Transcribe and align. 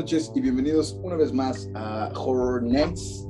noches 0.00 0.32
y 0.34 0.40
bienvenidos 0.40 0.98
una 1.02 1.14
vez 1.14 1.30
más 1.30 1.68
a 1.74 2.10
Horror 2.16 2.62
Nights. 2.62 3.28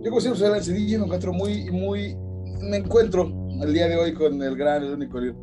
Yo 0.00 0.08
como 0.08 0.18
siempre 0.18 0.38
soy 0.38 0.48
Alan 0.48 0.62
Cedillo 0.62 1.00
me 1.00 1.04
encuentro 1.04 1.34
muy, 1.34 1.70
muy, 1.70 2.16
me 2.62 2.78
encuentro 2.78 3.30
el 3.60 3.74
día 3.74 3.86
de 3.86 3.96
hoy 3.96 4.14
con 4.14 4.42
el 4.42 4.56
gran, 4.56 4.82
el 4.84 4.94
único, 4.94 5.18
el 5.18 5.34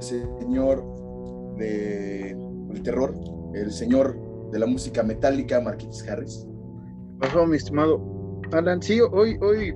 señor 0.00 0.84
de, 1.56 2.36
del 2.68 2.82
terror, 2.82 3.14
el 3.54 3.72
señor 3.72 4.14
de 4.50 4.58
la 4.58 4.66
música 4.66 5.02
metálica, 5.02 5.58
Marquitos 5.58 6.06
Harris. 6.06 6.46
Pasó, 7.18 7.46
mi 7.46 7.56
estimado 7.56 7.98
Alan. 8.52 8.82
Sí, 8.82 9.00
hoy, 9.00 9.38
hoy 9.40 9.74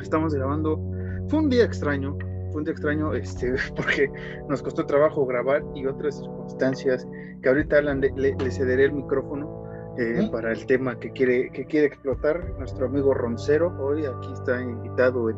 estamos 0.00 0.32
grabando. 0.32 0.82
Fue 1.28 1.40
un 1.40 1.50
día 1.50 1.64
extraño, 1.64 2.16
fue 2.50 2.60
un 2.60 2.64
día 2.64 2.72
extraño 2.72 3.12
este, 3.12 3.56
porque 3.76 4.10
nos 4.48 4.62
costó 4.62 4.86
trabajo 4.86 5.26
grabar 5.26 5.62
y 5.74 5.84
otras 5.84 6.16
circunstancias 6.16 7.06
que 7.40 7.48
ahorita 7.48 7.78
Alan 7.78 8.00
le, 8.00 8.50
cederé 8.50 8.84
el 8.84 8.92
micrófono 8.92 9.64
eh, 9.98 10.28
para 10.30 10.52
el 10.52 10.66
tema 10.66 10.98
que 10.98 11.10
quiere, 11.10 11.50
que 11.50 11.64
quiere 11.64 11.86
explotar 11.86 12.54
nuestro 12.58 12.86
amigo 12.86 13.14
Roncero. 13.14 13.74
Hoy 13.80 14.04
aquí 14.04 14.32
está 14.32 14.60
invitado 14.60 15.30
en, 15.30 15.36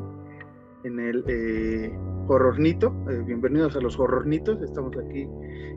en 0.84 1.00
el 1.00 1.24
eh, 1.28 1.92
Horrornito. 2.28 2.94
Eh, 3.10 3.22
bienvenidos 3.24 3.76
a 3.76 3.80
los 3.80 3.98
Horrornitos. 3.98 4.60
Estamos 4.62 4.96
aquí, 4.96 5.28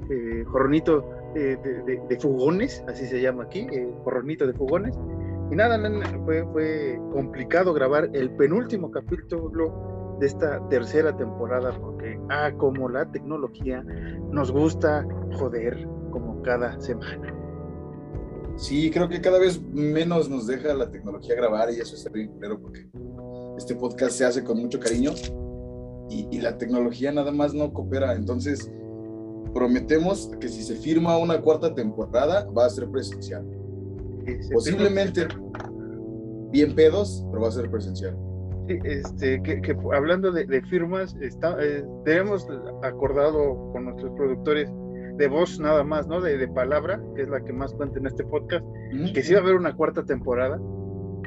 eh, 0.10 0.44
Horrornito 0.52 1.10
de, 1.34 1.58
de, 1.58 2.20
Fugones, 2.20 2.84
así 2.88 3.06
se 3.06 3.22
llama 3.22 3.44
aquí, 3.44 3.68
Horrornito 4.04 4.48
de 4.48 4.54
Fugones. 4.54 4.98
Y 5.52 5.56
nada, 5.56 5.78
fue, 6.26 6.44
fue 6.52 7.00
complicado 7.12 7.74
grabar 7.74 8.10
el 8.14 8.32
penúltimo 8.32 8.90
capítulo 8.90 10.18
de 10.20 10.28
esta 10.28 10.66
tercera 10.70 11.16
temporada 11.16 11.78
porque, 11.80 12.18
ah, 12.30 12.52
como 12.58 12.90
la 12.90 13.06
tecnología 13.12 13.84
nos 14.32 14.52
gusta 14.52 15.06
joder 15.34 15.88
como 16.16 16.42
cada 16.44 16.80
semana. 16.80 17.36
Sí, 18.56 18.90
creo 18.90 19.10
que 19.10 19.20
cada 19.20 19.38
vez 19.38 19.62
menos 19.62 20.30
nos 20.30 20.48
deja 20.48 20.74
la 20.74 20.90
tecnología 20.90 21.36
grabar 21.36 21.70
y 21.74 21.82
eso 21.82 21.94
es 21.94 22.10
bien 22.10 22.30
primero 22.30 22.58
porque 22.58 22.88
este 23.58 23.76
podcast 23.76 24.14
se 24.14 24.24
hace 24.24 24.44
con 24.46 24.58
mucho 24.58 24.80
cariño 24.80 25.12
y, 26.10 26.26
y, 26.32 26.40
la 26.40 26.58
tecnología 26.58 27.12
nada 27.12 27.34
más 27.34 27.54
no 27.54 27.74
coopera. 27.74 28.14
Entonces, 28.14 28.72
prometemos 29.54 30.32
que 30.40 30.48
si 30.48 30.64
se 30.64 30.76
firma 30.76 31.18
una 31.18 31.42
cuarta 31.42 31.76
temporada 31.76 32.46
va 32.46 32.66
a 32.66 32.70
ser 32.70 32.90
presencial. 32.90 33.46
Posiblemente 34.54 35.28
bien 36.52 36.74
pedos, 36.76 37.26
pero 37.30 37.42
va 37.42 37.50
a 37.50 37.52
ser 37.52 37.70
presencial 37.70 38.16
este, 38.68 39.42
que, 39.44 39.78
hablando 39.94 40.32
de, 40.32 40.62
firmas, 40.64 41.16
está, 41.22 41.58
eh, 41.62 41.86
tenemos 42.04 42.48
acordado 42.84 43.72
con 43.72 43.86
nuestros 43.86 44.12
productores 44.16 44.70
de 45.18 45.28
voz 45.28 45.60
nada 45.60 45.84
más, 45.84 46.08
¿no? 46.08 46.22
De, 46.22 46.48
palabra, 46.48 47.02
que 47.16 47.24
es 47.24 47.30
la 47.30 47.42
que 47.42 47.54
más 47.54 47.74
cuenta 47.74 48.00
en 48.00 48.08
este 48.08 48.24
podcast, 48.24 48.66
que 49.14 49.22
sí 49.22 49.34
va 49.34 49.40
a 49.40 49.44
haber 49.44 49.56
una 49.56 49.76
cuarta 49.76 50.04
temporada, 50.04 50.60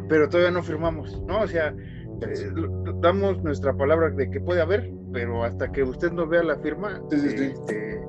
pero 0.08 0.28
todavía 0.28 0.50
no 0.50 0.62
firmamos, 0.62 1.22
¿no? 1.26 1.40
O 1.40 1.46
sea, 1.46 1.74
eh, 2.22 2.52
damos 3.00 3.42
nuestra 3.42 3.74
palabra 3.76 4.10
de 4.10 4.30
que 4.30 4.40
puede 4.40 4.60
haber, 4.60 4.92
pero 5.12 5.44
hasta 5.44 5.70
que 5.70 5.82
usted 5.82 6.12
no 6.12 6.26
vea 6.26 6.42
la 6.42 6.58
firma, 6.58 7.02
este, 7.10 8.00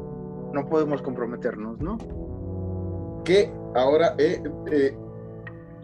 no 0.53 0.65
podemos 0.67 1.01
comprometernos, 1.01 1.79
¿no? 1.79 1.97
Que 3.23 3.51
ahora 3.75 4.15
eh, 4.17 4.41
eh, 4.71 4.97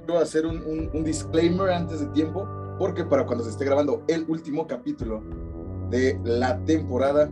voy 0.07 0.17
a 0.17 0.21
hacer 0.21 0.45
un, 0.45 0.89
un 0.93 1.03
disclaimer 1.03 1.69
antes 1.69 1.99
de 1.99 2.07
tiempo 2.07 2.47
porque 2.77 3.05
para 3.05 3.25
cuando 3.25 3.43
se 3.43 3.51
esté 3.51 3.65
grabando 3.65 4.03
el 4.07 4.25
último 4.27 4.67
capítulo 4.67 5.23
de 5.89 6.19
la 6.23 6.57
temporada, 6.65 7.29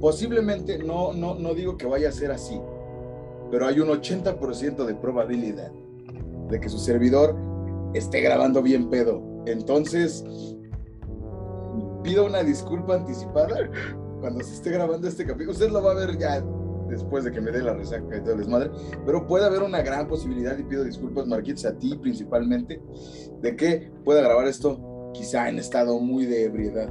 posiblemente, 0.00 0.78
no, 0.78 1.12
no, 1.12 1.34
no 1.34 1.54
digo 1.54 1.76
que 1.76 1.86
vaya 1.86 2.08
a 2.08 2.12
ser 2.12 2.30
así, 2.30 2.60
pero 3.50 3.66
hay 3.66 3.80
un 3.80 3.88
80% 3.88 4.84
de 4.84 4.94
probabilidad 4.94 5.72
de 6.48 6.60
que 6.60 6.68
su 6.68 6.78
servidor 6.78 7.36
esté 7.94 8.20
grabando 8.20 8.62
bien 8.62 8.90
pedo. 8.90 9.22
Entonces, 9.46 10.24
pido 12.02 12.26
una 12.26 12.42
disculpa 12.42 12.94
anticipada 12.94 13.70
cuando 14.20 14.42
se 14.44 14.54
esté 14.54 14.70
grabando 14.70 15.08
este 15.08 15.24
capítulo. 15.24 15.52
Usted 15.52 15.70
lo 15.70 15.82
va 15.82 15.92
a 15.92 15.94
ver 15.94 16.18
ya 16.18 16.42
después 16.88 17.24
de 17.24 17.32
que 17.32 17.40
me 17.40 17.50
dé 17.50 17.62
la 17.62 17.74
resaca 17.74 18.16
y 18.16 18.20
todo 18.20 18.32
el 18.32 18.38
desmadre, 18.38 18.70
pero 19.04 19.26
puede 19.26 19.44
haber 19.44 19.62
una 19.62 19.82
gran 19.82 20.08
posibilidad, 20.08 20.56
y 20.56 20.62
pido 20.62 20.84
disculpas, 20.84 21.26
Marquitos, 21.26 21.66
a 21.66 21.76
ti 21.76 21.94
principalmente, 22.00 22.80
de 23.42 23.56
que 23.56 23.92
pueda 24.04 24.22
grabar 24.22 24.46
esto 24.46 25.12
quizá 25.12 25.48
en 25.48 25.58
estado 25.58 26.00
muy 26.00 26.24
de 26.24 26.44
ebriedad. 26.44 26.90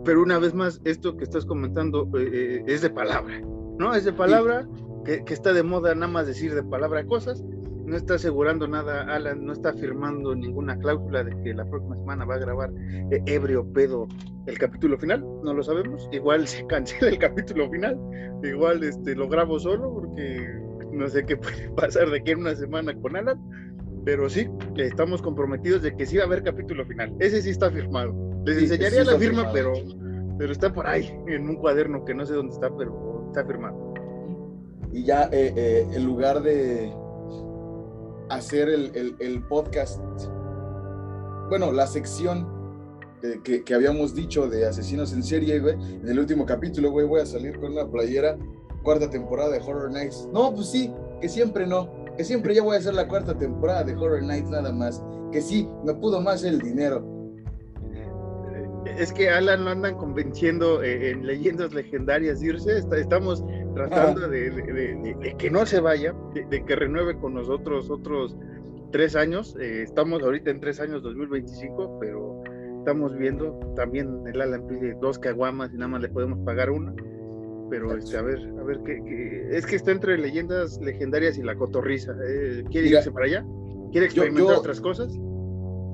Sí, 0.00 0.04
pero 0.04 0.22
una 0.22 0.38
vez 0.38 0.54
más, 0.54 0.80
esto 0.84 1.16
que 1.16 1.24
estás 1.24 1.44
comentando 1.44 2.08
eh, 2.18 2.30
eh, 2.32 2.64
es 2.66 2.82
de 2.82 2.90
palabra, 2.90 3.40
¿no? 3.78 3.94
Es 3.94 4.04
de 4.04 4.12
palabra, 4.12 4.66
que, 5.04 5.24
que, 5.24 5.34
está 5.34 5.52
de 5.52 5.62
moda 5.62 5.94
nada 5.94 6.12
más 6.12 6.26
decir 6.26 6.54
de 6.54 6.62
palabra 6.62 7.04
cosas, 7.04 7.42
no 7.90 7.96
está 7.96 8.14
asegurando 8.14 8.68
nada, 8.68 9.02
Alan, 9.02 9.44
no 9.44 9.52
está 9.52 9.72
firmando 9.72 10.34
ninguna 10.34 10.78
cláusula 10.78 11.24
de 11.24 11.36
que 11.42 11.52
la 11.52 11.68
próxima 11.68 11.96
semana 11.96 12.24
va 12.24 12.36
a 12.36 12.38
grabar 12.38 12.70
eh, 13.10 13.20
ebrio 13.26 13.66
pedo 13.72 14.06
el 14.46 14.58
capítulo 14.58 14.96
final, 14.96 15.24
no 15.42 15.52
lo 15.52 15.62
sabemos. 15.62 16.08
Igual 16.12 16.46
se 16.46 16.64
cancela 16.66 17.10
el 17.10 17.18
capítulo 17.18 17.68
final, 17.68 17.98
igual 18.42 18.84
este, 18.84 19.14
lo 19.16 19.28
grabo 19.28 19.58
solo 19.58 19.92
porque 19.92 20.46
no 20.92 21.08
sé 21.08 21.24
qué 21.26 21.36
puede 21.36 21.68
pasar 21.76 22.08
de 22.10 22.18
aquí 22.18 22.30
en 22.30 22.40
una 22.40 22.54
semana 22.54 22.94
con 22.94 23.16
Alan, 23.16 23.40
pero 24.04 24.28
sí, 24.30 24.48
estamos 24.76 25.22
comprometidos 25.22 25.82
de 25.82 25.94
que 25.94 26.06
sí 26.06 26.16
va 26.16 26.24
a 26.24 26.26
haber 26.26 26.42
capítulo 26.42 26.84
final. 26.86 27.14
Ese 27.18 27.42
sí 27.42 27.50
está 27.50 27.70
firmado. 27.70 28.14
Les 28.46 28.58
enseñaría 28.58 29.04
la 29.04 29.18
firma, 29.18 29.50
pero, 29.52 29.72
pero 30.38 30.52
está 30.52 30.72
por 30.72 30.86
ahí, 30.86 31.14
en 31.26 31.48
un 31.48 31.56
cuaderno 31.56 32.04
que 32.04 32.14
no 32.14 32.24
sé 32.24 32.34
dónde 32.34 32.54
está, 32.54 32.74
pero 32.76 33.26
está 33.28 33.44
firmado. 33.44 33.94
Y 34.92 35.04
ya 35.04 35.24
eh, 35.32 35.52
eh, 35.56 35.86
en 35.92 36.04
lugar 36.04 36.42
de 36.42 36.92
hacer 38.30 38.68
el, 38.68 39.44
podcast, 39.48 40.00
bueno, 41.48 41.72
la 41.72 41.86
sección 41.86 42.48
que, 43.44 43.62
que, 43.64 43.74
habíamos 43.74 44.14
dicho 44.14 44.48
de 44.48 44.66
asesinos 44.66 45.12
en 45.12 45.22
serie, 45.22 45.58
güey, 45.60 45.74
en 45.74 46.08
el 46.08 46.18
último 46.18 46.46
capítulo, 46.46 46.90
güey, 46.90 47.06
voy 47.06 47.20
a 47.20 47.26
salir 47.26 47.58
con 47.60 47.72
una 47.72 47.88
playera, 47.88 48.38
cuarta 48.82 49.10
temporada 49.10 49.50
de 49.50 49.58
Horror 49.58 49.92
Nights. 49.92 50.28
No, 50.32 50.54
pues 50.54 50.70
sí, 50.70 50.92
que 51.20 51.28
siempre 51.28 51.66
no, 51.66 51.99
que 52.20 52.24
siempre 52.24 52.54
ya 52.54 52.62
voy 52.62 52.76
a 52.76 52.78
hacer 52.80 52.92
la 52.92 53.08
cuarta 53.08 53.34
temporada 53.38 53.82
de 53.82 53.96
Horror 53.96 54.22
Nights 54.22 54.50
nada 54.50 54.70
más, 54.70 55.02
que 55.32 55.40
sí, 55.40 55.66
me 55.86 55.94
pudo 55.94 56.20
más 56.20 56.44
el 56.44 56.58
dinero. 56.58 57.02
Es 58.84 59.10
que 59.10 59.30
Alan 59.30 59.64
lo 59.64 59.70
andan 59.70 59.96
convenciendo 59.96 60.82
eh, 60.82 61.12
en 61.12 61.26
leyendas 61.26 61.72
legendarias 61.72 62.42
irse, 62.42 62.76
estamos 62.76 63.42
tratando 63.74 64.28
de, 64.28 65.34
que 65.38 65.50
no 65.50 65.64
se 65.64 65.80
vaya, 65.80 66.14
de, 66.34 66.62
que 66.62 66.76
renueve 66.76 67.16
con 67.16 67.32
nosotros 67.32 67.88
otros 67.88 68.36
tres 68.92 69.16
años. 69.16 69.56
Eh, 69.58 69.80
estamos 69.80 70.22
ahorita 70.22 70.50
en 70.50 70.60
tres 70.60 70.78
años 70.78 71.02
2025, 71.02 72.00
pero 72.00 72.42
estamos 72.80 73.16
viendo 73.16 73.58
también 73.76 74.24
el 74.26 74.42
Alan 74.42 74.66
pide 74.66 74.94
dos 75.00 75.18
caguamas 75.18 75.72
y 75.72 75.76
nada 75.76 75.88
más 75.88 76.02
le 76.02 76.10
podemos 76.10 76.38
pagar 76.40 76.68
una. 76.68 76.92
Pero 77.70 77.96
este, 77.96 78.16
a 78.16 78.22
ver, 78.22 78.38
a 78.58 78.64
ver 78.64 78.80
qué, 78.84 79.48
es 79.52 79.64
que 79.64 79.76
está 79.76 79.92
entre 79.92 80.18
leyendas 80.18 80.80
legendarias 80.80 81.38
y 81.38 81.42
la 81.42 81.54
cotorriza. 81.54 82.12
Eh, 82.28 82.64
¿Quiere 82.70 82.88
irse 82.88 83.12
para 83.12 83.26
allá? 83.26 83.46
¿Quiere 83.92 84.06
experimentar 84.06 84.56
otras 84.56 84.80
cosas? 84.80 85.12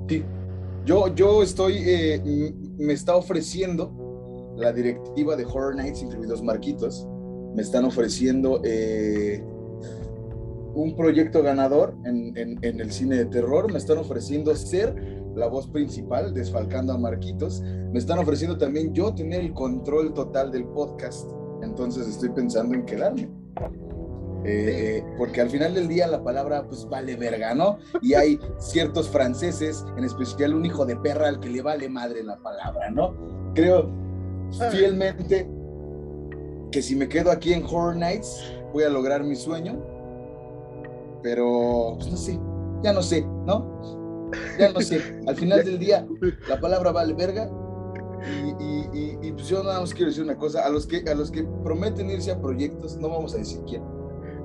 Sí. 0.09 0.25
Yo, 0.87 1.15
yo 1.15 1.43
estoy, 1.43 1.75
eh, 1.85 2.53
me 2.79 2.93
está 2.93 3.17
ofreciendo 3.17 4.55
la 4.57 4.73
directiva 4.73 5.37
de 5.37 5.45
Horror 5.45 5.75
Nights, 5.77 6.03
incluidos 6.03 6.43
Marquitos, 6.43 7.07
me 7.55 7.63
están 7.63 7.85
ofreciendo 7.85 8.61
eh, 8.65 9.43
un 10.75 10.95
proyecto 10.95 11.43
ganador 11.43 11.97
en, 12.05 12.59
el 12.63 12.93
cine 12.93 13.17
de 13.17 13.25
terror, 13.27 13.73
me 13.73 13.79
están 13.79 13.99
ofreciendo 13.99 14.55
ser 14.55 14.95
la 15.35 15.49
voz 15.49 15.67
principal, 15.67 16.33
desfalcando 16.33 16.93
a 16.93 16.99
Marquitos, 16.99 17.63
me 17.63 17.99
están 17.99 18.19
ofreciendo 18.19 18.57
también 18.57 18.95
yo 18.95 19.15
tener 19.15 19.41
el 19.41 19.53
control 19.53 20.15
total 20.15 20.51
del 20.51 20.65
podcast, 20.67 21.31
entonces 21.67 22.09
estoy 22.09 22.31
pensando 22.31 22.75
en 22.75 22.87
quedarme. 22.87 23.29
Eh, 24.49 25.05
porque 25.19 25.41
al 25.41 25.51
final 25.51 25.75
del 25.75 25.89
día 25.89 26.07
la 26.07 26.23
palabra 26.23 26.65
pues 26.69 26.89
vale 26.89 27.17
verga, 27.17 27.53
¿no? 27.55 27.79
Y 28.01 28.15
hay 28.15 28.39
ciertos 28.59 29.09
franceses, 29.09 29.85
en 29.97 30.05
especial 30.05 30.55
un 30.55 30.65
hijo 30.65 30.87
de 30.87 30.95
perra 30.97 31.29
al 31.29 31.41
que 31.41 31.51
le 31.51 31.63
vale 31.63 31.89
madre 31.89 32.23
la 32.23 32.37
palabra, 32.37 32.91
¿no? 32.91 33.15
Creo 33.55 33.91
fielmente 34.71 35.51
que 36.71 36.81
si 36.81 36.95
me 36.95 37.09
quedo 37.09 37.33
aquí 37.33 37.53
en 37.53 37.65
Horror 37.65 37.97
Nights 37.97 38.41
voy 38.73 38.85
a 38.85 38.89
lograr 38.89 39.25
mi 39.25 39.35
sueño, 39.35 39.83
pero 41.25 41.97
pues 41.97 42.09
no 42.09 42.17
sé, 42.17 42.39
ya 42.85 42.93
no 42.93 43.03
sé, 43.03 43.23
¿no? 43.23 44.31
Ya 44.59 44.71
no 44.71 44.81
sé. 44.81 45.01
Al 45.27 45.35
final 45.35 45.65
del 45.65 45.79
día 45.79 46.07
la 46.49 46.61
palabra 46.61 46.93
vale 46.93 47.15
verga 47.15 47.51
y, 48.25 49.19
y, 49.23 49.33
pues 49.33 49.49
yo 49.49 49.63
nada 49.63 49.81
más 49.81 49.93
quiero 49.93 50.09
decir 50.09 50.25
una 50.25 50.37
cosa, 50.37 50.65
a 50.65 50.71
los, 50.71 50.87
que, 50.87 50.99
a 51.09 51.15
los 51.15 51.31
que 51.31 51.45
prometen 51.63 52.11
irse 52.11 52.31
a 52.31 52.41
proyectos, 52.41 52.97
no 52.97 53.09
vamos 53.09 53.35
a 53.35 53.39
decir 53.39 53.61
quién, 53.67 53.83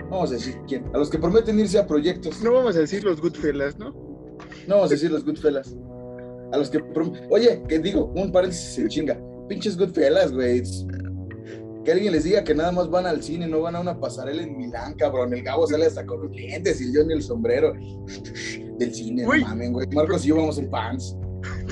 vamos 0.10 0.32
a 0.32 0.34
decir 0.34 0.58
quién, 0.68 0.86
a 0.94 0.98
los 0.98 1.10
que 1.10 1.18
prometen 1.18 1.60
irse 1.60 1.80
a 1.80 1.88
proyectos. 1.88 2.42
No 2.42 2.54
vamos 2.54 2.76
a 2.76 2.80
decir 2.80 3.04
los 3.04 3.22
Goodfellas, 3.22 3.78
¿no? 3.80 3.92
No 4.68 4.76
vamos 4.76 4.92
a 4.92 4.94
decir 4.94 5.12
los 5.12 5.26
Goodfellas. 5.26 5.76
A 6.52 6.58
los 6.58 6.70
que... 6.70 6.84
Oye, 7.30 7.64
que 7.68 7.80
digo, 7.80 8.12
un 8.16 8.32
paréntesis 8.32 8.76
se 8.76 8.88
chinga. 8.88 9.20
Pinches 9.48 9.78
Goodfellas, 9.78 10.34
güey. 10.34 10.64
Que 11.84 11.94
alguien 11.94 12.12
les 12.12 12.26
diga 12.26 12.44
que 12.44 12.54
nada 12.54 12.72
más 12.72 12.90
van 12.90 13.08
al 13.08 13.24
cine, 13.24 13.48
no 13.48 13.62
van 13.62 13.76
a 13.76 13.80
una 13.80 14.00
pasarela 14.00 14.44
en 14.44 14.56
Milán, 14.56 14.94
cabrón. 14.96 15.34
El 15.34 15.44
Gabo 15.44 15.66
sale 15.66 15.86
hasta 15.86 16.06
con 16.06 16.22
los 16.22 16.32
lentes 16.32 16.80
y 16.80 16.94
yo 16.94 17.02
en 17.02 17.12
el 17.12 17.24
sombrero 17.24 17.74
del 18.78 18.94
cine, 18.94 19.24
no 19.24 19.48
mamen, 19.48 19.74
güey. 19.74 19.88
Marcos 19.88 20.26
y 20.26 20.30
yo 20.30 20.36
vamos 20.36 20.60
en 20.60 20.70
pants. 20.70 21.18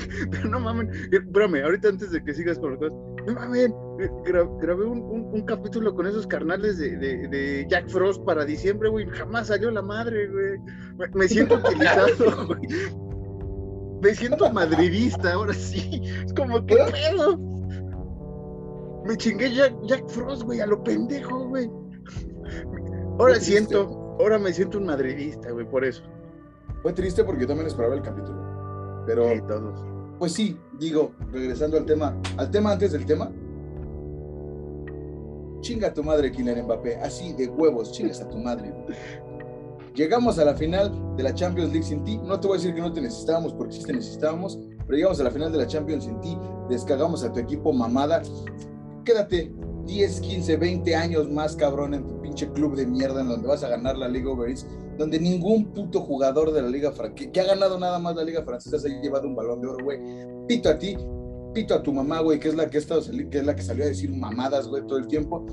Pero 0.30 0.48
no 0.48 0.60
mamen, 0.60 0.90
eh, 1.12 1.18
espérame, 1.24 1.62
ahorita 1.64 1.88
antes 1.88 2.10
de 2.10 2.22
que 2.22 2.34
sigas 2.34 2.58
con 2.58 2.72
las 2.72 2.78
cosas, 2.78 2.92
no 3.26 3.34
mamen, 3.34 3.74
eh, 4.00 4.10
grabé 4.24 4.84
un, 4.84 5.00
un, 5.00 5.42
capítulo 5.42 5.94
con 5.94 6.06
esos 6.06 6.26
carnales 6.26 6.78
de, 6.78 6.96
de, 6.96 7.28
de, 7.28 7.66
Jack 7.68 7.88
Frost 7.88 8.24
para 8.24 8.44
diciembre, 8.44 8.88
güey, 8.88 9.06
jamás 9.06 9.48
salió 9.48 9.70
la 9.70 9.82
madre, 9.82 10.28
güey. 10.28 11.08
Me, 11.14 11.28
siento 11.28 11.54
utilizado, 11.64 12.46
güey. 12.46 12.60
Me 14.02 14.14
siento 14.14 14.50
madridista, 14.50 15.32
ahora 15.34 15.52
sí. 15.52 16.00
Es 16.24 16.32
como, 16.32 16.64
que 16.64 16.76
pedo? 16.76 17.38
Me 19.04 19.16
chingué 19.16 19.52
Jack, 19.52 19.74
Jack 19.86 20.08
Frost, 20.08 20.42
güey, 20.42 20.60
a 20.60 20.66
lo 20.66 20.82
pendejo, 20.82 21.48
güey. 21.48 21.70
Ahora 23.18 23.34
siento, 23.36 24.16
ahora 24.18 24.38
me 24.38 24.52
siento 24.52 24.78
un 24.78 24.86
madridista, 24.86 25.50
güey, 25.50 25.68
por 25.68 25.84
eso. 25.84 26.02
Fue 26.82 26.92
triste 26.92 27.24
porque 27.24 27.42
yo 27.42 27.48
también 27.48 27.66
esperaba 27.66 27.94
el 27.94 28.02
capítulo. 28.02 28.49
Pero, 29.06 29.24
todos. 29.46 29.84
pues 30.18 30.32
sí, 30.32 30.56
digo, 30.78 31.12
regresando 31.32 31.76
al 31.76 31.84
tema, 31.84 32.16
al 32.36 32.50
tema 32.50 32.72
antes 32.72 32.92
del 32.92 33.06
tema. 33.06 33.30
Chinga 35.60 35.92
tu 35.92 36.02
madre, 36.02 36.32
Kylian 36.32 36.64
Mbappé. 36.64 36.96
Así 36.96 37.32
de 37.34 37.48
huevos, 37.48 37.92
chingas 37.92 38.20
a 38.20 38.28
tu 38.28 38.38
madre. 38.38 38.72
Llegamos 39.94 40.38
a 40.38 40.44
la 40.44 40.54
final 40.54 41.16
de 41.16 41.22
la 41.22 41.34
Champions 41.34 41.72
League 41.72 41.86
sin 41.86 42.04
ti. 42.04 42.18
No 42.18 42.38
te 42.38 42.46
voy 42.46 42.56
a 42.56 42.60
decir 42.60 42.74
que 42.74 42.80
no 42.80 42.92
te 42.92 43.00
necesitábamos 43.00 43.52
porque 43.52 43.74
sí 43.74 43.82
te 43.82 43.92
necesitábamos, 43.92 44.58
pero 44.86 44.96
llegamos 44.96 45.20
a 45.20 45.24
la 45.24 45.30
final 45.30 45.52
de 45.52 45.58
la 45.58 45.66
Champions 45.66 46.04
sin 46.04 46.20
ti. 46.20 46.38
Descargamos 46.68 47.24
a 47.24 47.32
tu 47.32 47.40
equipo 47.40 47.72
mamada. 47.72 48.22
Quédate 49.04 49.52
10, 49.86 50.20
15, 50.20 50.56
20 50.56 50.94
años 50.94 51.30
más, 51.30 51.56
cabrón, 51.56 51.94
en 51.94 52.06
tu 52.06 52.20
pinche 52.22 52.50
club 52.52 52.76
de 52.76 52.86
mierda 52.86 53.22
en 53.22 53.28
donde 53.28 53.48
vas 53.48 53.64
a 53.64 53.68
ganar 53.68 53.98
la 53.98 54.08
Liga 54.08 54.30
Over 54.30 54.54
donde 55.00 55.18
ningún 55.18 55.72
puto 55.72 56.02
jugador 56.02 56.52
de 56.52 56.60
la 56.60 56.68
Liga 56.68 56.92
que, 57.16 57.32
que 57.32 57.40
ha 57.40 57.44
ganado 57.44 57.78
nada 57.78 57.98
más 57.98 58.14
la 58.14 58.22
Liga 58.22 58.42
Francesa 58.42 58.78
se 58.78 58.88
ha 58.88 59.00
llevado 59.00 59.26
un 59.26 59.34
balón 59.34 59.62
de 59.62 59.66
oro, 59.66 59.82
güey. 59.82 59.98
Pito 60.46 60.68
a 60.68 60.78
ti, 60.78 60.94
pito 61.54 61.74
a 61.74 61.82
tu 61.82 61.90
mamá, 61.90 62.20
güey, 62.20 62.38
que 62.38 62.48
es 62.48 62.54
la 62.54 62.68
que, 62.68 62.76
estado, 62.76 63.00
que 63.30 63.38
es 63.38 63.46
la 63.46 63.56
que 63.56 63.62
salió 63.62 63.84
a 63.84 63.86
decir 63.86 64.14
mamadas, 64.14 64.68
güey, 64.68 64.86
todo 64.86 64.98
el 64.98 65.06
tiempo, 65.06 65.46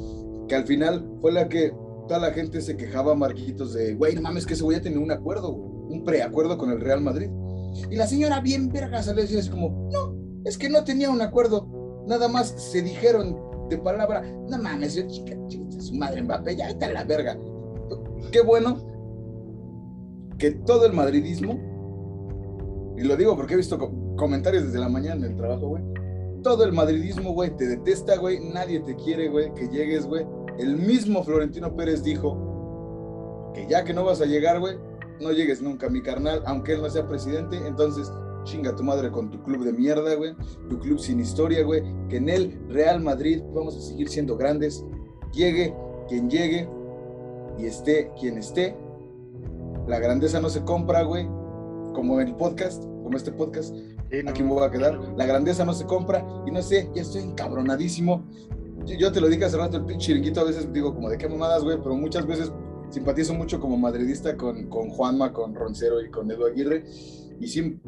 que 0.49 0.55
al 0.55 0.65
final 0.65 1.09
fue 1.21 1.31
la 1.31 1.47
que 1.47 1.71
toda 2.09 2.19
la 2.19 2.31
gente 2.31 2.59
se 2.59 2.75
quejaba, 2.75 3.15
Marquitos, 3.15 3.73
de, 3.73 3.95
güey, 3.95 4.15
no 4.15 4.21
mames, 4.21 4.45
que 4.45 4.53
ese 4.53 4.63
güey 4.63 4.79
ya 4.79 4.83
tenía 4.83 4.99
un 4.99 5.11
acuerdo, 5.11 5.53
un 5.53 6.03
preacuerdo 6.03 6.57
con 6.57 6.69
el 6.69 6.81
Real 6.81 6.99
Madrid. 6.99 7.29
Y 7.89 7.95
la 7.95 8.05
señora 8.05 8.41
bien 8.41 8.67
verga 8.67 9.01
salió 9.01 9.21
a 9.21 9.23
decir 9.23 9.39
así 9.39 9.49
como, 9.49 9.89
no, 9.93 10.13
es 10.43 10.57
que 10.57 10.67
no 10.67 10.83
tenía 10.83 11.09
un 11.09 11.21
acuerdo, 11.21 12.03
nada 12.05 12.27
más 12.27 12.49
se 12.49 12.81
dijeron 12.81 13.39
de 13.69 13.77
palabra, 13.77 14.23
no 14.49 14.57
mames, 14.57 14.95
yo 14.95 15.07
chica, 15.07 15.37
chica, 15.47 15.79
su 15.79 15.95
madre 15.95 16.21
Mbappé, 16.21 16.57
ya 16.57 16.67
está 16.67 16.91
la 16.91 17.05
verga. 17.05 17.39
Qué 18.33 18.41
bueno 18.41 18.96
que 20.37 20.51
todo 20.51 20.85
el 20.85 20.93
madridismo, 20.93 21.59
y 22.97 23.03
lo 23.03 23.15
digo 23.15 23.35
porque 23.35 23.53
he 23.53 23.57
visto 23.57 23.77
comentarios 24.15 24.65
desde 24.65 24.79
la 24.79 24.89
mañana 24.89 25.25
en 25.25 25.31
el 25.31 25.37
trabajo, 25.37 25.67
güey, 25.67 25.83
todo 26.43 26.63
el 26.63 26.71
madridismo, 26.71 27.33
güey, 27.33 27.55
te 27.55 27.67
detesta, 27.67 28.17
güey, 28.17 28.39
nadie 28.39 28.79
te 28.79 28.95
quiere, 28.95 29.29
güey, 29.29 29.53
que 29.53 29.67
llegues, 29.67 30.05
güey. 30.05 30.25
El 30.57 30.77
mismo 30.77 31.23
Florentino 31.23 31.75
Pérez 31.75 32.03
dijo 32.03 33.51
que 33.53 33.67
ya 33.67 33.83
que 33.83 33.93
no 33.93 34.03
vas 34.03 34.21
a 34.21 34.25
llegar, 34.25 34.59
güey, 34.59 34.77
no 35.19 35.31
llegues 35.31 35.61
nunca, 35.61 35.89
mi 35.89 36.01
carnal, 36.01 36.41
aunque 36.45 36.73
él 36.73 36.81
no 36.81 36.89
sea 36.89 37.07
presidente, 37.07 37.57
entonces 37.67 38.11
chinga 38.43 38.75
tu 38.75 38.83
madre 38.83 39.11
con 39.11 39.29
tu 39.29 39.43
club 39.43 39.65
de 39.65 39.73
mierda, 39.73 40.15
güey, 40.15 40.35
tu 40.69 40.79
club 40.79 40.99
sin 40.99 41.19
historia, 41.19 41.63
güey, 41.63 41.83
que 42.07 42.17
en 42.17 42.29
el 42.29 42.59
Real 42.69 43.01
Madrid 43.01 43.41
vamos 43.53 43.75
a 43.75 43.81
seguir 43.81 44.09
siendo 44.09 44.37
grandes, 44.37 44.85
llegue 45.33 45.75
quien 46.07 46.29
llegue 46.29 46.69
y 47.57 47.65
esté 47.65 48.11
quien 48.19 48.37
esté, 48.37 48.75
la 49.87 49.99
grandeza 49.99 50.39
no 50.39 50.49
se 50.49 50.63
compra, 50.63 51.03
güey, 51.03 51.25
como 51.93 52.19
en 52.19 52.27
el 52.27 52.35
podcast, 52.35 52.83
como 52.83 53.15
este 53.17 53.31
podcast. 53.31 53.75
Aquí 54.27 54.43
me 54.43 54.49
voy 54.49 54.65
a 54.65 54.71
quedar. 54.71 54.99
La 55.17 55.25
grandeza 55.25 55.65
no 55.65 55.73
se 55.73 55.85
compra 55.85 56.25
y 56.45 56.51
no 56.51 56.61
sé, 56.61 56.89
ya 56.93 57.01
estoy 57.01 57.23
encabronadísimo. 57.23 58.25
Yo, 58.85 59.11
te 59.11 59.19
lo 59.19 59.27
dije 59.27 59.45
hace 59.45 59.57
rato, 59.57 59.77
el 59.77 59.85
pinche 59.85 60.07
chiringuito 60.07 60.41
a 60.41 60.45
veces 60.45 60.71
digo 60.71 60.93
como 60.93 61.09
de 61.09 61.17
qué 61.17 61.27
mamadas, 61.27 61.63
güey, 61.63 61.77
pero 61.77 61.95
muchas 61.95 62.25
veces 62.25 62.51
simpatizo 62.89 63.33
mucho 63.33 63.59
como 63.59 63.77
madridista 63.77 64.37
con, 64.37 64.69
con 64.69 64.89
Juanma, 64.89 65.33
con 65.33 65.55
Roncero 65.55 66.01
y 66.01 66.09
con 66.09 66.29
Edu 66.31 66.45
Aguirre. 66.45 66.85
Y 67.39 67.47
sí, 67.47 67.79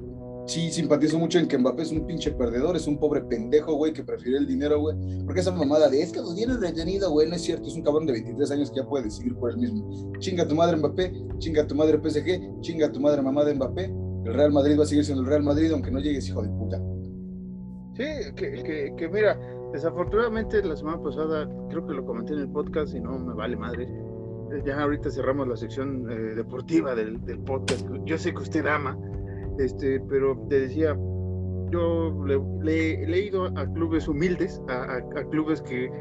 sí 0.50 0.72
simpatizo 0.72 1.20
mucho 1.20 1.38
en 1.38 1.48
que 1.48 1.58
Mbappé 1.58 1.84
es 1.84 1.92
un 1.92 2.08
pinche 2.08 2.32
perdedor, 2.32 2.76
es 2.76 2.88
un 2.88 2.98
pobre 2.98 3.22
pendejo, 3.22 3.76
güey, 3.76 3.94
que 3.94 4.04
prefiere 4.04 4.40
el 4.40 4.48
dinero, 4.48 4.80
güey. 4.80 4.98
Porque 5.24 5.42
esa 5.42 5.52
mamada 5.52 5.90
de 5.90 6.02
es 6.02 6.12
que 6.12 6.20
los 6.20 6.36
tienes 6.36 6.60
retenido, 6.60 7.12
güey, 7.12 7.30
no 7.30 7.36
es 7.36 7.44
cierto, 7.44 7.68
es 7.68 7.76
un 7.76 7.84
cabrón 7.84 8.08
de 8.08 8.14
23 8.14 8.52
años 8.52 8.72
que 8.72 8.78
ya 8.78 8.88
puede 8.88 9.06
decidir 9.06 9.36
por 9.36 9.52
él 9.52 9.58
mismo. 9.58 10.12
Chinga 10.18 10.48
tu 10.48 10.56
madre 10.56 10.78
Mbappé, 10.78 11.14
chinga 11.38 11.68
tu 11.68 11.76
madre 11.76 12.00
PSG, 12.00 12.62
chinga 12.62 12.92
tu 12.92 13.00
madre 13.00 13.22
mamá 13.22 13.46
de 13.46 13.54
Mbappé. 13.54 13.94
El 14.26 14.34
Real 14.34 14.52
Madrid 14.52 14.78
va 14.78 14.84
a 14.84 14.88
seguir 14.88 15.06
siendo 15.06 15.22
el 15.22 15.30
Real 15.30 15.44
Madrid, 15.44 15.72
aunque 15.72 15.92
no 15.92 16.00
llegues, 16.00 16.28
hijo 16.28 16.42
de 16.42 16.50
puta. 16.50 16.82
Sí, 17.96 18.34
que, 18.36 18.94
que, 18.98 19.10
mira, 19.10 19.40
desafortunadamente 19.72 20.64
la 20.64 20.76
semana 20.76 21.02
pasada, 21.02 21.48
creo 21.70 21.86
que 21.86 21.94
lo 21.94 22.06
comenté 22.06 22.34
en 22.34 22.40
el 22.40 22.50
podcast 22.50 22.96
y 22.96 23.00
no 23.00 23.20
me 23.20 23.34
vale 23.34 23.56
madre. 23.56 23.88
Ya 24.66 24.82
ahorita 24.82 25.12
cerramos 25.12 25.48
la 25.48 25.56
sección 25.56 26.10
eh, 26.10 26.36
deportiva 26.36 26.96
del, 26.96 27.24
del 27.24 27.40
podcast. 27.40 27.86
Yo 28.06 28.18
sé 28.18 28.34
que 28.34 28.40
usted 28.40 28.66
ama, 28.66 28.98
este, 29.60 30.00
pero 30.10 30.38
te 30.50 30.62
decía, 30.62 30.96
yo 31.72 32.16
le, 32.62 32.94
he 32.94 33.08
leído 33.08 33.46
a 33.46 33.72
clubes 33.74 34.08
humildes, 34.08 34.62
a, 34.70 35.02
clubes 35.30 35.62
que 35.62 35.92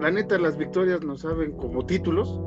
la 0.00 0.10
neta 0.10 0.38
las 0.38 0.56
victorias 0.56 1.02
no 1.02 1.16
saben 1.16 1.52
como 1.52 1.84
títulos. 1.86 2.40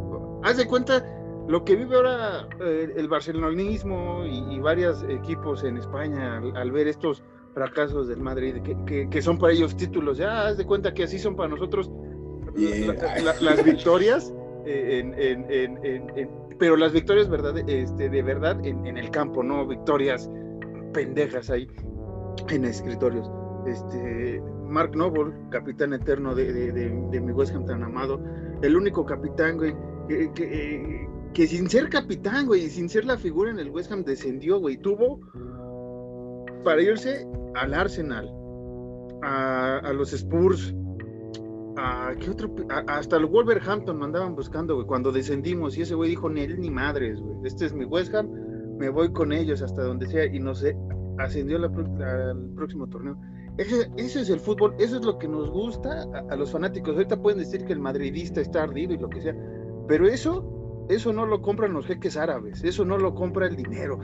Haz 0.44 0.57
de 0.57 0.66
cuenta 0.66 1.06
lo 1.48 1.63
que 1.63 1.75
vive 1.75 1.96
ahora 1.96 2.48
eh, 2.60 2.94
el 2.96 3.08
barcelonismo 3.08 4.25
y, 4.25 4.60
varios 4.60 5.03
equipos 5.10 5.63
en 5.63 5.77
España 5.77 6.38
al, 6.38 6.72
ver 6.72 6.88
estos 6.88 7.24
fracasos 7.53 8.08
del 8.08 8.20
Madrid, 8.20 8.55
que, 8.86 9.22
son 9.22 9.38
para 9.38 9.53
ellos 9.53 9.77
títulos. 9.77 10.17
Ya 10.17 10.48
haz 10.48 10.58
de 10.58 10.65
cuenta 10.65 10.94
que 10.94 11.03
así 11.03 11.20
son 11.20 11.36
para 11.36 11.50
nosotros 11.50 11.91
las 12.55 13.63
victorias. 13.63 14.34
Pero 16.57 16.75
las 16.75 16.91
victorias 16.93 17.29
verdad, 17.29 17.57
este, 17.69 18.10
de 18.10 18.22
verdad 18.24 18.57
en, 18.65 18.98
el 18.98 19.10
campo, 19.12 19.43
no 19.43 19.67
victorias 19.67 20.29
pendejas 20.93 21.50
ahí 21.50 21.67
en 22.50 22.65
escritorios. 22.65 23.29
Este, 23.67 24.41
Mark 24.67 24.95
Noble, 24.95 25.34
capitán 25.51 25.93
eterno 25.93 26.34
de, 26.36 27.22
mi 27.22 27.31
West 27.31 27.55
Ham 27.55 27.65
tan 27.65 27.84
amado, 27.84 28.19
el 28.62 28.75
único 28.75 29.05
capitán, 29.05 29.57
güey, 29.57 29.75
que, 30.34 31.48
sin 31.48 31.69
ser 31.69 31.89
capitán, 31.89 32.48
güey, 32.48 32.69
sin 32.69 32.89
ser 32.89 33.05
la 33.05 33.17
figura 33.17 33.51
en 33.51 33.60
el 33.60 33.69
West 33.69 33.91
Ham 33.91 34.03
descendió, 34.03 34.60
güey, 34.60 34.77
tuvo 34.77 35.19
para 36.63 36.81
irse 36.81 37.27
al 37.55 37.74
Arsenal, 37.74 38.31
a 39.22 39.91
los 39.93 40.13
Spurs, 40.13 40.75
¿qué 42.20 42.29
otro? 42.29 42.53
hasta 42.88 43.17
el 43.17 43.25
Wolverhampton 43.25 43.98
me 43.98 44.05
andaban 44.05 44.36
buscando, 44.36 44.75
güey, 44.75 44.88
cuando 44.88 45.12
descendimos 45.12 45.77
y 45.77 45.82
ese 45.82 45.96
güey 45.96 46.10
dijo, 46.10 46.29
ni 46.29 46.41
él 46.41 46.60
ni 46.60 46.70
madres, 46.70 47.20
güey, 47.20 47.38
este 47.44 47.65
es 47.65 47.74
mi 47.74 47.86
West 47.86 48.13
Ham, 48.13 48.29
me 48.77 48.89
voy 48.89 49.12
con 49.12 49.32
ellos 49.32 49.62
hasta 49.62 49.84
donde 49.84 50.08
sea 50.08 50.25
y 50.25 50.39
no 50.39 50.55
sé, 50.55 50.77
ascendió 51.17 51.58
al 51.58 51.72
próximo 52.55 52.88
torneo. 52.88 53.17
Ese, 53.58 53.89
es 53.96 54.29
el 54.29 54.39
fútbol, 54.39 54.75
eso 54.79 54.98
es 54.98 55.05
lo 55.05 55.17
que 55.17 55.27
nos 55.27 55.50
gusta 55.50 56.05
a, 56.29 56.36
los 56.36 56.51
fanáticos. 56.51 56.94
Ahorita 56.94 57.22
pueden 57.22 57.39
decir 57.39 57.63
que 57.63 57.72
el 57.72 57.79
madridista 57.79 58.41
está 58.41 58.63
ardido 58.63 58.94
y 58.94 58.98
lo 58.98 59.10
que 59.10 59.22
sea, 59.22 59.36
pero 59.88 60.08
eso, 60.08 60.86
eso 60.89 61.13
no 61.13 61.25
lo 61.25 61.41
compran 61.41 61.74
los 61.74 61.86
jeques 61.86 62.17
árabes, 62.17 62.63
eso 62.63 62.84
no 62.84 62.98
lo 62.98 63.15
compra 63.15 63.48
el 63.48 63.55
dinero. 63.55 64.00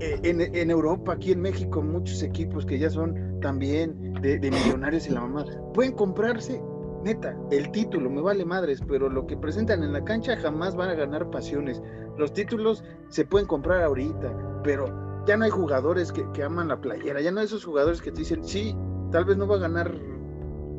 E, 0.00 0.18
en, 0.22 0.40
en, 0.40 0.70
Europa, 0.70 1.12
aquí 1.12 1.32
en 1.32 1.42
México, 1.42 1.82
muchos 1.82 2.22
equipos 2.22 2.64
que 2.64 2.78
ya 2.78 2.88
son 2.88 3.38
también 3.42 4.14
de, 4.22 4.38
de 4.38 4.50
millonarios 4.50 5.06
y 5.08 5.12
la 5.12 5.20
mamá, 5.20 5.44
pueden 5.74 5.92
comprarse 5.92 6.62
neta, 7.02 7.36
el 7.50 7.70
título 7.70 8.10
me 8.10 8.20
vale 8.20 8.44
madres, 8.44 8.80
pero 8.86 9.08
lo 9.08 9.26
que 9.26 9.36
presentan 9.36 9.82
en 9.82 9.92
la 9.92 10.04
cancha 10.04 10.36
jamás 10.36 10.76
van 10.76 10.90
a 10.90 10.94
ganar 10.94 11.30
pasiones. 11.30 11.82
Los 12.16 12.32
títulos 12.32 12.84
se 13.08 13.24
pueden 13.24 13.46
comprar 13.46 13.82
ahorita, 13.82 14.60
pero 14.62 14.86
ya 15.26 15.36
no 15.36 15.44
hay 15.44 15.50
jugadores 15.50 16.12
que, 16.12 16.42
aman 16.42 16.68
la 16.68 16.80
playera, 16.80 17.20
ya 17.20 17.30
no 17.30 17.40
hay 17.40 17.46
esos 17.46 17.64
jugadores 17.64 18.00
que 18.00 18.12
te 18.12 18.18
dicen, 18.18 18.44
sí, 18.44 18.74
tal 19.10 19.24
vez 19.24 19.36
no 19.36 19.46
va 19.46 19.56
a 19.56 19.60
ganar 19.60 19.94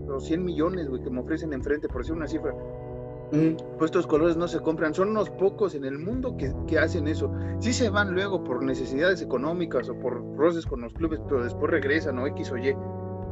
los 0.07 0.25
100 0.25 0.43
millones, 0.43 0.89
güey, 0.89 1.01
que 1.01 1.09
me 1.09 1.21
ofrecen 1.21 1.53
enfrente, 1.53 1.87
por 1.87 2.01
decir 2.01 2.15
una 2.15 2.27
cifra. 2.27 2.53
Mm, 3.31 3.55
pues 3.77 3.89
estos 3.89 4.07
colores 4.07 4.35
no 4.35 4.47
se 4.49 4.59
compran, 4.59 4.93
son 4.93 5.09
unos 5.09 5.29
pocos 5.29 5.73
en 5.73 5.85
el 5.85 5.97
mundo 5.97 6.35
que, 6.35 6.53
que, 6.67 6.77
hacen 6.77 7.07
eso. 7.07 7.31
Sí 7.59 7.71
se 7.71 7.89
van 7.89 8.13
luego 8.13 8.43
por 8.43 8.61
necesidades 8.61 9.21
económicas 9.21 9.87
o 9.87 9.97
por 9.97 10.21
roces 10.35 10.65
con 10.65 10.81
los 10.81 10.93
clubes, 10.93 11.21
pero 11.29 11.41
después 11.41 11.71
regresan 11.71 12.19
o 12.19 12.27
X 12.27 12.51
o 12.51 12.57
Y. 12.57 12.75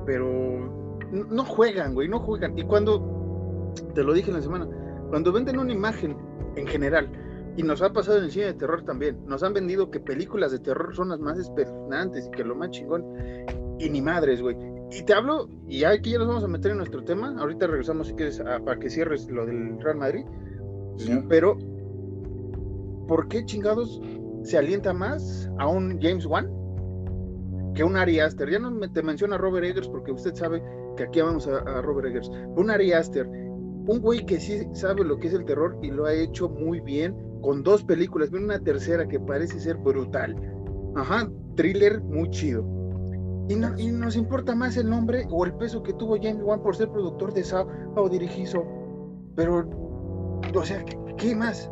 Pero 0.06 0.89
no 1.12 1.46
juegan, 1.46 1.94
güey, 1.94 2.08
no 2.08 2.20
juegan. 2.20 2.58
Y 2.58 2.64
cuando, 2.64 3.74
te 3.94 4.04
lo 4.04 4.14
dije 4.14 4.30
en 4.30 4.38
la 4.38 4.42
semana, 4.42 4.68
cuando 5.10 5.32
venden 5.32 5.60
una 5.60 5.74
imagen 5.74 6.18
en 6.56 6.68
general, 6.68 7.10
y 7.58 7.64
nos 7.64 7.82
ha 7.82 7.92
pasado 7.92 8.20
en 8.20 8.26
el 8.26 8.32
cine 8.32 8.46
de 8.46 8.54
terror 8.54 8.84
también, 8.84 9.18
nos 9.26 9.44
han 9.44 9.54
vendido 9.54 9.92
que 9.92 10.00
películas 10.00 10.52
de 10.52 10.60
terror 10.60 10.96
son 10.96 11.10
las 11.10 11.20
más 11.20 11.38
espeluznantes 11.38 12.28
y 12.28 12.32
que 12.32 12.44
lo 12.44 12.56
más 12.56 12.72
chingón, 12.72 13.04
y 13.80 13.90
ni 13.90 14.02
madres, 14.02 14.42
güey. 14.42 14.56
y 14.92 15.04
te 15.04 15.14
hablo, 15.14 15.50
y 15.68 15.84
aquí 15.84 16.12
ya 16.12 16.20
nos 16.20 16.28
vamos 16.28 16.44
a 16.44 16.48
meter 16.48 16.72
en 16.72 16.78
nuestro 16.78 17.04
tema. 17.04 17.36
Ahorita 17.38 17.68
regresamos 17.68 18.08
si 18.08 18.14
quieres 18.14 18.40
para 18.40 18.80
que 18.80 18.90
cierres 18.90 19.30
lo 19.30 19.46
del 19.46 19.80
Real 19.80 19.98
Madrid. 19.98 20.26
Pero, 21.30 21.58
¿por 23.08 23.28
qué 23.28 23.46
chingados 23.46 24.02
se 24.44 24.58
alienta 24.58 24.94
más 24.94 25.50
a 25.58 25.68
un 25.68 26.00
James 26.02 26.26
Wan 26.26 26.59
que 27.74 27.84
un 27.84 27.98
Ari 27.98 28.20
Aster? 28.20 28.50
Ya 28.50 28.60
no 28.60 28.72
te 28.92 29.04
menciona 29.04 29.38
Robert 29.38 29.66
Eggers 29.66 29.88
porque 29.88 30.12
usted 30.12 30.36
sabe 30.36 30.64
que 30.98 31.04
aquí 31.04 31.22
vamos 31.22 31.48
a, 31.48 31.82
Robert 31.82 32.08
Eggers. 32.08 32.30
Un 32.56 32.70
Ari 32.70 32.94
Aster, 32.94 33.28
un 33.28 34.00
güey 34.02 34.26
que 34.26 34.40
sí 34.40 34.68
sabe 34.74 35.04
lo 35.04 35.20
que 35.20 35.28
es 35.28 35.34
el 35.34 35.46
terror 35.46 35.78
y 35.82 35.92
lo 35.92 36.06
ha 36.06 36.14
hecho 36.14 36.50
muy 36.50 36.80
bien 36.80 37.16
con 37.42 37.64
dos 37.64 37.84
películas. 37.84 38.32
Viene 38.32 38.46
una 38.46 38.60
tercera 38.60 39.08
que 39.08 39.20
parece 39.20 39.60
ser 39.60 39.78
brutal. 39.78 40.36
Ajá, 40.96 41.30
thriller 41.56 42.02
muy 42.02 42.30
chido 42.32 42.80
y, 43.50 43.92
nos 43.92 44.16
importa 44.16 44.54
más 44.54 44.78
el 44.78 44.90
nombre 44.90 45.26
o 45.32 45.44
el 45.44 45.54
peso 45.54 45.82
que 45.82 45.94
tuvo 45.94 46.18
James 46.22 46.44
Wan 46.44 46.62
por 46.62 46.76
ser 46.76 46.90
productor 46.90 47.34
de 47.34 47.44
Sao 47.44 47.68
o 47.96 48.08
dirigizo. 48.08 48.64
Pero, 49.36 49.68
o 50.54 50.64
sea, 50.64 50.86
¿qué 51.18 51.36
más? 51.36 51.70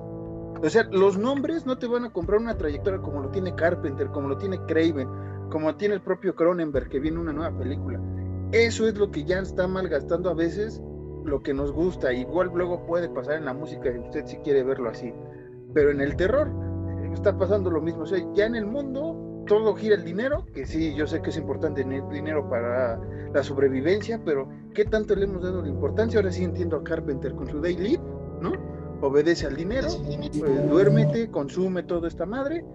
O 0.64 0.70
sea, 0.70 0.88
los 0.92 1.20
nombres 1.20 1.68
no 1.68 1.78
te 1.78 1.86
van 1.86 2.06
a 2.06 2.10
comprar 2.10 2.40
una 2.40 2.58
trayectoria 2.58 3.00
como 3.00 3.22
lo 3.22 3.30
tiene 3.30 3.54
Carpenter, 3.54 4.08
como 4.08 4.30
lo 4.30 4.38
tiene 4.38 4.58
Craven, 4.66 5.08
como 5.50 5.76
tiene 5.76 5.96
el 5.96 6.02
propio 6.02 6.36
Cronenberg, 6.36 6.90
que 6.90 7.00
viene 7.00 7.20
una 7.20 7.34
nueva 7.34 7.58
película. 7.58 8.00
Eso 8.52 8.88
es 8.88 8.98
lo 8.98 9.12
que 9.12 9.24
ya 9.24 9.40
está 9.40 9.68
malgastando 9.68 10.30
a 10.30 10.34
veces 10.34 10.82
lo 11.26 11.42
que 11.42 11.54
nos 11.54 11.72
gusta. 11.72 12.14
Igual 12.14 12.52
luego 12.54 12.86
puede 12.86 13.10
pasar 13.10 13.36
en 13.36 13.46
la 13.46 13.54
música, 13.54 13.92
si 13.92 14.00
usted 14.00 14.26
si 14.26 14.38
quiere 14.38 14.64
verlo 14.64 14.90
así. 14.90 15.14
Pero 15.74 15.92
en 15.92 16.02
el 16.02 16.16
terror 16.16 16.50
está 17.14 17.38
pasando 17.38 17.70
lo 17.70 17.82
mismo. 17.82 18.04
O 18.04 18.06
sea, 18.06 18.20
ya 18.34 18.46
en 18.46 18.56
el 18.56 18.66
mundo 18.66 19.44
todo 19.48 19.76
gira 19.76 19.96
el 19.96 20.04
dinero, 20.04 20.46
que 20.54 20.66
sí, 20.66 20.94
yo 20.96 21.08
sé 21.08 21.22
que 21.22 21.30
es 21.30 21.38
importante 21.38 21.84
tener 21.84 22.08
dinero 22.10 22.50
para 22.50 23.00
la 23.34 23.44
sobrevivencia, 23.44 24.22
pero 24.24 24.50
¿qué 24.74 24.86
tanto 24.86 25.16
le 25.16 25.24
hemos 25.24 25.42
dado 25.42 25.62
la 25.62 25.70
importancia? 25.70 26.20
Ahora 26.20 26.32
sí 26.32 26.44
entiendo 26.44 26.78
a 26.78 26.84
Carpenter 26.84 27.34
con 27.34 27.48
su 27.48 27.62
daily, 27.62 28.00
¿no? 28.42 28.52
Obedece 29.02 29.46
al 29.46 29.56
dinero, 29.56 29.88
pues, 30.40 30.70
duérmete, 30.70 31.30
consume 31.30 31.84
toda 31.84 32.08
esta 32.08 32.26
madre 32.26 32.66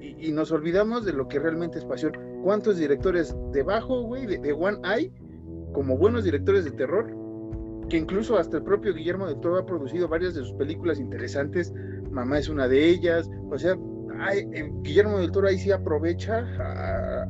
y, 0.00 0.32
nos 0.32 0.52
olvidamos 0.52 1.04
de 1.04 1.12
lo 1.12 1.28
que 1.28 1.38
realmente 1.38 1.78
es 1.78 1.84
pasión. 1.84 2.12
¿Cuántos 2.42 2.78
directores 2.78 3.34
debajo, 3.52 4.02
güey, 4.02 4.26
de, 4.26 4.52
One 4.52 4.78
hay, 4.84 5.12
como 5.72 5.96
buenos 5.96 6.24
directores 6.24 6.64
de 6.64 6.72
terror, 6.72 7.06
que 7.88 7.96
incluso 7.96 8.36
hasta 8.36 8.58
el 8.58 8.62
propio 8.62 8.94
Guillermo 8.94 9.26
de 9.26 9.36
Toro 9.36 9.58
ha 9.58 9.66
producido 9.66 10.08
varias 10.08 10.34
de 10.34 10.40
sus 10.40 10.52
películas 10.54 10.98
interesantes, 10.98 11.72
Mamá 12.10 12.38
es 12.38 12.48
una 12.48 12.68
de 12.68 12.88
ellas, 12.88 13.30
o 13.50 13.58
sea, 13.58 13.76
eh, 14.32 14.72
Guillermo 14.82 15.18
del 15.18 15.30
Toro 15.30 15.48
ahí 15.48 15.58
sí 15.58 15.70
aprovecha 15.70 16.38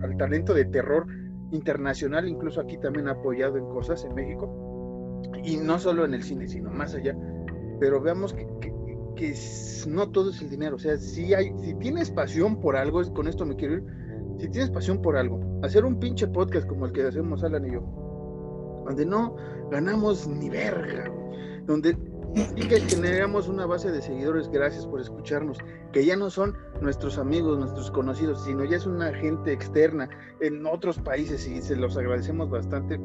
al 0.03 0.17
talento 0.17 0.55
de 0.55 0.65
terror 0.67 1.07
internacional, 1.51 2.29
incluso 2.29 2.61
aquí 2.61 2.79
también 2.79 3.09
ha 3.09 3.13
apoyado 3.13 3.57
en 3.57 3.65
cosas 3.67 4.05
en 4.05 4.15
México, 4.15 5.23
y 5.45 5.57
no 5.57 5.79
solo 5.79 6.05
en 6.05 6.15
el 6.15 6.23
cine, 6.23 6.49
sino 6.49 6.71
más 6.71 6.95
allá. 6.95 7.17
Pero 7.81 8.01
veamos 8.01 8.35
que, 8.35 8.47
no 9.87 10.11
todo 10.11 10.31
es 10.31 10.43
el 10.43 10.51
dinero, 10.51 10.77
o 10.77 10.79
sea, 10.79 10.97
si, 10.97 11.35
hay, 11.35 11.53
si 11.59 11.75
tienes 11.75 12.11
pasión 12.11 12.61
por 12.61 12.77
algo, 12.77 13.03
con 13.13 13.29
esto 13.29 13.45
me 13.45 13.57
quiero 13.57 13.75
ir, 13.75 13.85
si 14.39 14.49
tienes 14.49 14.71
pasión 14.71 15.03
por 15.03 15.17
algo, 15.17 15.41
hacer 15.63 15.85
un 15.85 15.99
pinche 15.99 16.27
podcast 16.29 16.67
como 16.67 16.87
el 16.87 16.93
que 16.93 17.03
hacemos 17.03 17.43
Alan 17.43 17.67
y 17.67 17.73
yo, 17.73 17.81
donde 18.87 19.05
no 19.05 19.37
ganamos 19.71 20.27
ni 20.29 20.49
verga, 20.49 21.11
donde 21.67 21.97
y 22.35 22.69
que 22.69 22.81
generamos 22.81 23.49
una 23.49 23.67
base 23.67 23.91
de 23.91 24.03
seguidores, 24.03 24.49
gracias 24.51 24.87
por 24.87 25.01
escucharnos, 25.01 25.59
que 25.93 26.05
ya 26.05 26.17
no 26.17 26.31
son 26.31 26.57
nuestros 26.81 27.19
amigos, 27.19 27.59
nuestros 27.59 27.91
conocidos, 27.91 28.45
sino 28.45 28.65
ya 28.65 28.77
es 28.77 28.87
una 28.87 29.13
gente 29.15 29.53
externa 29.53 30.09
en 30.41 30.65
otros 30.67 30.99
países 30.99 31.47
y 31.49 31.63
se 31.63 31.77
los 31.77 31.97
agradecemos 31.97 32.51
bastante. 32.51 33.01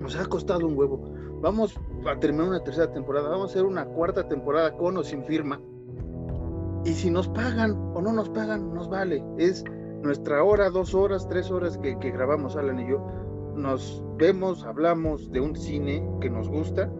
Nos 0.00 0.16
ha 0.16 0.26
costado 0.26 0.66
un 0.66 0.76
huevo. 0.76 1.13
Vamos 1.44 1.78
a 2.06 2.18
terminar 2.18 2.48
una 2.48 2.64
tercera 2.64 2.90
temporada, 2.90 3.28
vamos 3.28 3.50
a 3.50 3.52
hacer 3.52 3.66
una 3.66 3.84
cuarta 3.84 4.26
temporada 4.26 4.74
con 4.78 4.96
o 4.96 5.04
sin 5.04 5.24
firma. 5.24 5.60
Y 6.86 6.94
si 6.94 7.10
nos 7.10 7.28
pagan 7.28 7.72
o 7.94 8.00
no 8.00 8.14
nos 8.14 8.30
pagan, 8.30 8.72
nos 8.72 8.88
vale. 8.88 9.22
Es 9.36 9.62
nuestra 10.02 10.42
hora, 10.42 10.70
dos 10.70 10.94
horas, 10.94 11.28
tres 11.28 11.50
horas 11.50 11.76
que, 11.76 11.98
que 11.98 12.12
grabamos 12.12 12.56
Alan 12.56 12.80
y 12.80 12.88
yo. 12.88 13.06
Nos 13.56 14.02
vemos, 14.16 14.64
hablamos 14.64 15.30
de 15.32 15.40
un 15.40 15.54
cine 15.54 16.02
que 16.22 16.30
nos 16.30 16.48
gusta 16.48 16.90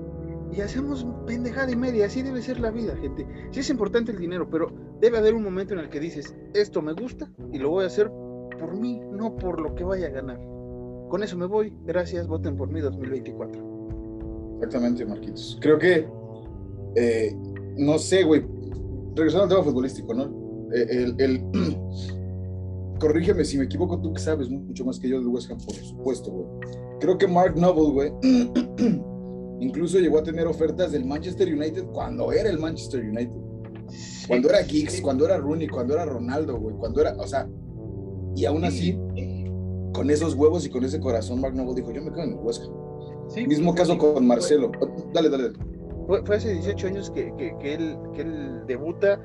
y 0.52 0.60
hacemos 0.60 1.06
pendejada 1.26 1.72
y 1.72 1.76
media. 1.76 2.04
Así 2.04 2.20
debe 2.20 2.42
ser 2.42 2.60
la 2.60 2.70
vida, 2.70 2.94
gente. 2.96 3.26
Sí 3.50 3.60
es 3.60 3.70
importante 3.70 4.12
el 4.12 4.18
dinero, 4.18 4.50
pero 4.50 4.70
debe 5.00 5.16
haber 5.16 5.32
un 5.32 5.42
momento 5.42 5.72
en 5.72 5.80
el 5.80 5.88
que 5.88 6.00
dices, 6.00 6.36
esto 6.52 6.82
me 6.82 6.92
gusta 6.92 7.30
y 7.50 7.60
lo 7.60 7.70
voy 7.70 7.84
a 7.84 7.86
hacer 7.86 8.10
por 8.60 8.76
mí, 8.76 9.00
no 9.10 9.36
por 9.36 9.58
lo 9.58 9.74
que 9.74 9.84
vaya 9.84 10.08
a 10.08 10.10
ganar. 10.10 10.38
Con 11.08 11.22
eso 11.22 11.38
me 11.38 11.46
voy. 11.46 11.74
Gracias, 11.86 12.28
voten 12.28 12.58
por 12.58 12.68
mí 12.68 12.82
2024. 12.82 13.73
Exactamente, 14.56 15.04
Marquitos. 15.04 15.58
Creo 15.60 15.78
que, 15.78 16.06
eh, 16.96 17.36
no 17.76 17.98
sé, 17.98 18.24
güey, 18.24 18.44
regresando 19.14 19.44
al 19.44 19.48
tema 19.50 19.62
futbolístico, 19.62 20.14
¿no? 20.14 20.24
Eh, 20.74 21.14
el, 21.18 21.44
corrígeme 23.00 23.44
si 23.44 23.58
me 23.58 23.64
equivoco, 23.64 24.00
tú 24.00 24.12
que 24.12 24.20
sabes 24.20 24.48
mucho 24.48 24.84
más 24.84 24.98
que 24.98 25.08
yo 25.08 25.18
del 25.18 25.28
West 25.28 25.50
Ham, 25.50 25.58
por 25.58 25.74
supuesto, 25.74 26.30
güey. 26.30 26.46
Creo 27.00 27.18
que 27.18 27.26
Mark 27.26 27.56
Noble, 27.56 27.90
güey, 27.90 28.12
Incluso 29.60 29.98
llegó 29.98 30.18
a 30.18 30.22
tener 30.22 30.46
ofertas 30.46 30.92
del 30.92 31.04
Manchester 31.04 31.48
United 31.52 31.86
cuando 31.86 32.32
era 32.32 32.50
el 32.50 32.58
Manchester 32.58 33.02
United. 33.02 33.32
Cuando 34.26 34.48
era 34.48 34.64
Giggs, 34.64 35.00
cuando 35.00 35.24
era 35.24 35.38
Rooney, 35.38 35.68
cuando 35.68 35.94
era 35.94 36.04
Ronaldo, 36.04 36.58
güey. 36.58 36.76
Cuando 36.76 37.00
era, 37.00 37.14
o 37.16 37.26
sea, 37.26 37.48
y 38.34 38.44
aún 38.44 38.64
así, 38.64 38.98
con 39.92 40.10
esos 40.10 40.34
huevos 40.34 40.66
y 40.66 40.70
con 40.70 40.84
ese 40.84 40.98
corazón, 41.00 41.40
Mark 41.40 41.54
Noble 41.54 41.74
dijo: 41.76 41.92
Yo 41.92 42.02
me 42.02 42.10
quedo 42.10 42.24
en 42.24 42.30
el 42.32 42.38
Huesca. 43.26 43.48
Mismo 43.48 43.74
caso 43.74 43.98
con 43.98 44.26
Marcelo. 44.26 44.72
dale, 45.12 45.28
dale. 45.28 45.52
Fue, 46.06 46.36
hace 46.36 46.52
18 46.52 46.86
años 46.86 47.10
que, 47.10 47.32
que, 47.36 47.74
él, 47.74 47.96
que 48.14 48.22
él 48.22 48.62
debuta. 48.66 49.20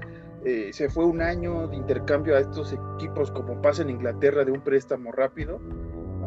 Eh, 0.46 0.70
se 0.72 0.90
fue 0.90 1.06
un 1.06 1.22
año 1.22 1.68
de 1.68 1.76
intercambio 1.76 2.36
a 2.36 2.40
estos 2.40 2.74
equipos, 2.74 3.30
como 3.32 3.62
pasa 3.62 3.82
en 3.82 3.90
Inglaterra, 3.90 4.46
de 4.46 4.52
un 4.52 4.62
préstamo 4.62 5.12
rápido 5.12 5.60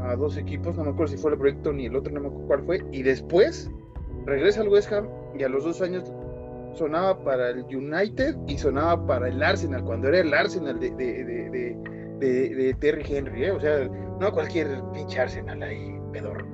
a 0.03 0.15
dos 0.17 0.37
equipos. 0.37 0.77
No 0.77 0.85
me 0.85 0.91
acuerdo 0.91 1.13
si 1.13 1.19
fue 1.19 1.33
el 1.33 1.39
proyecto 1.39 1.73
ni 1.73 1.87
el 1.87 1.97
otro, 1.97 2.13
no 2.13 2.21
me 2.21 2.27
acuerdo 2.27 2.47
cuál 2.47 2.65
fue. 2.65 2.85
Y 2.93 3.03
después 3.03 3.71
regresa 4.27 4.61
al 4.61 4.69
West 4.69 4.93
Ham 4.93 5.09
y 5.39 5.43
a 5.45 5.49
los 5.49 5.65
dos 5.65 5.81
años 5.81 6.13
sonaba 6.75 7.23
para 7.23 7.51
el 7.51 7.65
United 7.65 8.37
y 8.47 8.59
sonaba 8.59 9.07
para 9.07 9.29
el 9.29 9.43
Arsenal, 9.43 9.85
cuando 9.85 10.09
era 10.09 10.21
el 10.21 10.33
Arsenal 10.33 10.79
de, 10.79 10.91
de, 10.91 11.77
de, 12.19 12.77
Terry 12.81 13.05
Henry, 13.09 13.45
¿eh? 13.45 13.51
o 13.51 13.61
sea, 13.61 13.89
no 14.21 14.33
cualquier 14.33 14.81
pinche 14.93 15.21
Arsenal 15.21 15.63
ahí, 15.63 15.99
pedorro. 16.13 16.47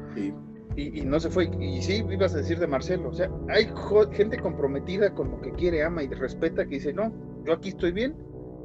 Y, 0.80 1.00
no 1.00 1.18
se 1.18 1.28
fue, 1.28 1.50
y 1.58 1.82
sí, 1.82 2.04
ibas 2.08 2.34
a 2.34 2.38
decir 2.38 2.60
de 2.60 2.68
Marcelo, 2.68 3.08
o 3.08 3.12
sea, 3.12 3.28
hay 3.48 3.68
gente 4.12 4.38
comprometida 4.38 5.12
con 5.12 5.32
lo 5.32 5.40
que 5.40 5.50
quiere, 5.50 5.82
ama 5.82 6.04
y 6.04 6.08
respeta, 6.08 6.64
que 6.64 6.76
dice, 6.76 6.92
no, 6.92 7.12
yo 7.44 7.54
aquí 7.54 7.70
estoy 7.70 7.90
bien, 7.90 8.14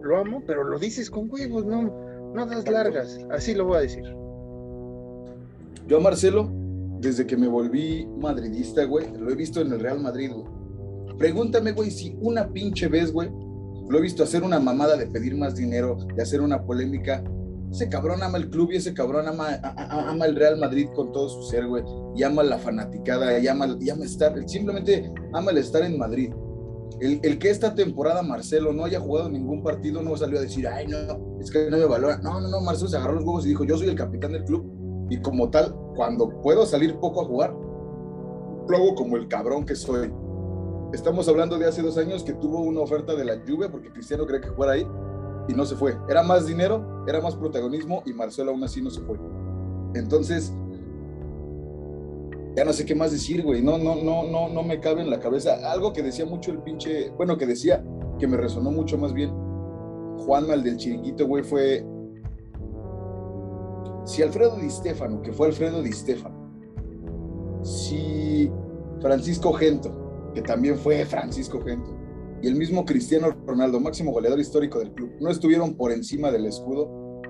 lo 0.04 0.18
amo, 0.20 0.44
pero 0.46 0.64
lo 0.64 0.78
dices 0.78 1.10
con 1.10 1.28
huevos, 1.32 1.66
no, 1.66 1.92
no 2.36 2.46
das 2.46 2.70
largas, 2.70 3.20
así 3.32 3.56
lo 3.56 3.66
voy 3.66 3.78
a 3.78 3.82
decir. 3.82 4.04
Yo 5.88 5.98
a 5.98 6.02
Marcelo 6.02 6.52
desde 7.00 7.26
que 7.26 7.36
me 7.36 7.48
volví 7.48 8.08
madridista, 8.20 8.86
güey, 8.86 9.08
lo 9.18 9.32
he 9.32 9.36
visto 9.36 9.62
en 9.62 9.74
el 9.74 9.80
Real 9.80 10.00
Madrid, 10.00 10.32
güey. 10.32 10.46
Pregúntame, 11.18 11.72
güey, 11.72 11.90
si 11.90 12.16
una 12.22 12.48
pinche 12.48 12.88
vez, 12.88 13.12
güey, 13.12 13.30
lo 13.90 13.98
he 13.98 14.02
visto 14.02 14.24
hacer 14.24 14.44
una 14.44 14.60
mamada 14.60 14.98
de 14.98 15.08
pedir 15.08 15.36
más 15.36 15.56
dinero, 15.56 15.98
de 16.16 16.22
hacer 16.22 16.42
una 16.42 16.64
polémica. 16.64 17.24
Ese 17.74 17.90
cabrón 17.90 18.22
ama 18.22 18.38
el 18.38 18.52
club 18.52 18.70
y 18.72 18.76
ese 18.76 18.94
cabrón 18.94 19.28
ama, 19.28 19.60
ama 19.64 20.26
el 20.28 20.36
Real 20.36 20.58
Madrid 20.60 20.90
con 20.94 21.12
todo 21.12 21.28
su 21.28 21.42
ser, 21.42 21.66
güey. 21.66 21.84
Y 22.16 22.22
ama 22.22 22.44
la 22.44 22.60
fanaticada, 22.60 23.40
y 23.40 23.48
ama, 23.48 23.76
y 23.80 23.90
ama 23.90 24.06
estar, 24.06 24.32
simplemente 24.48 25.12
ama 25.34 25.50
el 25.50 25.58
estar 25.58 25.82
en 25.82 25.98
Madrid. 25.98 26.32
El, 27.00 27.40
que 27.40 27.50
esta 27.50 27.74
temporada 27.74 28.22
Marcelo 28.22 28.72
no 28.74 28.86
haya 28.86 29.00
jugado 29.00 29.28
ningún 29.28 29.64
partido 29.64 30.04
no 30.04 30.16
salió 30.16 30.38
a 30.38 30.44
decir, 30.44 30.68
ay, 30.68 30.86
no, 30.86 31.40
es 31.40 31.50
que 31.50 31.68
no 31.72 31.78
me 31.78 31.86
valora. 31.86 32.20
No, 32.20 32.40
no, 32.40 32.48
no, 32.48 32.62
Marcelo 32.62 32.90
se 32.90 32.98
agarró 32.98 33.16
los 33.16 33.24
huevos 33.24 33.46
y 33.48 33.50
dijo, 33.50 33.64
yo 33.64 33.76
soy 33.76 33.90
el 33.90 33.96
capitán 33.96 34.34
del 34.34 34.44
club 34.44 35.08
y 35.10 35.20
como 35.20 35.50
tal, 35.50 35.76
cuando 35.96 36.30
puedo 36.42 36.68
salir 36.68 37.00
poco 37.00 37.22
a 37.22 37.26
jugar, 37.26 37.56
lo 38.70 38.96
como 38.96 39.18
el 39.18 39.28
cabrón 39.28 39.66
que 39.66 39.74
soy. 39.74 40.14
Estamos 40.94 41.28
hablando 41.28 41.58
de 41.58 41.66
hace 41.66 41.82
dos 41.82 41.98
años 41.98 42.24
que 42.24 42.34
tuvo 42.34 42.62
una 42.62 42.82
oferta 42.82 43.16
de 43.16 43.26
la 43.26 43.44
lluvia 43.44 43.72
porque 43.72 43.92
Cristiano 43.92 44.28
cree 44.28 44.42
que 44.42 44.52
fuera 44.52 44.74
ahí 44.74 44.86
y 45.48 45.54
no 45.54 45.66
se 45.66 45.76
fue. 45.76 45.98
Era 46.10 46.24
más 46.24 46.46
dinero, 46.46 47.04
era 47.08 47.22
más 47.22 47.36
protagonismo 47.36 48.04
y 48.06 48.14
Marcelo 48.14 48.52
aún 48.52 48.64
así 48.64 48.82
no 48.82 48.90
se 48.90 49.02
fue. 49.02 49.18
Entonces, 49.96 50.54
ya 52.56 52.66
no 52.66 52.74
sé 52.74 52.86
qué 52.86 52.96
más 52.96 53.12
decir, 53.12 53.44
güey. 53.44 53.62
No, 53.62 53.78
no, 53.78 53.96
no, 53.96 54.24
no, 54.24 54.50
no 54.50 54.64
me 54.64 54.80
cabe 54.80 55.02
en 55.02 55.10
la 55.10 55.20
cabeza. 55.20 55.72
Algo 55.72 55.94
que 55.94 56.04
decía 56.04 56.26
mucho 56.26 56.52
el 56.52 56.60
pinche, 56.60 57.10
bueno, 57.12 57.38
que 57.38 57.46
decía, 57.46 57.84
que 58.20 58.28
me 58.28 58.38
resonó 58.38 58.72
mucho 58.72 58.98
más 58.98 59.14
bien. 59.14 59.32
Juan 60.26 60.48
Mal 60.48 60.64
del 60.64 60.78
Chiringuito, 60.78 61.28
güey, 61.28 61.44
fue 61.44 61.86
si 64.06 64.22
Alfredo 64.22 64.58
Di 64.58 64.70
Stefano, 64.70 65.22
que 65.22 65.32
fue 65.32 65.48
Alfredo 65.48 65.82
Di 65.82 65.92
Stefano, 65.92 66.36
si 67.64 68.52
Francisco 69.02 69.54
Gento, 69.54 70.32
que 70.34 70.42
también 70.42 70.78
fue 70.78 71.06
Francisco 71.06 71.62
Gento, 71.62 71.93
y 72.44 72.48
el 72.48 72.56
mismo 72.56 72.84
Cristiano 72.86 73.30
Ronaldo, 73.48 73.80
máximo 73.80 74.12
goleador 74.12 74.38
histórico 74.38 74.78
del 74.80 74.92
club, 74.92 75.14
no 75.22 75.30
estuvieron 75.30 75.76
por 75.76 75.94
encima 75.94 76.30
del 76.30 76.46
escudo, 76.46 77.22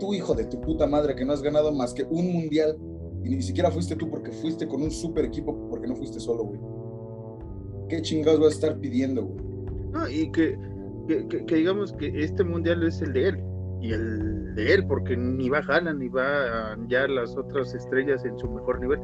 tú 0.00 0.12
hijo 0.12 0.34
de 0.34 0.44
tu 0.44 0.60
puta 0.60 0.88
madre 0.88 1.14
que 1.14 1.24
no 1.24 1.32
has 1.32 1.40
ganado 1.40 1.72
más 1.72 1.94
que 1.94 2.02
un 2.02 2.32
mundial 2.32 2.76
y 3.22 3.36
ni 3.36 3.42
siquiera 3.42 3.70
fuiste 3.70 3.94
tú 3.94 4.10
porque 4.10 4.32
fuiste 4.32 4.66
con 4.66 4.82
un 4.82 4.90
super 4.90 5.24
equipo, 5.24 5.68
porque 5.70 5.86
no 5.86 5.94
fuiste 5.94 6.18
solo, 6.18 6.44
güey. 6.44 6.60
¿Qué 7.88 8.02
chingados 8.02 8.40
vas 8.40 8.48
a 8.48 8.54
estar 8.54 8.80
pidiendo, 8.80 9.24
güey? 9.24 9.44
No, 9.92 10.08
y 10.08 10.32
que, 10.32 10.58
que, 11.46 11.54
digamos 11.54 11.92
que 11.92 12.08
este 12.20 12.42
mundial 12.42 12.82
es 12.82 13.00
el 13.00 13.12
de 13.12 13.28
él, 13.28 13.44
y 13.80 13.92
el 13.92 14.54
de 14.56 14.74
él, 14.74 14.86
porque 14.88 15.16
ni 15.16 15.48
va 15.48 15.58
Haaland 15.58 16.00
ni 16.00 16.08
va 16.08 16.76
ya 16.88 17.06
las 17.06 17.36
otras 17.36 17.72
estrellas 17.72 18.24
en 18.24 18.36
su 18.36 18.48
mejor 18.50 18.80
nivel. 18.80 18.98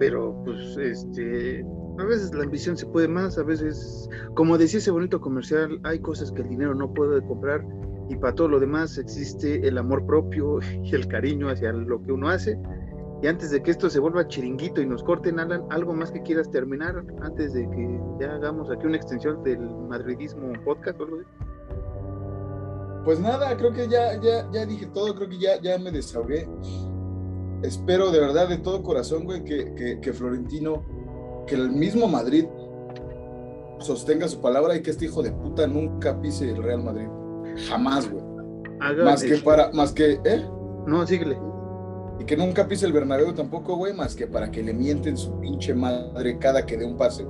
Pero, 0.00 0.40
pues, 0.44 0.76
este, 0.76 1.64
a 2.02 2.06
veces 2.06 2.34
la 2.34 2.44
ambición 2.44 2.76
se 2.76 2.86
puede 2.86 3.08
más, 3.08 3.38
a 3.38 3.42
veces, 3.42 4.08
como 4.34 4.58
decía 4.58 4.78
ese 4.78 4.90
bonito 4.90 5.20
comercial, 5.20 5.80
hay 5.84 5.98
cosas 5.98 6.30
que 6.32 6.42
el 6.42 6.48
dinero 6.48 6.74
no 6.74 6.92
puede 6.92 7.20
comprar 7.22 7.64
y 8.08 8.16
para 8.16 8.34
todo 8.34 8.48
lo 8.48 8.60
demás 8.60 8.96
existe 8.98 9.66
el 9.66 9.78
amor 9.78 10.06
propio 10.06 10.60
y 10.82 10.94
el 10.94 11.06
cariño 11.08 11.48
hacia 11.48 11.72
lo 11.72 12.02
que 12.02 12.12
uno 12.12 12.28
hace. 12.28 12.58
Y 13.20 13.26
antes 13.26 13.50
de 13.50 13.60
que 13.62 13.72
esto 13.72 13.90
se 13.90 13.98
vuelva 13.98 14.28
chiringuito 14.28 14.80
y 14.80 14.86
nos 14.86 15.02
corten, 15.02 15.40
Alan, 15.40 15.64
¿algo 15.70 15.92
más 15.92 16.12
que 16.12 16.22
quieras 16.22 16.48
terminar 16.52 17.04
antes 17.20 17.52
de 17.52 17.68
que 17.68 18.00
ya 18.20 18.32
hagamos 18.32 18.70
aquí 18.70 18.86
una 18.86 18.96
extensión 18.96 19.42
del 19.42 19.58
madridismo 19.58 20.52
podcast 20.64 21.00
o 21.00 21.04
algo 21.04 21.18
Pues 23.04 23.18
nada, 23.18 23.56
creo 23.56 23.72
que 23.72 23.88
ya, 23.88 24.20
ya, 24.22 24.48
ya 24.52 24.64
dije 24.64 24.86
todo, 24.94 25.16
creo 25.16 25.28
que 25.28 25.38
ya, 25.38 25.60
ya 25.60 25.78
me 25.78 25.90
desahogué. 25.90 26.48
Espero 27.62 28.12
de 28.12 28.20
verdad, 28.20 28.48
de 28.48 28.58
todo 28.58 28.84
corazón, 28.84 29.24
güey, 29.24 29.42
que, 29.42 29.74
que, 29.74 30.00
que 30.00 30.12
Florentino, 30.12 30.84
que 31.48 31.54
el 31.54 31.70
mismo 31.70 32.06
Madrid 32.06 32.44
sostenga 33.80 34.28
su 34.28 34.40
palabra 34.40 34.76
y 34.76 34.82
que 34.82 34.90
este 34.90 35.06
hijo 35.06 35.22
de 35.22 35.32
puta 35.32 35.66
nunca 35.66 36.20
pise 36.20 36.50
el 36.50 36.62
Real 36.62 36.82
Madrid. 36.82 37.08
Jamás, 37.68 38.08
güey. 38.08 38.22
más 39.04 39.22
que 39.22 39.36
para, 39.38 39.72
más 39.72 39.92
que, 39.92 40.20
¿eh? 40.24 40.46
No, 40.86 41.06
síguele. 41.06 41.38
Y 42.20 42.24
que 42.24 42.36
nunca 42.36 42.66
pise 42.66 42.86
el 42.86 42.92
Bernabéu 42.92 43.32
tampoco, 43.32 43.76
güey, 43.76 43.92
más 43.94 44.14
que 44.14 44.26
para 44.26 44.50
que 44.50 44.62
le 44.62 44.74
mienten 44.74 45.16
su 45.16 45.38
pinche 45.40 45.74
madre 45.74 46.38
cada 46.38 46.66
que 46.66 46.76
dé 46.76 46.84
un 46.84 46.96
pase. 46.96 47.26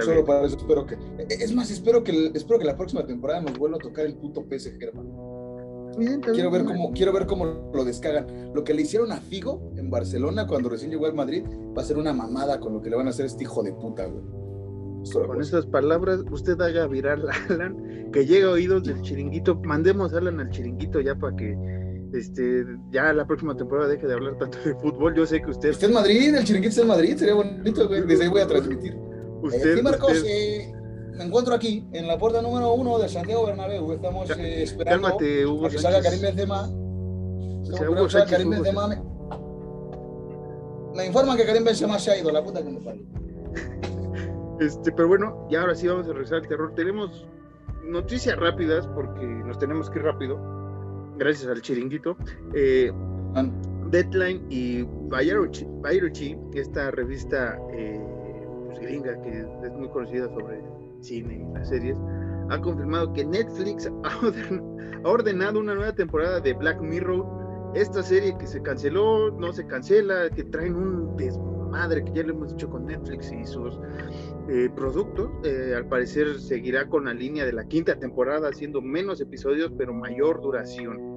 Solo 0.00 0.24
para 0.24 0.44
eso 0.44 0.56
espero 0.56 0.86
que. 0.86 0.96
Es 1.28 1.54
más, 1.54 1.70
espero 1.70 2.02
que, 2.02 2.32
espero 2.34 2.58
que 2.58 2.64
la 2.64 2.76
próxima 2.76 3.06
temporada 3.06 3.40
nos 3.42 3.56
vuelva 3.56 3.76
a 3.76 3.80
tocar 3.80 4.06
el 4.06 4.14
puto 4.14 4.42
PSG, 4.42 4.82
hermano. 4.82 5.23
Quiero 5.96 6.50
ver 6.50 6.64
cómo 6.64 6.92
quiero 6.92 7.12
ver 7.12 7.26
cómo 7.26 7.70
lo 7.72 7.84
descagan. 7.84 8.52
Lo 8.54 8.64
que 8.64 8.74
le 8.74 8.82
hicieron 8.82 9.12
a 9.12 9.18
Figo 9.18 9.72
en 9.76 9.90
Barcelona 9.90 10.46
cuando 10.46 10.68
recién 10.68 10.90
llegó 10.90 11.06
al 11.06 11.14
Madrid 11.14 11.44
va 11.76 11.82
a 11.82 11.84
ser 11.84 11.96
una 11.96 12.12
mamada 12.12 12.60
con 12.60 12.72
lo 12.72 12.82
que 12.82 12.90
le 12.90 12.96
van 12.96 13.06
a 13.06 13.10
hacer 13.10 13.24
a 13.24 13.28
este 13.28 13.44
hijo 13.44 13.62
de 13.62 13.72
puta, 13.72 14.06
güey. 14.06 14.24
Con 15.12 15.40
esas 15.40 15.66
palabras, 15.66 16.20
usted 16.30 16.58
haga 16.60 16.86
viral 16.86 17.28
a 17.28 17.52
Alan, 17.52 18.10
que 18.10 18.24
llegue 18.24 18.44
a 18.44 18.50
oídos 18.50 18.84
del 18.84 19.02
chiringuito. 19.02 19.54
Mandemos 19.56 20.14
a 20.14 20.18
Alan 20.18 20.40
al 20.40 20.50
chiringuito 20.50 21.00
ya 21.00 21.14
para 21.14 21.36
que 21.36 21.56
este, 22.14 22.64
ya 22.90 23.12
la 23.12 23.26
próxima 23.26 23.56
temporada 23.56 23.88
deje 23.88 24.06
de 24.06 24.14
hablar 24.14 24.38
tanto 24.38 24.58
de 24.64 24.74
fútbol. 24.76 25.14
Yo 25.14 25.26
sé 25.26 25.42
que 25.42 25.50
usted. 25.50 25.70
Está 25.70 25.86
en 25.86 25.92
Madrid, 25.92 26.34
el 26.34 26.44
chiringuito 26.44 26.70
está 26.70 26.82
en 26.82 26.88
Madrid, 26.88 27.16
sería 27.16 27.34
bonito, 27.34 27.86
güey. 27.86 28.02
Desde 28.06 28.24
ahí 28.24 28.30
voy 28.30 28.40
a 28.40 28.46
transmitir. 28.46 28.96
Usted, 29.42 29.82
Marcos, 29.82 30.24
eh, 30.26 30.73
me 31.16 31.24
encuentro 31.24 31.54
aquí, 31.54 31.86
en 31.92 32.06
la 32.06 32.18
puerta 32.18 32.42
número 32.42 32.72
uno 32.74 32.98
de 32.98 33.08
Santiago 33.08 33.46
Bernabéu. 33.46 33.92
Estamos 33.92 34.30
eh, 34.30 34.62
esperando 34.62 35.08
Cálmate, 35.08 35.46
Hugo 35.46 35.66
a 35.66 35.70
que 35.70 35.78
salga 35.78 36.02
Karim 36.02 36.20
Benzema. 36.20 36.68
O 36.68 37.76
sea, 37.76 37.90
Hugo 37.90 38.08
Sánchez, 38.08 38.30
Karim 38.30 38.50
Benzema. 38.50 38.88
Me... 38.88 39.02
me 40.96 41.06
informan 41.06 41.36
que 41.36 41.46
Karim 41.46 41.64
Benzema 41.64 41.98
se 41.98 42.10
ha 42.10 42.18
ido, 42.18 42.30
la 42.30 42.42
puta 42.42 42.62
que 42.62 42.70
me 42.70 42.80
parió. 42.80 43.02
Este, 44.60 44.92
pero 44.92 45.08
bueno, 45.08 45.46
y 45.50 45.56
ahora 45.56 45.74
sí 45.74 45.88
vamos 45.88 46.06
a 46.06 46.12
regresar 46.12 46.38
al 46.38 46.48
terror. 46.48 46.72
Tenemos 46.74 47.26
noticias 47.84 48.36
rápidas 48.36 48.86
porque 48.88 49.24
nos 49.24 49.58
tenemos 49.58 49.90
que 49.90 49.98
ir 49.98 50.04
rápido, 50.04 50.38
gracias 51.16 51.50
al 51.50 51.60
chiringuito. 51.60 52.16
Eh, 52.54 52.92
Deadline 53.90 54.46
y 54.48 54.82
Bayruchi, 54.82 56.36
esta 56.54 56.90
revista 56.90 57.58
eh, 57.72 58.00
pues, 58.66 58.80
gringa 58.80 59.20
que 59.22 59.40
es 59.40 59.72
muy 59.72 59.88
conocida 59.88 60.28
sobre 60.28 60.62
cine 61.04 61.46
y 61.48 61.54
las 61.54 61.68
series, 61.68 61.96
ha 62.50 62.60
confirmado 62.60 63.12
que 63.12 63.24
Netflix 63.24 63.90
ha 65.04 65.08
ordenado 65.08 65.60
una 65.60 65.74
nueva 65.74 65.94
temporada 65.94 66.40
de 66.40 66.52
Black 66.54 66.80
Mirror. 66.80 67.72
Esta 67.74 68.02
serie 68.02 68.36
que 68.38 68.46
se 68.46 68.62
canceló, 68.62 69.30
no 69.32 69.52
se 69.52 69.66
cancela, 69.66 70.30
que 70.30 70.44
traen 70.44 70.76
un 70.76 71.16
desmadre 71.16 72.04
que 72.04 72.12
ya 72.12 72.22
lo 72.22 72.34
hemos 72.34 72.50
dicho 72.50 72.70
con 72.70 72.86
Netflix 72.86 73.32
y 73.32 73.44
sus 73.44 73.78
eh, 74.48 74.70
producto. 74.76 75.30
Eh, 75.44 75.74
al 75.76 75.86
parecer 75.88 76.38
seguirá 76.38 76.88
con 76.88 77.06
la 77.06 77.14
línea 77.14 77.44
de 77.44 77.52
la 77.52 77.64
quinta 77.64 77.96
temporada, 77.98 78.48
haciendo 78.48 78.80
menos 78.80 79.20
episodios, 79.20 79.72
pero 79.76 79.92
mayor 79.92 80.40
duración. 80.40 81.14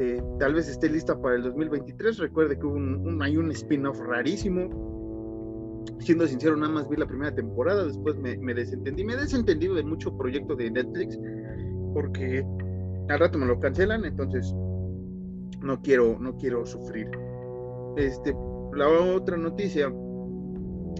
Eh, 0.00 0.22
tal 0.38 0.54
vez 0.54 0.68
esté 0.68 0.88
lista 0.88 1.20
para 1.20 1.34
el 1.34 1.42
2023. 1.42 2.18
Recuerde 2.18 2.58
que 2.58 2.66
hay 3.20 3.36
un 3.36 3.50
spin-off 3.50 3.98
rarísimo. 4.00 4.97
Siendo 6.00 6.26
sincero, 6.26 6.56
nada 6.56 6.72
más 6.72 6.88
vi 6.88 6.96
la 6.96 7.06
primera 7.06 7.34
temporada, 7.34 7.84
después 7.84 8.16
me, 8.16 8.36
me 8.38 8.54
desentendí. 8.54 9.04
Me 9.04 9.14
he 9.14 9.16
desentendido 9.16 9.74
de 9.74 9.82
mucho 9.82 10.16
proyecto 10.16 10.54
de 10.54 10.70
Netflix 10.70 11.18
porque 11.94 12.44
al 13.08 13.18
rato 13.18 13.38
me 13.38 13.46
lo 13.46 13.58
cancelan, 13.58 14.04
entonces 14.04 14.54
no 15.62 15.80
quiero, 15.82 16.18
no 16.18 16.36
quiero 16.36 16.64
sufrir. 16.66 17.08
Este, 17.96 18.34
la 18.74 18.88
otra 18.88 19.36
noticia 19.36 19.92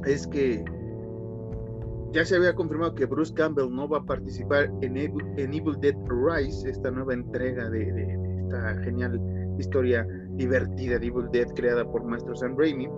es 0.04 0.26
que 0.26 0.64
ya 2.12 2.24
se 2.24 2.36
había 2.36 2.54
confirmado 2.54 2.94
que 2.94 3.06
Bruce 3.06 3.34
Campbell 3.34 3.70
no 3.70 3.88
va 3.88 3.98
a 3.98 4.04
participar 4.04 4.72
en 4.80 4.96
Evil, 4.96 5.80
Dead 5.80 5.94
Rise, 6.08 6.68
esta 6.68 6.90
nueva 6.90 7.14
entrega 7.14 7.68
de, 7.68 8.18
esta 8.42 8.74
genial 8.82 9.20
historia 9.58 10.06
divertida 10.30 10.98
de 10.98 11.06
Evil 11.06 11.28
Dead 11.30 11.48
creada 11.54 11.84
por 11.84 12.04
Maestro 12.04 12.34
Sam 12.34 12.56
Raimi. 12.56 12.88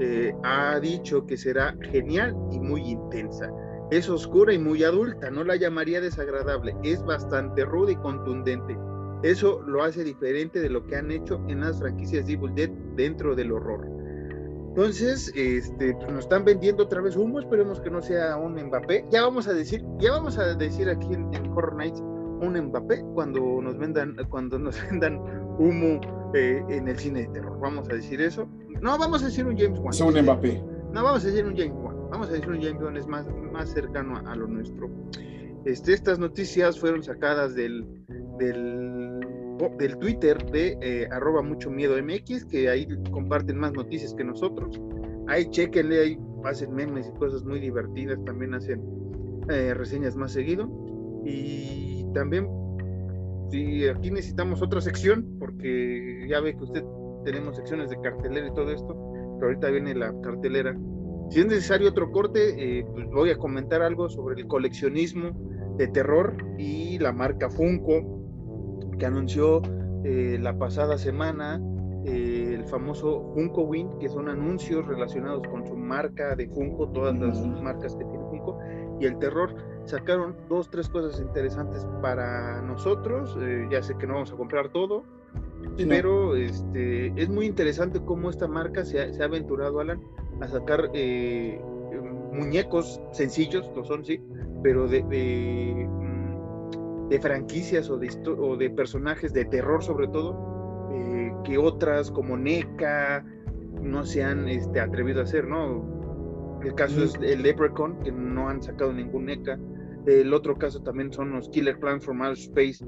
Eh, 0.00 0.34
ha 0.42 0.78
dicho 0.80 1.26
que 1.26 1.36
será 1.36 1.74
genial 1.90 2.36
y 2.50 2.60
muy 2.60 2.82
intensa. 2.82 3.50
Es 3.90 4.08
oscura 4.08 4.52
y 4.52 4.58
muy 4.58 4.82
adulta, 4.82 5.30
no 5.30 5.44
la 5.44 5.56
llamaría 5.56 6.00
desagradable, 6.00 6.74
es 6.82 7.02
bastante 7.04 7.64
ruda 7.64 7.92
y 7.92 7.96
contundente. 7.96 8.76
Eso 9.22 9.62
lo 9.62 9.82
hace 9.82 10.04
diferente 10.04 10.60
de 10.60 10.68
lo 10.68 10.84
que 10.86 10.96
han 10.96 11.10
hecho 11.10 11.40
en 11.48 11.60
las 11.60 11.78
franquicias 11.78 12.26
de 12.26 12.34
Evil 12.34 12.54
Dead 12.54 12.70
dentro 12.96 13.34
del 13.34 13.52
horror. 13.52 13.86
Entonces, 14.76 15.32
este, 15.34 15.94
pues, 15.94 16.12
nos 16.12 16.24
están 16.24 16.44
vendiendo 16.44 16.82
otra 16.82 17.00
vez 17.00 17.16
humo, 17.16 17.40
esperemos 17.40 17.80
que 17.80 17.90
no 17.90 18.02
sea 18.02 18.36
un 18.36 18.62
Mbappé. 18.62 19.06
Ya 19.10 19.22
vamos 19.22 19.48
a 19.48 19.54
decir, 19.54 19.82
ya 19.98 20.12
vamos 20.12 20.36
a 20.36 20.54
decir 20.54 20.90
aquí 20.90 21.14
en, 21.14 21.34
Horror 21.52 21.76
Nights 21.76 22.02
un 22.40 22.58
Mbappé 22.58 23.02
cuando 23.14 23.60
nos 23.62 23.78
vendan, 23.78 24.16
cuando 24.28 24.58
nos 24.58 24.80
vendan 24.90 25.20
humo 25.58 26.00
eh, 26.34 26.62
en 26.68 26.88
el 26.88 26.98
cine 26.98 27.22
de 27.22 27.28
terror. 27.28 27.58
Vamos 27.60 27.88
a 27.90 27.94
decir 27.94 28.20
eso. 28.20 28.48
No, 28.80 28.98
vamos 28.98 29.22
a 29.22 29.26
decir 29.26 29.46
un 29.46 29.56
James 29.56 29.78
Wan. 29.78 29.90
Es 29.90 30.00
un 30.00 30.20
Mbappé. 30.20 30.62
No, 30.92 31.02
vamos 31.02 31.24
a 31.24 31.28
decir 31.28 31.44
un 31.44 31.56
James 31.56 31.74
Wan. 31.74 31.96
Vamos 32.10 32.28
a 32.28 32.32
decir 32.32 32.48
un 32.48 32.62
James 32.62 32.82
Wan, 32.82 32.96
es 32.96 33.06
más, 33.06 33.26
más 33.52 33.70
cercano 33.70 34.16
a, 34.26 34.36
lo 34.36 34.46
nuestro. 34.46 34.90
Este, 35.64 35.92
estas 35.92 36.18
noticias 36.18 36.78
fueron 36.78 37.02
sacadas 37.02 37.54
del, 37.54 37.84
del 38.38 39.20
del 39.78 39.96
Twitter 39.98 40.44
de 40.50 40.76
eh, 40.80 41.08
arroba 41.10 41.42
mucho 41.42 41.70
miedo 41.70 41.96
MX, 42.02 42.44
que 42.44 42.68
ahí 42.68 42.86
comparten 43.10 43.58
más 43.58 43.72
noticias 43.72 44.14
que 44.14 44.24
nosotros. 44.24 44.80
Ahí 45.28 45.48
chequenle, 45.50 46.00
ahí 46.00 46.18
hacen 46.44 46.74
memes 46.74 47.08
y 47.08 47.18
cosas 47.18 47.44
muy 47.44 47.58
divertidas, 47.58 48.22
también 48.24 48.54
hacen 48.54 48.82
eh, 49.48 49.74
reseñas 49.74 50.16
más 50.16 50.32
seguido. 50.32 50.68
Y 51.24 51.95
también, 52.16 52.48
si 53.50 53.86
aquí 53.86 54.10
necesitamos 54.10 54.62
otra 54.62 54.80
sección, 54.80 55.36
porque 55.38 56.26
ya 56.28 56.40
ve 56.40 56.56
que 56.56 56.64
usted 56.64 56.84
tenemos 57.24 57.56
secciones 57.56 57.90
de 57.90 58.00
cartelera 58.00 58.46
y 58.46 58.54
todo 58.54 58.70
esto, 58.70 58.96
pero 59.34 59.48
ahorita 59.48 59.70
viene 59.70 59.94
la 59.94 60.14
cartelera. 60.22 60.74
Si 61.28 61.40
es 61.40 61.46
necesario 61.46 61.90
otro 61.90 62.10
corte, 62.10 62.78
eh, 62.78 62.86
pues 62.92 63.06
voy 63.10 63.30
a 63.30 63.36
comentar 63.36 63.82
algo 63.82 64.08
sobre 64.08 64.40
el 64.40 64.46
coleccionismo 64.46 65.32
de 65.76 65.88
terror 65.88 66.36
y 66.56 66.98
la 66.98 67.12
marca 67.12 67.50
Funko, 67.50 68.96
que 68.98 69.04
anunció 69.04 69.60
eh, 70.04 70.38
la 70.40 70.56
pasada 70.56 70.96
semana 70.96 71.60
eh, 72.06 72.54
el 72.54 72.64
famoso 72.64 73.32
Funko 73.34 73.62
Win, 73.62 73.98
que 73.98 74.08
son 74.08 74.28
anuncios 74.28 74.86
relacionados 74.86 75.46
con 75.48 75.66
su 75.66 75.76
marca 75.76 76.34
de 76.36 76.48
Funko, 76.48 76.88
todas 76.92 77.18
las 77.18 77.44
marcas 77.60 77.94
que 77.96 78.04
tiene 78.04 78.24
Funko, 78.30 78.58
y 79.00 79.06
el 79.06 79.18
terror. 79.18 79.54
Sacaron 79.86 80.36
dos, 80.48 80.68
tres 80.68 80.88
cosas 80.88 81.20
interesantes 81.20 81.86
para 82.02 82.60
nosotros. 82.62 83.36
Eh, 83.40 83.68
ya 83.70 83.82
sé 83.82 83.96
que 83.96 84.06
no 84.06 84.14
vamos 84.14 84.32
a 84.32 84.36
comprar 84.36 84.68
todo, 84.70 85.04
pero 85.76 86.36
este, 86.36 87.12
es 87.20 87.28
muy 87.28 87.46
interesante 87.46 88.00
cómo 88.04 88.30
esta 88.30 88.48
marca 88.48 88.84
se 88.84 89.00
ha, 89.00 89.24
aventurado, 89.24 89.80
Alan, 89.80 90.02
a 90.40 90.48
sacar 90.48 90.90
muñecos 92.32 93.00
sencillos, 93.12 93.70
lo 93.74 93.84
son, 93.84 94.04
sí, 94.04 94.20
pero 94.62 94.88
de 94.88 95.02
de 97.08 97.20
franquicias 97.20 97.88
o 97.88 97.98
de, 97.98 98.10
o 98.38 98.56
de 98.56 98.70
personajes 98.70 99.32
de 99.32 99.44
terror 99.44 99.82
sobre 99.82 100.08
todo, 100.08 100.88
eh, 100.92 101.32
que 101.44 101.58
otras 101.58 102.10
como 102.10 102.36
NECA 102.36 103.24
no 103.80 104.04
se 104.04 104.24
han 104.24 104.48
este, 104.48 104.80
atrevido 104.80 105.20
a 105.20 105.24
hacer, 105.24 105.46
¿no? 105.46 106.58
El 106.62 106.74
caso 106.74 107.04
es 107.04 107.14
el 107.22 107.42
Leprechaun, 107.42 108.00
que 108.00 108.10
no 108.10 108.48
han 108.48 108.62
sacado 108.62 108.92
ningún 108.92 109.26
NECA. 109.26 109.58
El 110.06 110.32
otro 110.32 110.56
caso 110.56 110.82
también 110.82 111.12
son 111.12 111.32
los 111.32 111.48
Killer 111.48 111.78
Plants 111.78 112.04
from 112.04 112.22
Outer 112.22 112.38
Space, 112.38 112.84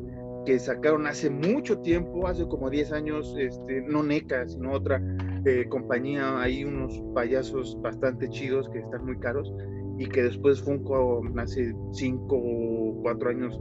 que 0.47 0.59
sacaron 0.59 1.07
hace 1.07 1.29
mucho 1.29 1.79
tiempo, 1.81 2.27
hace 2.29 2.47
como 2.47 2.71
10 2.71 2.93
años, 2.93 3.35
este, 3.39 3.83
no 3.83 4.03
NECA, 4.03 4.47
sino 4.47 4.73
otra 4.73 5.03
eh, 5.45 5.67
compañía, 5.69 6.41
hay 6.41 6.65
unos 6.65 7.03
payasos 7.15 7.77
bastante 7.83 8.29
chidos 8.29 8.69
que 8.71 8.79
están 8.79 9.05
muy 9.05 9.19
caros 9.19 9.53
y 9.99 10.07
que 10.07 10.23
después 10.23 10.63
Funko 10.63 11.23
hace 11.37 11.75
5 11.93 12.37
o 12.37 13.03
4 13.03 13.31
años 13.31 13.61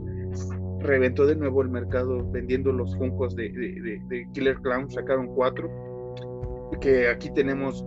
reventó 0.80 1.26
de 1.26 1.34
nuevo 1.34 1.62
el 1.62 1.68
mercado 1.68 2.30
vendiendo 2.30 2.72
los 2.72 2.96
Funkos 2.96 3.34
de, 3.34 3.50
de, 3.50 4.28
Killer 4.32 4.56
Clown, 4.60 4.88
sacaron 4.90 5.26
4, 5.34 6.70
que 6.80 7.08
aquí 7.08 7.30
tenemos 7.34 7.84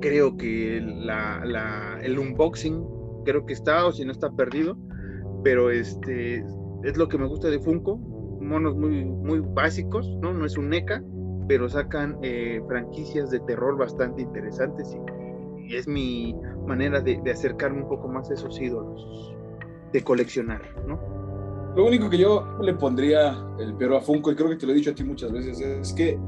creo 0.00 0.36
que 0.36 0.78
el 0.78 2.18
unboxing 2.18 2.84
creo 3.24 3.46
que 3.46 3.52
está 3.52 3.86
o 3.86 3.92
si 3.92 4.04
no 4.04 4.12
está 4.12 4.30
perdido, 4.30 4.76
pero 5.42 5.70
este 5.70 6.44
es 6.84 6.96
lo 6.96 7.08
que 7.08 7.18
me 7.18 7.26
gusta 7.26 7.48
de 7.48 7.58
Funko, 7.58 7.96
monos 8.40 8.76
muy, 8.76 9.04
muy 9.04 9.40
básicos, 9.40 10.08
¿no? 10.20 10.32
No 10.32 10.46
es 10.46 10.56
un 10.56 10.70
NECA, 10.70 11.02
pero 11.48 11.68
sacan 11.68 12.18
eh, 12.22 12.60
franquicias 12.66 13.30
de 13.30 13.40
terror 13.40 13.76
bastante 13.76 14.22
interesantes 14.22 14.94
y, 14.94 15.18
es 15.74 15.86
mi 15.86 16.34
manera 16.66 16.98
de, 17.02 17.20
acercarme 17.30 17.82
un 17.82 17.88
poco 17.90 18.08
más 18.08 18.30
a 18.30 18.34
esos 18.34 18.58
ídolos, 18.58 19.36
de 19.92 20.02
coleccionar, 20.02 20.62
¿no? 20.86 20.98
Lo 21.76 21.86
único 21.86 22.08
que 22.08 22.16
yo 22.16 22.56
le 22.62 22.72
pondría 22.72 23.36
el 23.58 23.74
pero 23.74 23.98
a 23.98 24.00
Funko, 24.00 24.32
y 24.32 24.34
creo 24.34 24.48
que 24.48 24.56
te 24.56 24.64
lo 24.64 24.72
he 24.72 24.76
dicho 24.76 24.90
a 24.90 24.94
ti 24.94 25.04
muchas 25.04 25.30
veces, 25.30 25.60
es 25.60 25.92
que 25.92 26.18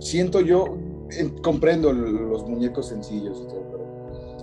siento 0.00 0.40
yo, 0.40 0.78
comprendo 1.42 1.92
los 1.92 2.48
muñecos 2.48 2.88
sencillos 2.88 3.42
y 3.44 3.50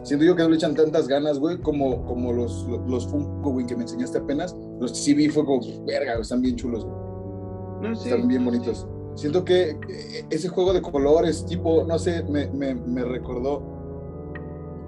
Siento 0.06 0.24
yo 0.24 0.36
que 0.36 0.44
no 0.44 0.50
le 0.50 0.56
echan 0.56 0.76
tantas 0.76 1.08
ganas, 1.08 1.40
güey, 1.40 1.58
como, 1.58 2.06
como 2.06 2.32
los, 2.32 2.68
los 2.88 3.08
Funko, 3.08 3.50
güey, 3.50 3.66
que 3.66 3.76
me 3.76 3.82
enseñaste 3.82 4.20
apenas. 4.20 4.56
Los 4.80 4.92
CB 4.92 5.32
fue 5.32 5.44
como, 5.44 5.62
verga, 5.86 6.20
están 6.20 6.42
bien 6.42 6.56
chulos, 6.56 6.86
güey. 6.86 7.94
están 7.94 8.28
bien 8.28 8.46
bonitos. 8.46 8.88
Siento 9.16 9.44
que 9.44 9.72
eh, 9.72 10.26
ese 10.30 10.48
juego 10.48 10.74
de 10.74 10.82
colores, 10.84 11.44
tipo, 11.48 11.84
no 11.86 11.98
sé, 11.98 12.24
me, 12.30 12.48
me, 12.52 12.76
me 12.76 13.04
recordó. 13.04 13.64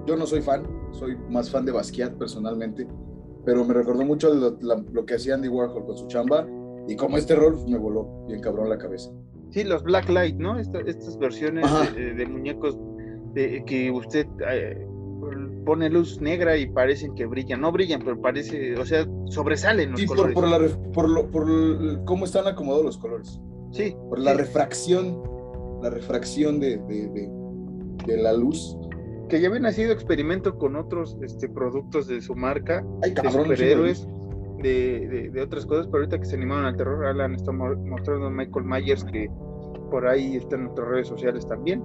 Yo 0.06 0.16
no 0.16 0.24
soy 0.24 0.40
fan, 0.40 0.62
soy 0.92 1.16
más 1.28 1.50
fan 1.50 1.66
de 1.66 1.72
Basquiat 1.72 2.14
personalmente, 2.14 2.86
pero 3.44 3.64
me 3.64 3.74
recordó 3.74 4.04
mucho 4.04 4.32
lo, 4.32 4.56
lo 4.60 5.04
que 5.04 5.16
hacía 5.16 5.34
Andy 5.34 5.48
Warhol 5.48 5.84
con 5.84 5.98
su 5.98 6.06
chamba 6.06 6.46
y 6.86 6.96
como 6.96 7.18
este 7.18 7.34
rol 7.34 7.58
me 7.68 7.76
voló 7.76 8.24
bien 8.28 8.40
cabrón 8.40 8.70
la 8.70 8.78
cabeza. 8.78 9.10
Sí, 9.50 9.64
los 9.64 9.82
Black 9.82 10.08
Light, 10.08 10.36
¿no? 10.36 10.58
estas 10.58 11.18
versiones 11.18 11.66
de, 11.94 12.26
muñecos 12.26 12.78
de, 13.34 13.62
que 13.66 13.90
usted 13.90 14.26
eh, 14.50 14.86
pone 15.68 15.90
luz 15.90 16.18
negra 16.22 16.56
y 16.56 16.66
parecen 16.66 17.14
que 17.14 17.26
brillan. 17.26 17.60
No 17.60 17.70
brillan, 17.70 18.00
pero 18.02 18.18
parece, 18.18 18.74
o 18.80 18.86
sea, 18.86 19.06
sobresalen 19.26 19.90
los 19.90 20.00
sí, 20.00 20.06
colores. 20.06 20.32
Por, 20.32 20.44
por, 20.44 20.50
la, 20.50 20.92
por, 20.94 21.08
lo, 21.10 21.30
por 21.30 22.04
cómo 22.06 22.24
están 22.24 22.46
acomodados 22.46 22.86
los 22.86 22.96
colores. 22.96 23.38
Sí. 23.72 23.94
Por 24.08 24.18
la 24.18 24.32
refracción, 24.32 25.22
la 25.82 25.90
refracción 25.90 26.58
de, 26.58 26.78
de, 26.78 27.30
de, 28.06 28.16
la 28.16 28.32
luz. 28.32 28.78
Que 29.28 29.42
ya 29.42 29.48
habían 29.48 29.70
sido 29.74 29.92
experimento 29.92 30.56
con 30.56 30.74
otros 30.74 31.18
este, 31.20 31.50
productos 31.50 32.06
de 32.06 32.22
su 32.22 32.34
marca, 32.34 32.82
de 33.02 33.30
superhéroes, 33.30 34.08
de, 34.62 35.28
de, 35.30 35.42
otras 35.42 35.66
cosas, 35.66 35.86
pero 35.88 35.98
ahorita 35.98 36.18
que 36.18 36.24
se 36.24 36.36
animaron 36.36 36.64
al 36.64 36.78
terror, 36.78 37.04
Alan 37.04 37.34
está 37.34 37.52
mostrando 37.52 38.28
a 38.28 38.30
Michael 38.30 38.64
Myers 38.64 39.04
que 39.04 39.28
por 39.90 40.08
ahí 40.08 40.36
está 40.36 40.56
en 40.56 40.62
nuestras 40.62 40.88
redes 40.88 41.08
sociales 41.08 41.46
también. 41.46 41.84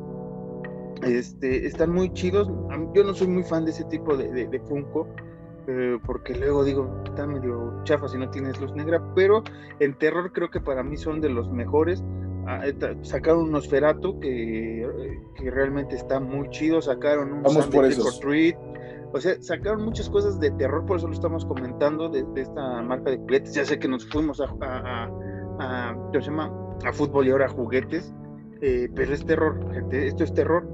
Este, 1.05 1.65
están 1.67 1.91
muy 1.91 2.11
chidos. 2.13 2.49
Yo 2.93 3.03
no 3.03 3.13
soy 3.13 3.27
muy 3.27 3.43
fan 3.43 3.65
de 3.65 3.71
ese 3.71 3.83
tipo 3.85 4.15
de, 4.15 4.47
de, 4.47 4.59
Funko, 4.59 5.07
eh, 5.67 5.97
porque 6.05 6.35
luego 6.35 6.63
digo, 6.63 7.03
está 7.05 7.25
medio 7.27 7.83
chafa 7.83 8.07
si 8.07 8.17
no 8.17 8.29
tienes 8.29 8.59
luz 8.59 8.73
negra, 8.73 9.01
pero 9.15 9.43
en 9.79 9.97
terror 9.97 10.31
creo 10.31 10.49
que 10.49 10.59
para 10.59 10.83
mí 10.83 10.97
son 10.97 11.21
de 11.21 11.29
los 11.29 11.51
mejores. 11.51 12.03
Ah, 12.45 12.67
eh, 12.67 12.75
sacaron 13.03 13.43
un 13.43 13.51
Nosferatu 13.51 14.19
que, 14.19 15.19
que 15.35 15.49
realmente 15.49 15.95
está 15.95 16.19
muy 16.19 16.49
chido, 16.49 16.81
sacaron 16.81 17.31
un 17.31 17.43
Vamos 17.43 17.67
por 17.67 17.85
o 19.15 19.21
sea, 19.21 19.39
sacaron 19.41 19.85
muchas 19.85 20.09
cosas 20.09 20.39
de 20.39 20.49
terror, 20.51 20.87
por 20.87 20.97
eso 20.97 21.07
lo 21.07 21.13
estamos 21.13 21.45
comentando 21.45 22.09
de, 22.09 22.25
esta 22.35 22.81
marca 22.81 23.11
de 23.11 23.17
juguetes. 23.17 23.53
Ya 23.53 23.63
sé 23.63 23.77
que 23.77 23.87
nos 23.87 24.09
fuimos 24.09 24.41
a, 24.41 24.45
a, 24.59 25.07
a, 25.59 26.11
se 26.11 26.19
llama? 26.19 26.51
a 26.83 26.91
fútbol 26.91 27.27
y 27.27 27.31
ahora 27.31 27.45
a 27.45 27.49
juguetes, 27.49 28.13
eh, 28.61 28.89
pero 28.95 29.13
es 29.13 29.25
terror, 29.25 29.71
gente, 29.73 30.07
esto 30.07 30.23
es 30.23 30.33
terror 30.33 30.67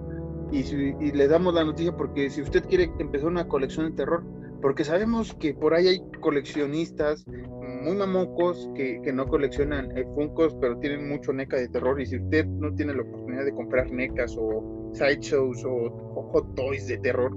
y, 0.51 1.11
le 1.11 1.27
damos 1.27 1.53
la 1.53 1.63
noticia 1.63 1.95
porque 1.95 2.29
si 2.29 2.41
usted 2.41 2.65
quiere 2.65 2.91
empezar 2.99 3.29
una 3.29 3.47
colección 3.47 3.89
de 3.89 3.95
terror, 3.95 4.23
porque 4.61 4.83
sabemos 4.83 5.33
que 5.35 5.53
por 5.53 5.73
ahí 5.73 5.87
hay 5.87 6.01
coleccionistas 6.19 7.25
muy 7.27 7.95
mamocos 7.95 8.69
que, 8.75 9.01
que 9.03 9.13
no 9.13 9.27
coleccionan 9.27 9.95
eh, 9.97 10.05
Funkos, 10.13 10.55
pero 10.59 10.77
tienen 10.79 11.07
mucho 11.07 11.31
NECA 11.31 11.57
de 11.57 11.69
terror. 11.69 12.01
Y 12.01 12.05
si 12.05 12.17
usted 12.17 12.45
no 12.45 12.73
tiene 12.75 12.93
la 12.93 13.03
oportunidad 13.03 13.45
de 13.45 13.53
comprar 13.53 13.89
NECAs 13.91 14.35
o 14.37 14.91
sideshows 14.93 15.63
o, 15.63 15.71
o 15.71 16.29
hot 16.31 16.55
toys 16.55 16.87
de 16.87 16.97
terror, 16.97 17.31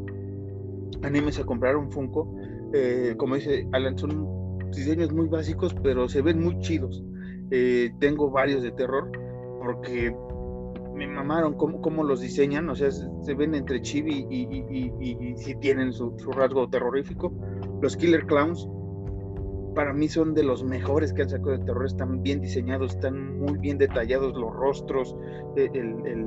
anímese 1.03 1.43
a 1.43 1.47
comprar 1.47 1.77
un 1.77 1.91
Funko. 1.91 2.35
Eh, 2.73 3.15
como 3.17 3.37
dice 3.37 3.69
Alan, 3.73 3.97
son 3.99 4.59
diseños 4.71 5.13
muy 5.13 5.29
básicos, 5.29 5.75
pero 5.83 6.09
se 6.09 6.23
ven 6.23 6.43
muy 6.43 6.59
chidos. 6.59 7.05
Eh, 7.51 7.91
tengo 8.01 8.31
varios 8.31 8.63
de 8.63 8.73
terror 8.73 9.11
porque 9.63 10.15
me 11.07 11.15
mamaron 11.15 11.55
cómo, 11.55 11.81
cómo, 11.81 12.05
los 12.05 12.21
diseñan, 12.21 12.69
o 12.69 12.75
sea, 12.75 12.91
se, 12.91 13.35
ven 13.35 13.55
entre 13.55 13.81
chibi 13.81 14.27
y, 14.31 15.35
si 15.37 15.55
tienen 15.57 15.93
su, 15.93 16.11
rasgo 16.33 16.69
terrorífico. 16.69 17.33
Los 17.81 17.97
Killer 17.97 18.27
Clowns, 18.27 18.69
para 19.75 19.93
mí 19.93 20.09
son 20.09 20.35
de 20.35 20.43
los 20.43 20.63
mejores 20.65 21.13
que 21.13 21.23
han 21.23 21.31
sacado 21.31 21.53
de 21.53 21.65
terror, 21.65 21.87
están 21.87 22.23
bien 22.23 22.41
diseñados, 22.41 22.95
están 22.95 23.39
muy 23.39 23.59
bien 23.59 23.79
detallados 23.79 24.35
los 24.37 24.55
rostros, 24.55 25.17
e, 25.57 25.71
el, 25.75 26.27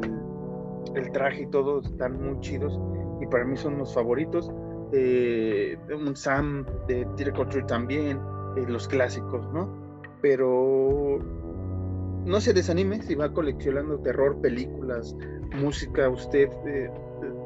el, 0.95 1.11
traje 1.11 1.43
y 1.43 1.47
todo, 1.47 1.81
están 1.81 2.21
muy 2.21 2.39
chidos 2.39 2.79
y 3.21 3.27
para 3.27 3.45
mí 3.45 3.57
son 3.57 3.77
los 3.77 3.93
favoritos. 3.93 4.51
Eh, 4.91 5.77
un 5.93 6.15
Sam 6.15 6.65
de 6.87 7.05
Trick 7.17 7.65
también, 7.67 8.19
eh, 8.55 8.65
los 8.67 8.87
clásicos, 8.87 9.51
¿no? 9.51 9.69
Pero 10.21 11.19
no 12.25 12.41
se 12.41 12.53
desanime 12.53 13.01
si 13.03 13.15
va 13.15 13.31
coleccionando 13.31 13.99
terror, 13.99 14.41
películas, 14.41 15.15
música, 15.55 16.09
usted 16.09 16.49
eh, 16.67 16.89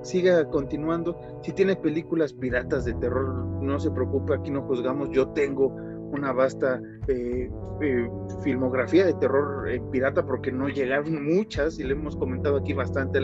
siga 0.01 0.49
continuando. 0.49 1.19
Si 1.43 1.51
tiene 1.51 1.75
películas 1.75 2.33
piratas 2.33 2.85
de 2.85 2.93
terror, 2.93 3.45
no 3.61 3.79
se 3.79 3.91
preocupe, 3.91 4.33
aquí 4.33 4.51
no 4.51 4.63
juzgamos. 4.63 5.09
Yo 5.11 5.29
tengo 5.29 5.67
una 6.11 6.31
vasta 6.31 6.81
eh, 7.07 7.51
eh, 7.81 8.09
filmografía 8.43 9.05
de 9.05 9.13
terror 9.13 9.69
pirata 9.91 10.25
porque 10.25 10.51
no 10.51 10.69
llegaron 10.69 11.23
muchas, 11.23 11.77
y 11.77 11.83
le 11.83 11.93
hemos 11.93 12.15
comentado 12.15 12.57
aquí 12.57 12.73
bastante, 12.73 13.19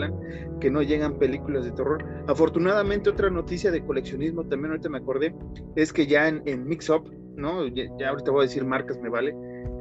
que 0.60 0.70
no 0.70 0.82
llegan 0.82 1.18
películas 1.18 1.64
de 1.64 1.72
terror. 1.72 2.04
Afortunadamente, 2.28 3.10
otra 3.10 3.30
noticia 3.30 3.70
de 3.70 3.84
coleccionismo, 3.84 4.44
también 4.46 4.72
ahorita 4.72 4.88
me 4.88 4.98
acordé, 4.98 5.34
es 5.74 5.92
que 5.92 6.06
ya 6.06 6.28
en, 6.28 6.42
en 6.46 6.66
Mix 6.66 6.88
Up, 6.90 7.10
¿no? 7.34 7.66
Ya, 7.66 7.84
ya, 7.98 8.10
ahorita 8.10 8.30
voy 8.30 8.40
a 8.40 8.42
decir 8.44 8.64
marcas, 8.64 9.00
me 9.00 9.08
vale. 9.08 9.34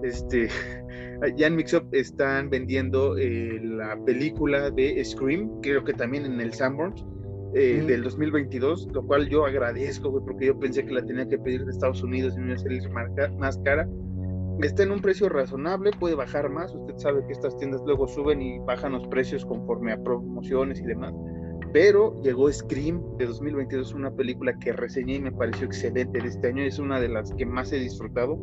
Este, 0.03 0.49
ya 1.37 1.47
en 1.47 1.55
Mixup 1.55 1.93
están 1.93 2.49
vendiendo 2.49 3.17
eh, 3.17 3.59
la 3.63 3.97
película 4.05 4.69
de 4.71 5.03
Scream, 5.03 5.61
creo 5.61 5.83
que 5.83 5.93
también 5.93 6.25
en 6.25 6.39
el 6.41 6.53
Sanborns, 6.53 7.05
eh, 7.53 7.81
del 7.87 8.03
2022, 8.03 8.89
lo 8.91 9.05
cual 9.05 9.29
yo 9.29 9.45
agradezco, 9.45 10.11
porque 10.25 10.47
yo 10.47 10.59
pensé 10.59 10.85
que 10.85 10.91
la 10.91 11.05
tenía 11.05 11.25
que 11.27 11.37
pedir 11.37 11.63
de 11.63 11.71
Estados 11.71 12.03
Unidos 12.03 12.35
y 12.35 12.41
me 12.41 12.47
iba 12.47 12.55
a 12.55 12.59
salir 12.59 12.89
más 13.37 13.57
cara. 13.63 13.87
Está 14.61 14.83
en 14.83 14.91
un 14.91 15.01
precio 15.01 15.29
razonable, 15.29 15.91
puede 15.97 16.15
bajar 16.15 16.49
más. 16.49 16.73
Usted 16.75 16.97
sabe 16.97 17.25
que 17.25 17.33
estas 17.33 17.57
tiendas 17.57 17.81
luego 17.85 18.07
suben 18.07 18.41
y 18.41 18.59
bajan 18.59 18.91
los 18.91 19.07
precios 19.07 19.45
conforme 19.45 19.93
a 19.93 20.03
promociones 20.03 20.81
y 20.81 20.83
demás. 20.83 21.13
Pero 21.71 22.21
llegó 22.21 22.51
Scream 22.51 23.01
de 23.17 23.25
2022, 23.25 23.93
una 23.93 24.11
película 24.11 24.57
que 24.59 24.73
reseñé 24.73 25.15
y 25.15 25.21
me 25.21 25.31
pareció 25.31 25.65
excelente 25.65 26.19
de 26.19 26.27
este 26.27 26.47
año. 26.47 26.63
Es 26.63 26.79
una 26.79 26.99
de 26.99 27.09
las 27.09 27.33
que 27.33 27.45
más 27.45 27.71
he 27.71 27.79
disfrutado 27.79 28.37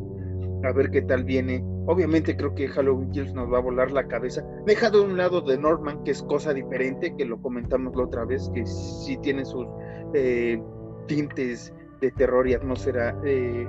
a 0.65 0.73
ver 0.73 0.91
qué 0.91 1.03
tal 1.03 1.25
viene. 1.25 1.63
Obviamente 1.87 2.37
creo 2.37 2.55
que 2.55 2.69
Halloween 2.69 3.11
Kills 3.11 3.35
nos 3.35 3.53
va 3.53 3.59
a 3.59 3.63
volar 3.63 3.91
la 3.91 4.07
cabeza. 4.07 4.45
Dejado 4.67 5.01
de 5.01 5.07
un 5.07 5.17
lado 5.17 5.41
de 5.41 5.59
Norman, 5.59 6.05
que 6.05 6.13
es 6.13 6.23
cosa 6.23 6.53
diferente, 6.53 7.15
que 7.17 7.25
lo 7.25 7.41
comentamos 7.41 7.95
la 7.97 8.05
otra 8.05 8.25
vez, 8.25 8.51
que 8.55 8.65
sí 8.67 9.17
tiene 9.23 9.45
sus 9.45 9.67
eh, 10.15 10.63
tintes 11.07 11.73
de 12.01 12.11
terror 12.13 12.49
y 12.49 12.55
atmósfera 12.55 13.17
eh, 13.25 13.67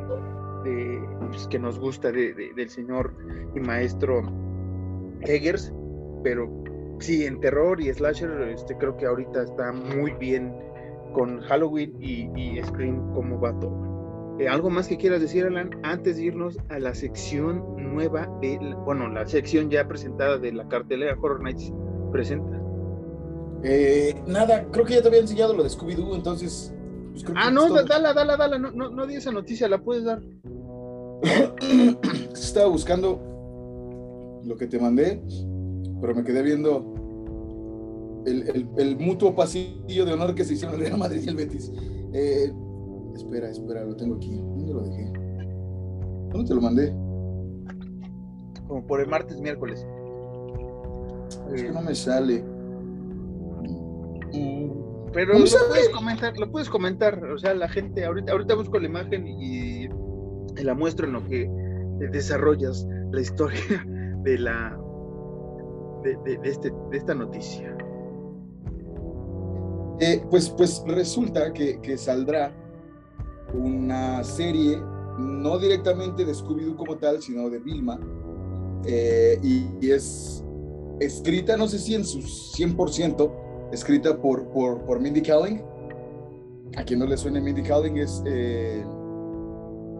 pues, 1.19 1.47
que 1.47 1.59
nos 1.59 1.79
gusta 1.79 2.11
del 2.11 2.69
señor 2.69 3.13
y 3.55 3.59
maestro 3.59 4.21
Eggers, 5.21 5.73
pero 6.23 6.49
sí, 6.99 7.25
en 7.25 7.39
terror 7.39 7.79
y 7.81 7.93
slasher, 7.93 8.49
este, 8.49 8.77
creo 8.77 8.95
que 8.97 9.05
ahorita 9.05 9.43
está 9.43 9.71
muy 9.71 10.11
bien 10.13 10.53
con 11.13 11.41
Halloween 11.41 11.95
y, 11.99 12.29
y 12.35 12.63
Scream 12.63 13.13
como 13.13 13.39
va 13.39 13.57
todo. 13.59 13.92
Eh, 14.39 14.47
¿Algo 14.47 14.69
más 14.69 14.87
que 14.87 14.97
quieras 14.97 15.21
decir, 15.21 15.45
Alan, 15.45 15.69
antes 15.83 16.17
de 16.17 16.23
irnos 16.23 16.57
a 16.69 16.79
la 16.79 16.95
sección 16.95 17.63
nueva, 17.77 18.27
de, 18.41 18.57
bueno, 18.83 19.07
la 19.09 19.27
sección 19.27 19.69
ya 19.69 19.87
presentada 19.87 20.37
de 20.37 20.51
la 20.51 20.67
cartelera 20.67 21.15
Horror 21.21 21.43
Nights 21.43 21.71
presenta? 22.11 22.59
Eh, 23.63 24.15
nada, 24.27 24.65
creo 24.71 24.85
que 24.85 24.95
ya 24.95 25.01
te 25.01 25.07
había 25.07 25.21
enseñado 25.21 25.53
lo 25.53 25.63
de 25.63 25.69
Scooby-Doo, 25.69 26.15
entonces... 26.15 26.73
Pues, 27.13 27.25
ah, 27.35 27.51
no, 27.51 27.71
dala, 27.83 28.13
dala, 28.13 28.35
dala, 28.35 28.57
no, 28.57 28.71
no, 28.71 28.89
no 28.89 29.05
di 29.05 29.15
esa 29.15 29.31
noticia, 29.31 29.67
la 29.67 29.77
puedes 29.77 30.03
dar. 30.03 30.19
Estaba 32.33 32.67
buscando 32.67 33.19
lo 34.43 34.57
que 34.57 34.65
te 34.67 34.79
mandé, 34.79 35.21
pero 36.01 36.15
me 36.15 36.23
quedé 36.23 36.41
viendo 36.41 36.93
el, 38.25 38.97
mutuo 38.97 39.35
pasillo 39.35 40.05
de 40.05 40.13
honor 40.13 40.35
que 40.35 40.43
se 40.43 40.53
hicieron 40.53 40.75
en 40.75 40.81
el 40.81 40.87
Real 40.87 40.99
Madrid 40.99 41.21
y 41.23 41.29
el 41.29 41.35
Betis. 41.35 41.71
Eh, 42.13 42.51
espera, 43.13 43.49
espera, 43.49 43.83
lo 43.83 43.95
tengo 43.95 44.15
aquí. 44.15 44.35
¿Dónde 44.37 44.73
lo 44.73 44.81
dejé? 44.81 45.11
¿Dónde 46.31 46.47
te 46.47 46.55
lo 46.55 46.61
mandé? 46.61 46.89
Como 48.67 48.85
por 48.87 49.01
el 49.01 49.07
martes, 49.07 49.39
miércoles. 49.39 49.85
Es 51.53 51.63
que 51.63 51.71
no 51.71 51.81
me 51.81 51.95
sale. 51.95 52.43
Pero 55.13 55.33
lo 55.33 55.45
puedes 55.69 55.89
comentar, 55.89 56.37
lo 56.37 56.51
puedes 56.51 56.69
comentar, 56.69 57.23
o 57.23 57.37
sea, 57.37 57.53
la 57.53 57.69
gente, 57.69 58.03
ahorita, 58.03 58.31
ahorita 58.31 58.55
busco 58.55 58.79
la 58.79 58.87
imagen 58.87 59.27
y, 59.27 59.87
la 60.63 60.73
muestro 60.73 61.07
en 61.07 61.13
lo 61.13 61.23
que 61.27 61.49
desarrollas 62.11 62.87
la 63.11 63.21
historia 63.21 63.85
de 64.23 64.37
la 64.37 64.79
de, 66.03 66.39
este, 66.43 66.71
de 66.91 66.97
esta 66.97 67.13
noticia. 67.13 67.75
Eh, 69.99 70.21
pues, 70.29 70.49
pues 70.49 70.83
resulta 70.87 71.53
que, 71.53 71.97
saldrá 71.97 72.51
una 73.53 74.23
serie, 74.23 74.81
no 75.17 75.57
directamente 75.59 76.25
de 76.25 76.33
Scooby-Doo 76.33 76.75
como 76.75 76.97
tal, 76.97 77.21
sino 77.21 77.49
de 77.49 77.59
Vilma, 77.59 77.99
eh, 78.85 79.39
y, 79.41 79.89
es 79.89 80.43
escrita, 80.99 81.57
no 81.57 81.67
sé 81.67 81.79
si 81.79 81.95
en 81.95 82.03
su 82.03 82.19
100%, 82.19 83.31
escrita 83.71 84.19
por, 84.21 84.47
por, 84.49 84.99
Mindy 84.99 85.21
Kaling. 85.21 85.61
A 86.75 86.83
quien 86.83 86.99
no 86.99 87.05
le 87.05 87.17
suene 87.17 87.39
Mindy 87.39 87.63
Kaling 87.63 87.97
es, 87.97 88.21
eh, 88.25 88.83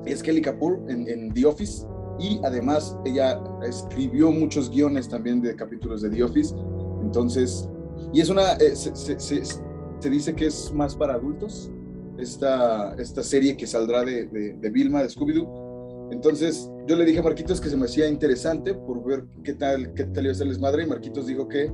es 0.06 0.24
Kelly 0.24 0.42
Kapoor 0.42 0.84
en, 0.90 1.34
The 1.34 1.46
Office 1.46 1.86
y 2.20 2.40
además 2.44 2.98
ella 3.06 3.42
escribió 3.64 4.32
muchos 4.32 4.70
guiones 4.70 5.10
también 5.10 5.42
de 5.42 5.56
capítulos 5.56 6.02
de 6.02 6.10
The 6.10 6.24
Office. 6.24 6.56
Entonces, 7.02 7.70
y 8.12 8.22
es 8.22 8.30
una, 8.30 8.58
se, 8.58 10.10
dice 10.10 10.36
que 10.36 10.48
es 10.48 10.74
más 10.74 10.96
para 10.96 11.14
adultos, 11.14 11.72
esta, 12.18 12.96
esta 12.96 13.24
serie 13.24 13.58
que 13.58 13.68
saldrá 13.68 14.04
de, 14.04 14.26
de, 14.26 14.70
Vilma, 14.70 15.02
de 15.02 15.10
Scooby-Doo. 15.10 16.10
Entonces, 16.12 16.70
yo 16.88 16.96
le 16.96 17.06
dije 17.06 17.20
a 17.20 17.24
Marquitos 17.24 17.60
que 17.60 17.70
se 17.70 17.78
me 17.78 17.86
hacía 17.86 18.08
interesante 18.08 18.74
por 18.74 19.04
ver 19.04 19.26
qué 19.44 19.54
tal, 19.54 19.94
qué 19.94 20.04
tal 20.06 20.26
iba 20.26 20.32
a 20.32 20.36
ser 20.36 20.48
el 20.48 20.54
desmadre 20.54 20.84
y 20.84 20.88
Marquitos 20.88 21.28
dijo 21.28 21.48
que 21.48 21.72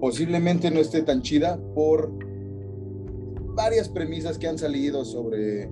posiblemente 0.00 0.70
no 0.70 0.80
esté 0.80 1.02
tan 1.02 1.22
chida 1.22 1.58
por 1.74 2.12
varias 3.54 3.88
premisas 3.88 4.38
que 4.38 4.48
han 4.48 4.58
salido 4.58 5.04
sobre 5.04 5.70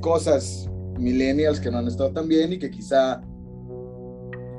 cosas 0.00 0.70
millennials 0.98 1.60
que 1.60 1.70
no 1.70 1.78
han 1.78 1.86
estado 1.86 2.12
tan 2.12 2.28
bien 2.28 2.52
y 2.52 2.58
que 2.58 2.70
quizá 2.70 3.20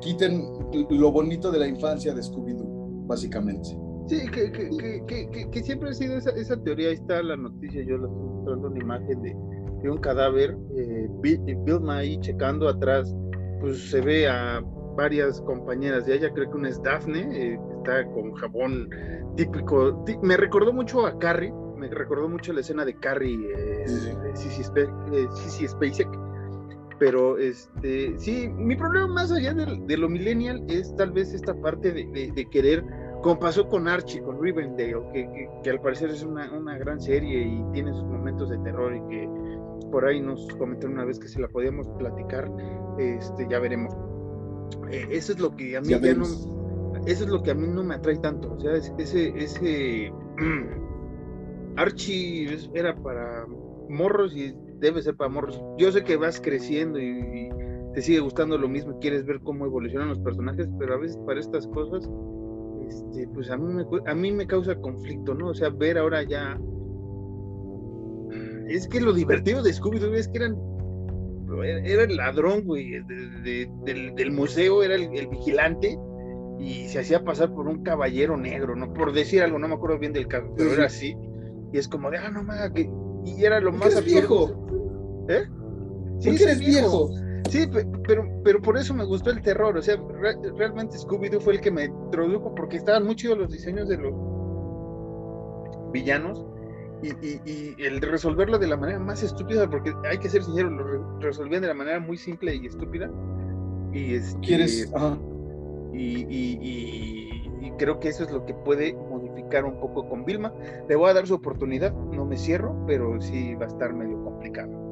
quiten 0.02 0.44
lo 0.90 1.12
bonito 1.12 1.52
de 1.52 1.60
la 1.60 1.68
infancia 1.68 2.14
de 2.14 2.22
Scooby-Doo, 2.22 3.08
básicamente. 3.08 3.87
Sí, 4.08 4.26
que, 4.30 4.52
que, 4.52 5.50
que, 5.52 5.64
siempre 5.64 5.90
ha 5.90 5.94
sido 5.94 6.18
esa, 6.18 6.30
esa, 6.32 6.56
teoría, 6.64 6.90
ahí 6.90 6.96
está 6.96 7.22
la 7.22 7.36
noticia, 7.36 7.82
yo 7.84 7.98
le 7.98 8.06
estoy 8.06 8.26
mostrando 8.26 8.68
una 8.70 8.80
imagen 8.80 9.22
de, 9.22 9.36
de 9.84 9.90
un 9.90 9.98
cadáver, 9.98 10.58
eh, 10.78 11.08
Bill, 11.20 11.42
ahí 11.90 12.18
checando 12.22 12.70
atrás, 12.70 13.14
pues 13.60 13.90
se 13.90 14.00
ve 14.02 14.28
a 14.28 14.62
varias 14.96 15.42
compañeras 15.42 16.06
de 16.06 16.16
ella, 16.16 16.32
creo 16.34 16.50
que 16.50 16.58
una 16.58 16.70
es 16.70 16.82
Daphne, 16.82 17.28
eh, 17.32 17.60
está 17.78 18.06
con 18.12 18.34
jabón 18.34 18.90
típico, 19.36 20.04
me 20.24 20.38
recordó 20.38 20.74
mucho 20.74 21.06
a 21.06 21.18
Carrie, 21.20 21.54
me 21.78 21.88
recordó 21.90 22.28
mucho 22.28 22.52
la 22.54 22.62
escena 22.62 22.84
de 22.84 22.96
Carrie, 22.96 23.38
eh, 23.56 23.84
sí. 24.34 24.64
Eh, 24.76 25.68
Spacek, 25.68 26.10
pero 27.00 27.38
este, 27.38 28.18
sí, 28.18 28.50
mi 28.50 28.76
problema 28.76 29.08
más 29.08 29.32
allá 29.32 29.54
de, 29.54 29.98
lo 29.98 30.10
millennial 30.10 30.64
es 30.68 30.96
tal 30.96 31.12
vez 31.12 31.34
esta 31.34 31.54
parte 31.54 31.92
de, 31.92 32.48
querer, 32.52 32.84
como 33.22 33.40
pasó 33.40 33.68
con 33.68 33.88
Archie, 33.88 34.22
con 34.22 34.42
Rivendale, 34.42 34.96
que, 35.14 35.50
que, 35.64 35.70
al 35.70 35.82
parecer 35.82 36.10
es 36.10 36.24
una, 36.24 36.52
una, 36.52 36.78
gran 36.78 37.00
serie 37.00 37.42
y 37.42 37.64
tiene 37.74 37.94
sus 37.94 38.04
momentos 38.04 38.50
de 38.50 38.58
terror 38.60 38.96
y 38.96 39.02
que 39.10 39.30
por 39.92 40.06
ahí 40.06 40.22
nos 40.22 40.48
comentaron 40.58 40.94
una 40.94 41.06
vez 41.06 41.20
que 41.20 41.28
si 41.28 41.40
la 41.42 41.48
podíamos 41.48 41.88
platicar, 41.98 42.52
este, 42.98 43.48
ya 43.50 43.60
veremos. 43.60 43.94
Eh, 44.92 45.08
eso 45.12 45.34
es 45.34 45.40
lo 45.40 45.56
que 45.56 45.78
a 45.78 45.82
mí 45.82 45.90
ya, 45.90 46.00
no, 46.00 46.26
eso 47.06 47.24
es 47.24 47.30
lo 47.30 47.42
que 47.42 47.52
a 47.52 47.56
mí 47.56 47.68
no 47.68 47.84
me 47.84 47.96
atrae 47.96 48.18
tanto. 48.18 48.54
O 48.54 48.60
sea, 48.60 48.74
ese, 48.74 49.34
ese 49.38 50.12
Archie 51.78 52.58
era 52.74 52.96
para 52.96 53.46
morros 53.90 54.36
y 54.36 54.54
debe 54.80 55.02
ser 55.02 55.16
para 55.16 55.30
morros. 55.30 55.62
Yo 55.78 55.92
sé 55.92 56.04
que 56.04 56.18
vas 56.18 56.40
creciendo 56.42 57.00
y, 57.00 57.50
te 57.94 58.04
sigue 58.04 58.20
gustando 58.20 58.60
lo 58.60 58.68
mismo 58.68 58.92
y 58.92 59.00
quieres 59.00 59.26
ver 59.26 59.40
cómo 59.40 59.66
evolucionan 59.66 60.10
los 60.10 60.20
personajes, 60.20 60.70
pero 60.78 60.94
a 60.94 60.98
veces 60.98 61.18
para 61.26 61.40
estas 61.40 61.66
cosas, 61.68 62.08
este, 62.88 63.28
pues 63.34 63.50
a 63.50 63.58
mí 63.58 63.74
me, 63.74 63.86
a 64.06 64.16
mí 64.16 64.32
me 64.32 64.48
causa 64.48 64.76
conflicto, 64.76 65.34
¿no? 65.34 65.50
O 65.50 65.54
sea, 65.54 65.70
ver 65.70 65.98
ahora 65.98 66.24
ya 66.24 66.58
es 68.70 68.88
que 68.88 69.00
lo 69.00 69.14
divertido 69.14 69.64
de 69.64 69.72
Scooby-Doo 69.72 70.14
es 70.16 70.28
que 70.28 70.38
eran 70.38 70.58
era 71.64 72.04
el 72.04 72.18
ladrón, 72.18 72.66
güey, 72.66 73.02
del, 73.04 74.32
museo, 74.32 74.84
era 74.84 74.96
el, 74.96 75.28
vigilante 75.28 75.98
y 76.60 76.88
se 76.88 77.00
hacía 77.00 77.24
pasar 77.24 77.54
por 77.54 77.68
un 77.68 77.84
caballero 77.84 78.36
negro, 78.36 78.76
¿no? 78.76 78.94
Por 78.94 79.14
decir 79.14 79.42
algo, 79.42 79.58
no 79.58 79.68
me 79.68 79.76
acuerdo 79.76 79.98
bien 79.98 80.14
del 80.14 80.28
caso, 80.28 80.54
pero 80.58 80.74
era 80.74 80.86
así. 80.86 81.16
Y 81.72 81.78
es 81.78 81.88
como 81.88 82.12
de, 82.12 82.18
ah, 82.18 82.30
no 82.30 82.44
mames, 82.44 82.72
que... 82.72 82.90
y 83.26 83.46
era 83.46 83.62
lo 83.62 83.72
más 83.72 84.04
viejo. 84.04 85.26
¿Eh? 85.30 85.46
Sí, 86.20 86.30
eres 86.30 86.60
viejo. 86.60 87.10
Sí, 87.50 87.68
pero, 88.06 88.28
pero 88.44 88.62
por 88.62 88.78
eso 88.78 88.94
me 88.94 89.06
gustó 89.06 89.30
el 89.30 89.42
terror, 89.42 89.78
o 89.78 89.82
sea, 89.82 89.98
realmente 90.58 90.98
Scooby-Doo 90.98 91.40
fue 91.40 91.54
el 91.54 91.62
que 91.62 91.72
me 91.72 91.86
introdujo 91.86 92.54
porque 92.56 92.78
estaban 92.78 93.06
muy 93.06 93.16
chidos 93.16 93.38
los 93.38 93.52
diseños 93.52 93.88
de 93.88 93.98
los 93.98 94.14
villanos 95.92 96.46
y, 97.02 97.82
el 97.82 98.02
resolverlo 98.02 98.58
de 98.58 98.68
la 98.68 98.78
manera 98.78 99.00
más 99.00 99.24
estúpida, 99.24 99.70
porque 99.70 99.94
hay 100.10 100.18
que 100.18 100.30
ser 100.30 100.44
sincero, 100.44 100.70
lo 100.70 101.20
resolvían 101.20 101.62
de 101.62 101.68
la 101.68 101.74
manera 101.74 102.00
muy 102.00 102.18
simple 102.18 102.56
y 102.56 102.66
estúpida. 102.66 103.10
Y 103.94 104.16
este, 104.16 104.40
¿Quieres? 104.40 104.92
Y, 105.94 107.38
creo 107.78 108.00
que 108.00 108.10
eso 108.10 108.24
es 108.24 108.32
lo 108.32 108.44
que 108.44 108.56
puede 108.56 108.94
modificar 108.94 109.64
un 109.64 109.80
poco 109.80 110.10
con 110.10 110.26
Vilma. 110.26 110.52
Le 110.90 110.96
voy 110.96 111.12
a 111.12 111.14
dar 111.14 111.28
su 111.28 111.36
oportunidad, 111.36 111.94
no 111.94 112.26
me 112.26 112.36
cierro, 112.36 112.76
pero 112.88 113.22
sí 113.22 113.54
va 113.54 113.66
a 113.66 113.68
estar 113.68 113.94
medio 113.94 114.24
complicado. 114.24 114.87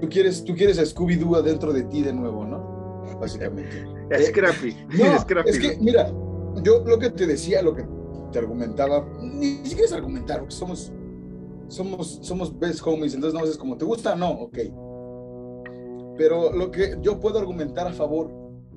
Tú 0.00 0.08
quieres, 0.08 0.44
tú 0.44 0.54
quieres 0.54 0.78
a 0.78 0.82
Scooby-Doo 0.82 1.36
adentro 1.36 1.72
de 1.72 1.84
ti 1.84 2.02
de 2.02 2.12
nuevo, 2.12 2.44
¿no? 2.44 3.16
Básicamente. 3.20 3.84
Es 4.08 4.28
Scrappy. 4.28 4.76
es 5.46 5.58
que, 5.58 5.78
mira, 5.80 6.12
yo 6.62 6.84
lo 6.86 6.96
que 6.96 7.10
te 7.10 7.26
decía, 7.26 7.60
lo 7.60 7.74
que 7.74 7.84
te 8.30 8.38
argumentaba, 8.38 9.04
ni 9.20 9.56
siquiera 9.64 9.86
es 9.86 9.92
argumentar, 9.92 10.38
porque 10.38 10.54
somos 10.54 10.92
somos, 11.68 12.18
somos 12.22 12.58
best 12.58 12.80
homies, 12.84 13.14
entonces 13.14 13.38
no 13.38 13.46
es 13.46 13.56
como, 13.56 13.76
¿te 13.76 13.84
gusta? 13.84 14.14
No, 14.14 14.30
ok. 14.30 14.58
Pero 16.16 16.52
lo 16.52 16.70
que 16.70 16.96
yo 17.02 17.20
puedo 17.20 17.38
argumentar 17.38 17.86
a 17.86 17.92
favor 17.92 18.30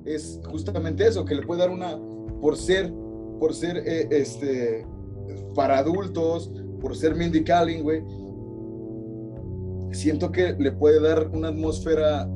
es 0.04 0.40
justamente 0.50 1.06
eso, 1.06 1.24
que 1.24 1.34
le 1.34 1.42
puede 1.42 1.60
dar 1.60 1.70
una, 1.70 1.98
por 2.40 2.56
ser, 2.56 2.92
por 3.38 3.54
ser, 3.54 3.78
eh, 3.86 4.08
este, 4.10 4.86
para 5.54 5.78
adultos, 5.78 6.52
por 6.80 6.96
ser 6.96 7.14
Mindy 7.14 7.44
Kaling, 7.44 7.82
güey, 7.82 8.02
siento 9.92 10.30
que 10.30 10.54
le 10.58 10.72
puede 10.72 11.00
dar 11.00 11.28
una 11.28 11.48
atmósfera 11.48 12.28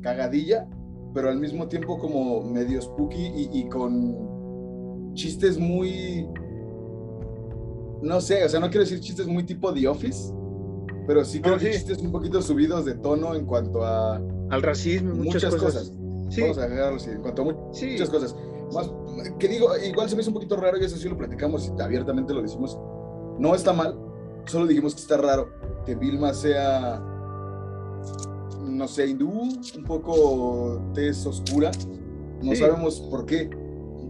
cagadilla, 0.00 0.68
pero 1.14 1.28
al 1.28 1.38
mismo 1.38 1.68
tiempo 1.68 1.98
como 1.98 2.42
medio 2.42 2.80
spooky 2.80 3.22
y, 3.22 3.50
y 3.52 3.68
con 3.68 5.12
chistes 5.14 5.58
muy, 5.58 6.26
no 8.02 8.20
sé, 8.20 8.44
o 8.44 8.48
sea, 8.48 8.60
no 8.60 8.68
quiero 8.68 8.80
decir 8.80 9.00
chistes 9.00 9.26
muy 9.26 9.44
tipo 9.44 9.72
The 9.72 9.86
Office, 9.86 10.32
pero 11.06 11.24
sí 11.24 11.40
creo 11.40 11.58
que 11.58 11.72
chistes 11.72 11.98
un 11.98 12.12
poquito 12.12 12.40
subidos 12.40 12.84
de 12.84 12.94
tono 12.94 13.34
en 13.34 13.46
cuanto 13.46 13.84
a... 13.84 14.20
Al 14.50 14.62
racismo, 14.62 15.14
muchas, 15.14 15.54
cosas. 15.54 15.92
Vamos 15.96 16.58
a 16.58 16.64
agregarlo 16.64 16.96
así, 16.96 17.10
en 17.10 17.22
cuanto 17.22 17.42
a 17.42 17.44
muchas 17.46 18.10
cosas. 18.10 18.36
Más, 18.72 18.90
que 19.38 19.48
digo, 19.48 19.68
igual 19.78 20.08
se 20.08 20.16
me 20.16 20.22
hizo 20.22 20.30
un 20.30 20.34
poquito 20.34 20.56
raro 20.56 20.78
y 20.78 20.84
eso 20.84 20.96
sí 20.96 21.08
lo 21.08 21.16
platicamos 21.16 21.66
y 21.66 21.82
abiertamente 21.82 22.34
lo 22.34 22.42
decimos. 22.42 22.78
No 23.38 23.54
está 23.54 23.72
mal, 23.72 23.98
solo 24.46 24.66
dijimos 24.66 24.94
que 24.94 25.00
está 25.00 25.16
raro 25.16 25.48
que 25.84 25.94
Vilma 25.94 26.32
sea, 26.32 27.02
no 28.62 28.88
sé, 28.88 29.06
hindú, 29.08 29.30
un 29.30 29.84
poco 29.84 30.80
tez 30.94 31.26
oscura. 31.26 31.70
No 32.42 32.54
sabemos 32.54 33.00
por 33.10 33.26
qué 33.26 33.50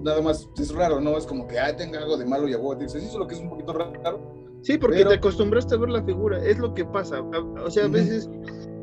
nada 0.03 0.21
más 0.23 0.49
es 0.59 0.75
raro, 0.75 1.01
¿no? 1.01 1.17
Es 1.17 1.27
como 1.27 1.47
que, 1.47 1.59
ah, 1.59 1.75
tenga 1.77 1.99
algo 2.01 2.17
de 2.17 2.25
malo 2.25 2.49
y 2.49 2.55
a 2.55 2.59
vos 2.59 2.79
dices, 2.79 3.03
eso 3.03 3.13
es 3.13 3.19
lo 3.19 3.27
que 3.27 3.35
es 3.35 3.41
un 3.41 3.51
poquito 3.51 3.73
raro. 3.73 4.21
Sí, 4.63 4.79
porque 4.79 5.05
te 5.05 5.15
acostumbraste 5.15 5.75
a 5.75 5.79
ver 5.79 5.91
la 5.91 6.03
figura, 6.03 6.43
es 6.45 6.59
lo 6.59 6.73
que 6.75 6.85
pasa. 6.85 7.21
O 7.21 7.71
sea, 7.71 7.85
a 7.85 7.89
veces 7.89 8.31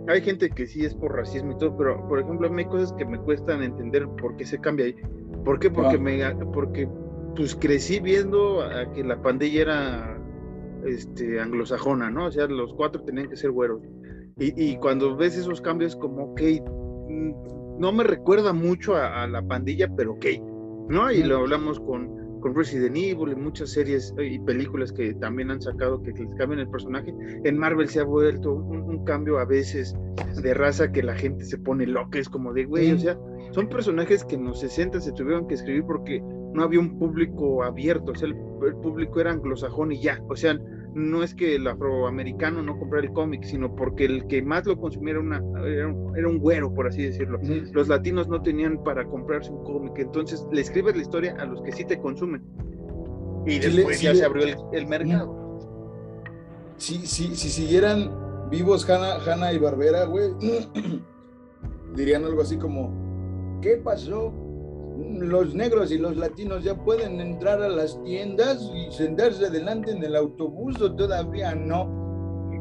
hay 0.08 0.22
gente 0.22 0.50
que 0.50 0.68
sí 0.68 0.86
es 0.86 0.94
por 0.94 1.16
racismo 1.16 1.54
y 1.54 1.58
todo, 1.58 1.76
pero 1.78 2.06
por 2.08 2.20
ejemplo, 2.20 2.50
hay 2.54 2.66
cosas 2.66 2.92
que 2.94 3.06
me 3.06 3.18
cuestan 3.20 3.64
entender 3.64 4.08
por 4.22 4.36
qué 4.36 4.46
se 4.46 4.60
cambia 4.60 4.88
ahí. 4.88 4.96
¿Por 5.46 5.60
qué? 5.60 5.70
Porque, 5.70 5.98
me, 5.98 6.36
porque 6.54 6.90
pues 7.36 7.56
crecí 7.56 8.00
viendo 8.00 8.62
a 8.62 8.92
que 8.92 9.04
la 9.04 9.22
pandilla 9.22 9.62
era 9.62 10.19
este, 10.86 11.40
anglosajona, 11.40 12.10
¿no? 12.10 12.28
O 12.28 12.32
sea, 12.32 12.48
los 12.48 12.74
cuatro 12.74 13.04
tenían 13.04 13.30
que 13.30 13.36
ser 13.36 13.52
güeros. 13.52 13.82
Y, 14.42 14.78
cuando 14.78 15.18
ves 15.18 15.36
esos 15.36 15.60
cambios 15.60 15.98
como, 15.98 16.32
ok, 16.32 16.42
mm, 17.10 17.80
no 17.80 17.92
me 17.92 18.06
recuerda 18.06 18.54
mucho 18.54 18.96
a, 18.96 19.28
la 19.28 19.42
pandilla, 19.42 19.94
pero 19.98 20.14
ok, 20.14 20.26
¿no? 20.88 21.12
Y 21.12 21.24
lo 21.24 21.40
hablamos 21.40 21.78
con, 21.82 22.40
con 22.40 22.56
Resident 22.56 22.96
Evil 22.96 23.34
y 23.34 23.36
muchas 23.36 23.72
series 23.72 24.14
y 24.18 24.40
películas 24.40 24.94
que 24.94 25.14
también 25.16 25.52
han 25.52 25.62
sacado 25.62 26.02
que 26.02 26.12
les 26.12 26.34
cambian 26.36 26.62
el 26.62 26.70
personaje. 26.70 27.14
En 27.44 27.58
Marvel 27.58 27.90
se 27.90 28.00
ha 28.00 28.06
vuelto 28.06 28.54
un, 28.54 29.04
cambio 29.04 29.40
a 29.40 29.46
veces 29.46 29.94
de 30.42 30.54
raza 30.54 30.92
que 30.92 31.04
la 31.04 31.16
gente 31.16 31.44
se 31.44 31.58
pone 31.58 31.86
loca, 31.86 32.20
es 32.20 32.30
como 32.30 32.54
de, 32.54 32.66
güey, 32.66 32.92
o 32.92 32.98
sea, 32.98 33.18
son 33.52 33.68
personajes 33.68 34.24
que 34.24 34.36
en 34.36 34.46
los 34.46 34.60
60 34.60 35.02
se 35.02 35.12
tuvieron 35.14 35.48
que 35.48 35.56
escribir 35.56 35.84
porque 35.86 36.24
no 36.54 36.64
había 36.64 36.80
un 36.80 36.98
público 36.98 37.64
abierto, 37.64 38.12
o 38.12 38.16
sea, 38.16 38.28
el, 38.28 38.36
el 38.66 38.76
público 38.76 39.20
era 39.20 39.32
anglosajón 39.32 39.92
y 39.92 40.02
ya, 40.02 40.22
o 40.28 40.36
sea, 40.36 40.58
no 40.94 41.24
es 41.24 41.34
que 41.34 41.56
el 41.56 41.68
afroamericano 41.68 42.62
no 42.64 42.78
comprara 42.78 43.06
el 43.06 43.14
cómic, 43.14 43.44
sino 43.44 43.76
porque 43.76 44.06
el 44.06 44.28
que 44.28 44.42
más 44.42 44.66
lo 44.66 44.80
consumiera 44.80 45.20
una, 45.20 45.42
era, 45.66 45.88
un, 45.88 46.40
güero, 46.40 46.74
por 46.74 46.88
así 46.88 47.04
decirlo. 47.04 47.40
Los 47.72 47.88
latinos 47.88 48.28
no 48.28 48.42
tenían 48.42 48.84
para 48.84 49.06
comprarse 49.06 49.52
un 49.52 49.64
cómic, 49.64 49.94
entonces 49.98 50.46
le 50.52 50.62
escribes 50.62 50.96
la 50.96 51.02
historia 51.02 51.36
a 51.40 51.46
los 51.46 51.62
que 51.62 51.72
sí 51.72 51.86
te 51.86 52.00
consumen. 52.00 52.44
Y 53.46 53.60
después 53.60 54.02
ya 54.02 54.16
se 54.16 54.26
abrió 54.26 54.72
el, 54.74 54.88
mercado. 54.88 55.58
Si, 56.78 57.06
si, 57.06 57.36
si 57.36 57.50
siguieran 57.50 58.50
vivos 58.50 58.90
Hanna, 58.90 59.54
y 59.54 59.60
Barbera, 59.60 60.06
güey, 60.06 60.32
dirían 61.96 62.26
algo 62.26 62.42
así 62.42 62.58
como, 62.58 63.60
¿qué 63.62 63.78
pasó 63.78 64.34
los 65.00 65.56
negros 65.56 65.92
y 65.92 65.98
los 65.98 66.18
latinos 66.18 66.64
ya 66.64 66.76
pueden 66.76 67.20
entrar 67.20 67.62
a 67.62 67.70
las 67.70 68.02
tiendas 68.04 68.70
y 68.76 68.92
sentarse 68.92 69.46
adelante 69.46 69.92
en 69.92 70.04
el 70.04 70.16
autobús 70.16 70.82
o 70.82 70.94
todavía 70.96 71.56
no. 71.56 71.90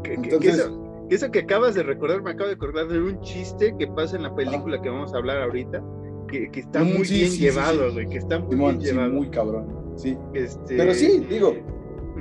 Entonces, 0.04 0.70
eso, 1.10 1.30
que 1.30 1.40
acabas 1.40 1.74
de 1.74 1.82
recordar, 1.82 2.22
me 2.22 2.30
acabo 2.30 2.48
de 2.48 2.54
acordar 2.54 2.88
de 2.88 3.00
un 3.00 3.20
chiste 3.20 3.74
que 3.78 3.86
pasa 3.88 4.16
en 4.16 4.22
la 4.22 4.34
película 4.34 4.80
que 4.80 4.88
vamos 4.88 5.12
a 5.14 5.16
hablar 5.16 5.42
ahorita, 5.42 5.82
que, 6.30 6.50
está 6.54 6.84
muy 6.84 7.08
bien 7.08 7.30
llevado, 7.30 7.92
güey, 7.92 8.08
que 8.08 8.18
está 8.18 8.38
muy 8.38 8.56
bien 8.56 8.80
llevado. 8.80 9.12
Muy 9.12 9.30
cabrón, 9.30 9.94
sí. 9.96 10.16
Este... 10.34 10.76
Pero 10.76 10.94
sí, 10.94 11.26
digo, 11.28 11.54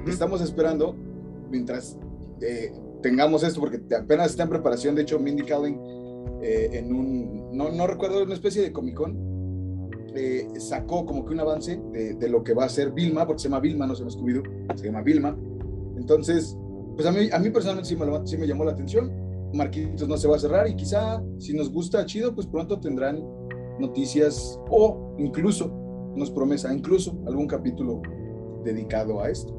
estamos 0.07 0.41
esperando 0.41 0.95
mientras 1.49 1.97
eh, 2.41 2.71
tengamos 3.01 3.43
esto, 3.43 3.59
porque 3.59 3.79
apenas 3.95 4.31
está 4.31 4.43
en 4.43 4.49
preparación, 4.49 4.95
de 4.95 5.03
hecho, 5.03 5.19
Mindy 5.19 5.43
Kaling 5.43 5.79
eh, 6.41 6.69
en 6.73 6.93
un, 6.93 7.57
no, 7.57 7.69
no 7.71 7.87
recuerdo, 7.87 8.23
una 8.23 8.33
especie 8.33 8.61
de 8.61 8.71
Comic 8.71 8.95
Con, 8.95 9.26
eh, 10.15 10.47
sacó 10.59 11.05
como 11.05 11.25
que 11.25 11.33
un 11.33 11.39
avance 11.39 11.81
de, 11.91 12.29
lo 12.29 12.43
que 12.43 12.53
va 12.53 12.65
a 12.65 12.69
ser 12.69 12.91
Vilma, 12.91 13.25
porque 13.25 13.43
se 13.43 13.49
llama 13.49 13.59
Vilma, 13.59 13.87
no 13.87 13.95
se 13.95 14.01
llama 14.01 14.11
scooby 14.11 14.41
se 14.75 14.85
llama 14.85 15.01
Vilma. 15.01 15.37
Entonces, 15.97 16.57
pues 16.95 17.07
a 17.07 17.11
mí, 17.11 17.29
a 17.31 17.39
mí 17.39 17.49
personalmente 17.49 17.89
sí 17.89 17.95
me, 17.95 18.27
sí 18.27 18.37
me 18.37 18.47
llamó 18.47 18.65
la 18.65 18.71
atención. 18.71 19.11
Marquitos 19.53 20.07
no 20.07 20.17
se 20.17 20.27
va 20.27 20.35
a 20.35 20.39
cerrar 20.39 20.67
y 20.67 20.75
quizá 20.75 21.23
si 21.37 21.53
nos 21.55 21.71
gusta 21.71 22.05
chido, 22.05 22.33
pues 22.35 22.47
pronto 22.47 22.79
tendrán 22.79 23.23
noticias 23.79 24.59
o 24.69 25.15
incluso, 25.17 25.71
nos 26.15 26.31
promesa, 26.31 26.73
incluso 26.73 27.17
algún 27.27 27.47
capítulo 27.47 28.01
dedicado 28.63 29.21
a 29.21 29.29
esto. 29.29 29.53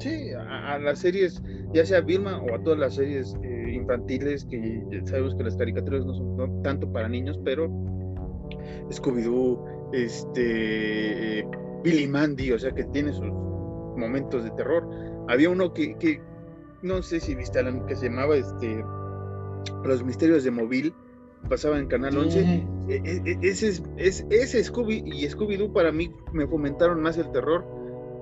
Sí, 0.00 0.30
a, 0.32 0.78
las 0.78 1.00
series, 1.00 1.42
ya 1.74 1.84
sea 1.84 2.00
Vilma 2.00 2.40
o 2.40 2.54
a 2.54 2.62
todas 2.62 2.78
las 2.78 2.94
series 2.94 3.36
eh, 3.42 3.72
infantiles, 3.74 4.44
que 4.44 5.02
sabemos 5.04 5.34
que 5.34 5.44
las 5.44 5.56
caricaturas 5.56 6.06
no 6.06 6.14
son 6.14 6.62
tanto 6.62 6.90
para 6.92 7.08
niños, 7.08 7.38
pero 7.44 7.68
Scooby-Doo, 8.90 9.77
este, 9.92 11.46
Billy 11.82 12.06
Mandy, 12.06 12.52
o 12.52 12.58
sea, 12.58 12.72
que 12.72 12.84
tiene 12.84 13.12
sus 13.12 13.26
momentos 13.96 14.44
de 14.44 14.50
terror. 14.50 14.88
Había 15.28 15.50
uno 15.50 15.72
que, 15.72 15.96
que 15.98 16.20
no 16.82 17.02
sé 17.02 17.20
si 17.20 17.34
viste, 17.34 17.58
Alan, 17.58 17.86
que 17.86 17.96
se 17.96 18.08
llamaba 18.08 18.36
este, 18.36 18.84
Los 19.84 20.04
Misterios 20.04 20.44
de 20.44 20.50
Móvil, 20.50 20.94
pasaba 21.48 21.78
en 21.78 21.86
Canal 21.86 22.16
11. 22.16 22.40
E, 22.40 22.66
e, 22.88 23.22
e, 23.24 23.38
ese, 23.42 23.82
es, 23.96 24.26
ese 24.30 24.64
Scooby 24.64 25.02
y 25.06 25.28
Scooby-Doo 25.28 25.72
para 25.72 25.92
mí 25.92 26.12
me 26.32 26.46
fomentaron 26.46 27.02
más 27.02 27.18
el 27.18 27.30
terror. 27.32 27.64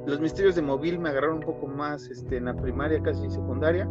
Los 0.07 0.20
Misterios 0.20 0.55
de 0.55 0.62
Móvil 0.62 0.98
me 0.98 1.09
agarraron 1.09 1.38
un 1.38 1.44
poco 1.44 1.66
más 1.66 2.09
este, 2.09 2.37
en 2.37 2.44
la 2.46 2.57
primaria, 2.57 3.02
casi 3.02 3.29
secundaria. 3.31 3.88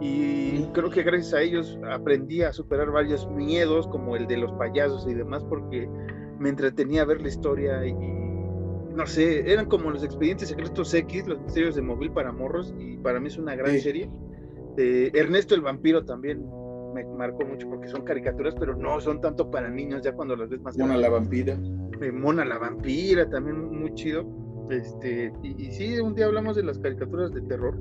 Y 0.00 0.64
creo 0.74 0.90
que 0.90 1.02
gracias 1.02 1.32
a 1.34 1.40
ellos 1.40 1.78
aprendí 1.90 2.42
a 2.42 2.52
superar 2.52 2.90
varios 2.90 3.28
miedos, 3.30 3.88
como 3.88 4.14
el 4.14 4.26
de 4.26 4.36
los 4.36 4.52
payasos 4.52 5.06
y 5.08 5.14
demás, 5.14 5.42
porque 5.44 5.88
me 6.38 6.48
entretenía 6.48 7.04
ver 7.04 7.20
la 7.20 7.28
historia 7.28 7.86
y, 7.86 7.92
no 7.92 9.06
sé, 9.06 9.50
eran 9.50 9.66
como 9.66 9.90
los 9.90 10.02
expedientes 10.02 10.48
secretos 10.48 10.92
X, 10.94 11.26
los 11.26 11.40
misterios 11.40 11.74
de 11.74 11.82
móvil 11.82 12.10
para 12.10 12.32
morros, 12.32 12.74
y 12.78 12.96
para 12.98 13.20
mí 13.20 13.28
es 13.28 13.38
una 13.38 13.54
gran 13.54 13.78
serie. 13.78 14.10
Ernesto 14.76 15.54
el 15.54 15.62
vampiro 15.62 16.04
también 16.04 16.44
me 16.94 17.04
marcó 17.04 17.44
mucho 17.44 17.68
porque 17.68 17.88
son 17.88 18.02
caricaturas, 18.04 18.54
pero 18.58 18.74
no 18.76 19.00
son 19.00 19.20
tanto 19.20 19.50
para 19.50 19.68
niños, 19.68 20.02
ya 20.02 20.12
cuando 20.12 20.36
las 20.36 20.48
ves 20.48 20.60
más 20.60 20.78
Mona 20.78 20.96
la 20.96 21.08
vampira. 21.08 21.58
Eh, 22.00 22.12
Mona 22.12 22.44
la 22.44 22.58
vampira, 22.58 23.28
también 23.28 23.80
muy 23.80 23.94
chido. 23.94 24.26
Este, 24.70 25.32
y, 25.42 25.66
y, 25.66 25.72
sí, 25.72 25.98
un 26.00 26.14
día 26.14 26.26
hablamos 26.26 26.56
de 26.56 26.64
las 26.64 26.78
caricaturas 26.78 27.32
de 27.32 27.40
terror 27.42 27.78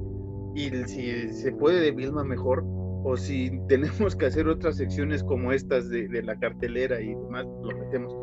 y 0.53 0.69
si 0.85 1.29
se 1.33 1.51
puede 1.51 1.81
de 1.81 1.91
Vilma 1.91 2.23
mejor, 2.23 2.63
o 3.03 3.17
si 3.17 3.51
tenemos 3.67 4.15
que 4.15 4.25
hacer 4.25 4.47
otras 4.47 4.77
secciones 4.77 5.23
como 5.23 5.51
estas 5.51 5.89
de, 5.89 6.07
de 6.07 6.23
la 6.23 6.37
cartelera 6.39 6.99
y 7.01 7.13
demás, 7.13 7.45
lo 7.63 7.77
metemos. 7.77 8.13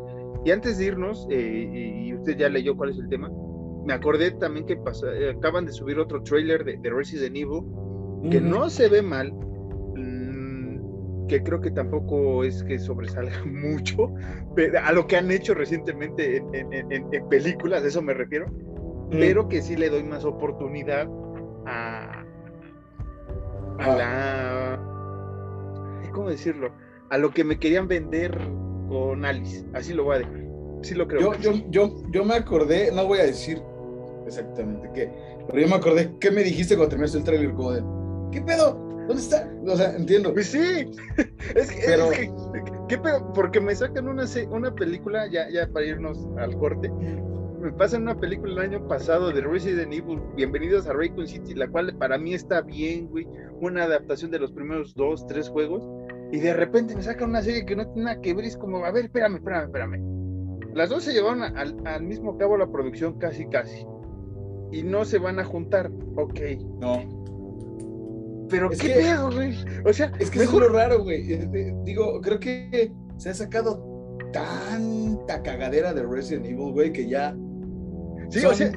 Y 0.45 0.51
antes 0.51 0.77
de 0.77 0.85
irnos, 0.85 1.27
eh, 1.29 2.03
y 2.05 2.13
usted 2.13 2.37
ya 2.37 2.49
leyó 2.49 2.75
cuál 2.75 2.89
es 2.89 2.97
el 2.97 3.07
tema, 3.07 3.29
me 3.85 3.93
acordé 3.93 4.31
también 4.31 4.65
que 4.65 4.73
eh, 4.73 5.33
acaban 5.37 5.65
de 5.65 5.71
subir 5.71 5.99
otro 5.99 6.21
trailer 6.23 6.63
de, 6.63 6.89
Resident 6.89 7.35
Evil, 7.35 7.63
que 8.29 8.39
no 8.39 8.69
se 8.69 8.87
ve 8.87 9.01
mal, 9.01 9.33
mm, 9.33 11.27
que 11.27 11.43
creo 11.43 11.59
que 11.59 11.71
tampoco 11.71 12.43
es 12.43 12.63
que 12.63 12.79
sobresalga 12.79 13.43
mucho 13.45 14.13
a 14.81 14.91
lo 14.91 15.07
que 15.07 15.17
han 15.17 15.31
hecho 15.31 15.53
recientemente 15.53 16.37
en, 16.37 17.29
películas, 17.29 17.83
de 17.83 17.89
eso 17.89 18.01
me 18.01 18.13
refiero, 18.13 18.45
pero 19.11 19.47
que 19.47 19.61
sí 19.61 19.75
le 19.75 19.89
doy 19.89 20.03
más 20.03 20.25
oportunidad 20.25 21.07
a, 21.65 22.25
a 23.79 23.85
ah. 23.85 23.95
la... 23.97 24.79
¿Cómo 26.11 26.29
decirlo? 26.29 26.71
A 27.09 27.17
lo 27.17 27.31
que 27.31 27.43
me 27.43 27.57
querían 27.57 27.87
vender 27.87 28.39
con 28.93 29.25
Alice. 29.25 29.65
Así 29.73 29.93
lo 29.93 30.03
voy 30.03 30.17
a 30.17 30.19
dejar. 30.19 30.43
Sí 30.83 30.93
lo 30.93 31.07
creo. 31.07 31.33
Yo, 31.39 31.51
yo, 31.69 32.03
yo, 32.11 32.25
me 32.25 32.35
acordé, 32.35 32.91
no 32.91 33.07
voy 33.07 33.19
a 33.19 33.23
decir 33.23 33.61
exactamente 34.27 34.89
qué, 34.93 35.11
pero 35.47 35.59
yo 35.59 35.67
me 35.67 35.75
acordé 35.75 36.13
qué 36.19 36.29
me 36.29 36.43
dijiste 36.43 36.75
cuando 36.75 36.89
terminaste 36.89 37.17
el 37.17 37.23
trailer 37.23 37.53
como 37.53 37.71
de, 37.71 37.83
¿qué 38.31 38.41
pedo? 38.41 38.73
¿Dónde 39.07 39.21
está? 39.21 39.49
O 39.65 39.75
sea, 39.75 39.95
entiendo. 39.95 40.33
Pues 40.33 40.47
sí. 40.47 40.91
Es 41.55 41.71
que, 41.71 41.81
pero... 41.85 42.11
es 42.11 42.19
que 42.19 42.31
¿qué 42.87 42.97
pedo? 42.97 43.33
Porque 43.33 43.59
me 43.59 43.75
sacan 43.75 44.07
una, 44.07 44.25
una 44.51 44.73
película, 44.73 45.27
ya, 45.27 45.49
ya 45.49 45.67
para 45.67 45.85
irnos 45.85 46.27
al 46.37 46.57
corte, 46.57 46.89
me 47.63 47.71
pasan 47.71 48.03
una 48.03 48.19
película 48.19 48.51
el 48.53 48.71
año 48.71 48.87
pasado 48.87 49.31
de 49.31 49.41
Resident 49.41 49.93
Evil, 49.93 50.19
Bienvenidos 50.35 50.85
a 50.87 50.93
Raycon 50.93 51.27
City, 51.27 51.53
la 51.53 51.67
cual 51.67 51.95
para 51.97 52.17
mí 52.17 52.33
está 52.33 52.61
bien, 52.61 53.07
güey, 53.07 53.25
una 53.61 53.83
adaptación 53.83 54.31
de 54.31 54.39
los 54.39 54.51
primeros 54.51 54.93
dos, 54.95 55.25
tres 55.27 55.49
juegos, 55.49 55.81
y 56.33 56.39
de 56.39 56.51
repente 56.51 56.95
me 56.95 57.03
sacan 57.03 57.29
una 57.29 57.43
serie 57.43 57.63
que 57.63 57.75
no 57.75 57.85
tiene 57.85 58.05
nada 58.05 58.19
que 58.19 58.33
ver, 58.33 58.45
es 58.45 58.57
como, 58.57 58.83
a 58.83 58.91
ver, 58.91 59.05
espérame, 59.05 59.35
espérame, 59.35 59.65
espérame. 59.65 60.73
Las 60.73 60.89
dos 60.89 61.03
se 61.03 61.13
llevaron 61.13 61.43
al, 61.43 62.03
mismo 62.03 62.39
cabo 62.39 62.57
la 62.57 62.71
producción 62.71 63.19
casi, 63.19 63.45
casi, 63.49 63.85
y 64.71 64.81
no 64.81 65.05
se 65.05 65.19
van 65.19 65.37
a 65.37 65.43
juntar, 65.43 65.91
ok. 66.15 66.39
No. 66.81 68.47
Pero 68.49 68.71
qué 68.71 68.89
pedo, 68.89 69.31
güey. 69.31 69.55
O 69.85 69.93
sea, 69.93 70.11
es 70.17 70.31
que 70.31 70.39
es 70.41 70.51
lo 70.51 70.69
raro, 70.69 71.03
güey. 71.03 71.21
Digo, 71.85 72.19
creo 72.21 72.39
que 72.39 72.91
se 73.17 73.29
ha 73.29 73.35
sacado 73.35 74.17
tanta 74.31 75.43
cagadera 75.43 75.93
de 75.93 76.01
Resident 76.01 76.47
Evil, 76.47 76.71
güey, 76.71 76.91
que 76.91 77.07
ya 77.07 77.35
Sí, 78.29 78.43
o 78.43 78.53
sea, 78.55 78.69
e, 78.69 78.71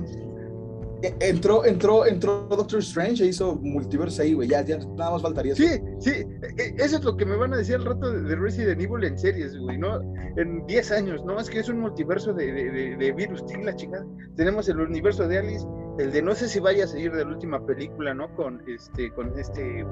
entró, 1.03 1.65
entró, 1.65 2.07
entró 2.07 2.47
Doctor 2.49 2.81
Strange 2.81 3.25
e 3.25 3.29
hizo 3.29 3.57
multiverso 3.57 4.23
ahí, 4.23 4.35
güey. 4.35 4.49
Ya, 4.49 4.63
ya 4.63 4.79
nada 4.79 5.13
más 5.13 5.23
faltaría 5.23 5.53
eso. 5.53 5.63
Sí, 5.63 5.81
sí, 6.01 6.11
e, 6.59 6.75
eso 6.79 6.97
es 6.97 7.05
lo 7.05 7.17
que 7.17 7.27
me 7.27 7.37
van 7.37 7.53
a 7.55 7.59
decir 7.59 7.77
al 7.77 7.85
rato 7.85 8.11
de, 8.11 8.37
Resident 8.37 8.81
Evil 8.81 9.05
en 9.05 9.19
series, 9.19 9.57
güey, 9.59 9.79
¿no? 9.79 10.01
En 10.37 10.67
10 10.67 10.93
años, 10.93 11.25
¿no? 11.25 11.39
Es 11.39 11.51
que 11.51 11.61
es 11.61 11.69
un 11.69 11.81
multiverso 11.81 12.33
de, 12.33 12.53
de, 12.53 12.97
de 12.97 13.13
virus, 13.13 13.45
la 13.63 13.75
chingada. 13.75 14.07
Tenemos 14.37 14.69
el 14.69 14.81
universo 14.81 15.27
de 15.29 15.39
Alice, 15.39 15.67
el 15.99 16.13
de 16.13 16.23
no 16.23 16.35
sé 16.35 16.49
si 16.49 16.61
vaya 16.61 16.85
a 16.85 16.87
seguir 16.87 17.13
de 17.13 17.25
la 17.25 17.31
última 17.31 17.65
película, 17.65 18.15
¿no? 18.15 18.35
Con 18.35 18.63
este, 18.69 19.13
con 19.13 19.39
este, 19.39 19.85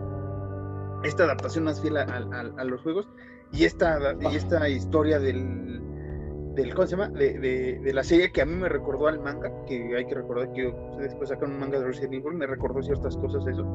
esta 1.05 1.25
adaptación 1.25 1.65
más 1.65 1.81
fiel 1.81 1.97
a, 1.97 2.03
a 2.03 2.65
los 2.65 2.81
juegos 2.83 3.09
y 3.55 3.65
esta, 3.65 4.17
y 4.21 4.37
esta 4.37 4.69
historia 4.69 5.19
del 5.19 5.81
del 6.55 6.75
¿cómo 6.75 6.87
se 6.87 6.97
llama? 6.97 7.09
De, 7.09 7.79
de, 7.83 7.93
la 7.93 8.05
serie 8.05 8.31
que 8.31 8.43
a 8.43 8.47
mí 8.47 8.55
me 8.55 8.69
recordó 8.69 9.09
al 9.09 9.21
manga, 9.21 9.53
que 9.67 9.97
hay 9.97 10.07
que 10.07 10.15
recordar 10.15 10.53
que 10.53 10.75
después 10.99 11.29
sacan 11.29 11.53
un 11.53 11.59
manga 11.59 11.79
de 11.79 11.87
Resident 11.87 12.15
Evil, 12.15 12.35
me 12.35 12.47
recordó 12.47 12.83
ciertas 12.83 13.17
cosas 13.17 13.45
de 13.45 13.53
eso. 13.53 13.67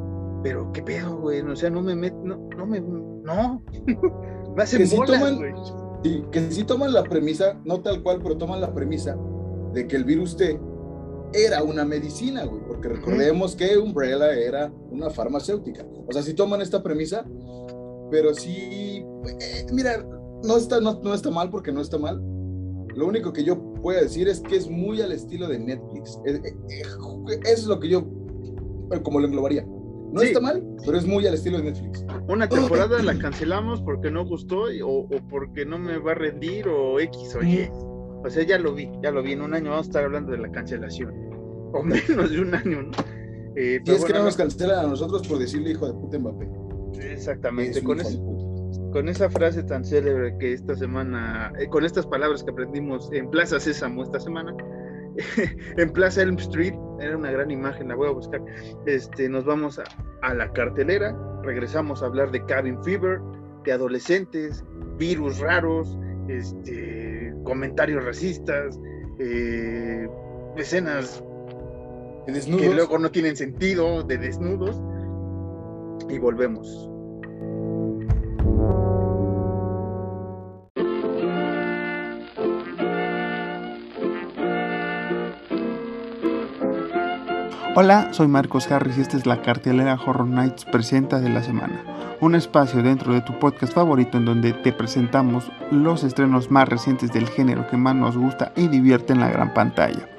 Pero 0.43 0.71
qué 0.71 0.81
pedo, 0.81 1.17
güey, 1.17 1.41
o 1.41 1.55
sea, 1.55 1.69
no 1.69 1.81
me 1.81 1.95
met, 1.95 2.13
no, 2.13 2.37
no 2.57 2.65
me, 2.65 2.79
no, 2.79 3.61
me 4.55 4.63
hacen 4.63 4.87
que 4.87 4.95
bolas, 4.95 5.73
sí, 6.03 6.23
que 6.31 6.51
si 6.51 6.63
toman 6.63 6.93
la 6.93 7.03
premisa, 7.03 7.59
no 7.65 7.81
tal 7.81 8.01
cual, 8.01 8.19
pero 8.23 8.37
toman 8.37 8.61
la 8.61 8.73
premisa 8.73 9.17
de 9.73 9.87
que 9.87 9.97
el 9.97 10.05
virus 10.05 10.37
T 10.37 10.59
era 11.33 11.61
una 11.61 11.85
medicina, 11.85 12.45
güey, 12.45 12.61
porque 12.65 12.87
recordemos 12.87 13.55
que 13.55 13.77
Umbrella 13.77 14.33
era 14.33 14.71
una 14.89 15.09
farmacéutica. 15.09 15.85
O 16.07 16.13
sea, 16.13 16.23
si 16.23 16.33
toman 16.33 16.61
esta 16.61 16.81
premisa, 16.81 17.25
pero 18.09 18.33
sí, 18.33 19.03
eh, 19.41 19.67
mira, 19.71 20.03
no 20.43 20.57
está, 20.57 20.79
no, 20.79 20.99
no 21.03 21.13
está 21.13 21.29
mal 21.29 21.49
porque 21.49 21.71
no 21.71 21.81
está 21.81 21.97
mal. 21.97 22.19
Lo 22.99 23.07
único 23.07 23.31
que 23.31 23.45
yo 23.45 23.57
puedo 23.75 24.01
decir 24.01 24.27
es 24.27 24.41
que 24.41 24.57
es 24.57 24.69
muy 24.69 25.01
al 25.01 25.13
estilo 25.13 25.47
de 25.47 25.57
Netflix. 25.57 26.19
Eh, 26.25 26.41
eh, 26.43 26.81
eso 27.45 27.61
es 27.61 27.65
lo 27.67 27.79
que 27.79 27.87
yo, 27.87 28.05
como 29.03 29.21
lo 29.21 29.27
englobaría. 29.27 29.65
No 30.11 30.21
está 30.21 30.41
mal, 30.41 30.61
pero 30.85 30.97
es 30.97 31.05
muy 31.05 31.25
al 31.25 31.35
estilo 31.35 31.59
de 31.59 31.71
Netflix. 31.71 32.03
Una 32.27 32.49
temporada 32.49 33.01
la 33.01 33.17
cancelamos 33.17 33.81
porque 33.83 34.11
no 34.11 34.25
gustó 34.25 34.65
o, 34.83 35.07
porque 35.29 35.65
no 35.65 35.79
me 35.79 35.97
va 35.97 36.11
a 36.11 36.15
rendir 36.15 36.67
o 36.67 36.99
X 36.99 37.35
o 37.35 37.41
Y. 37.41 37.69
O 38.25 38.29
sea, 38.29 38.43
ya 38.43 38.59
lo 38.59 38.73
vi, 38.73 38.91
ya 39.01 39.11
lo 39.11 39.23
vi. 39.23 39.31
En 39.31 39.43
un 39.43 39.53
año 39.53 39.69
vamos 39.69 39.85
a 39.85 39.89
estar 39.89 40.03
hablando 40.03 40.33
de 40.33 40.39
la 40.39 40.51
cancelación. 40.51 41.13
O 41.71 41.83
menos 41.83 42.31
de 42.31 42.41
un 42.41 42.55
año, 42.55 42.81
¿no? 42.81 42.91
Eh, 43.55 43.79
y 43.85 43.91
es 43.91 44.03
que 44.03 44.11
no 44.11 44.23
nos 44.23 44.35
cancelan 44.35 44.85
a 44.85 44.87
nosotros 44.87 45.27
por 45.27 45.37
decirle 45.37 45.69
hijo 45.69 45.85
de 45.85 45.93
puta 45.93 46.17
Mbappé. 46.17 46.49
Exactamente. 47.11 47.83
Con, 47.83 47.99
con 48.91 49.09
esa 49.09 49.29
frase 49.29 49.63
tan 49.63 49.83
célebre 49.83 50.35
que 50.39 50.53
esta 50.53 50.75
semana, 50.75 51.51
eh, 51.59 51.67
con 51.67 51.85
estas 51.85 52.05
palabras 52.07 52.43
que 52.43 52.51
aprendimos 52.51 53.11
en 53.13 53.29
Plaza 53.29 53.59
Sésamo 53.59 54.03
esta 54.03 54.19
semana, 54.19 54.55
en 55.77 55.89
Plaza 55.91 56.21
Elm 56.21 56.37
Street, 56.37 56.73
era 56.99 57.17
una 57.17 57.31
gran 57.31 57.51
imagen, 57.51 57.87
la 57.89 57.95
voy 57.95 58.07
a 58.07 58.11
buscar. 58.11 58.41
Este, 58.85 59.29
nos 59.29 59.45
vamos 59.45 59.79
a, 60.21 60.33
la 60.33 60.51
cartelera, 60.53 61.15
regresamos 61.43 62.03
a 62.03 62.07
hablar 62.07 62.31
de 62.31 62.43
cabin 62.45 62.83
fever, 62.83 63.19
de 63.63 63.71
adolescentes, 63.71 64.63
virus 64.97 65.39
raros, 65.39 65.97
este, 66.27 67.33
comentarios 67.43 68.03
racistas, 68.03 68.79
eh, 69.19 70.07
escenas 70.57 71.23
que 72.25 72.73
luego 72.73 72.99
no 72.99 73.09
tienen 73.09 73.35
sentido, 73.35 74.03
de 74.03 74.17
desnudos, 74.17 74.79
y 76.09 76.19
volvemos. 76.19 76.88
Hola, 87.81 88.09
soy 88.11 88.27
Marcos 88.27 88.69
Harris 88.69 88.97
y 88.97 89.01
esta 89.01 89.15
es 89.15 89.25
la 89.25 89.41
cartelera 89.41 89.97
Horror 90.05 90.27
Nights 90.27 90.65
presenta 90.65 91.21
de 91.21 91.29
la 91.29 91.41
semana, 91.41 91.81
un 92.19 92.35
espacio 92.35 92.83
dentro 92.83 93.13
de 93.13 93.21
tu 93.21 93.39
podcast 93.39 93.71
favorito 93.71 94.17
en 94.17 94.25
donde 94.25 94.51
te 94.51 94.73
presentamos 94.73 95.49
los 95.71 96.03
estrenos 96.03 96.51
más 96.51 96.67
recientes 96.67 97.13
del 97.13 97.29
género 97.29 97.67
que 97.69 97.77
más 97.77 97.95
nos 97.95 98.17
gusta 98.17 98.51
y 98.57 98.67
divierte 98.67 99.13
en 99.13 99.21
la 99.21 99.29
gran 99.29 99.53
pantalla. 99.53 100.09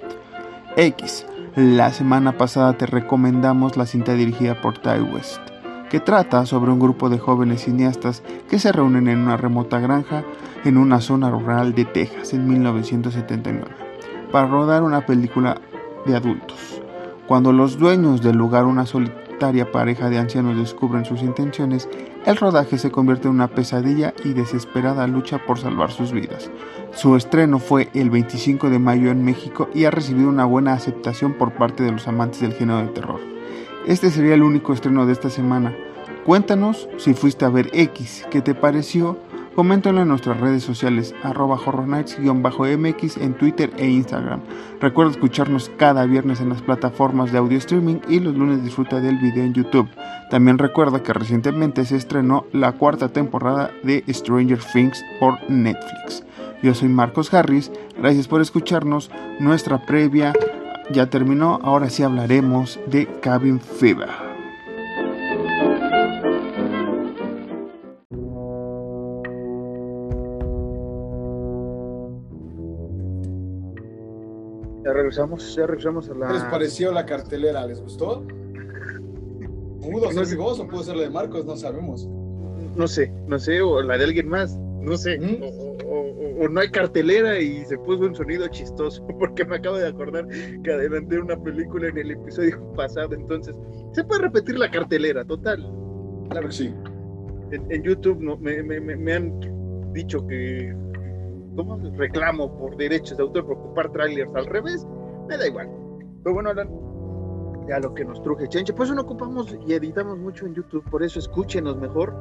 X, 0.74 1.26
la 1.54 1.92
semana 1.92 2.32
pasada 2.38 2.78
te 2.78 2.86
recomendamos 2.86 3.76
la 3.76 3.84
cinta 3.84 4.14
dirigida 4.14 4.58
por 4.62 4.78
Ty 4.78 5.02
West, 5.12 5.42
que 5.90 6.00
trata 6.00 6.46
sobre 6.46 6.72
un 6.72 6.80
grupo 6.80 7.10
de 7.10 7.18
jóvenes 7.18 7.64
cineastas 7.64 8.22
que 8.48 8.58
se 8.58 8.72
reúnen 8.72 9.06
en 9.06 9.18
una 9.18 9.36
remota 9.36 9.78
granja 9.80 10.24
en 10.64 10.78
una 10.78 11.02
zona 11.02 11.28
rural 11.28 11.74
de 11.74 11.84
Texas 11.84 12.32
en 12.32 12.48
1979 12.48 13.68
para 14.32 14.46
rodar 14.48 14.82
una 14.82 15.04
película 15.04 15.60
de 16.06 16.16
adultos. 16.16 16.79
Cuando 17.30 17.52
los 17.52 17.78
dueños 17.78 18.22
del 18.22 18.34
lugar, 18.36 18.64
una 18.64 18.86
solitaria 18.86 19.70
pareja 19.70 20.10
de 20.10 20.18
ancianos, 20.18 20.56
descubren 20.56 21.04
sus 21.04 21.22
intenciones, 21.22 21.88
el 22.26 22.36
rodaje 22.36 22.76
se 22.76 22.90
convierte 22.90 23.28
en 23.28 23.34
una 23.34 23.46
pesadilla 23.46 24.12
y 24.24 24.32
desesperada 24.32 25.06
lucha 25.06 25.38
por 25.46 25.56
salvar 25.56 25.92
sus 25.92 26.10
vidas. 26.10 26.50
Su 26.92 27.14
estreno 27.14 27.60
fue 27.60 27.88
el 27.94 28.10
25 28.10 28.68
de 28.68 28.80
mayo 28.80 29.12
en 29.12 29.24
México 29.24 29.68
y 29.72 29.84
ha 29.84 29.92
recibido 29.92 30.28
una 30.28 30.44
buena 30.44 30.72
aceptación 30.72 31.34
por 31.34 31.52
parte 31.52 31.84
de 31.84 31.92
los 31.92 32.08
amantes 32.08 32.40
del 32.40 32.54
género 32.54 32.80
de 32.80 32.88
terror. 32.88 33.20
Este 33.86 34.10
sería 34.10 34.34
el 34.34 34.42
único 34.42 34.72
estreno 34.72 35.06
de 35.06 35.12
esta 35.12 35.30
semana. 35.30 35.72
Cuéntanos 36.26 36.88
si 36.96 37.14
fuiste 37.14 37.44
a 37.44 37.48
ver 37.48 37.70
X, 37.72 38.26
qué 38.32 38.40
te 38.40 38.56
pareció, 38.56 39.16
Coméntalo 39.60 40.00
en 40.00 40.08
nuestras 40.08 40.40
redes 40.40 40.62
sociales, 40.62 41.14
arroba 41.22 41.58
horrornights-mx 41.58 43.20
en 43.20 43.34
Twitter 43.34 43.70
e 43.76 43.90
Instagram. 43.90 44.40
Recuerda 44.80 45.10
escucharnos 45.10 45.70
cada 45.76 46.06
viernes 46.06 46.40
en 46.40 46.48
las 46.48 46.62
plataformas 46.62 47.30
de 47.30 47.36
audio 47.36 47.58
streaming 47.58 47.96
y 48.08 48.20
los 48.20 48.34
lunes 48.34 48.64
disfruta 48.64 49.00
del 49.00 49.18
video 49.18 49.44
en 49.44 49.52
YouTube. 49.52 49.90
También 50.30 50.56
recuerda 50.56 51.02
que 51.02 51.12
recientemente 51.12 51.84
se 51.84 51.96
estrenó 51.96 52.46
la 52.54 52.72
cuarta 52.72 53.10
temporada 53.10 53.70
de 53.82 54.02
Stranger 54.08 54.60
Things 54.72 55.04
por 55.20 55.38
Netflix. 55.50 56.24
Yo 56.62 56.72
soy 56.72 56.88
Marcos 56.88 57.34
Harris, 57.34 57.70
gracias 57.98 58.28
por 58.28 58.40
escucharnos. 58.40 59.10
Nuestra 59.40 59.84
previa 59.84 60.32
ya 60.90 61.10
terminó, 61.10 61.58
ahora 61.62 61.90
sí 61.90 62.02
hablaremos 62.02 62.80
de 62.86 63.06
Cabin 63.20 63.60
Fever. 63.60 64.29
Regresamos, 75.10 75.56
ya 75.56 75.66
regresamos 75.66 76.08
a 76.08 76.14
la. 76.14 76.26
¿Qué 76.28 76.32
les 76.34 76.44
pareció 76.44 76.92
la 76.92 77.04
cartelera? 77.04 77.66
¿Les 77.66 77.80
gustó? 77.80 78.24
¿Pudo 79.80 80.12
ser 80.12 80.38
no 80.38 80.46
o 80.46 80.68
pudo 80.68 80.82
ser 80.82 80.96
la 80.96 81.02
de 81.02 81.10
Marcos? 81.10 81.44
No 81.44 81.56
sabemos. 81.56 82.08
No 82.76 82.86
sé, 82.86 83.12
no 83.26 83.38
sé, 83.38 83.60
o 83.60 83.82
la 83.82 83.98
de 83.98 84.04
alguien 84.04 84.28
más, 84.28 84.56
no 84.56 84.96
sé. 84.96 85.18
¿Mm? 85.18 85.42
O, 85.92 86.48
no 86.48 86.60
hay 86.60 86.70
cartelera 86.70 87.38
y 87.38 87.64
se 87.66 87.76
puso 87.78 88.04
un 88.04 88.14
sonido 88.14 88.46
chistoso, 88.48 89.04
porque 89.18 89.44
me 89.44 89.56
acabo 89.56 89.76
de 89.76 89.88
acordar 89.88 90.26
que 90.62 90.72
adelanté 90.72 91.18
una 91.18 91.36
película 91.42 91.88
en 91.88 91.98
el 91.98 92.12
episodio 92.12 92.72
pasado, 92.74 93.14
entonces 93.14 93.54
se 93.92 94.04
puede 94.04 94.22
repetir 94.22 94.58
la 94.58 94.70
cartelera, 94.70 95.24
total. 95.24 95.68
Claro 96.30 96.46
que 96.46 96.54
sí. 96.54 96.74
En, 97.50 97.82
YouTube 97.82 98.20
no, 98.20 98.36
me, 98.36 98.62
me, 98.62 98.80
me 98.80 99.12
han 99.12 99.92
dicho 99.92 100.24
que 100.28 100.72
¿cómo? 101.56 101.76
reclamo 101.96 102.56
por 102.58 102.76
derechos 102.76 103.16
de 103.16 103.24
autor 103.24 103.44
por 103.46 103.58
ocupar 103.58 103.90
trailers 103.92 104.30
al 104.36 104.46
revés, 104.46 104.86
me 105.30 105.38
da 105.38 105.46
igual. 105.46 105.68
Pero 106.22 106.34
bueno, 106.34 106.50
Alan, 106.50 106.68
ya 107.68 107.78
lo 107.78 107.94
que 107.94 108.04
nos 108.04 108.22
truje 108.22 108.48
Chenche, 108.48 108.72
pues 108.72 108.90
no 108.90 109.00
ocupamos 109.00 109.56
y 109.66 109.72
editamos 109.72 110.18
mucho 110.18 110.44
en 110.46 110.54
YouTube, 110.54 110.84
por 110.90 111.02
eso 111.02 111.18
escúchenos 111.18 111.76
mejor 111.78 112.14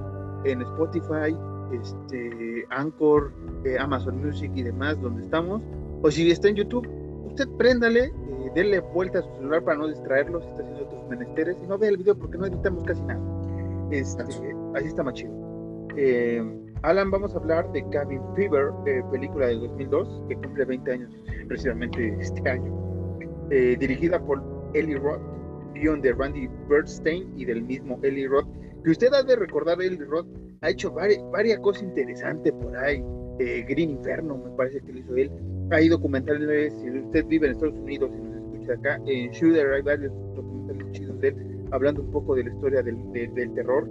en 0.45 0.61
Spotify, 0.61 1.35
este, 1.73 2.65
Anchor, 2.69 3.31
eh, 3.65 3.77
Amazon 3.79 4.23
Music 4.23 4.51
y 4.55 4.63
demás, 4.63 5.01
donde 5.01 5.23
estamos. 5.23 5.61
O 6.01 6.11
si 6.11 6.29
está 6.31 6.47
en 6.47 6.55
YouTube, 6.55 6.87
usted 7.25 7.47
préndale, 7.57 8.05
eh, 8.05 8.51
denle 8.55 8.79
vuelta 8.79 9.19
a 9.19 9.21
su 9.23 9.29
celular 9.35 9.63
para 9.63 9.77
no 9.77 9.87
distraerlo 9.87 10.41
si 10.41 10.47
está 10.47 10.61
haciendo 10.61 10.85
otros 10.85 11.09
menesteres 11.09 11.57
y 11.61 11.67
no 11.67 11.77
vea 11.77 11.89
el 11.89 11.97
video 11.97 12.15
porque 12.15 12.37
no 12.37 12.45
editamos 12.45 12.83
casi 12.83 13.01
nada. 13.03 13.19
Este, 13.91 14.23
así 14.23 14.87
está 14.87 15.03
más 15.03 15.15
chido. 15.15 15.33
Eh, 15.97 16.41
Alan, 16.83 17.11
vamos 17.11 17.35
a 17.35 17.39
hablar 17.39 17.69
de 17.73 17.83
Cabin 17.89 18.21
Fever, 18.35 18.71
película 19.11 19.47
del 19.47 19.59
2002, 19.59 20.23
que 20.29 20.35
cumple 20.35 20.63
20 20.63 20.91
años 20.93 21.11
precisamente 21.47 22.15
este 22.21 22.49
año, 22.49 22.71
eh, 23.51 23.75
dirigida 23.79 24.19
por 24.19 24.41
Eli 24.73 24.95
Roth, 24.95 25.21
guion 25.73 26.01
de 26.01 26.13
Randy 26.13 26.49
Bernstein 26.69 27.31
y 27.37 27.45
del 27.45 27.63
mismo 27.63 27.99
Eli 28.03 28.27
Roth, 28.27 28.47
que 28.83 28.91
usted 28.91 29.13
ha 29.13 29.23
de 29.23 29.35
recordar, 29.35 29.81
Eli 29.81 29.97
Roth 29.97 30.27
ha 30.61 30.69
hecho 30.69 30.91
varias, 30.91 31.59
cosas 31.59 31.83
interesantes 31.83 32.51
por 32.53 32.75
ahí, 32.77 33.03
eh, 33.39 33.65
Green 33.67 33.91
Inferno 33.91 34.37
me 34.37 34.51
parece 34.51 34.81
que 34.81 34.93
lo 34.93 34.99
hizo 34.99 35.15
él, 35.15 35.31
hay 35.71 35.87
documentales, 35.87 36.73
si 36.73 36.89
usted 36.89 37.25
vive 37.27 37.47
en 37.47 37.53
Estados 37.53 37.75
Unidos 37.75 38.11
y 38.13 38.21
nos 38.21 38.35
escucha 38.35 38.73
acá, 38.73 39.01
en 39.05 39.31
Shooter 39.31 39.73
hay 39.73 39.81
varios 39.81 40.13
documentales 40.35 40.91
chidos 40.91 41.19
de 41.19 41.27
él, 41.29 41.65
hablando 41.71 42.01
un 42.01 42.11
poco 42.11 42.35
de 42.35 42.43
la 42.43 42.49
historia 42.49 42.83
del 42.83 43.53
terror, 43.53 43.89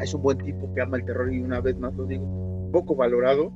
es 0.00 0.14
un 0.14 0.22
buen 0.22 0.38
tipo 0.38 0.72
que 0.74 0.80
ama 0.80 0.98
el 0.98 1.04
terror 1.04 1.32
y 1.32 1.40
una 1.40 1.60
vez 1.60 1.76
más 1.78 1.94
lo 1.94 2.04
digo, 2.04 2.70
poco 2.72 2.94
valorado, 2.94 3.52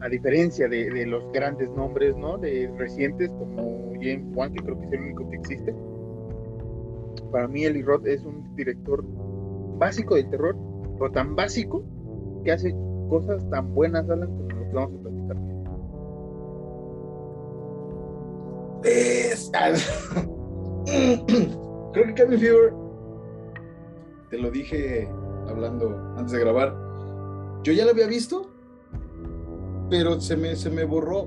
a, 0.00 0.08
diferencia 0.08 0.68
de, 0.68 1.06
los 1.06 1.30
grandes 1.32 1.68
nombres, 1.70 2.16
¿no? 2.16 2.38
De 2.38 2.70
recientes 2.78 3.30
como 3.30 3.92
James 3.94 4.24
Wan, 4.34 4.52
que 4.52 4.62
creo 4.62 4.78
que 4.78 4.86
es 4.86 4.92
el 4.92 5.00
único 5.00 5.28
que 5.30 5.36
existe. 5.36 5.74
Para 7.30 7.48
mí 7.48 7.64
Eli 7.64 7.82
Roth 7.82 8.06
es 8.06 8.24
un 8.24 8.54
director 8.56 9.04
básico 9.78 10.14
del 10.14 10.30
terror, 10.30 10.56
pero 10.98 11.10
tan 11.10 11.34
básico 11.34 11.84
que 12.44 12.52
hace 12.52 12.74
cosas 13.08 13.48
tan 13.50 13.74
buenas, 13.74 14.08
Alan, 14.08 14.28
como 14.28 14.48
lo 14.48 14.68
que 14.68 14.74
vamos 14.74 15.00
a 15.00 15.02
platicar. 15.02 15.36
Creo 21.92 22.06
que 22.06 22.14
Cabin 22.14 22.38
Fever, 22.38 22.72
te 24.30 24.38
lo 24.38 24.50
dije 24.50 25.08
hablando 25.48 26.14
antes 26.16 26.32
de 26.32 26.40
grabar, 26.40 26.74
yo 27.62 27.72
ya 27.72 27.84
lo 27.84 27.92
había 27.92 28.06
visto, 28.06 28.53
pero 29.90 30.20
se 30.20 30.36
me, 30.36 30.56
se 30.56 30.70
me 30.70 30.84
borró. 30.84 31.26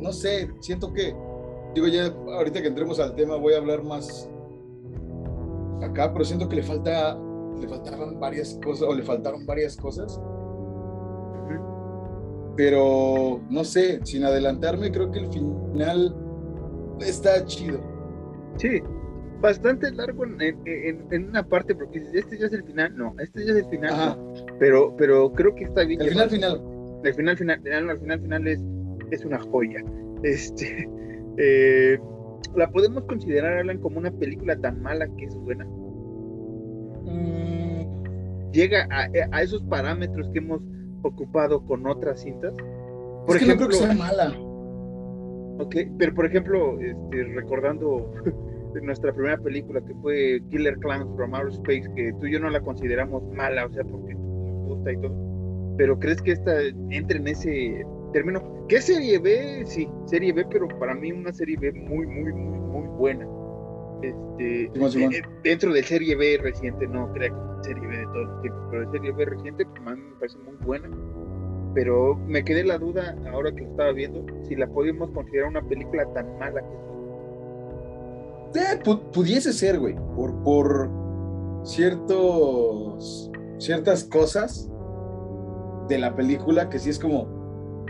No 0.00 0.12
sé, 0.12 0.50
siento 0.60 0.92
que, 0.92 1.14
digo 1.74 1.86
ya, 1.86 2.06
ahorita 2.06 2.62
que 2.62 2.68
entremos 2.68 2.98
al 3.00 3.14
tema 3.14 3.36
voy 3.36 3.54
a 3.54 3.58
hablar 3.58 3.82
más 3.82 4.28
acá, 5.82 6.12
pero 6.12 6.24
siento 6.24 6.48
que 6.48 6.56
le 6.56 6.62
falta, 6.62 7.18
le 7.60 7.68
faltaban 7.68 8.18
varias 8.18 8.58
cosas, 8.62 8.88
o 8.88 8.94
le 8.94 9.02
faltaron 9.02 9.44
varias 9.46 9.76
cosas. 9.76 10.20
Pero, 12.56 13.40
no 13.48 13.64
sé, 13.64 14.00
sin 14.04 14.24
adelantarme, 14.24 14.90
creo 14.90 15.10
que 15.10 15.20
el 15.20 15.28
final 15.28 16.14
está 17.00 17.44
chido. 17.44 17.80
Sí, 18.56 18.82
bastante 19.40 19.90
largo 19.92 20.24
en, 20.24 21.28
una 21.28 21.46
parte, 21.46 21.74
porque 21.74 22.04
este 22.12 22.38
ya 22.38 22.46
es 22.46 22.52
el 22.52 22.64
final, 22.64 22.96
no, 22.96 23.14
este 23.18 23.46
ya 23.46 23.52
es 23.52 23.58
el 23.58 23.66
final, 23.66 24.18
pero, 24.58 24.94
pero 24.96 25.32
creo 25.32 25.54
que 25.54 25.64
está 25.64 25.84
bien. 25.84 26.00
El 26.02 26.10
final 26.10 26.30
final. 26.30 26.69
El 27.04 27.14
final 27.14 27.36
final, 27.36 27.60
el 27.66 27.98
final 27.98 28.20
final 28.20 28.48
es, 28.48 28.60
es 29.10 29.24
una 29.24 29.38
joya. 29.38 29.82
Este, 30.22 30.88
eh, 31.38 31.98
¿La 32.54 32.70
podemos 32.70 33.04
considerar, 33.04 33.58
Alan, 33.58 33.78
como 33.78 33.98
una 33.98 34.10
película 34.10 34.56
tan 34.56 34.82
mala 34.82 35.06
que 35.16 35.24
es 35.26 35.34
buena? 35.36 35.64
Mm. 37.04 38.50
Llega 38.52 38.88
a, 38.90 39.42
esos 39.42 39.62
parámetros 39.64 40.28
que 40.30 40.38
hemos 40.38 40.60
ocupado 41.02 41.64
con 41.64 41.86
otras 41.86 42.22
cintas. 42.22 42.52
Por 43.26 43.36
ejemplo, 43.36 43.68
que 43.68 43.76
sea 43.76 43.94
mala. 43.94 44.34
Ok, 45.60 45.76
pero 45.98 46.14
por 46.14 46.26
ejemplo, 46.26 46.80
este, 46.80 47.24
recordando 47.34 48.12
nuestra 48.82 49.12
primera 49.12 49.38
película 49.38 49.80
que 49.82 49.94
fue 49.96 50.42
Killer 50.50 50.76
Clowns 50.78 51.14
from 51.14 51.34
Outer 51.34 51.52
Space, 51.52 51.88
que 51.94 52.12
tú 52.18 52.26
y 52.26 52.32
yo 52.32 52.40
no 52.40 52.50
la 52.50 52.60
consideramos 52.60 53.22
mala, 53.34 53.66
o 53.66 53.70
sea, 53.70 53.84
porque 53.84 54.14
nos 54.14 54.68
gusta 54.68 54.92
y 54.92 54.96
todo. 54.96 55.29
Pero 55.80 55.98
¿crees 55.98 56.20
que 56.20 56.32
esta 56.32 56.60
entre 56.90 57.16
en 57.16 57.28
ese 57.28 57.86
término? 58.12 58.66
¿Qué 58.68 58.82
serie 58.82 59.18
B? 59.18 59.62
Sí, 59.64 59.88
serie 60.04 60.30
B, 60.30 60.44
pero 60.50 60.68
para 60.78 60.94
mí 60.94 61.10
una 61.10 61.32
serie 61.32 61.56
B 61.58 61.72
muy, 61.72 62.06
muy, 62.06 62.34
muy, 62.34 62.58
muy 62.58 62.86
buena. 62.98 63.26
Este, 64.02 64.64
eh, 64.64 65.22
dentro 65.42 65.72
de 65.72 65.82
serie 65.82 66.16
B 66.16 66.38
reciente, 66.42 66.86
no 66.86 67.10
crea 67.14 67.30
que 67.30 67.64
serie 67.64 67.88
B 67.88 67.96
de 67.96 68.04
todos 68.04 68.28
los 68.28 68.42
tiempos, 68.42 68.62
pero 68.70 68.90
de 68.90 68.98
serie 68.98 69.12
B 69.12 69.24
reciente, 69.24 69.64
pues, 69.64 69.86
a 69.86 69.94
mí 69.94 70.02
me 70.02 70.16
parece 70.16 70.36
muy 70.40 70.56
buena. 70.66 70.90
Pero 71.74 72.14
me 72.26 72.44
quedé 72.44 72.62
la 72.62 72.76
duda, 72.76 73.16
ahora 73.32 73.50
que 73.50 73.62
lo 73.62 73.70
estaba 73.70 73.92
viendo, 73.92 74.26
si 74.46 74.56
la 74.56 74.66
podíamos 74.66 75.10
considerar 75.12 75.48
una 75.48 75.66
película 75.66 76.04
tan 76.12 76.38
mala 76.38 76.60
que 78.52 78.60
eh, 78.60 78.98
pudiese 79.14 79.54
ser, 79.54 79.78
güey, 79.78 79.94
por, 80.14 80.42
por 80.42 80.90
ciertos, 81.64 83.30
ciertas 83.56 84.04
cosas 84.04 84.70
de 85.90 85.98
la 85.98 86.14
película 86.14 86.70
que 86.70 86.78
sí 86.78 86.88
es 86.88 86.98
como 86.98 87.84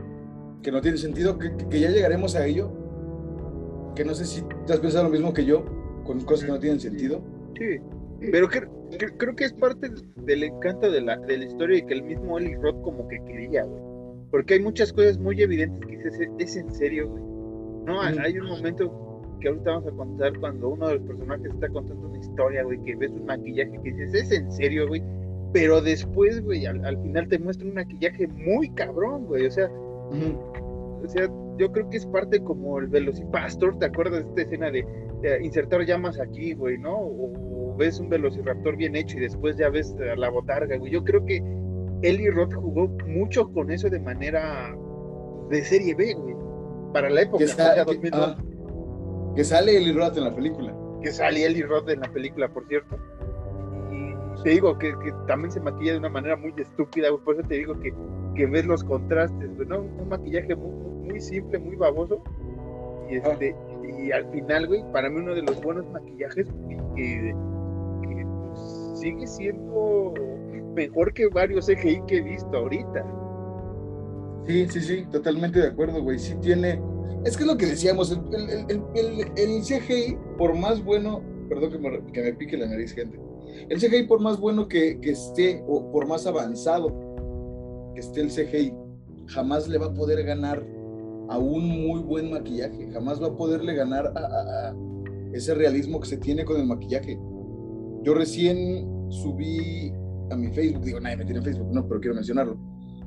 que 0.63 0.73
no 0.73 0.81
tiene 0.81 0.97
sentido, 0.97 1.39
que, 1.39 1.55
que, 1.71 1.81
ya 1.81 1.91
llegaremos 1.91 2.35
a 2.35 2.45
ello, 2.47 2.73
que 3.95 4.05
no 4.05 4.15
sé 4.15 4.25
si 4.25 4.43
te 4.67 4.73
has 4.73 4.81
pensado 4.81 5.05
lo 5.05 5.11
mismo 5.11 5.33
que 5.33 5.45
yo, 5.45 5.65
con 6.05 6.21
cosas 6.23 6.47
que 6.47 6.53
no 6.53 6.59
tienen 6.59 6.81
sentido. 6.81 7.23
Sí, 7.57 7.79
pero 8.33 8.49
creo 8.49 9.37
que 9.37 9.45
es 9.45 9.53
parte 9.53 9.91
del 10.17 10.43
encanto 10.43 10.91
de 10.91 11.01
la, 11.01 11.17
de 11.19 11.39
la 11.39 11.45
historia 11.45 11.79
y 11.79 11.83
que 11.83 11.95
el 11.95 12.03
mismo 12.03 12.39
Eli 12.39 12.55
Roth 12.57 12.83
como 12.83 13.07
que 13.09 13.23
quería, 13.25 13.65
güey. 13.65 13.83
Porque 14.31 14.55
hay 14.55 14.61
muchas 14.61 14.93
cosas 14.93 15.19
muy 15.19 15.41
evidentes 15.43 15.85
que 15.87 15.97
dices, 15.97 16.29
es 16.39 16.57
en 16.57 16.73
serio, 16.73 17.09
güey. 17.09 17.23
No, 17.87 18.01
hay 18.01 18.39
un 18.39 18.49
momento 18.49 19.37
que 19.41 19.49
ahorita 19.49 19.71
vamos 19.71 19.93
a 19.93 19.97
contar 19.97 20.39
cuando 20.39 20.69
uno 20.69 20.89
de 20.89 20.95
los 20.97 21.03
personajes 21.05 21.47
está 21.47 21.69
contando 21.69 22.09
una 22.09 22.19
historia, 22.19 22.63
güey, 22.63 22.83
que 22.85 22.97
ves 22.97 23.11
un 23.13 23.25
maquillaje 23.25 23.73
que 23.83 23.93
dices, 23.93 24.15
es 24.15 24.33
en 24.33 24.53
serio, 24.53 24.87
güey. 24.89 25.03
Pero 25.53 25.81
después, 25.81 26.43
güey, 26.43 26.67
al, 26.67 26.85
al 26.85 27.01
final 27.03 27.29
te 27.29 27.39
muestra 27.39 27.67
un 27.67 27.75
maquillaje 27.75 28.29
muy 28.29 28.71
cabrón, 28.71 29.27
güey. 29.27 29.47
O 29.47 29.51
sea, 29.51 29.69
o 29.69 31.09
sea, 31.09 31.29
yo 31.57 31.73
creo 31.73 31.89
que 31.91 31.97
es 31.97 32.07
parte 32.07 32.41
como 32.43 32.79
el 32.79 32.89
Velocipastor, 32.89 33.79
¿te 33.79 33.87
acuerdas 33.87 34.25
de 34.25 34.29
esta 34.29 34.43
escena 34.43 34.71
de, 34.71 34.85
insertar 35.43 35.85
llamas 35.85 36.19
aquí, 36.19 36.55
güey, 36.55 36.79
¿no? 36.79 36.97
O, 36.97 37.75
ves 37.77 37.99
un 37.99 38.09
Velociraptor 38.09 38.77
bien 38.77 38.95
hecho 38.95 39.17
y 39.17 39.21
después 39.21 39.57
ya 39.57 39.71
ves 39.71 39.95
la 40.17 40.29
botarga, 40.29 40.77
güey. 40.77 40.93
Yo 40.93 41.03
creo 41.03 41.25
que 41.25 41.43
Eli 42.03 42.29
Roth 42.29 42.55
jugó 42.55 42.89
mucho 43.07 43.51
con 43.53 43.71
eso 43.71 43.89
de 43.89 44.01
manera 44.01 44.75
de 45.49 45.65
serie 45.65 45.95
B, 45.95 46.15
güey. 46.15 46.35
Para 46.93 47.09
la 47.09 47.23
época, 47.23 47.45
que, 47.45 48.11
ah, 48.13 48.37
que 49.37 49.45
sale 49.45 49.77
Eli 49.77 49.93
Roth 49.93 50.17
en 50.17 50.25
la 50.25 50.35
película. 50.35 50.77
Que 51.03 51.13
sale 51.13 51.47
Eli 51.47 51.63
Roth 51.63 51.89
en 51.89 52.01
la 52.01 52.13
película, 52.13 52.49
por 52.49 52.67
cierto. 52.67 52.99
Te 54.43 54.51
digo 54.51 54.79
que, 54.79 54.93
que 54.99 55.13
también 55.27 55.53
se 55.53 55.61
maquilla 55.61 55.93
de 55.93 55.99
una 55.99 56.09
manera 56.09 56.37
muy 56.37 56.55
estúpida, 56.57 57.11
güey. 57.11 57.23
Por 57.25 57.35
eso 57.35 57.47
te 57.47 57.57
digo 57.57 57.79
que 57.81 57.93
que 58.35 58.47
ves 58.47 58.65
los 58.67 58.85
contrastes, 58.85 59.51
¿no? 59.69 59.81
Un 59.81 60.09
maquillaje 60.09 60.55
muy, 60.57 61.21
simple, 61.21 61.59
muy 61.59 61.77
baboso. 61.77 62.23
Y, 63.11 63.17
este, 63.17 63.55
y 63.99 64.13
al 64.13 64.31
final, 64.31 64.67
güey, 64.67 64.83
para 64.93 65.11
mí 65.11 65.21
uno 65.21 65.35
de 65.35 65.43
los 65.43 65.61
buenos 65.63 65.87
maquillajes 65.91 66.47
que, 66.97 67.35
pues, 68.05 68.99
sigue 68.99 69.27
siendo 69.27 70.15
mejor 70.75 71.13
que 71.13 71.29
varios 71.29 71.67
CGI 71.67 72.03
que 72.07 72.19
he 72.19 72.23
visto 72.23 72.57
ahorita. 72.57 73.05
Sí, 74.47 74.67
sí, 74.69 74.81
sí, 74.81 75.07
totalmente 75.11 75.61
de 75.61 75.69
acuerdo, 75.69 76.03
güey. 76.03 76.19
Sí 76.19 76.35
tiene. 76.41 76.81
Es 77.25 77.37
que 77.37 77.43
es 77.43 77.47
lo 77.47 77.57
que 77.59 77.67
decíamos, 77.67 78.11
el, 78.13 78.83
el, 79.37 79.61
CGI, 79.61 80.17
por 80.39 80.57
más 80.57 80.83
bueno, 80.83 81.23
perdón 81.49 81.73
que 81.73 81.79
me, 81.79 82.13
que 82.13 82.23
me, 82.23 82.33
pique 82.33 82.57
la 82.57 82.67
nariz, 82.67 82.95
gente. 82.95 83.19
El 83.69 83.79
CGI, 83.79 84.05
por 84.05 84.21
más 84.21 84.39
bueno 84.39 84.69
que, 84.69 85.01
que 85.01 85.11
esté, 85.11 85.65
o 85.69 85.91
por 85.93 86.07
más 86.07 86.27
avanzado 86.27 86.89
que 87.95 88.01
esté 88.01 88.21
el 88.21 88.29
CGI, 88.29 88.75
jamás 89.27 89.69
le 89.69 89.79
va 89.79 89.87
a 89.87 89.95
poder 89.95 90.25
ganar 90.25 90.65
a 91.29 91.39
un 91.39 91.69
muy 91.69 92.01
buen 92.01 92.31
maquillaje, 92.31 92.91
jamás 92.93 93.23
va 93.23 93.29
a 93.29 93.37
poderle 93.37 93.75
ganar 93.75 94.13
a, 94.17 94.75
ese 95.33 95.55
realismo 95.55 96.01
que 96.01 96.09
se 96.09 96.17
tiene 96.17 96.45
con 96.45 96.61
el 96.61 96.67
maquillaje. 96.67 97.19
Yo 98.03 98.15
recién 98.15 98.89
subí 99.11 99.93
a 100.31 100.37
mi 100.37 100.49
Facebook, 100.49 100.83
digo, 100.83 101.01
nadie 101.01 101.19
me 101.19 101.25
tiene 101.25 101.39
en 101.39 101.45
Facebook, 101.45 101.69
no, 101.73 101.87
pero 101.87 102.01
quiero 102.01 102.17
mencionarlo. 102.17 102.59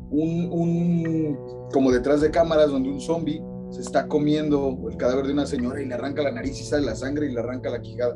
Un, 0.10 0.48
un, 0.52 1.38
como 1.74 1.92
detrás 1.92 2.22
de 2.22 2.32
cámaras 2.32 2.72
donde 2.72 2.90
un 2.90 3.02
zombie 3.02 3.42
se 3.72 3.82
está 3.82 4.08
comiendo 4.08 4.78
el 4.90 4.96
cadáver 4.96 5.26
de 5.26 5.34
una 5.34 5.46
señora 5.46 5.82
y 5.82 5.86
le 5.86 5.96
arranca 5.96 6.22
la 6.22 6.32
nariz 6.32 6.60
y 6.62 6.64
sale 6.64 6.86
la 6.86 6.96
sangre 6.96 7.30
y 7.30 7.34
le 7.34 7.40
arranca 7.40 7.70
la 7.70 7.82
quijada. 7.82 8.16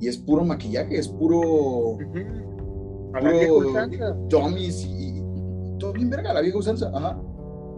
Y 0.00 0.08
es 0.08 0.18
puro 0.18 0.44
maquillaje, 0.44 0.98
es 0.98 1.08
puro. 1.08 1.40
Uh 1.40 1.98
y, 4.76 5.78
todo 5.78 5.92
bien 5.92 6.10
verga, 6.10 6.32
la 6.32 6.40
vieja 6.40 6.58
usanza, 6.58 6.90
ajá. 6.92 7.20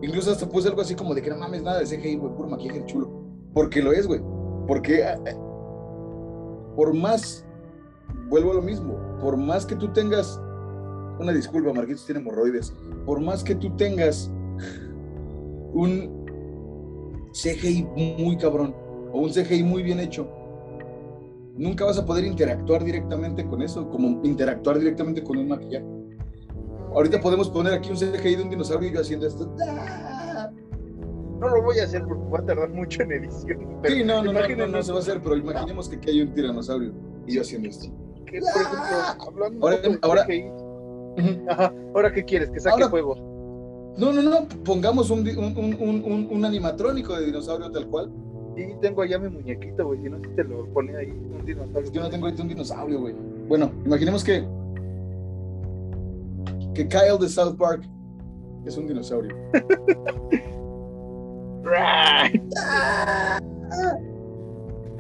Incluso 0.03 0.31
hasta 0.31 0.49
puse 0.49 0.69
algo 0.69 0.81
así 0.81 0.95
como 0.95 1.15
de 1.15 1.23
que 1.23 1.31
no 1.31 1.37
mames 1.37 1.63
nada 1.63 1.81
de 1.81 1.85
CGI, 1.85 2.17
güey, 2.17 2.35
puro 2.35 2.49
maquillaje 2.49 2.85
chulo. 2.87 3.11
Porque 3.53 3.83
lo 3.83 3.93
es, 3.93 4.07
güey. 4.07 4.21
Porque 4.67 5.01
eh, 5.01 5.19
eh, 5.27 5.37
por 6.75 6.93
más, 6.95 7.45
vuelvo 8.29 8.53
a 8.53 8.55
lo 8.55 8.63
mismo, 8.63 8.99
por 9.21 9.37
más 9.37 9.65
que 9.65 9.77
tú 9.77 9.93
tengas, 9.93 10.41
una 11.19 11.33
disculpa, 11.33 11.73
Marquitos 11.73 12.05
tiene 12.05 12.21
hemorroides, 12.21 12.75
por 13.07 13.21
más 13.21 13.43
que 13.43 13.55
tú 13.55 13.75
tengas 13.77 14.31
un 15.73 16.27
CGI 17.33 17.87
muy 18.19 18.37
cabrón 18.37 18.75
o 19.13 19.21
un 19.21 19.31
CGI 19.31 19.63
muy 19.63 19.83
bien 19.83 20.01
hecho, 20.01 20.29
nunca 21.57 21.85
vas 21.85 21.99
a 21.99 22.05
poder 22.05 22.25
interactuar 22.25 22.85
directamente 22.85 23.47
con 23.47 23.63
eso, 23.63 23.89
como 23.89 24.21
interactuar 24.25 24.79
directamente 24.79 25.23
con 25.23 25.39
un 25.39 25.49
maquillaje. 25.49 25.87
Ahorita 26.95 27.21
podemos 27.21 27.51
poner 27.51 27.75
aquí 27.75 27.91
un 27.91 27.97
CGI 27.97 28.37
de 28.37 28.43
un 28.43 28.51
dinosaurio 28.51 28.89
y 28.89 28.95
yo 28.95 29.01
haciendo 29.01 29.27
esto. 29.27 29.55
No 31.39 31.49
lo 31.51 31.63
voy 31.63 31.79
a 31.81 31.85
hacer 31.85 32.03
porque 32.07 32.31
va 32.31 32.39
a 32.39 32.45
tardar 32.47 32.71
mucho 32.71 33.03
en 33.03 33.13
edición. 33.13 33.81
sí, 33.85 34.05
no, 34.05 34.23
no, 34.23 34.33
no, 34.33 34.67
no, 34.67 34.83
se 34.83 34.93
va 34.93 34.99
a 34.99 35.01
hacer, 35.03 35.21
pero 35.23 35.37
imaginemos 35.37 35.89
que 35.89 35.97
aquí 35.97 36.11
hay 36.11 36.23
un 36.23 36.33
tiranosaurio 36.33 36.95
y 37.27 37.35
yo 37.35 37.43
haciendo 37.43 37.69
esto. 37.69 37.89
por 37.91 38.35
ejemplo, 38.35 39.27
hablando 39.27 39.67
ahora, 39.67 39.77
de 39.77 39.99
ahora, 40.01 40.25
CGI, 40.25 40.51
ahora 41.95 42.13
qué 42.13 42.25
quieres, 42.25 42.51
que 42.51 42.61
saque 42.61 42.85
juego. 42.85 43.15
No, 43.99 44.13
no, 44.13 44.23
no, 44.23 44.47
pongamos 44.65 45.11
un, 45.11 45.21
un, 45.21 46.05
un, 46.05 46.29
un, 46.31 46.45
animatrónico 46.45 47.19
de 47.19 47.27
dinosaurio 47.27 47.71
tal 47.71 47.87
cual. 47.87 48.13
Sí, 48.57 48.75
tengo 48.81 49.03
allá 49.03 49.19
mi 49.19 49.29
muñequito, 49.29 49.87
güey, 49.87 50.01
si 50.03 50.09
no, 50.09 50.19
si 50.19 50.29
te 50.35 50.45
lo 50.45 50.65
pone 50.73 50.97
ahí, 50.97 51.11
un 51.11 51.45
dinosaurio. 51.45 51.93
yo 51.93 52.01
no 52.01 52.09
tengo 52.09 52.25
ahorita 52.27 52.43
un 52.43 52.49
dinosaurio, 52.49 53.01
güey. 53.01 53.15
Bueno, 53.49 53.71
imaginemos 53.85 54.25
que 54.25 54.47
que 56.75 56.89
Kyle 56.89 57.19
de 57.19 57.29
South 57.29 57.57
Park 57.57 57.83
es 58.67 58.77
un 58.77 58.87
dinosaurio. 58.87 59.35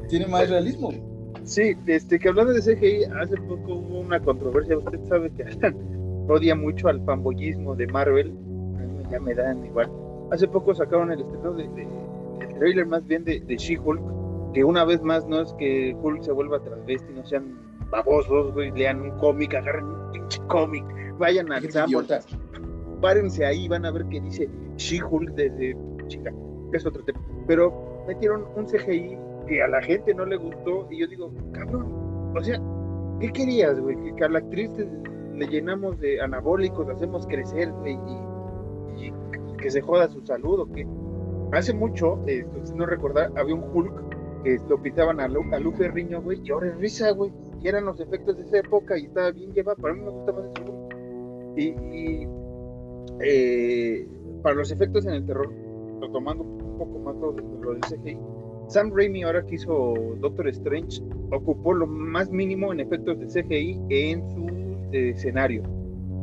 Tiene 0.08 0.26
más 0.26 0.48
realismo. 0.48 0.90
Sí, 1.44 1.76
este, 1.86 2.18
que 2.18 2.28
hablando 2.28 2.54
de 2.54 2.60
CGI, 2.60 3.04
hace 3.20 3.36
poco 3.36 3.74
hubo 3.74 4.00
una 4.00 4.18
controversia. 4.20 4.78
Usted 4.78 4.98
sabe 5.08 5.30
que 5.30 5.44
odia 6.28 6.54
mucho 6.54 6.88
al 6.88 7.04
fanboyismo 7.04 7.76
de 7.76 7.86
Marvel. 7.88 8.28
A 8.28 8.82
mí 8.82 9.02
ya 9.10 9.20
me 9.20 9.34
dan 9.34 9.62
igual. 9.64 9.90
Hace 10.30 10.48
poco 10.48 10.74
sacaron 10.74 11.12
el 11.12 11.20
estreno 11.20 11.52
de, 11.52 11.68
el 12.40 12.54
trailer 12.58 12.86
más 12.86 13.06
bien 13.06 13.24
de, 13.24 13.40
de 13.40 13.56
She-Hulk. 13.56 14.52
Que 14.54 14.64
una 14.64 14.84
vez 14.84 15.02
más 15.02 15.26
no 15.26 15.42
es 15.42 15.52
que 15.54 15.94
Hulk 16.00 16.22
se 16.22 16.32
vuelva 16.32 16.60
travesti, 16.60 17.12
no 17.12 17.26
sean 17.26 17.58
babosos, 17.90 18.54
güey, 18.54 18.70
lean 18.72 19.00
un 19.00 19.10
cómic, 19.18 19.54
agarren 19.54 19.84
un 19.84 20.12
pinche 20.12 20.40
cómic 20.48 20.84
vayan 21.18 21.50
al 21.52 21.70
Sambotas, 21.70 22.26
párense 23.00 23.44
ahí, 23.44 23.68
van 23.68 23.84
a 23.84 23.90
ver 23.90 24.06
que 24.06 24.20
dice 24.20 24.48
She-Hulk 24.76 25.34
desde 25.34 25.76
chica, 26.08 26.32
que 26.70 26.76
es 26.76 26.86
otro 26.86 27.02
tema. 27.04 27.20
Pero 27.46 28.04
metieron 28.06 28.44
un 28.54 28.66
CGI 28.66 29.16
que 29.46 29.62
a 29.62 29.68
la 29.68 29.82
gente 29.82 30.14
no 30.14 30.24
le 30.24 30.36
gustó 30.36 30.86
y 30.90 31.00
yo 31.00 31.06
digo, 31.06 31.32
cabrón, 31.52 32.32
o 32.36 32.42
sea, 32.42 32.60
¿qué 33.20 33.30
querías, 33.32 33.80
güey? 33.80 33.96
Que 34.16 34.24
a 34.24 34.28
la 34.28 34.38
actriz 34.38 34.70
le 35.34 35.46
llenamos 35.46 35.98
de 36.00 36.20
anabólicos, 36.20 36.88
hacemos 36.88 37.26
crecer, 37.26 37.70
güey, 37.72 37.98
y, 38.96 39.12
que 39.58 39.70
se 39.70 39.80
joda 39.80 40.08
su 40.08 40.20
salud 40.26 40.60
o 40.60 40.72
qué. 40.72 40.86
Hace 41.52 41.72
mucho, 41.72 42.20
eh, 42.26 42.44
no 42.74 42.86
recordar, 42.86 43.32
había 43.36 43.54
un 43.54 43.64
Hulk 43.72 44.42
que 44.44 44.58
lo 44.68 44.80
pintaban 44.82 45.20
a, 45.20 45.28
Lu, 45.28 45.42
a 45.52 45.58
Lupe 45.58 45.88
Riño, 45.88 46.22
güey, 46.22 46.40
y 46.44 46.50
ahora 46.50 46.68
es 46.68 46.76
risa, 46.76 47.10
güey. 47.12 47.32
Y 47.62 47.68
eran 47.68 47.84
los 47.84 48.00
efectos 48.00 48.36
de 48.36 48.44
esa 48.44 48.58
época 48.58 48.98
y 48.98 49.06
estaba 49.06 49.30
bien 49.30 49.52
llevado. 49.52 49.76
Para 49.78 49.94
mí 49.94 50.00
me 50.00 50.10
gustaba 50.10 50.46
eso, 50.46 50.64
güey. 50.64 51.74
Y, 51.92 52.28
eh, 53.20 54.08
para 54.42 54.56
los 54.56 54.70
efectos 54.70 55.06
en 55.06 55.14
el 55.14 55.26
terror, 55.26 55.50
retomando 56.00 56.44
un 56.44 56.78
poco 56.78 56.98
más 56.98 57.16
lo, 57.16 57.32
lo 57.32 57.72
del 57.72 57.80
CGI, 57.80 58.18
Sam 58.68 58.92
Raimi, 58.94 59.22
ahora 59.22 59.44
que 59.46 59.54
hizo 59.54 59.94
Doctor 60.20 60.48
Strange, 60.48 61.00
ocupó 61.30 61.72
lo 61.72 61.86
más 61.86 62.30
mínimo 62.30 62.72
en 62.72 62.80
efectos 62.80 63.18
de 63.18 63.26
CGI 63.26 63.80
en 63.90 64.28
su 64.34 64.46
eh, 64.92 65.10
escenario. 65.10 65.62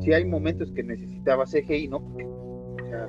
Si 0.01 0.11
hay 0.11 0.25
momentos 0.25 0.71
que 0.71 0.83
necesitaba 0.83 1.45
CGI, 1.45 1.87
¿no? 1.87 1.97
O 1.97 2.77
sea. 2.89 3.07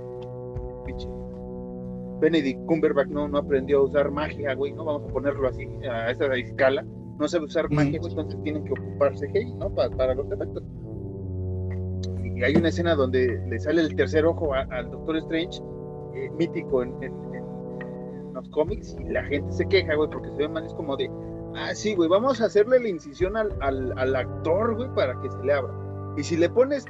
Benedict 2.24 2.64
Cumberbatch 2.64 3.08
no, 3.08 3.28
no 3.28 3.36
aprendió 3.36 3.80
a 3.80 3.82
usar 3.82 4.10
magia, 4.10 4.54
güey, 4.54 4.72
¿no? 4.72 4.86
Vamos 4.86 5.10
a 5.10 5.12
ponerlo 5.12 5.46
así, 5.46 5.68
a 5.86 6.10
esa 6.10 6.34
escala. 6.34 6.82
No 7.18 7.28
sabe 7.28 7.44
usar 7.44 7.70
magia, 7.70 7.98
güey, 8.00 8.12
entonces 8.12 8.42
tienen 8.42 8.64
que 8.64 8.72
ocupar 8.72 9.12
CGI, 9.12 9.54
¿no? 9.56 9.68
Para, 9.74 9.94
para 9.94 10.14
los 10.14 10.26
efectos. 10.32 10.62
Y 12.34 12.42
hay 12.42 12.56
una 12.56 12.70
escena 12.70 12.94
donde 12.94 13.38
le 13.46 13.58
sale 13.58 13.82
el 13.82 13.94
tercer 13.94 14.24
ojo 14.24 14.54
al 14.54 14.90
Doctor 14.90 15.18
Strange, 15.18 15.60
eh, 16.14 16.30
mítico 16.38 16.82
en, 16.82 16.94
en, 17.02 17.12
en, 17.34 18.32
los 18.32 18.48
cómics, 18.48 18.96
y 18.98 19.12
la 19.12 19.22
gente 19.24 19.52
se 19.52 19.68
queja, 19.68 19.94
güey, 19.94 20.08
porque 20.08 20.30
se 20.30 20.36
ve 20.38 20.48
mal, 20.48 20.64
es 20.64 20.72
como 20.72 20.96
de, 20.96 21.10
ah, 21.56 21.74
sí, 21.74 21.94
güey, 21.94 22.08
vamos 22.08 22.40
a 22.40 22.46
hacerle 22.46 22.80
la 22.80 22.88
incisión 22.88 23.36
al, 23.36 23.54
al, 23.60 23.92
al 23.98 24.16
actor, 24.16 24.76
güey, 24.76 24.88
para 24.94 25.20
que 25.20 25.30
se 25.30 25.44
le 25.44 25.52
abra. 25.52 25.74
Y 26.16 26.24
si 26.24 26.38
le 26.38 26.48
pones 26.48 26.86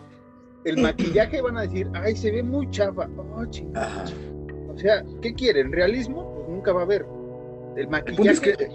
el 0.64 0.78
maquillaje, 0.80 1.42
van 1.42 1.58
a 1.58 1.62
decir, 1.62 1.90
ay, 1.92 2.14
se 2.14 2.30
ve 2.30 2.44
muy 2.44 2.70
chafa. 2.70 3.08
Oh, 3.36 3.44
chingada. 3.46 4.04
O 4.74 4.78
sea, 4.78 5.04
¿qué 5.22 5.34
quieren? 5.34 5.72
¿Realismo? 5.72 6.32
Pues 6.34 6.48
nunca 6.48 6.72
va 6.72 6.80
a 6.80 6.84
haber. 6.84 7.06
El 7.76 7.88
maquillaje. 7.88 8.30
es 8.30 8.40
que- 8.40 8.68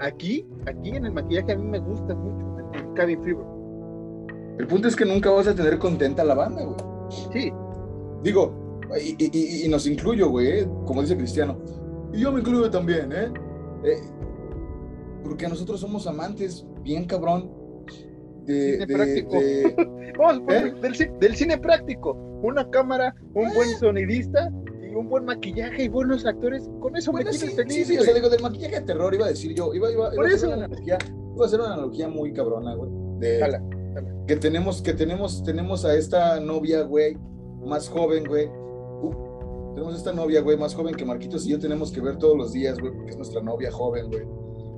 Aquí, 0.00 0.46
aquí 0.66 0.90
en 0.90 1.06
el 1.06 1.12
maquillaje 1.12 1.52
a 1.52 1.56
mí 1.56 1.64
me 1.64 1.78
gusta 1.80 2.14
mucho. 2.14 2.46
Cabin 2.94 3.22
Fever. 3.22 3.44
El 4.58 4.66
punto 4.66 4.88
es 4.88 4.96
que 4.96 5.04
nunca 5.04 5.30
vas 5.30 5.46
a 5.48 5.54
tener 5.54 5.78
contenta 5.78 6.22
a 6.22 6.24
la 6.24 6.34
banda, 6.34 6.64
güey. 6.64 6.76
Sí, 7.32 7.52
Digo, 8.22 8.80
y, 9.00 9.14
y- 9.24 9.64
y- 9.64 9.68
nos 9.68 9.86
incluyo, 9.86 10.28
güey, 10.30 10.60
¿eh? 10.60 10.68
como 10.86 11.02
dice 11.02 11.16
Cristiano. 11.16 11.58
Y 12.12 12.20
yo 12.20 12.32
me 12.32 12.40
incluyo 12.40 12.68
también, 12.70 13.12
¿eh? 13.12 13.28
Eh, 13.84 14.00
Porque 15.22 15.46
nosotros 15.48 15.78
somos 15.80 16.06
amantes, 16.08 16.66
bien 16.82 17.04
cabrón, 17.04 17.50
de... 18.44 18.72
Cine 18.72 18.86
de- 18.86 18.94
práctico. 18.94 19.32
de- 19.40 20.12
Vamos, 20.18 20.42
pues, 20.46 20.64
¿Eh? 20.64 20.74
del, 21.06 21.18
del 21.20 21.36
cine 21.36 21.58
práctico. 21.58 22.12
Una 22.42 22.68
cámara, 22.70 23.14
un 23.34 23.52
buen 23.54 23.68
sonidista 23.78 24.50
y 24.90 24.94
un 24.94 25.08
buen 25.08 25.24
maquillaje 25.24 25.84
y 25.84 25.88
buenos 25.88 26.24
actores. 26.26 26.68
Con 26.80 26.96
eso 26.96 27.12
Bueno, 27.12 27.30
me 27.30 27.36
sí, 27.36 27.48
sí, 27.68 27.84
sí, 27.84 27.98
o 27.98 28.02
sea, 28.02 28.14
digo, 28.14 28.28
del 28.28 28.42
maquillaje 28.42 28.80
de 28.80 28.86
terror 28.86 29.14
iba 29.14 29.26
a 29.26 29.28
decir 29.28 29.54
yo, 29.54 29.72
iba, 29.74 29.90
iba, 29.90 30.14
iba 30.14 30.24
a 30.24 30.34
hacer 30.34 30.48
una 30.48 30.56
analogía, 30.64 30.98
iba 31.34 31.44
a 31.44 31.46
hacer 31.46 31.60
una 31.60 31.74
analogía 31.74 32.08
muy 32.08 32.32
cabrona, 32.32 32.74
güey. 32.74 32.90
De, 33.18 33.38
Jala. 33.40 33.62
que 34.26 34.36
tenemos, 34.36 34.82
que 34.82 34.94
tenemos, 34.94 35.42
tenemos 35.42 35.84
a 35.84 35.94
esta 35.94 36.40
novia, 36.40 36.82
güey, 36.82 37.16
más 37.64 37.88
joven, 37.88 38.24
güey. 38.26 38.46
Uh, 38.46 39.72
tenemos 39.74 39.96
esta 39.96 40.12
novia, 40.12 40.40
güey, 40.40 40.56
más 40.56 40.74
joven 40.74 40.94
que 40.94 41.04
Marquitos 41.04 41.46
y 41.46 41.50
yo 41.50 41.58
tenemos 41.58 41.92
que 41.92 42.00
ver 42.00 42.16
todos 42.18 42.36
los 42.36 42.52
días, 42.52 42.78
güey, 42.78 42.92
porque 42.92 43.10
es 43.10 43.16
nuestra 43.16 43.42
novia 43.42 43.70
joven, 43.70 44.06
güey. 44.08 44.24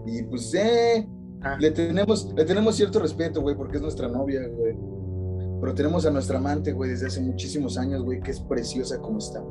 Y 0.07 0.23
pues, 0.25 0.53
eh, 0.55 1.07
Ah. 1.43 1.57
le 1.59 1.71
tenemos, 1.71 2.33
le 2.37 2.45
tenemos 2.45 2.77
cierto 2.77 2.99
respeto, 2.99 3.41
güey, 3.41 3.57
porque 3.57 3.77
es 3.77 3.83
nuestra 3.83 4.09
novia, 4.09 4.47
güey. 4.47 4.77
Pero 5.61 5.75
tenemos 5.75 6.05
a 6.07 6.11
nuestra 6.11 6.39
amante, 6.39 6.73
güey, 6.73 6.91
desde 6.91 7.07
hace 7.07 7.21
muchísimos 7.21 7.79
años, 7.79 8.03
güey, 8.03 8.21
que 8.21 8.31
es 8.31 8.41
preciosa 8.41 8.99
como 8.99 9.19
está. 9.19 9.43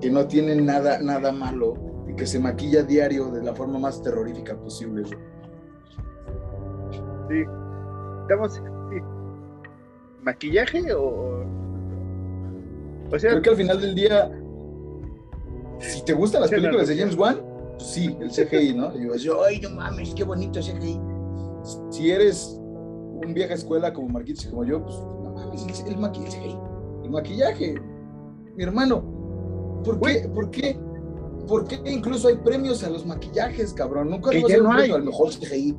Que 0.00 0.10
no 0.10 0.26
tiene 0.26 0.54
nada, 0.56 0.98
nada 1.00 1.30
malo 1.32 1.74
y 2.08 2.14
que 2.14 2.26
se 2.26 2.38
maquilla 2.38 2.82
diario 2.82 3.26
de 3.30 3.42
la 3.42 3.54
forma 3.54 3.78
más 3.78 4.02
terrorífica 4.02 4.56
posible. 4.56 5.04
Sí. 7.28 7.44
Estamos. 8.22 8.54
sí. 8.54 8.60
¿Maquillaje 10.22 10.92
o.? 10.94 11.44
O 13.12 13.18
sea, 13.18 13.30
Creo 13.30 13.42
que 13.42 13.50
al 13.50 13.56
final 13.56 13.80
del 13.80 13.94
día, 13.94 14.30
si 15.78 16.04
te 16.04 16.12
gustan 16.12 16.42
las 16.42 16.50
películas 16.50 16.88
de. 16.88 16.96
James 16.96 17.16
Wan, 17.16 17.40
pues 17.76 17.88
sí, 17.88 18.16
el 18.20 18.30
CGI, 18.30 18.74
¿no? 18.74 18.94
Y 18.94 19.00
digo, 19.00 19.14
yo, 19.16 19.42
ay, 19.44 19.60
no 19.60 19.70
mames, 19.70 20.14
qué 20.14 20.22
bonito 20.24 20.60
CGI. 20.60 21.00
Si 21.90 22.10
eres 22.10 22.56
un 22.60 23.34
vieja 23.34 23.54
escuela 23.54 23.92
como 23.92 24.08
Marquitos 24.08 24.44
y 24.46 24.50
como 24.50 24.64
yo, 24.64 24.82
pues 24.82 24.94
no 24.96 25.32
mames, 25.34 25.82
el, 25.86 25.92
el 25.92 25.98
maqui- 25.98 26.24
el 26.24 26.30
CGI, 26.30 26.58
el 27.04 27.10
maquillaje. 27.10 27.74
Mi 28.56 28.62
hermano, 28.64 29.02
¿por 29.82 30.00
qué, 30.00 30.28
por 30.34 30.50
qué, 30.50 30.78
por 31.48 31.66
qué 31.66 31.78
incluso 31.86 32.28
hay 32.28 32.36
premios 32.36 32.82
a 32.84 32.90
los 32.90 33.04
maquillajes, 33.06 33.72
cabrón? 33.74 34.10
Nunca 34.10 34.30
Que 34.30 34.42
ya 34.42 34.58
no 34.58 34.72
hay. 34.72 34.90
al 34.90 35.04
mejor 35.04 35.30
CGI. 35.30 35.76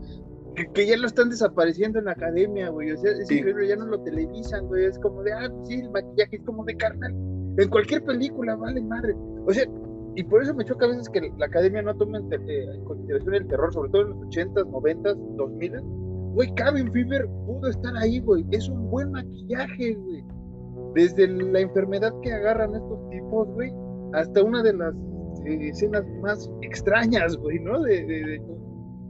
que, 0.56 0.68
que 0.74 0.86
ya 0.86 0.98
lo 0.98 1.08
están 1.08 1.30
desapareciendo 1.30 2.00
en 2.00 2.06
la 2.06 2.12
academia, 2.12 2.70
güey. 2.70 2.92
O 2.92 2.98
sea, 2.98 3.12
es 3.12 3.28
Sí. 3.28 3.38
increíble, 3.38 3.68
ya 3.70 3.78
no 3.78 3.86
lo 3.86 4.00
televisan, 4.02 4.68
güey. 4.68 4.86
Es 4.86 5.00
como 5.00 5.24
de, 5.24 5.32
ah, 5.32 5.50
pues 5.50 5.68
sí, 5.70 5.76
el 5.76 5.90
maquillaje 5.92 6.36
es 6.36 6.44
como 6.44 6.66
de 6.66 6.76
carnal. 6.76 7.12
En 7.58 7.70
cualquier 7.70 8.04
película, 8.04 8.56
vale 8.58 8.82
madre. 8.82 9.16
O 9.48 9.54
sea, 9.54 9.64
y 10.16 10.24
por 10.26 10.44
eso 10.44 10.54
me 10.54 10.66
choca 10.66 10.86
a 10.88 10.90
veces 10.90 11.08
que 11.08 11.32
la 11.38 11.46
academia 11.46 11.82
no 11.82 11.96
tome 11.96 12.18
en, 12.18 12.34
eh, 12.34 12.66
en 12.76 12.84
consideración 12.84 13.34
el 13.36 13.48
terror, 13.48 13.74
sobre 13.74 13.90
todo 13.92 14.02
en 14.02 14.10
los 14.10 14.18
80s, 14.28 14.66
90s, 14.68 15.18
2000 15.38 15.82
Güey, 16.34 16.54
Cabin 16.56 16.92
Fever 16.92 17.28
pudo 17.46 17.70
estar 17.70 17.96
ahí, 17.98 18.20
güey. 18.20 18.46
Es 18.52 18.68
un 18.68 18.90
buen 18.90 19.12
maquillaje, 19.12 19.94
güey. 19.96 20.24
Desde 20.96 21.28
la 21.30 21.60
enfermedad 21.62 22.14
que 22.24 22.32
agarran 22.34 22.76
estos 22.76 23.10
tipos, 23.10 23.48
güey, 23.54 23.72
hasta 24.14 24.44
una 24.44 24.62
de 24.64 24.74
las 24.74 24.94
eh, 25.46 25.70
escenas 25.70 26.06
más 26.22 26.50
extrañas, 26.62 27.36
güey, 27.38 27.60
¿no? 27.60 27.82
De, 27.82 28.06
de- 28.06 28.26
de 28.26 28.42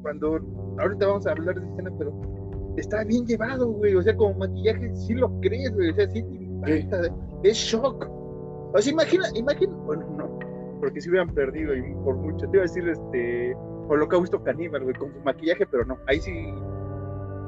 cuando 0.01 0.39
ahorita 0.79 1.07
vamos 1.07 1.27
a 1.27 1.31
hablar 1.31 1.59
de 1.59 1.67
escena, 1.67 1.91
pero 1.97 2.11
está 2.77 3.03
bien 3.03 3.25
llevado, 3.25 3.67
güey. 3.71 3.95
O 3.95 4.01
sea, 4.01 4.15
como 4.15 4.33
maquillaje 4.39 4.95
sí 4.95 5.13
lo 5.13 5.29
crees, 5.41 5.73
güey. 5.75 5.89
O 5.91 5.93
sea, 5.95 6.09
sí 6.09 6.23
te 6.23 6.43
impacta. 6.43 7.01
Es 7.43 7.57
shock. 7.57 8.07
O 8.73 8.77
sea, 8.77 8.91
imagina, 8.93 9.25
imagina, 9.35 9.75
bueno, 9.85 10.05
no, 10.17 10.39
porque 10.79 11.01
si 11.01 11.09
hubieran 11.09 11.33
perdido 11.33 11.75
y 11.75 11.81
por 12.03 12.15
mucho. 12.15 12.47
Te 12.49 12.57
iba 12.57 12.61
a 12.63 12.67
decir, 12.67 12.87
este, 12.87 13.53
Holocausto 13.89 14.41
Caníbal, 14.43 14.83
güey, 14.83 14.95
con 14.95 15.11
su 15.13 15.19
maquillaje, 15.19 15.65
pero 15.67 15.85
no. 15.85 15.97
Ahí 16.07 16.19
sí, 16.21 16.31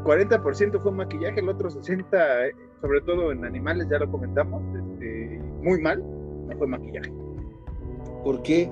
40% 0.04 0.82
fue 0.82 0.91
maquillaje, 0.91 1.39
el 1.39 1.47
otro 1.49 1.70
60%, 1.70 2.06
eh, 2.14 2.51
sobre 2.82 3.01
todo 3.01 3.32
en 3.32 3.45
animales, 3.45 3.88
ya 3.89 3.99
lo 3.99 4.12
comentamos, 4.12 4.62
este, 4.76 5.39
muy 5.62 5.80
mal, 5.82 6.04
no 6.49 6.58
fue 6.58 6.68
maquillaje. 6.68 7.10
¿Por 8.24 8.41
qué? 8.41 8.71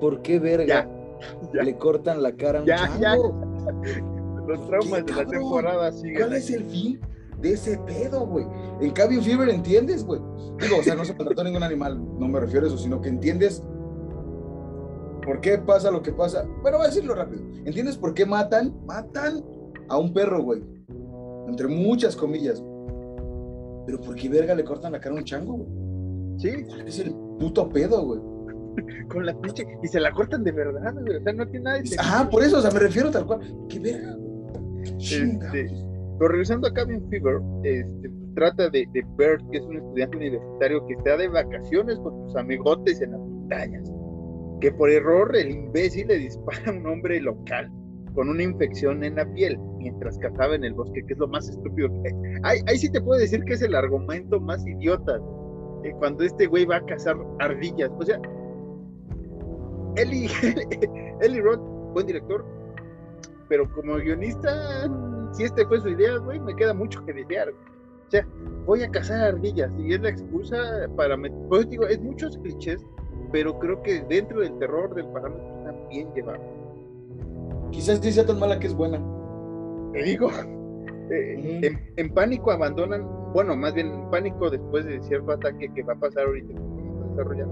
¿Por 0.00 0.22
qué 0.22 0.38
verga 0.38 0.66
Ya, 0.66 0.88
ya. 1.54 1.62
le 1.62 1.76
cortan 1.76 2.22
la 2.22 2.32
cara 2.32 2.58
a 2.58 2.62
un 2.62 2.66
Ya, 2.68 2.76
chango? 3.00 3.34
Los 4.46 4.66
traumas 4.66 5.06
de 5.06 5.12
la 5.14 5.24
temporada 5.26 5.92
siguen. 5.92 6.16
¿Cuál 6.16 6.32
es 6.34 6.50
el 6.50 6.64
fin 6.64 7.00
de 7.40 7.52
ese 7.52 7.78
pedo, 7.78 8.26
güey? 8.26 8.44
En 8.80 8.90
Cabin 8.90 9.22
Fever 9.22 9.48
entiendes, 9.48 10.04
güey. 10.04 10.20
Digo, 10.60 10.78
o 10.80 10.82
sea, 10.82 10.94
no 10.96 11.04
se 11.04 11.14
maltrató 11.14 11.44
ningún 11.44 11.62
animal, 11.62 11.98
no 12.18 12.26
me 12.28 12.40
refiero 12.40 12.66
a 12.66 12.68
eso, 12.68 12.78
sino 12.78 13.00
que 13.00 13.08
entiendes 13.08 13.62
por 15.24 15.40
qué 15.40 15.58
pasa 15.58 15.90
lo 15.92 16.02
que 16.02 16.12
pasa. 16.12 16.44
Bueno, 16.62 16.78
voy 16.78 16.86
a 16.86 16.90
decirlo 16.90 17.14
rápido. 17.14 17.42
¿Entiendes 17.64 17.96
por 17.96 18.12
qué 18.14 18.26
matan? 18.26 18.74
Matan 18.84 19.44
a 19.88 19.96
un 19.96 20.12
perro, 20.12 20.42
güey. 20.42 20.62
Entre 21.48 21.68
muchas 21.68 22.16
comillas. 22.16 22.62
Pero 23.86 24.00
¿por 24.00 24.14
qué 24.16 24.28
verga 24.28 24.54
le 24.54 24.64
cortan 24.64 24.92
la 24.92 25.00
cara 25.00 25.14
a 25.14 25.18
un 25.18 25.24
chango, 25.24 25.54
güey? 25.54 25.68
Sí, 26.38 26.64
¿Cuál 26.66 26.88
es 26.88 26.98
el 26.98 27.12
puto 27.38 27.68
pedo, 27.68 28.04
güey? 28.04 28.20
con 29.08 29.26
la 29.26 29.38
pinche. 29.40 29.66
Y 29.82 29.88
se 29.88 30.00
la 30.00 30.12
cortan 30.12 30.44
de 30.44 30.52
verdad, 30.52 30.94
güey. 30.94 31.16
O 31.16 31.22
sea, 31.22 31.32
no 31.32 31.46
tiene 31.48 31.64
nada 31.64 31.78
de. 31.78 31.96
Ah, 31.98 32.28
por 32.30 32.42
eso, 32.42 32.58
o 32.58 32.62
sea, 32.62 32.70
me 32.70 32.80
refiero 32.80 33.10
tal 33.10 33.26
cual. 33.26 33.40
¿Qué 33.68 33.78
verga. 33.78 34.16
Este, 34.98 35.68
pero 36.18 36.28
regresando 36.28 36.68
a 36.68 36.72
Cabin 36.74 37.08
Fever, 37.08 37.40
este, 37.64 38.10
trata 38.34 38.68
de, 38.70 38.86
de 38.92 39.04
Bert, 39.16 39.42
que 39.50 39.58
es 39.58 39.64
un 39.64 39.76
estudiante 39.76 40.16
universitario 40.16 40.86
que 40.86 40.94
está 40.94 41.16
de 41.16 41.28
vacaciones 41.28 41.98
con 41.98 42.26
sus 42.26 42.36
amigotes 42.36 43.00
en 43.00 43.12
las 43.12 43.20
montañas. 43.20 43.90
Que 44.60 44.72
por 44.72 44.90
error 44.90 45.34
el 45.34 45.50
imbécil 45.50 46.08
le 46.08 46.18
dispara 46.18 46.62
a 46.66 46.70
un 46.72 46.86
hombre 46.86 47.20
local 47.20 47.70
con 48.14 48.28
una 48.28 48.42
infección 48.42 49.02
en 49.04 49.16
la 49.16 49.24
piel 49.34 49.58
mientras 49.78 50.18
cazaba 50.18 50.54
en 50.54 50.64
el 50.64 50.74
bosque, 50.74 51.02
que 51.06 51.14
es 51.14 51.18
lo 51.18 51.28
más 51.28 51.48
estúpido 51.48 51.88
que 52.02 52.08
hay. 52.08 52.14
Ahí, 52.42 52.58
ahí 52.66 52.78
sí 52.78 52.90
te 52.90 53.00
puedo 53.00 53.18
decir 53.18 53.42
que 53.44 53.54
es 53.54 53.62
el 53.62 53.74
argumento 53.74 54.40
más 54.40 54.64
idiota. 54.66 55.18
eh, 55.84 55.92
cuando 55.98 56.24
este 56.24 56.46
güey 56.46 56.64
va 56.64 56.76
a 56.76 56.84
cazar 56.86 57.16
ardillas. 57.40 57.90
O 57.98 58.02
sea, 58.04 58.20
Eli, 59.96 60.28
Eli 61.20 61.40
Roth, 61.40 61.60
buen 61.92 62.06
director, 62.06 62.44
pero 63.48 63.70
como 63.72 63.96
guionista, 63.96 64.88
si 65.32 65.44
este 65.44 65.66
fue 65.66 65.80
su 65.80 65.90
idea, 65.90 66.16
güey, 66.18 66.40
me 66.40 66.54
queda 66.56 66.72
mucho 66.72 67.04
que 67.04 67.12
desear. 67.12 67.50
O 67.50 68.10
sea, 68.10 68.26
voy 68.66 68.82
a 68.82 68.90
cazar 68.90 69.34
ardillas 69.34 69.70
y 69.78 69.94
es 69.94 70.00
la 70.00 70.10
excusa 70.10 70.56
para... 70.96 71.16
Pues 71.48 71.68
digo, 71.68 71.86
es 71.86 72.00
muchos 72.00 72.36
clichés, 72.38 72.84
pero 73.30 73.58
creo 73.58 73.82
que 73.82 74.02
dentro 74.08 74.40
del 74.40 74.58
terror 74.58 74.94
del 74.94 75.06
parámetro 75.08 75.58
está 75.58 75.88
bien 75.88 76.12
llevado. 76.14 76.40
Quizás 77.70 78.00
sí 78.00 78.12
sea 78.12 78.26
tan 78.26 78.38
mala 78.38 78.58
que 78.58 78.66
es 78.66 78.74
buena. 78.74 79.02
Te 79.92 80.02
digo, 80.02 80.30
eh, 81.10 81.60
en, 81.62 81.92
en 81.96 82.14
pánico 82.14 82.52
abandonan, 82.52 83.06
bueno, 83.32 83.56
más 83.56 83.74
bien 83.74 83.88
en 83.88 84.10
pánico 84.10 84.50
después 84.50 84.84
de 84.84 85.00
cierto 85.02 85.32
ataque 85.32 85.70
que 85.74 85.82
va 85.82 85.94
a 85.94 85.96
pasar 85.96 86.26
ahorita, 86.26 86.54
desarrollar, 87.10 87.48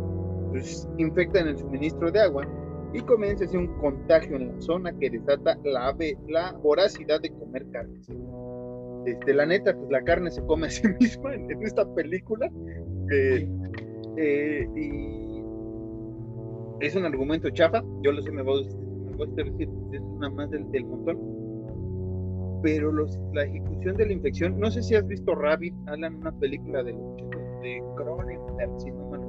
pues 0.51 0.89
infectan 0.99 1.49
el 1.49 1.59
suministro 1.59 2.11
de 2.11 2.21
agua 2.21 2.47
y 2.93 3.01
comienza 3.01 3.45
así 3.45 3.57
un 3.57 3.69
contagio 3.79 4.37
en 4.37 4.49
la 4.49 4.61
zona 4.61 4.93
que 4.99 5.11
desata 5.11 5.57
la, 5.65 5.97
la 6.29 6.53
voracidad 6.53 7.21
de 7.21 7.31
comer 7.31 7.67
carne. 7.71 8.01
Este, 9.07 9.33
la 9.33 9.47
neta, 9.47 9.75
pues 9.75 9.91
la 9.91 10.03
carne 10.03 10.31
se 10.31 10.45
come 10.45 10.67
a 10.67 10.71
sí 10.71 10.83
misma 11.01 11.35
en, 11.35 11.51
en 11.51 11.63
esta 11.63 11.87
película. 11.95 12.51
eh, 13.11 13.49
eh, 14.17 14.69
y 14.77 15.43
es 16.81 16.97
un 16.97 17.05
argumento 17.05 17.49
chafa, 17.51 17.83
yo 18.03 18.13
lo 18.13 18.23
sé, 18.23 18.31
me 18.33 18.43
voy, 18.43 18.67
me 19.11 19.17
voy 19.17 19.29
a 19.29 19.45
decir, 19.45 19.69
es 19.93 20.01
una 20.01 20.31
más 20.31 20.51
del, 20.51 20.71
del 20.71 20.85
montón. 20.85 21.19
Pero 22.63 22.93
los, 22.93 23.19
la 23.33 23.45
ejecución 23.45 23.97
de 23.97 24.07
la 24.07 24.13
infección, 24.13 24.59
no 24.59 24.71
sé 24.71 24.83
si 24.83 24.95
has 24.95 25.07
visto 25.07 25.35
Rabbit, 25.35 25.75
Alan, 25.87 26.17
una 26.17 26.33
película 26.33 26.83
de, 26.83 26.93
de 26.93 27.83
Cronenberg, 27.97 28.81
si 28.81 28.91
no 28.91 29.09
mal 29.11 29.21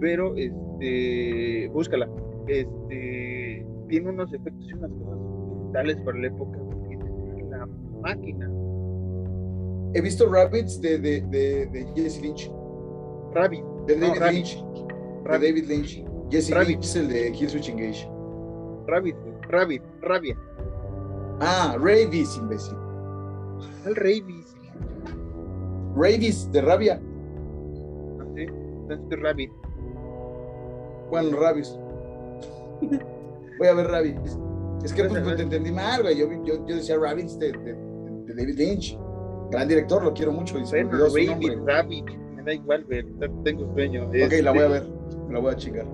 pero 0.00 0.34
este, 0.36 1.68
búscala, 1.72 2.08
este, 2.48 3.66
tiene 3.88 4.10
unos 4.10 4.32
efectos 4.32 4.66
y 4.68 4.72
unas 4.74 4.90
cosas 4.92 5.18
brutales 5.18 5.96
para 6.04 6.18
la 6.18 6.26
época, 6.28 6.58
la 7.50 7.66
máquina. 8.02 8.50
He 9.94 10.00
visto 10.00 10.30
Rabbits 10.30 10.80
de, 10.80 10.98
de, 10.98 11.20
de, 11.22 11.66
de 11.66 11.86
Jesse 11.94 12.20
Lynch. 12.22 12.50
Rabbit, 13.34 13.64
De 13.86 13.96
No, 13.96 14.06
David 14.08 14.20
Rabbit. 14.20 14.34
Lynch. 14.36 14.56
De 14.56 15.24
Rabbit, 15.24 15.48
David 15.48 15.64
Lynch. 15.68 16.04
Jesse 16.30 16.50
Rabbit. 16.52 16.68
Lynch 16.68 16.84
es 16.84 16.96
el 16.96 17.08
de 17.08 17.32
Kill 17.32 17.48
Switch 17.48 17.68
Engage. 17.68 18.08
Rabbit, 18.86 19.16
Rabbit, 19.48 19.82
Rabia, 20.02 20.36
Ah, 21.40 21.76
Rabies, 21.78 22.36
imbécil. 22.38 22.76
el 23.84 23.94
Rabies, 23.96 24.54
Rabies 25.96 26.50
de 26.52 26.60
rabia. 26.62 27.00
así, 28.20 28.46
este 28.90 29.16
Rabbit. 29.16 29.50
Bueno, 31.10 31.36
Rabies. 31.40 31.78
Voy 33.58 33.68
a 33.68 33.74
ver 33.74 33.86
Rabies. 33.86 34.38
Es 34.84 34.92
que 34.92 35.04
pues, 35.04 35.22
pues, 35.22 35.36
te 35.36 35.42
entendí 35.42 35.72
mal, 35.72 36.02
güey. 36.02 36.16
Yo, 36.18 36.26
yo, 36.44 36.66
yo 36.66 36.76
decía 36.76 36.96
Rabbits 36.98 37.38
de, 37.38 37.52
de, 37.52 37.74
de 37.74 38.34
David 38.34 38.58
Lynch. 38.58 38.98
Gran 39.50 39.68
director, 39.68 40.02
lo 40.02 40.12
quiero 40.12 40.32
mucho. 40.32 40.58
Y 40.58 40.62
me 40.62 40.84
Bueno, 40.84 41.06
Rabbit. 41.06 41.58
Rabbit, 41.66 42.04
me 42.36 42.42
da 42.42 42.52
igual, 42.54 42.84
güey, 42.84 43.04
tengo 43.44 43.72
sueño. 43.72 44.06
Ok, 44.08 44.14
Este, 44.14 44.42
la 44.42 44.50
voy 44.52 44.60
a 44.62 44.68
ver. 44.68 44.82
Me 45.28 45.34
la 45.34 45.40
voy 45.40 45.52
a 45.52 45.56
chingar. 45.56 45.86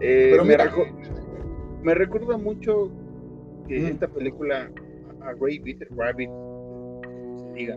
Eh, 0.00 0.28
Pero 0.32 0.44
me, 0.44 0.50
mira- 0.52 0.70
recu- 0.70 1.80
me 1.82 1.94
recuerda 1.94 2.36
mucho 2.38 2.90
que 3.68 3.80
Mm. 3.80 3.86
esta 3.86 4.08
película 4.08 4.70
a 5.20 5.32
Rabbit, 5.32 5.82
Rabbit, 5.94 6.30
se 7.36 7.52
diga, 7.54 7.76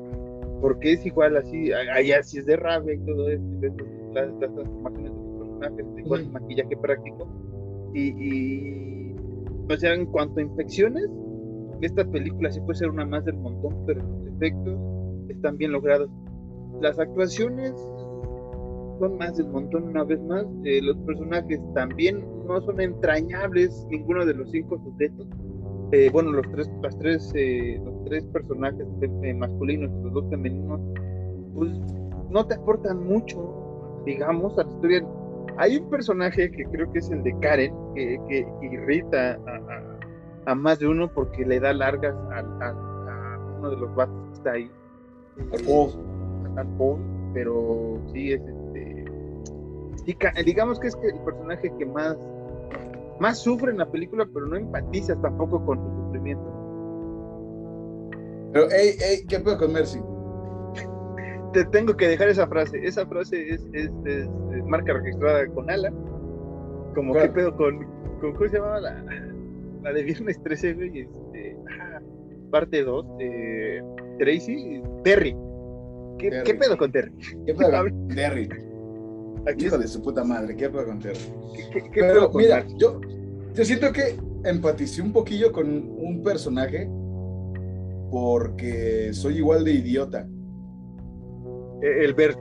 porque 0.62 0.94
es 0.94 1.06
igual 1.06 1.36
así, 1.36 1.72
allá 1.74 2.24
sí 2.24 2.38
es 2.40 2.46
de 2.46 2.56
rabia 2.56 2.94
y 2.94 3.00
todo 3.00 3.30
esto, 3.30 3.46
ves 3.60 3.74
las, 4.14 4.28
las 4.40 4.54
transformaciones 4.54 5.12
de 5.12 5.33
personajes, 5.72 6.06
igual 6.06 6.22
Ujú. 6.24 6.32
maquillaje 6.32 6.78
práctico, 6.78 7.28
y, 7.94 8.10
y, 8.10 9.16
o 9.70 9.78
sea, 9.78 9.94
en 9.94 10.06
cuanto 10.08 10.40
a 10.40 10.44
infecciones, 10.44 11.06
esta 11.82 12.06
película 12.06 12.52
sí 12.52 12.60
puede 12.62 12.80
ser 12.80 12.90
una 12.90 13.06
más 13.06 13.26
del 13.26 13.38
montón, 13.38 13.86
pero 13.86 14.02
los 14.02 14.28
efectos 14.36 14.80
están 15.30 15.58
bien 15.58 15.72
logrados. 15.72 16.10
Las 16.82 16.98
actuaciones 16.98 17.74
son 19.00 19.18
más 19.18 19.36
del 19.38 19.48
montón 19.48 19.84
una 19.84 20.04
vez 20.04 20.22
más. 20.22 20.46
Eh, 20.64 20.82
los 20.82 20.98
personajes 21.00 21.60
también 21.74 22.24
no 22.48 22.62
son 22.62 22.80
entrañables, 22.80 23.86
ninguno 23.90 24.26
de 24.26 24.34
los 24.34 24.50
cinco 24.52 24.80
sujetos. 24.84 25.28
Eh, 25.92 26.10
bueno, 26.12 26.32
los 26.32 26.50
tres, 26.52 26.70
las 26.82 26.98
tres, 26.98 27.32
eh, 27.36 27.80
los 27.84 28.04
tres 28.06 28.26
personajes 28.28 28.88
masculinos 29.36 29.92
y 29.92 30.04
los 30.04 30.14
dos 30.14 30.30
femeninos, 30.30 30.82
pues 31.54 31.72
no 32.30 32.46
te 32.48 32.56
aportan 32.56 33.06
mucho, 33.06 34.02
digamos, 34.06 34.58
a 34.58 34.64
la 34.64 34.70
historia. 34.72 35.06
Hay 35.58 35.78
un 35.78 35.90
personaje 35.90 36.50
que 36.52 36.64
creo 36.66 36.92
que 36.92 37.00
es 37.00 37.10
el 37.12 37.24
de 37.24 37.38
Karen, 37.40 37.74
que, 37.96 38.20
que 38.28 38.48
irrita 38.62 39.34
a, 39.34 39.56
a- 39.56 40.52
a 40.52 40.56
más 40.56 40.80
de 40.80 40.88
uno 40.88 41.10
porque 41.14 41.46
le 41.46 41.60
da 41.60 41.72
largas 41.74 42.16
a, 42.32 42.42
uno 43.60 43.70
de 43.70 43.78
los 43.78 43.96
vatos 43.96 44.16
que 44.28 44.34
está 44.34 44.52
ahí. 44.54 44.72
Al 46.58 46.68
Paul. 46.78 47.00
Pero 47.34 48.00
sí 48.12 48.34
es 48.34 48.42
este. 48.42 49.06
digamos 50.44 50.80
que 50.80 50.88
es 50.88 50.98
el 51.02 51.20
personaje 51.22 51.72
que 51.80 51.86
más, 51.86 52.18
más 53.20 53.40
sufre 53.40 53.72
en 53.72 53.78
la 53.78 53.90
película, 53.90 54.28
pero 54.34 54.46
no 54.48 54.56
empatizas 54.58 55.20
tampoco 55.22 55.66
con 55.66 55.80
su 55.80 56.04
sufrimiento. 56.06 56.44
Pero, 58.52 58.68
hey, 58.70 58.96
hey, 59.00 59.26
¿qué 59.28 59.40
pedo 59.40 59.58
con 59.58 59.74
Mercy? 59.74 60.00
Te 61.54 61.66
tengo 61.66 61.96
que 61.96 62.08
dejar 62.08 62.30
esa 62.30 62.48
frase. 62.48 62.80
Esa 62.84 63.06
frase 63.06 63.50
es, 63.50 63.62
es, 63.74 63.90
es- 64.06 64.30
es 64.56 64.66
marca 64.66 64.94
registrada 64.94 65.46
con 65.48 65.70
Alan. 65.70 65.94
Como 66.96 67.14
qué 67.14 67.28
pedo 67.30 67.56
con, 67.56 67.78
con 68.22 68.34
¿cómo 68.34 68.48
se 68.50 68.58
llamaba 68.58 68.80
la, 68.82 69.04
la 69.84 69.94
de 69.94 70.04
Viernes 70.04 70.42
13, 70.44 70.74
güey? 70.74 71.00
Este, 71.02 71.58
ah, 71.82 72.00
parte 72.52 72.84
2, 72.84 73.18
de 73.18 73.84
Tracy, 74.20 74.82
Terry. 75.04 75.36
¿Qué, 76.20 76.30
Terry. 76.30 76.44
¿Qué 76.44 76.54
pedo 76.56 76.78
con 76.78 76.92
Terry? 76.92 77.12
¿Qué 77.46 77.54
pedo 77.56 77.76
A 77.78 77.82
con 77.82 78.08
Terry? 78.16 78.50
Hijo 79.58 79.78
de 79.78 79.88
su 79.88 80.02
puta 80.02 80.24
madre, 80.24 80.56
¿qué 80.56 80.70
pedo 80.70 80.86
con 80.86 81.00
Terry? 81.00 81.20
¿Qué, 81.74 81.82
qué- 81.84 81.90
Pero 82.02 82.14
pedo 82.14 82.32
con 82.32 82.42
mira, 82.42 82.58
Mark? 82.58 82.68
yo, 82.78 83.02
yo 83.54 83.66
siento 83.66 83.92
que 83.92 84.16
empaticé 84.46 85.02
un 85.02 85.12
poquillo 85.12 85.52
con 85.52 85.68
un 85.68 86.22
personaje 86.24 86.88
porque 88.12 89.10
soy 89.14 89.38
igual 89.38 89.64
de 89.66 89.72
idiota. 89.74 90.28
Eh, 91.84 92.06
El 92.06 92.14
Bert. 92.14 92.38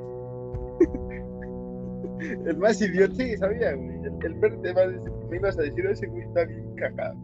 el 2.46 2.56
más 2.58 2.80
idiota, 2.80 3.14
sí, 3.14 3.36
sabía, 3.36 3.74
güey. 3.74 3.90
El, 4.04 4.12
el 4.24 4.34
Bert 4.34 4.62
te 4.62 4.72
va 4.72 4.82
a 4.82 4.86
decir- 4.88 5.12
me 5.30 5.36
ibas 5.36 5.58
a 5.58 5.62
decir, 5.62 5.84
ese 5.86 6.06
güey 6.06 6.22
está 6.22 6.44
bien 6.44 6.74
cagado. 6.76 7.14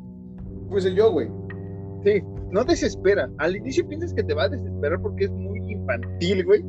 Pues 0.71 0.85
yo, 0.95 1.13
güey. 1.13 1.29
Sí, 2.05 2.23
no 2.51 2.65
desespera. 2.65 3.29
Al 3.39 3.57
inicio 3.57 3.87
piensas 3.89 4.13
que 4.15 4.23
te 4.23 4.35
va 4.35 4.45
a 4.45 4.49
desesperar 4.49 5.01
porque 5.01 5.25
es 5.25 5.31
muy 5.31 5.59
infantil, 5.73 6.45
güey. 6.45 6.63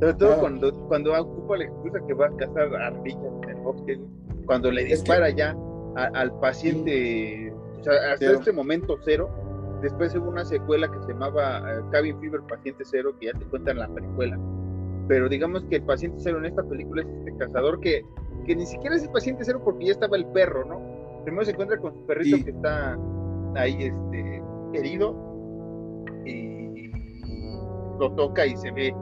Sobre 0.00 0.14
todo 0.14 0.32
Ah. 0.34 0.36
cuando, 0.40 0.72
cuando 0.88 1.20
ocupa 1.20 1.56
la 1.56 1.64
excusa 1.64 1.98
que 2.06 2.14
va 2.14 2.26
a 2.26 2.36
cazar 2.36 2.74
ardillas 2.74 3.22
en 3.44 3.48
el 3.50 3.56
bosque. 3.56 4.00
Cuando 4.46 4.70
le 4.70 4.84
que- 4.84 4.90
dispara 4.90 5.30
ya 5.30 5.56
a- 5.96 6.10
al 6.14 6.38
paciente, 6.40 7.52
o 7.80 7.82
sea, 7.84 7.92
hasta 8.12 8.16
Cero. 8.26 8.38
este 8.40 8.52
momento 8.52 8.96
cero. 9.04 9.28
Después 9.82 10.14
hubo 10.16 10.30
una 10.30 10.44
secuela 10.44 10.90
que 10.90 10.98
se 11.02 11.12
llamaba 11.12 11.58
eh, 11.70 11.80
Cabin 11.92 12.18
Fever 12.20 12.40
Paciente 12.48 12.82
Cero, 12.84 13.14
que 13.20 13.26
ya 13.26 13.32
te 13.38 13.44
cuentan 13.46 13.78
la 13.78 13.88
precuela. 13.88 14.38
Pero 15.08 15.28
digamos 15.28 15.64
que 15.64 15.76
el 15.76 15.82
paciente 15.82 16.18
cero 16.20 16.38
en 16.38 16.46
esta 16.46 16.62
película 16.64 17.02
es 17.02 17.08
este 17.08 17.36
cazador 17.36 17.80
que, 17.80 18.02
que 18.46 18.56
ni 18.56 18.66
siquiera 18.66 18.96
es 18.96 19.04
el 19.04 19.10
paciente 19.10 19.44
cero 19.44 19.60
porque 19.64 19.86
ya 19.86 19.92
estaba 19.92 20.16
el 20.16 20.26
perro, 20.26 20.64
¿no? 20.64 20.80
Primero 21.24 21.44
se 21.44 21.52
encuentra 21.52 21.78
con 21.78 21.94
su 21.94 22.06
perrito 22.06 22.36
Sí. 22.36 22.44
que 22.44 22.50
está 22.50 22.98
ahí 23.56 23.76
este, 23.84 24.42
herido 24.74 25.14
y 26.24 26.90
lo 27.98 28.12
toca 28.14 28.44
y 28.46 28.56
se 28.56 28.70
ve, 28.72 28.94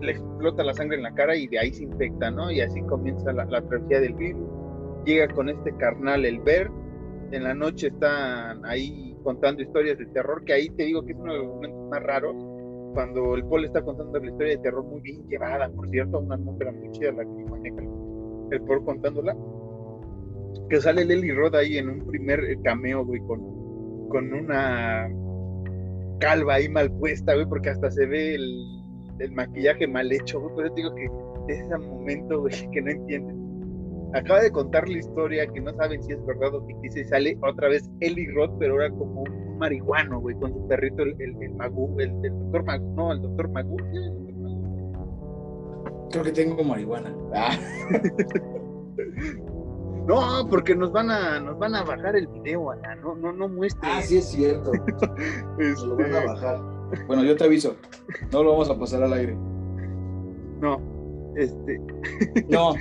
le 0.00 0.12
explota 0.12 0.62
la 0.64 0.74
sangre 0.74 0.96
en 0.96 1.02
la 1.04 1.14
cara 1.14 1.36
y 1.36 1.46
de 1.48 1.58
ahí 1.58 1.72
se 1.72 1.84
infecta, 1.84 2.30
¿no? 2.30 2.50
Y 2.50 2.60
así 2.60 2.82
comienza 2.82 3.32
la, 3.32 3.44
la 3.46 3.62
travesía 3.62 4.00
del 4.00 4.14
virus. 4.14 4.48
Llega 5.04 5.28
con 5.28 5.48
este 5.48 5.74
carnal, 5.76 6.24
el 6.24 6.40
Bert. 6.40 6.72
En 7.32 7.44
la 7.44 7.54
noche 7.54 7.88
están 7.88 8.64
ahí 8.66 9.16
contando 9.24 9.62
historias 9.62 9.98
de 9.98 10.06
terror, 10.06 10.44
que 10.44 10.52
ahí 10.52 10.68
te 10.70 10.84
digo 10.84 11.04
que 11.04 11.12
es 11.12 11.18
uno 11.18 11.32
de 11.32 11.38
los 11.38 11.48
momentos 11.48 11.90
más 11.90 12.02
raros. 12.02 12.34
Cuando 12.92 13.34
el 13.34 13.44
Paul 13.44 13.64
está 13.64 13.82
contando 13.82 14.18
la 14.18 14.26
historia 14.30 14.56
de 14.56 14.62
terror 14.62 14.84
muy 14.84 15.00
bien 15.00 15.26
llevada, 15.28 15.68
por 15.70 15.88
cierto, 15.88 16.18
una 16.20 16.34
atmósfera 16.34 16.72
muy 16.72 16.90
chida 16.90 17.12
la 17.12 17.24
que 17.24 17.44
maneja 17.50 17.76
el- 18.50 18.62
Paul 18.62 18.84
contándola. 18.84 19.36
Que 20.68 20.80
sale 20.80 21.04
Lely 21.04 21.32
Rod 21.32 21.54
ahí 21.54 21.78
en 21.78 21.88
un 21.88 22.06
primer 22.06 22.40
eh, 22.44 22.58
cameo, 22.62 23.04
güey, 23.04 23.20
con, 23.22 23.40
con 24.08 24.32
una 24.32 25.08
calva 26.20 26.54
ahí 26.54 26.68
mal 26.68 26.90
puesta, 26.98 27.34
güey, 27.34 27.46
porque 27.46 27.70
hasta 27.70 27.90
se 27.90 28.06
ve 28.06 28.34
el, 28.34 28.64
el 29.20 29.32
maquillaje 29.32 29.86
mal 29.86 30.12
hecho, 30.12 30.40
güey. 30.40 30.54
Pero 30.56 30.74
te 30.74 30.80
digo 30.82 30.94
que 30.94 31.04
es 31.54 31.60
ese 31.60 31.78
momento, 31.78 32.40
güey, 32.40 32.52
que 32.72 32.82
no 32.82 32.90
entiendes. 32.90 33.36
Acaba 34.14 34.40
de 34.42 34.50
contar 34.52 34.86
la 34.88 34.98
historia 34.98 35.46
que 35.46 35.60
no 35.62 35.72
saben 35.72 36.02
si 36.02 36.12
es 36.12 36.26
verdad 36.26 36.54
o 36.54 36.66
ficticia 36.66 37.00
y 37.00 37.04
sale 37.04 37.38
otra 37.42 37.68
vez 37.68 37.90
Eli 38.00 38.26
Roth, 38.34 38.52
pero 38.58 38.74
ahora 38.74 38.90
como 38.90 39.22
un 39.22 39.41
marihuano, 39.62 40.18
güey, 40.20 40.34
con 40.40 40.52
su 40.52 40.66
perrito, 40.66 41.02
el, 41.04 41.14
el, 41.20 41.40
el 41.40 41.54
Magoo, 41.54 42.00
el, 42.00 42.10
el 42.24 42.32
doctor 42.40 42.64
Magoo, 42.64 42.94
no, 42.96 43.12
el 43.12 43.22
doctor 43.22 43.48
Magoo. 43.48 43.76
Creo 46.10 46.24
que 46.24 46.32
tengo 46.32 46.64
marihuana. 46.64 47.14
Ah, 47.32 47.56
No, 50.06 50.48
porque 50.50 50.74
nos 50.74 50.90
van 50.90 51.10
a, 51.12 51.38
nos 51.38 51.56
van 51.60 51.76
a 51.76 51.84
bajar 51.84 52.16
el 52.16 52.26
video, 52.26 52.72
Ana, 52.72 52.96
no, 52.96 53.14
no, 53.14 53.32
no 53.32 53.48
muestres. 53.48 53.92
ah, 53.94 54.02
sí 54.02 54.16
es 54.18 54.28
cierto. 54.30 54.72
Este, 55.58 55.86
Lo 55.86 55.96
van 55.96 56.12
a 56.14 56.24
bajar. 56.24 56.60
Bueno, 57.06 57.22
yo 57.22 57.36
te 57.36 57.44
aviso. 57.44 57.76
No 58.32 58.42
lo 58.42 58.50
vamos 58.50 58.68
a 58.68 58.76
pasar 58.76 59.04
al 59.04 59.12
aire. 59.12 59.36
no, 60.60 60.80
este, 61.36 61.80
No, 62.48 62.74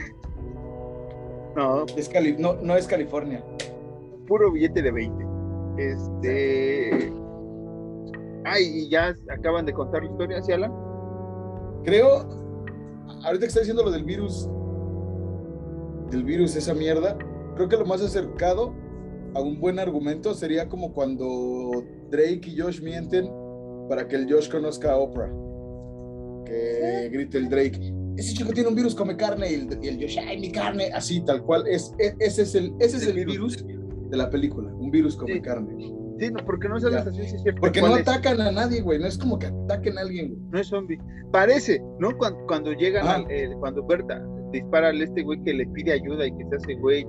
no, 1.56 1.86
es 1.96 2.10
Cali 2.10 2.36
no, 2.40 2.56
no 2.56 2.76
es 2.76 2.88
California. 2.88 3.44
puro 4.26 4.52
billete 4.52 4.82
de 4.82 4.92
20. 4.92 5.31
Este. 5.78 7.12
Ay, 8.46 8.64
y 8.66 8.90
ya 8.90 9.16
acaban 9.30 9.66
de 9.66 9.74
contar 9.74 10.04
la 10.04 10.10
historia, 10.12 10.42
¿sí, 10.42 10.52
Alan? 10.52 10.72
Creo, 11.84 12.28
ahorita 13.24 13.40
que 13.42 13.46
está 13.46 13.60
diciendo 13.60 13.84
lo 13.84 13.92
del 13.92 14.04
virus, 14.04 14.50
del 16.10 16.24
virus, 16.24 16.56
esa 16.56 16.74
mierda, 16.74 17.18
creo 17.56 17.70
que 17.70 17.78
lo 17.78 17.86
más 17.86 18.02
acercado 18.02 18.74
a 19.36 19.42
un 19.42 19.60
buen 19.60 19.80
argumento 19.80 20.34
sería 20.34 20.68
como 20.68 20.92
cuando 20.94 21.84
Drake 22.10 22.42
y 22.48 22.60
Josh 22.60 22.82
mienten 22.82 23.32
para 23.88 24.08
que 24.08 24.16
el 24.18 24.32
Josh 24.32 24.50
conozca 24.52 24.92
a 24.94 24.98
Oprah. 24.98 25.32
Que 26.46 27.10
grite 27.12 27.38
el 27.38 27.48
Drake, 27.50 27.94
ese 28.18 28.34
chico 28.34 28.52
tiene 28.52 28.68
un 28.70 28.76
virus, 28.76 28.94
come 28.94 29.16
carne, 29.16 29.50
y 29.52 29.54
el, 29.56 29.80
y 29.84 29.88
el 29.88 29.96
Josh, 30.02 30.20
ay, 30.20 30.40
mi 30.42 30.52
carne, 30.52 30.92
así, 30.94 31.22
tal 31.22 31.44
cual. 31.44 31.66
Es, 31.68 31.94
es- 32.00 32.16
ese 32.20 32.42
es 32.42 32.56
el, 32.56 32.74
ese 32.80 32.98
es 32.98 33.08
el 33.08 33.14
virus 33.26 33.64
de 34.12 34.18
la 34.18 34.30
película, 34.30 34.72
un 34.74 34.92
virus 34.92 35.16
come 35.18 35.34
Sí. 35.34 35.42
carne. 35.42 35.76
Sí, 36.20 36.30
no, 36.32 36.46
porque 36.46 36.70
no 36.70 36.80
sabes 36.80 37.08
así 37.08 37.24
cierto. 37.40 37.62
Porque 37.62 37.82
no 37.82 37.96
es. 37.98 38.08
atacan 38.08 38.40
a 38.42 38.52
nadie, 38.52 38.82
güey, 38.82 39.00
no 39.00 39.08
es 39.08 39.18
como 39.18 39.40
que 39.40 39.48
ataquen 39.48 39.98
a 39.98 40.02
alguien, 40.02 40.28
güey. 40.30 40.40
No 40.52 40.60
es 40.60 40.68
zombie. 40.68 41.00
Parece, 41.32 41.82
¿no? 42.00 42.16
Cuando, 42.18 42.46
cuando 42.46 42.74
llegan, 42.74 43.08
Ajá. 43.08 43.16
al- 43.16 43.32
eh, 43.32 43.50
cuando 43.60 43.84
Berta 43.84 44.24
dispara 44.52 44.90
al 44.90 45.02
este 45.02 45.24
güey 45.24 45.42
que 45.44 45.54
le 45.54 45.66
pide 45.68 45.94
ayuda 45.94 46.28
y 46.28 46.32
que 46.38 46.46
se 46.50 46.56
hace 46.58 46.76
güey 46.76 47.02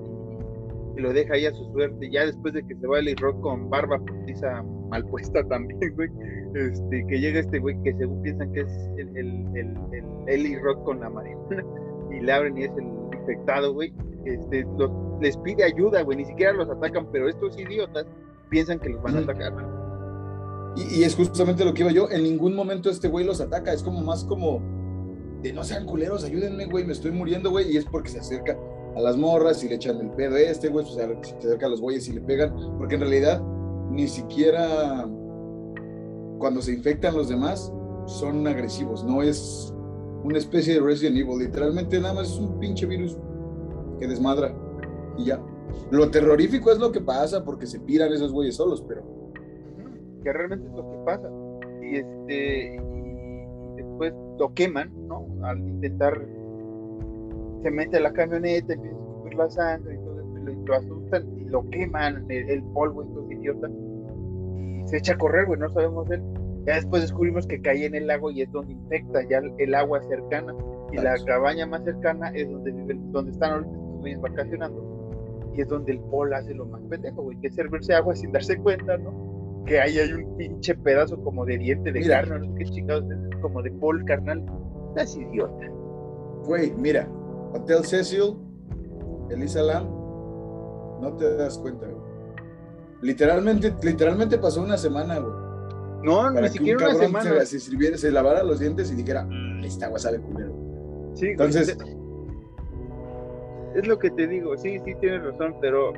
y, 0.96 1.00
lo 1.00 1.12
deja 1.12 1.34
ahí 1.34 1.44
a 1.46 1.50
su 1.52 1.64
suerte, 1.72 2.10
ya 2.10 2.24
después 2.26 2.54
de 2.54 2.62
que 2.66 2.74
se 2.76 2.86
va 2.86 2.98
el 3.00 3.16
Rock 3.16 3.40
con 3.40 3.68
barba 3.68 3.98
postiza 3.98 4.62
mal 4.88 5.04
puesta 5.06 5.42
también, 5.48 5.94
güey. 5.96 6.08
Este, 6.54 7.04
que 7.06 7.18
llega 7.20 7.40
este 7.40 7.58
güey 7.58 7.76
que 7.82 7.94
según 7.94 8.22
piensan 8.22 8.52
que 8.52 8.60
es 8.60 8.72
el, 8.98 9.08
el, 9.16 9.46
el, 9.56 9.76
el 9.92 10.04
Eli 10.28 10.56
Rock 10.58 10.84
con 10.84 11.00
la 11.00 11.08
marihuana 11.10 11.64
y 12.10 12.20
le 12.20 12.32
abren 12.32 12.56
y 12.58 12.64
es 12.64 12.70
el 12.78 12.84
infectado, 13.18 13.72
güey. 13.74 13.92
Este, 14.24 14.64
los- 14.78 14.90
les 15.20 15.36
pide 15.38 15.64
ayuda, 15.64 16.02
güey, 16.02 16.18
ni 16.18 16.24
siquiera 16.24 16.52
los 16.52 16.68
atacan, 16.68 17.06
pero 17.12 17.28
estos 17.28 17.58
idiotas 17.58 18.06
piensan 18.50 18.78
que 18.80 18.88
los 18.90 19.02
van 19.02 19.16
a 19.16 19.20
atacar. 19.20 19.52
Y, 20.76 21.00
y 21.00 21.04
es 21.04 21.14
justamente 21.14 21.64
lo 21.64 21.74
que 21.74 21.82
iba 21.82 21.92
yo. 21.92 22.08
En 22.10 22.22
ningún 22.22 22.54
momento 22.54 22.88
este 22.90 23.08
güey 23.08 23.24
los 23.24 23.40
ataca. 23.40 23.72
Es 23.72 23.82
como 23.82 24.00
más 24.00 24.24
como 24.24 24.60
de 25.42 25.52
no 25.52 25.64
sean 25.64 25.86
culeros, 25.86 26.24
ayúdenme, 26.24 26.66
güey, 26.66 26.84
me 26.84 26.92
estoy 26.92 27.10
muriendo, 27.10 27.50
güey. 27.50 27.72
Y 27.72 27.76
es 27.76 27.84
porque 27.84 28.10
se 28.10 28.20
acerca 28.20 28.56
a 28.96 29.00
las 29.00 29.16
morras 29.16 29.62
y 29.64 29.68
le 29.68 29.74
echan 29.76 29.98
el 30.00 30.10
pedo 30.10 30.36
a 30.36 30.40
este, 30.40 30.68
güey. 30.68 30.84
Pues 30.84 30.94
se 30.96 31.36
acerca 31.38 31.66
a 31.66 31.68
los 31.68 31.80
güeyes 31.80 32.08
y 32.08 32.12
le 32.14 32.20
pegan. 32.20 32.54
Porque 32.78 32.94
en 32.94 33.00
realidad 33.02 33.42
ni 33.90 34.08
siquiera 34.08 35.06
cuando 36.38 36.60
se 36.62 36.72
infectan 36.72 37.14
los 37.16 37.28
demás 37.28 37.72
son 38.06 38.46
agresivos. 38.46 39.04
No 39.04 39.22
es 39.22 39.72
una 40.24 40.38
especie 40.38 40.74
de 40.74 40.80
Resident 40.80 41.16
Evil. 41.16 41.38
Literalmente 41.38 42.00
nada 42.00 42.14
más 42.14 42.28
es 42.30 42.38
un 42.38 42.58
pinche 42.58 42.86
virus 42.86 43.16
que 44.02 44.08
desmadra. 44.08 44.52
Y 45.16 45.26
ya. 45.26 45.40
Lo 45.90 46.10
terrorífico 46.10 46.72
es 46.72 46.78
lo 46.78 46.90
que 46.90 47.00
pasa 47.00 47.44
porque 47.44 47.66
se 47.66 47.78
piran 47.78 48.12
esos 48.12 48.32
güeyes 48.32 48.56
solos, 48.56 48.84
pero. 48.86 49.02
Que 50.24 50.32
realmente 50.32 50.66
es 50.66 50.74
lo 50.74 50.90
que 50.90 50.98
pasa. 51.04 51.30
Y 51.80 51.96
este 51.96 52.74
y 52.74 53.76
después 53.76 54.12
lo 54.38 54.52
queman, 54.54 54.90
¿no? 55.06 55.26
Al 55.42 55.58
intentar 55.60 56.20
se 57.62 57.70
mete 57.70 57.98
a 57.98 58.00
la 58.00 58.12
camioneta, 58.12 58.72
empieza 58.72 58.96
a 58.96 59.00
escupir 59.00 59.34
la 59.34 59.50
sangre 59.50 59.94
y 59.94 59.98
todo 59.98 60.20
eso, 60.20 60.50
y 60.50 60.66
lo, 60.66 60.74
asustan 60.74 61.38
y 61.38 61.44
lo 61.44 61.70
queman, 61.70 62.26
el, 62.28 62.50
el 62.50 62.62
polvo, 62.74 63.04
estos 63.04 63.30
idiotas, 63.30 63.70
y 63.70 64.88
se 64.88 64.96
echa 64.96 65.12
a 65.12 65.18
correr, 65.18 65.46
güey, 65.46 65.60
no 65.60 65.70
sabemos 65.70 66.10
él. 66.10 66.20
Ya 66.66 66.74
después 66.74 67.02
descubrimos 67.02 67.46
que 67.46 67.62
cae 67.62 67.86
en 67.86 67.94
el 67.94 68.08
lago 68.08 68.32
y 68.32 68.42
es 68.42 68.50
donde 68.50 68.72
infecta 68.72 69.20
ya 69.28 69.38
el, 69.38 69.52
el 69.58 69.74
agua 69.76 70.00
cercana. 70.02 70.52
Y 70.92 70.96
la 70.96 71.14
cabaña 71.24 71.66
más 71.66 71.84
cercana 71.84 72.30
es 72.30 72.50
donde 72.50 72.72
viven, 72.72 73.12
donde 73.12 73.30
están 73.30 73.64
güeyes 74.02 74.20
vacacionando. 74.20 75.50
Y 75.54 75.62
es 75.62 75.68
donde 75.68 75.92
el 75.92 76.00
Paul 76.00 76.32
hace 76.34 76.52
lo 76.54 76.66
más 76.66 76.82
pendejo, 76.90 77.22
güey, 77.22 77.38
que 77.40 77.46
es 77.48 77.54
servirse 77.54 77.94
agua 77.94 78.14
sin 78.14 78.32
darse 78.32 78.56
cuenta, 78.58 78.96
¿no? 78.98 79.62
Que 79.66 79.80
ahí 79.80 79.98
hay 79.98 80.12
un 80.12 80.36
pinche 80.36 80.74
pedazo 80.74 81.22
como 81.22 81.44
de 81.46 81.56
diente 81.58 81.90
de 81.92 82.00
Mira. 82.00 82.22
carne, 82.22 82.46
no 82.48 82.52
sé 82.52 82.58
qué 82.58 82.70
chingados 82.70 83.04
es, 83.10 83.36
como 83.40 83.62
de 83.62 83.70
Paul 83.72 84.04
carnal. 84.04 84.44
Estás 84.90 85.16
idiota. 85.16 85.66
Güey, 86.46 86.72
mira, 86.76 87.08
Hotel 87.54 87.84
Cecil, 87.84 88.34
Elisa 89.30 89.62
Lam, 89.62 89.84
no 91.00 91.14
te 91.16 91.36
das 91.36 91.56
cuenta, 91.58 91.86
güey. 91.86 92.02
Literalmente, 93.02 93.72
literalmente 93.82 94.38
pasó 94.38 94.62
una 94.62 94.76
semana, 94.76 95.18
güey. 95.18 95.32
No, 96.04 96.30
ni 96.30 96.36
que 96.36 96.42
un 96.44 96.48
siquiera 96.50 96.88
una 96.88 96.94
semana. 96.98 97.30
se, 97.40 97.46
se 97.46 97.60
sirviera, 97.60 97.96
se 97.96 98.10
lavara 98.10 98.42
los 98.42 98.58
dientes 98.58 98.90
y 98.90 98.96
dijera, 98.96 99.24
"Mm, 99.24 99.64
esta 99.64 99.86
agua 99.86 99.98
sabe 99.98 100.18
culero. 100.20 100.52
Sí, 101.14 101.20
güey, 101.26 101.30
Entonces, 101.32 101.68
es- 101.68 101.78
es 103.74 103.86
lo 103.86 103.98
que 103.98 104.10
te 104.10 104.26
digo, 104.26 104.56
sí, 104.56 104.78
sí 104.84 104.94
tienes 105.00 105.22
razón, 105.24 105.54
pero 105.60 105.92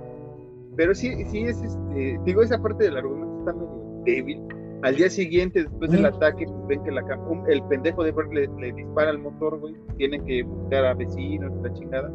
pero 0.77 0.95
sí, 0.95 1.25
sí 1.27 1.45
es 1.45 1.63
este, 1.63 2.19
digo, 2.25 2.43
esa 2.43 2.61
parte 2.61 2.85
del 2.85 2.97
argumento 2.97 3.39
está 3.41 3.53
medio 3.53 4.03
débil. 4.05 4.43
Al 4.83 4.97
día 4.97 5.09
siguiente, 5.09 5.61
después 5.63 5.91
del 5.93 6.05
ataque, 6.05 6.45
pues, 6.47 6.67
ven 6.67 6.83
que 6.85 6.91
la, 6.91 7.03
un- 7.29 7.49
el 7.49 7.63
pendejo 7.69 8.03
de 8.05 8.13
Bert 8.13 8.31
le, 8.35 8.49
le 8.59 8.73
dispara 8.73 9.11
al 9.11 9.19
motor, 9.19 9.59
güey. 9.61 9.75
Tienen 9.97 10.23
que 10.27 10.43
buscar 10.43 10.85
a 10.85 10.93
vecinos, 10.95 11.51
la 11.63 11.73
chingada. 11.73 12.13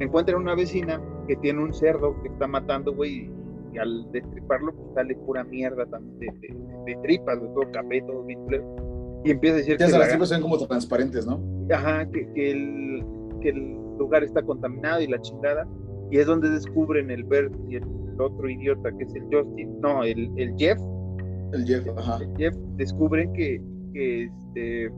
Encuentran 0.00 0.40
una 0.40 0.54
vecina 0.56 1.00
que 1.28 1.36
tiene 1.36 1.62
un 1.62 1.72
cerdo 1.72 2.20
que 2.22 2.28
está 2.28 2.46
matando, 2.48 2.92
güey, 2.94 3.30
y 3.72 3.78
al 3.78 4.10
destriparlo, 4.10 4.74
pues 4.74 4.88
sale 4.94 5.14
pura 5.14 5.44
mierda 5.44 5.86
también 5.86 6.40
de, 6.40 6.48
de- 6.48 6.56
de 6.86 6.96
tripas, 7.02 7.38
güey, 7.38 7.52
todo 7.52 7.70
café, 7.70 8.00
todo 8.02 8.24
bien. 8.24 8.40
Y 9.24 9.30
empieza 9.30 9.54
a 9.56 9.58
decir 9.58 9.76
ya 9.78 9.86
que 9.86 9.92
las 9.92 10.08
tripas 10.08 10.28
se 10.30 10.34
ven 10.36 10.42
como 10.42 10.58
transparentes, 10.66 11.26
¿no? 11.26 11.38
ajá, 11.72 12.06
que, 12.10 12.26
que 12.32 12.50
el, 12.50 13.04
que 13.42 13.50
el 13.50 13.76
lugar 14.00 14.24
está 14.24 14.42
contaminado 14.42 15.00
y 15.00 15.06
la 15.06 15.20
chingada. 15.20 15.66
Y 16.10 16.18
es 16.18 16.26
donde 16.26 16.50
descubren 16.50 17.10
el 17.10 17.22
Bert 17.24 17.54
y 17.68 17.76
el 17.76 17.84
otro 18.18 18.48
idiota 18.50 18.90
que 18.98 19.04
es 19.04 19.14
el 19.14 19.22
Justin, 19.32 19.80
no, 19.80 20.02
el, 20.02 20.28
el 20.36 20.54
Jeff, 20.58 20.78
El 21.52 21.64
Jeff, 21.64 21.86
ajá. 21.96 22.18
el 22.22 22.36
Jeff, 22.36 22.54
descubren 22.76 23.32
que, 23.32 23.62
que, 23.94 24.24
este, 24.24 24.90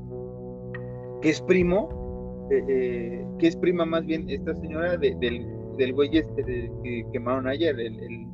que 1.21 1.29
es 1.29 1.41
primo, 1.43 2.49
eh, 2.51 2.65
eh, 2.69 3.27
que 3.39 3.49
es 3.49 3.57
prima 3.57 3.85
más 3.85 4.05
bien 4.07 4.29
esta 4.31 4.55
señora 4.61 4.97
de- 4.97 5.15
del, 5.21 5.47
del 5.79 5.93
güey 5.93 6.17
este 6.17 6.43
de- 6.43 6.73
que 6.83 7.05
quemaron 7.13 7.47
ayer, 7.47 7.79
el, 7.79 7.99
el, 8.01 8.27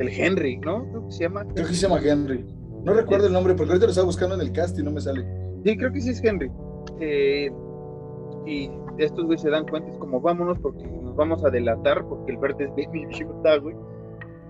el 0.00 0.08
Henry, 0.08 0.58
¿no? 0.58 0.84
Creo 0.90 1.06
que 1.06 1.12
se 1.12 1.22
llama. 1.24 1.44
Creo 1.54 1.66
que 1.68 1.74
se 1.74 1.88
llama 1.88 2.00
Henry. 2.04 2.44
No 2.84 2.92
recuerdo 2.92 3.26
el 3.28 3.32
nombre 3.32 3.54
porque 3.54 3.70
ahorita 3.70 3.86
lo 3.86 3.90
estaba 3.90 4.06
buscando 4.06 4.34
en 4.34 4.40
el 4.42 4.52
cast 4.52 4.78
y 4.78 4.82
no 4.82 4.90
me 4.90 5.00
sale. 5.00 5.24
Sí, 5.64 5.76
creo 5.76 5.90
que 5.92 6.00
sí 6.00 6.10
es 6.10 6.22
Henry. 6.22 6.50
Eh, 7.00 7.50
y 8.46 8.70
estos 8.98 9.24
güeyes 9.24 9.42
se 9.42 9.50
dan 9.50 9.66
cuenta, 9.66 9.90
es 9.90 9.96
como 9.98 10.20
vámonos 10.20 10.58
porque 10.58 10.84
nos 10.86 11.16
vamos 11.16 11.44
a 11.44 11.50
delatar, 11.50 12.04
porque 12.06 12.32
el 12.32 12.38
verde 12.38 12.64
es 12.64 12.74
bien 12.74 12.92
idiota, 13.10 13.56
güey. 13.58 13.74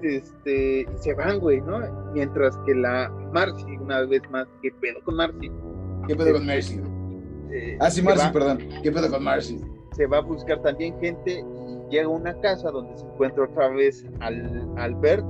Este, 0.02 0.80
y 0.82 0.86
se 0.98 1.14
van, 1.14 1.38
güey, 1.40 1.60
¿no? 1.62 1.78
Mientras 2.12 2.56
que 2.66 2.74
la 2.74 3.10
Marcy, 3.32 3.76
una 3.80 4.02
vez 4.02 4.20
más, 4.30 4.46
¿qué 4.60 4.70
pedo 4.80 5.00
con 5.04 5.16
Marcy? 5.16 5.50
¿Qué 6.06 6.14
pedo 6.16 6.32
con 6.34 6.44
Mercy? 6.46 6.80
Eh, 7.50 7.78
Ah, 7.80 7.90
sí, 7.90 8.02
Marcy, 8.02 8.26
va- 8.26 8.32
perdón. 8.32 8.58
¿Qué 8.82 8.92
pedo 8.92 9.10
con 9.10 9.22
Marcy? 9.24 9.60
se 9.92 10.06
va 10.08 10.16
a 10.18 10.22
buscar 10.22 10.60
también 10.60 10.98
gente 10.98 11.38
y 11.40 11.88
llega 11.88 12.06
a 12.06 12.08
una 12.08 12.34
casa 12.40 12.68
donde 12.72 12.98
se 12.98 13.06
encuentra 13.06 13.44
otra 13.44 13.68
vez 13.68 14.04
al, 14.18 14.68
al 14.76 14.94
Bert 14.96 15.24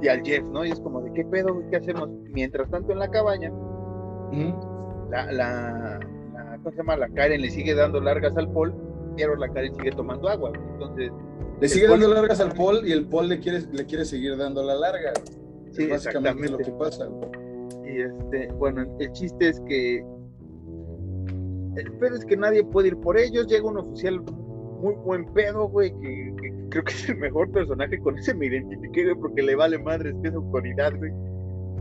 y 0.00 0.08
al 0.08 0.22
Jeff, 0.24 0.42
¿no? 0.46 0.64
Y 0.64 0.70
es 0.70 0.80
como 0.80 1.02
de 1.02 1.12
qué 1.12 1.24
pedo, 1.26 1.52
güey? 1.54 1.68
¿qué 1.68 1.76
hacemos? 1.76 2.08
Mientras 2.32 2.70
tanto 2.70 2.90
en 2.92 2.98
la 3.00 3.08
cabaña, 3.10 3.52
la- 5.30 6.00
¿cómo 6.62 6.70
se 6.70 6.76
llama? 6.78 6.96
La 6.96 7.08
Karen 7.08 7.40
le 7.42 7.50
sigue 7.50 7.74
dando 7.74 8.00
largas 8.00 8.36
al 8.36 8.50
Paul, 8.52 8.74
pero 9.16 9.36
la 9.36 9.48
Karen 9.48 9.74
sigue 9.74 9.90
tomando 9.92 10.28
agua. 10.28 10.52
Entonces, 10.72 11.10
Le 11.60 11.68
sigue 11.68 11.88
Paul- 11.88 12.00
dando 12.00 12.14
largas 12.14 12.40
al 12.40 12.52
Paul 12.52 12.86
y 12.86 12.92
el 12.92 13.06
Paul 13.06 13.28
le 13.28 13.38
quiere, 13.40 13.60
le 13.72 13.84
quiere 13.86 14.04
seguir 14.04 14.36
dando 14.36 14.62
la 14.62 14.74
larga. 14.74 15.12
sí, 15.72 15.84
es 15.84 15.90
básicamente 15.90 16.48
lo 16.50 16.58
que 16.58 16.70
pasa. 16.72 17.08
Y 17.84 18.00
este, 18.02 18.52
bueno, 18.54 18.84
el 18.98 19.12
chiste 19.12 19.48
es 19.48 19.60
que 19.62 20.04
el 21.76 21.92
pedo 21.98 22.16
es 22.16 22.24
que 22.24 22.36
nadie 22.36 22.64
puede 22.64 22.88
ir 22.88 22.96
por 22.98 23.16
ellos. 23.18 23.46
Llega 23.46 23.66
un 23.68 23.78
oficial 23.78 24.20
muy 24.80 24.94
buen 25.04 25.24
pedo, 25.32 25.68
güey, 25.68 25.90
que, 26.00 26.34
que 26.40 26.52
creo 26.70 26.84
que 26.84 26.92
es 26.92 27.08
el 27.08 27.16
mejor 27.18 27.50
personaje. 27.52 27.98
Con 28.00 28.18
ese 28.18 28.34
me 28.34 28.46
identifiqué, 28.46 29.04
güey, 29.04 29.16
porque 29.16 29.42
le 29.42 29.54
vale 29.56 29.78
madres 29.78 30.14
que 30.22 30.28
es 30.28 30.34
autoridad, 30.34 30.92
güey. 30.96 31.12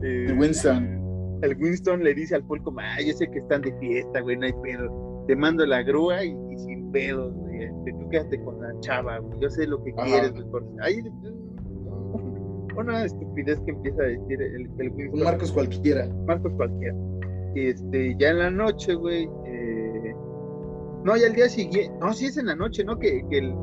Eh, 0.03 0.35
Winston. 0.37 0.97
El 1.41 1.57
Winston 1.59 2.03
le 2.03 2.13
dice 2.13 2.35
al 2.35 2.43
Paul 2.45 2.61
como, 2.63 2.79
ah, 2.81 2.97
yo 3.05 3.13
sé 3.13 3.29
que 3.31 3.39
están 3.39 3.61
de 3.61 3.73
fiesta, 3.79 4.21
güey, 4.21 4.37
no 4.37 4.45
hay 4.45 4.53
pedo. 4.63 5.23
Te 5.27 5.35
mando 5.35 5.65
la 5.65 5.83
grúa 5.83 6.23
y, 6.23 6.29
y 6.51 6.57
sin 6.57 6.91
pedos, 6.91 7.33
güey. 7.35 7.63
este, 7.63 7.93
tú 7.93 8.09
quédate 8.09 8.43
con 8.43 8.59
la 8.61 8.77
chava, 8.81 9.19
güey. 9.19 9.39
Yo 9.41 9.49
sé 9.49 9.67
lo 9.67 9.83
que 9.83 9.91
Ajá. 9.97 10.05
quieres, 10.05 10.33
güey. 10.33 10.63
Ahí, 10.81 11.01
una 12.75 13.03
estupidez 13.03 13.59
que 13.61 13.71
empieza 13.71 14.01
a 14.01 14.05
decir 14.05 14.41
el, 14.41 14.69
el 14.79 14.89
Winston. 14.91 15.23
Marcos 15.23 15.51
cualquiera. 15.51 16.07
Marcos 16.25 16.53
cualquiera. 16.55 16.95
Este, 17.55 18.15
ya 18.17 18.29
en 18.29 18.39
la 18.39 18.51
noche, 18.51 18.93
güey. 18.95 19.29
eh, 19.45 20.15
no, 21.03 21.15
ya 21.17 21.27
al 21.27 21.33
día 21.35 21.49
siguiente. 21.49 21.91
No, 21.99 22.13
sí 22.13 22.27
es 22.27 22.37
en 22.37 22.45
la 22.47 22.55
noche, 22.55 22.83
¿no? 22.83 22.97
Que, 22.99 23.23
que 23.29 23.37
el. 23.39 23.55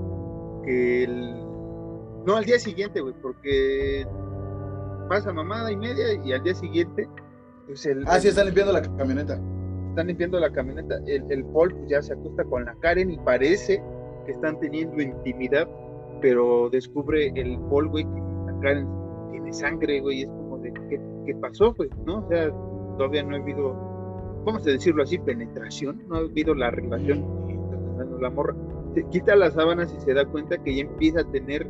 Que 0.64 1.04
el. 1.04 1.44
No, 2.26 2.36
al 2.36 2.44
día 2.44 2.58
siguiente, 2.58 3.00
güey, 3.00 3.14
porque 3.22 4.06
pasa 5.08 5.32
mamada 5.32 5.70
y 5.70 5.76
media 5.76 6.04
y 6.24 6.32
al 6.32 6.42
día 6.42 6.54
siguiente, 6.54 7.08
pues 7.66 7.86
el. 7.86 8.04
Ah, 8.06 8.20
sí, 8.20 8.28
están 8.28 8.46
limpiando 8.46 8.72
la 8.72 8.82
camioneta. 8.82 9.40
están 9.90 10.06
limpiando 10.06 10.40
la 10.40 10.50
camioneta. 10.52 10.96
El, 11.06 11.24
el 11.30 11.44
Paul 11.46 11.74
pues, 11.74 11.88
ya 11.88 12.02
se 12.02 12.12
acuesta 12.12 12.44
con 12.44 12.64
la 12.64 12.74
Karen 12.76 13.10
y 13.10 13.18
parece 13.18 13.82
que 14.24 14.32
están 14.32 14.58
teniendo 14.60 15.00
intimidad, 15.00 15.68
pero 16.20 16.68
descubre 16.70 17.32
el 17.34 17.58
Paul, 17.70 17.88
güey, 17.88 18.04
que 18.04 18.20
la 18.52 18.60
Karen 18.60 18.88
tiene 19.30 19.52
sangre, 19.52 20.00
güey. 20.00 20.20
y 20.20 20.22
Es 20.22 20.28
como 20.28 20.58
de, 20.58 20.72
¿qué, 20.88 21.00
qué 21.26 21.34
pasó, 21.36 21.74
güey? 21.74 21.90
¿No? 22.04 22.18
O 22.18 22.28
sea, 22.28 22.50
todavía 22.96 23.22
no 23.22 23.36
ha 23.36 23.38
habido, 23.38 23.72
vamos 24.44 24.66
a 24.66 24.70
decirlo 24.70 25.02
así, 25.02 25.18
penetración, 25.18 26.02
no 26.08 26.16
ha 26.16 26.18
habido 26.20 26.54
la 26.54 26.70
relación. 26.70 27.24
Bueno, 27.96 28.18
la 28.18 28.30
morra 28.30 28.54
se 28.94 29.04
quita 29.10 29.36
las 29.36 29.54
sábanas 29.54 29.94
y 29.96 30.00
se 30.00 30.14
da 30.14 30.24
cuenta 30.24 30.56
que 30.58 30.74
ya 30.74 30.82
empieza 30.82 31.20
a 31.20 31.30
tener 31.30 31.66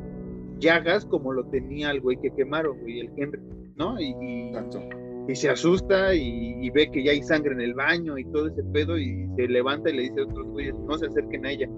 llagas 0.59 1.05
como 1.07 1.32
lo 1.32 1.44
tenía 1.47 1.90
el 1.90 2.01
güey 2.01 2.16
que 2.18 2.30
quemaron, 2.30 2.78
güey, 2.80 3.01
el 3.01 3.11
Henry, 3.16 3.40
¿no? 3.76 4.01
Y, 4.01 4.14
y, 4.20 4.49
Exacto. 4.49 4.80
Y 5.28 5.34
se 5.34 5.50
asusta 5.50 6.14
y, 6.14 6.54
y 6.60 6.70
ve 6.70 6.90
que 6.90 7.02
ya 7.04 7.10
hay 7.12 7.22
sangre 7.22 7.52
en 7.52 7.60
el 7.60 7.74
baño 7.74 8.16
y 8.18 8.24
todo 8.26 8.46
ese 8.48 8.62
pedo 8.64 8.96
y 8.98 9.28
se 9.36 9.48
levanta 9.48 9.90
y 9.90 9.96
le 9.96 10.02
dice 10.02 10.20
a 10.20 10.24
otros 10.24 10.46
güeyes, 10.48 10.74
no 10.86 10.96
se 10.98 11.06
acerquen 11.06 11.44
a 11.46 11.50
ella. 11.50 11.68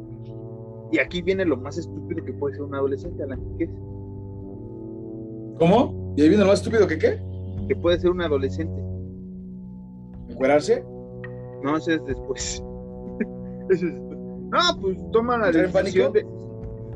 Y 0.93 0.99
aquí 0.99 1.23
viene 1.23 1.45
lo 1.45 1.57
más 1.57 1.77
estúpido 1.79 2.25
que 2.25 2.33
puede 2.35 2.55
ser 2.55 2.65
un 2.65 2.75
adolescente, 2.75 3.23
Alan, 3.23 3.41
¿qué 3.59 3.65
es? 3.65 3.71
¿Cómo? 5.59 6.15
¿Y 6.17 6.23
ahí 6.23 6.29
viene 6.29 6.45
lo 6.45 6.51
más 6.51 6.61
estúpido 6.61 6.87
que 6.87 6.99
qué? 6.99 7.19
Que 7.69 7.77
puede 7.77 7.99
ser 7.99 8.11
un 8.11 8.21
adolescente. 8.23 8.81
¿Encuerarse? 10.29 10.85
No, 11.63 11.77
eso 11.77 11.93
es 11.93 12.05
después. 12.07 12.63
eso 13.71 13.87
es 13.87 13.93
después. 13.95 14.19
No, 14.19 14.81
pues 14.81 14.99
toman 15.13 15.41
la 15.41 15.47
¿Entrar 15.49 15.67
en 15.67 15.73
decisión 15.73 16.13
de... 16.13 16.27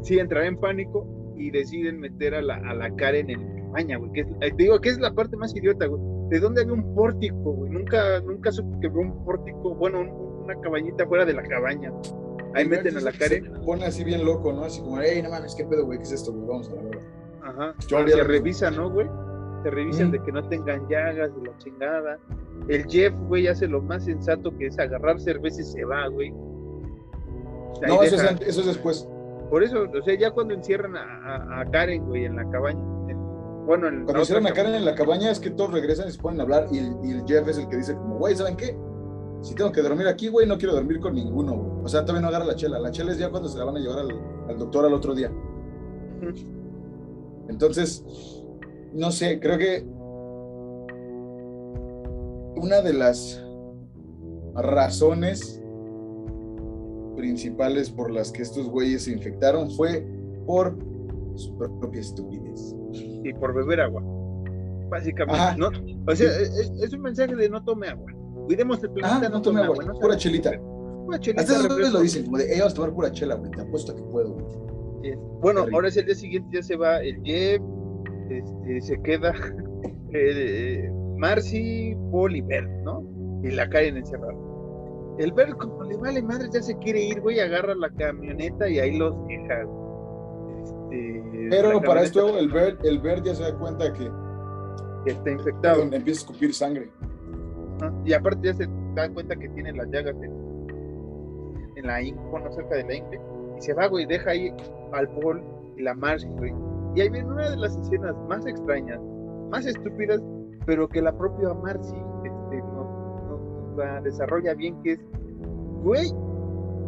Sí, 0.03 0.19
entrar 0.19 0.45
en 0.45 0.57
pánico 0.59 1.07
y 1.37 1.51
deciden 1.51 2.01
meter 2.01 2.35
a 2.35 2.43
la, 2.43 2.57
a 2.57 2.75
la 2.75 2.95
Karen 2.97 3.31
en 3.31 3.41
la 3.57 3.63
cabaña, 3.65 3.97
güey. 3.99 4.13
Que 4.13 4.21
es- 4.23 4.29
eh, 4.41 4.51
te 4.57 4.63
digo 4.65 4.81
que 4.81 4.89
es 4.91 4.99
la 5.01 5.13
parte 5.13 5.37
más 5.37 5.55
idiota, 5.55 5.87
güey. 5.87 6.01
¿De 6.33 6.41
dónde 6.41 6.63
había 6.63 6.73
un 6.73 6.95
pórtico, 6.95 7.53
güey? 7.53 7.71
Nunca, 7.71 8.21
nunca 8.21 8.51
supe 8.51 8.81
que 8.81 8.87
había 8.87 9.03
un 9.03 9.23
pórtico, 9.25 9.75
bueno, 9.75 10.01
un- 10.01 10.45
una 10.45 10.59
cabañita 10.63 11.07
fuera 11.07 11.25
de 11.27 11.35
la 11.35 11.43
cabaña. 11.43 11.93
Ahí 12.55 12.67
meten 12.67 12.97
a 12.97 13.01
la 13.01 13.13
Karen. 13.13 13.53
Pone 13.67 13.85
así 13.85 14.03
bien 14.03 14.25
loco, 14.25 14.53
¿no? 14.53 14.65
Así 14.65 14.81
como, 14.81 14.99
hey, 15.01 15.21
no 15.23 15.29
mames, 15.31 15.55
¿qué 15.55 15.65
pedo, 15.65 15.85
güey? 15.85 15.99
¿Qué 15.99 16.05
es 16.05 16.13
esto, 16.13 16.33
güey? 16.33 16.47
Vamos 16.47 16.71
a 16.71 16.75
la 16.75 16.83
verdad. 16.83 17.03
Ajá. 17.43 17.75
Yo 17.87 17.99
haría 17.99 18.17
se 18.17 18.25
revisa, 18.25 18.71
¿no, 18.71 18.91
güey? 18.91 19.07
Se 19.63 19.71
revisan 19.71 20.09
Mm. 20.09 20.13
de 20.13 20.23
que 20.23 20.33
no 20.33 20.49
tengan 20.49 20.89
llagas 20.89 21.31
y 21.41 21.47
la 21.47 21.59
chingada. 21.59 22.19
El 22.69 22.85
Jeff, 22.89 23.13
güey, 23.29 23.47
hace 23.49 23.69
lo 23.69 23.83
más 23.83 24.05
sensato 24.05 24.57
que 24.57 24.67
es 24.69 24.79
agarrar 24.79 25.21
cerveza 25.21 25.61
y 25.61 25.65
se 25.65 25.85
va, 25.85 26.07
güey. 26.09 26.31
No, 27.87 28.03
eso 28.03 28.17
es, 28.17 28.23
deja- 28.23 28.45
eso 28.47 28.61
es 28.61 28.67
después. 28.67 29.09
Por 29.51 29.63
eso, 29.63 29.83
o 29.83 30.03
sea, 30.03 30.15
ya 30.19 30.31
cuando 30.31 30.55
encierran 30.55 30.97
a, 30.97 31.03
a- 31.03 31.61
a 31.61 31.71
Karen, 31.71 32.07
güey, 32.07 32.25
en 32.25 32.37
la 32.37 32.49
cabaña. 32.51 32.81
En- 33.63 33.67
bueno, 33.67 33.89
en 33.89 34.05
Cuando 34.05 34.23
hicieron 34.23 34.47
en 34.75 34.85
la 34.85 34.95
cabaña 34.95 35.31
es 35.31 35.39
que 35.41 35.51
todos 35.51 35.73
regresan 35.73 36.09
y 36.09 36.13
se 36.13 36.21
ponen 36.21 36.41
a 36.41 36.43
hablar 36.43 36.67
y 36.73 36.79
el, 36.79 36.97
y 37.05 37.11
el 37.13 37.25
Jeff 37.27 37.47
es 37.49 37.59
el 37.59 37.69
que 37.69 37.77
dice 37.77 37.95
como, 37.95 38.19
güey, 38.19 38.35
¿saben 38.35 38.57
qué? 38.57 38.77
Si 39.41 39.55
tengo 39.55 39.73
que 39.73 39.83
dormir 39.83 40.07
aquí, 40.07 40.29
güey, 40.29 40.47
no 40.47 40.57
quiero 40.59 40.75
dormir 40.75 41.01
con 41.01 41.15
ninguno, 41.15 41.55
güey. 41.55 41.85
O 41.85 41.89
sea, 41.89 42.03
todavía 42.03 42.23
no 42.23 42.29
agarra 42.29 42.45
la 42.45 42.55
chela. 42.57 42.79
La 42.79 42.91
chela 42.91 43.13
es 43.13 43.19
ya 43.19 43.31
cuando 43.31 43.49
se 43.49 43.59
la 43.59 43.65
van 43.65 43.77
a 43.77 43.81
llevar 43.81 43.99
al, 44.01 44.11
al 44.49 44.59
doctor 44.59 44.85
al 44.85 44.95
otro 44.95 45.15
día. 45.15 45.33
Entonces, 47.49 48.05
no 48.93 49.11
sé, 49.11 49.41
creo 49.41 49.59
que 49.59 49.85
una 52.57 52.81
de 52.83 52.93
las 52.93 53.45
razones 54.55 55.61
principales 57.17 57.91
por 57.91 58.11
las 58.11 58.31
que 58.31 58.43
estos 58.43 58.69
güeyes 58.69 59.05
se 59.05 59.13
infectaron 59.13 59.71
fue 59.71 60.07
por 60.47 60.77
su 61.35 61.57
propia 61.57 62.01
estupidez. 62.01 62.77
Y 62.93 63.33
por 63.35 63.55
beber 63.55 63.81
agua. 63.81 64.03
Básicamente, 64.91 65.41
Ajá. 65.41 65.57
¿no? 65.57 65.69
O 66.07 66.15
sea, 66.15 66.29
es, 66.29 66.71
es 66.83 66.93
un 66.93 67.01
mensaje 67.03 67.35
de 67.35 67.49
no 67.49 67.65
tome 67.65 67.89
agua. 67.89 68.13
Cuidemos 68.47 68.83
el 68.83 68.91
planeta, 68.91 69.27
Ah, 69.27 69.29
no 69.31 69.41
tome 69.41 69.63
agua, 69.63 69.85
no 69.85 69.95
pura 69.95 70.17
chelita. 70.17 70.51
Pura 71.07 71.19
chelita. 71.19 71.43
Hasta 71.43 71.69
lo 71.69 72.01
dicen, 72.01 72.25
como 72.25 72.39
de, 72.39 72.53
"Ey, 72.53 72.59
vamos 72.59 72.73
a 72.73 72.77
tomar 72.77 72.93
pura 72.93 73.11
chela, 73.13 73.35
güey, 73.37 73.51
te 73.53 73.63
apuesto 73.63 73.95
que 73.97 74.03
puedo. 74.03 74.37
Eh, 75.05 75.17
Bueno, 75.41 75.65
ahora 75.73 75.89
es 75.89 75.97
el 75.97 76.07
día 76.07 76.15
siguiente, 76.15 76.49
ya 76.57 76.63
se 76.63 76.77
va 76.77 76.99
el 77.01 77.21
Jeff, 77.25 77.61
este, 78.31 78.81
se 78.83 79.01
queda 79.03 79.33
eh, 80.13 80.91
Marcy, 81.17 81.97
Paul 82.11 82.37
y 82.37 82.41
Bert, 82.43 82.69
¿no? 82.85 83.03
Y 83.43 83.51
la 83.51 83.69
Karen 83.69 83.97
encerrada. 83.97 84.35
El 85.19 85.33
Bert, 85.33 85.57
como 85.59 85.83
le 85.85 85.97
vale 85.97 86.23
madre, 86.23 86.49
ya 86.53 86.63
se 86.63 86.77
quiere 86.79 87.03
ir, 87.03 87.21
güey, 87.21 87.41
agarra 87.41 87.75
la 87.75 87.91
camioneta 87.91 88.69
y 88.69 88.79
ahí 88.79 88.97
los 88.99 89.15
deja. 89.27 89.63
Este, 90.93 91.49
Pero 91.51 91.81
para 91.81 92.03
esto, 92.03 92.39
el 92.39 92.51
Bert, 92.51 92.85
el 92.85 92.99
Bert 92.99 93.25
ya 93.25 93.35
se 93.35 93.43
da 93.43 93.59
cuenta 93.59 93.93
que 93.93 94.11
está 95.07 95.31
infectado. 95.31 95.83
empieza 95.83 96.09
a 96.09 96.23
escupir 96.25 96.55
sangre. 96.55 96.91
Ajá. 97.81 97.93
Y 98.05 98.13
aparte 98.13 98.47
ya 98.47 98.55
se 98.55 98.69
da 98.95 99.09
cuenta 99.09 99.35
que 99.37 99.49
tiene 99.51 99.73
las 99.73 99.89
llagas 99.89 100.15
en, 100.23 100.33
en 101.77 101.87
la 101.87 102.03
ingle, 102.03 102.23
bueno, 102.31 102.53
cerca 102.53 102.77
de 102.77 102.85
la 102.85 102.95
ingle. 102.95 103.21
Y 103.59 103.63
se 103.63 103.73
va, 103.73 103.87
güey, 103.87 104.07
deja 104.07 104.31
ahí 104.31 104.55
al 104.93 105.09
Paul 105.09 105.43
y 105.77 105.83
la 105.83 105.95
Marcy, 105.95 106.29
güey. 106.29 106.53
Y 106.95 107.01
ahí 107.01 107.09
viene 107.09 107.29
una 107.29 107.49
de 107.49 107.57
las 107.57 107.77
escenas 107.77 108.15
más 108.29 108.47
extrañas, 108.47 109.01
más 109.51 109.65
estúpidas, 109.65 110.21
pero 110.67 110.87
que 110.89 111.01
la 111.01 111.17
propia 111.17 111.55
Marcy 111.55 111.97
este, 112.25 112.57
nos, 112.59 112.87
nos 113.29 113.77
la 113.79 114.01
desarrolla 114.03 114.53
bien, 114.55 114.81
que 114.83 114.93
es, 114.93 115.01
güey, 115.83 116.13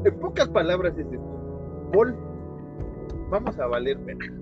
en 0.05 0.21
pocas 0.21 0.49
palabras 0.49 0.93
es 0.99 1.07
esto. 1.07 1.91
Paul, 1.93 2.15
vamos 3.35 3.59
a 3.59 3.67
valer 3.67 3.99
pena. 4.01 4.33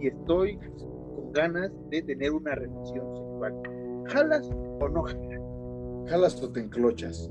Y 0.00 0.08
estoy 0.08 0.58
con 1.14 1.32
ganas 1.32 1.70
de 1.90 2.02
tener 2.02 2.32
una 2.32 2.54
relación 2.54 3.06
sexual. 3.16 3.54
¿Jalas 4.06 4.50
o 4.80 4.88
no 4.88 5.02
jalas? 5.02 5.40
Jalas 6.08 6.42
o 6.42 6.50
te 6.50 6.60
enclochas. 6.60 7.30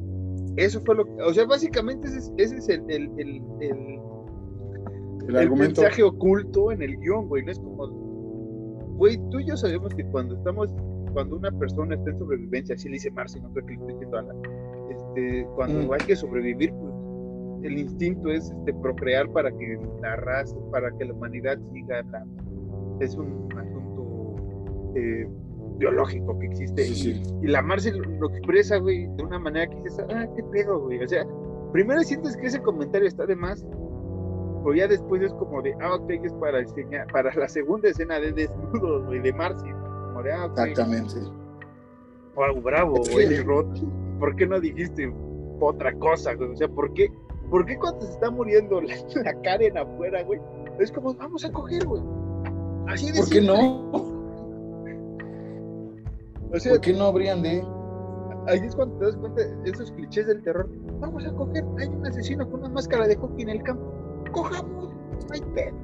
Eso 0.58 0.80
fue 0.82 0.96
lo 0.96 1.06
que, 1.06 1.22
o 1.22 1.34
sea, 1.34 1.46
básicamente 1.46 2.08
ese 2.08 2.18
es, 2.20 2.34
ese 2.38 2.58
es 2.58 2.70
el, 2.70 2.82
el, 2.90 3.12
el, 3.20 3.42
el, 3.60 5.36
El 5.36 5.52
mensaje 5.52 6.02
oculto 6.04 6.72
en 6.72 6.82
el 6.82 6.98
guion, 6.98 7.28
güey. 7.28 7.44
No 7.44 7.52
es 7.52 7.60
como, 7.60 7.88
güey, 8.98 9.18
tú 9.32 9.40
y 9.40 9.46
yo 9.48 9.58
sabemos 9.58 9.94
que 9.94 10.06
cuando 10.06 10.36
estamos, 10.36 10.70
cuando 11.14 11.36
una 11.38 11.52
persona 11.52 11.96
está 11.96 12.10
en 12.12 12.20
sobrevivencia, 12.20 12.76
así 12.76 12.88
le 12.88 12.94
dice 12.94 13.12
Marcy, 13.12 13.40
no 13.42 13.50
creo 13.52 13.66
que 13.66 13.74
le 13.74 13.80
esté 13.80 13.94
diciendo 13.94 14.18
a 14.18 14.20
Alan, 14.22 14.38
este, 14.90 15.48
cuando 15.56 15.88
Mm. 15.88 15.92
hay 15.94 16.00
que 16.08 16.16
sobrevivir, 16.16 16.74
pues 16.74 16.94
el 17.68 17.78
instinto 17.80 18.30
es 18.30 18.52
este, 18.52 18.74
procrear 18.76 19.30
para 19.30 19.52
que 19.52 19.80
la 20.02 20.16
raza, 20.18 20.56
para 20.72 20.92
que 20.98 21.06
la 21.06 21.14
humanidad 21.14 21.58
siga. 21.74 22.02
la- 22.12 22.26
es 23.02 23.16
un 23.18 23.50
asunto 23.58 24.36
eh, 24.96 25.28
biológico 25.78 26.40
que 26.40 26.46
existe. 26.48 26.84
Sí, 26.86 27.10
y- 27.12 27.26
sí. 27.26 27.34
y 27.42 27.48
la 27.48 27.62
Marce 27.62 27.92
lo, 27.92 28.04
lo 28.20 28.30
expresa, 28.30 28.78
güey, 28.78 29.08
de 29.18 29.24
una 29.24 29.38
manera 29.40 29.68
que 29.70 29.76
dices, 29.84 30.06
ah, 30.14 30.26
qué 30.36 30.44
pedo, 30.44 30.80
güey. 30.80 31.04
O 31.04 31.08
sea, 31.08 31.26
primero 31.74 32.02
sientes 32.04 32.38
que 32.38 32.48
ese 32.48 32.62
comentario 32.62 33.08
está 33.08 33.26
de 33.26 33.36
más, 33.36 33.66
pero 34.64 34.74
ya 34.76 34.88
después 34.88 35.22
es 35.22 35.34
como 35.34 35.62
de, 35.62 35.76
ah, 35.82 35.96
ok, 35.96 36.10
es 36.24 36.34
para 36.36 36.60
enseñar, 36.62 37.08
para 37.12 37.34
la 37.36 37.48
segunda 37.50 37.90
escena 37.90 38.20
de 38.20 38.32
desnudos, 38.32 39.06
güey, 39.06 39.20
de 39.20 39.34
Marcy. 39.34 39.70
Como 39.70 40.24
de, 40.24 40.32
ah, 40.32 40.46
ok, 40.46 40.58
Exactamente. 40.60 41.16
wow, 42.36 42.62
bravo, 42.62 43.02
güey, 43.12 43.42
Rod. 43.44 43.66
¿Por 44.20 44.36
qué 44.38 44.48
no 44.48 44.60
dijiste 44.62 45.14
otra 45.60 45.94
cosa, 45.96 46.34
güey? 46.36 46.52
O 46.52 46.56
sea, 46.56 46.70
¿por 46.70 46.94
qué, 46.94 47.12
¿por 47.50 47.66
qué 47.66 47.78
cuando 47.78 48.02
se 48.02 48.12
está 48.12 48.30
muriendo 48.32 48.82
la, 48.82 48.94
la 49.24 49.42
Karen 49.42 49.78
afuera, 49.78 50.24
güey? 50.24 50.40
Es 50.80 50.92
como, 50.92 51.14
vamos 51.14 51.44
a 51.46 51.52
coger, 51.52 51.86
güey. 51.86 52.02
Así 52.88 53.12
de 53.12 53.20
¿Por 53.20 53.30
qué 53.30 53.42
no? 53.42 53.92
O 56.52 56.60
sea, 56.60 56.74
¿Por 56.74 56.82
qué 56.82 56.94
no 56.94 57.06
habrían 57.06 57.42
de? 57.42 57.64
Ahí 58.48 58.60
es 58.64 58.76
cuando 58.76 58.98
te 59.00 59.06
das 59.06 59.16
cuenta 59.18 59.42
de 59.44 59.70
esos 59.72 59.92
clichés 59.92 60.28
del 60.28 60.42
terror. 60.44 60.70
Vamos 61.00 61.26
a 61.26 61.34
coger, 61.34 61.64
hay 61.80 61.88
un 61.88 62.06
asesino 62.06 62.50
con 62.50 62.60
una 62.60 62.70
máscara 62.70 63.08
de 63.08 63.16
hockey 63.16 63.42
en 63.44 63.50
el 63.50 63.64
campo. 63.64 63.84
Cojamos, 64.32 64.94
hay 65.32 65.42
pedo. 65.54 65.76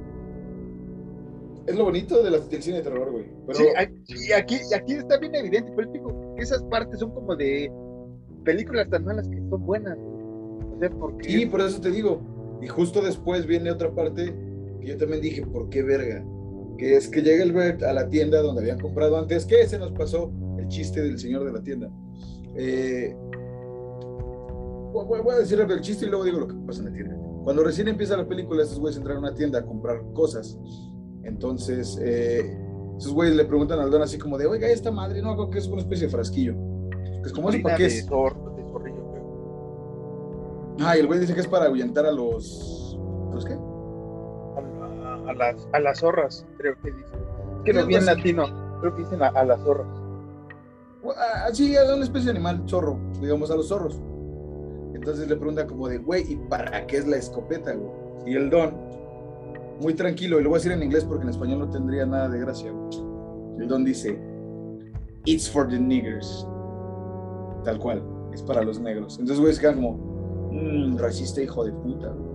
Es 1.66 1.76
lo 1.76 1.84
bonito 1.84 2.22
de 2.22 2.30
la- 2.30 2.38
del 2.38 2.62
cine 2.62 2.76
de 2.78 2.82
terror, 2.84 3.10
güey. 3.10 3.24
Pero 3.46 3.58
Sí, 3.58 3.64
aquí- 3.76 4.14
y 4.28 4.32
aquí, 4.32 4.56
y 4.70 4.74
aquí 4.74 4.92
está 4.94 5.18
bien 5.18 5.34
evidente, 5.34 5.72
pero 5.76 5.90
digo 5.90 6.34
que 6.36 6.42
esas 6.42 6.62
partes 6.64 7.00
son 7.00 7.10
como 7.12 7.34
de 7.36 7.70
películas 8.44 8.88
tan 8.88 9.04
malas 9.04 9.28
que 9.28 9.38
son 9.50 9.66
buenas. 9.66 9.96
güey. 9.98 10.11
O 10.70 10.78
sea, 10.78 10.90
porque 10.90 11.28
Sí, 11.30 11.46
por 11.46 11.60
eso 11.60 11.80
te 11.80 11.90
digo. 11.90 12.20
Y 12.60 12.68
justo 12.68 13.00
después 13.00 13.46
viene 13.46 13.70
otra 13.70 13.92
parte 13.94 14.34
que 14.80 14.86
yo 14.86 14.96
también 14.96 15.20
dije, 15.20 15.44
¿por 15.44 15.68
qué 15.68 15.82
verga? 15.82 16.24
Que 16.78 16.96
es 16.96 17.08
que 17.08 17.22
llega 17.22 17.42
el 17.42 17.52
Bert 17.52 17.82
a 17.82 17.92
la 17.92 18.08
tienda 18.08 18.40
donde 18.40 18.62
habían 18.62 18.78
comprado 18.78 19.16
antes, 19.18 19.44
que 19.44 19.66
se 19.66 19.78
nos 19.78 19.92
pasó 19.92 20.32
el 20.58 20.68
chiste 20.68 21.02
del 21.02 21.18
señor 21.18 21.44
de 21.44 21.52
la 21.52 21.62
tienda. 21.62 21.90
Eh, 22.56 23.16
voy, 24.92 25.34
a 25.34 25.38
decir 25.38 25.60
el 25.60 25.80
chiste 25.80 26.06
y 26.06 26.08
luego 26.08 26.24
digo 26.24 26.40
lo 26.40 26.48
que 26.48 26.54
pasa 26.66 26.80
en 26.80 26.86
la 26.86 26.92
tienda. 26.92 27.16
Cuando 27.44 27.64
recién 27.64 27.88
empieza 27.88 28.16
la 28.16 28.28
película, 28.28 28.62
estos 28.62 28.78
güeyes 28.78 28.96
entran 28.96 29.16
a 29.16 29.20
una 29.20 29.34
tienda 29.34 29.58
a 29.58 29.62
comprar 29.64 30.02
cosas. 30.12 30.58
Entonces, 31.24 31.98
eh, 32.00 32.56
esos 32.96 33.12
güeyes 33.12 33.36
le 33.36 33.44
preguntan 33.44 33.80
al 33.80 33.90
don 33.90 34.02
así 34.02 34.18
como 34.18 34.38
de, 34.38 34.46
oiga, 34.46 34.68
esta 34.68 34.90
madre, 34.90 35.22
no, 35.22 35.34
creo 35.34 35.50
que 35.50 35.58
es 35.58 35.66
una 35.66 35.80
especie 35.80 36.06
de 36.06 36.12
frasquillo. 36.12 36.54
Es 37.24 37.32
como 37.32 37.50
eso, 37.50 37.62
¿para 37.62 37.76
qué 37.76 37.86
es? 37.86 38.06
Ah, 40.80 40.96
y 40.96 41.00
el 41.00 41.06
güey 41.06 41.20
dice 41.20 41.34
que 41.34 41.40
es 41.40 41.48
para 41.48 41.66
ahuyentar 41.66 42.06
a 42.06 42.12
los... 42.12 42.98
¿Los 43.32 43.44
qué? 43.44 43.54
A, 43.54 44.60
la- 44.60 45.30
a 45.30 45.34
las, 45.34 45.68
a 45.72 45.78
las 45.80 45.98
zorras, 46.00 46.46
creo 46.58 46.74
que 46.82 46.90
dice. 46.90 47.14
Es 47.58 47.64
que 47.64 47.72
lo 47.72 47.86
vi 47.86 47.94
en 47.94 48.08
así. 48.08 48.16
latino, 48.16 48.44
creo 48.80 48.94
que 48.94 49.02
dicen 49.02 49.22
a, 49.22 49.28
a 49.28 49.44
las 49.44 49.60
zorras. 49.62 49.86
Ah, 51.16 51.48
Sí, 51.52 51.76
a 51.76 51.84
una 51.94 52.04
especie 52.04 52.26
de 52.32 52.38
animal, 52.38 52.62
zorro, 52.66 52.98
digamos 53.20 53.50
a 53.50 53.56
los 53.56 53.68
zorros. 53.68 54.00
Entonces 54.94 55.28
le 55.28 55.36
pregunta 55.36 55.66
como 55.66 55.88
de, 55.88 55.98
güey, 55.98 56.32
¿y 56.32 56.36
para 56.36 56.86
qué 56.86 56.98
es 56.98 57.06
la 57.08 57.16
escopeta, 57.16 57.72
güey? 57.74 57.92
Y 58.32 58.36
el 58.36 58.50
don, 58.50 58.74
muy 59.80 59.94
tranquilo, 59.94 60.38
y 60.38 60.42
lo 60.44 60.50
voy 60.50 60.56
a 60.56 60.58
decir 60.60 60.72
en 60.72 60.82
inglés 60.82 61.04
porque 61.04 61.24
en 61.24 61.30
español 61.30 61.58
no 61.60 61.70
tendría 61.70 62.06
nada 62.06 62.28
de 62.28 62.38
gracia, 62.38 62.70
güey. 62.70 62.90
El 63.58 63.68
don 63.68 63.84
dice, 63.84 64.18
It's 65.24 65.50
for 65.50 65.66
the 65.68 65.78
niggers. 65.78 66.46
Tal 67.64 67.78
cual, 67.78 68.02
es 68.32 68.42
para 68.42 68.62
los 68.62 68.78
negros. 68.80 69.18
Entonces, 69.18 69.40
güey, 69.40 69.52
se 69.54 69.60
quedan 69.60 69.76
como, 69.76 70.11
mmm, 70.52 70.96
racista 70.98 71.42
hijo 71.42 71.64
de 71.64 71.72
puta. 71.72 72.08
güey". 72.08 72.32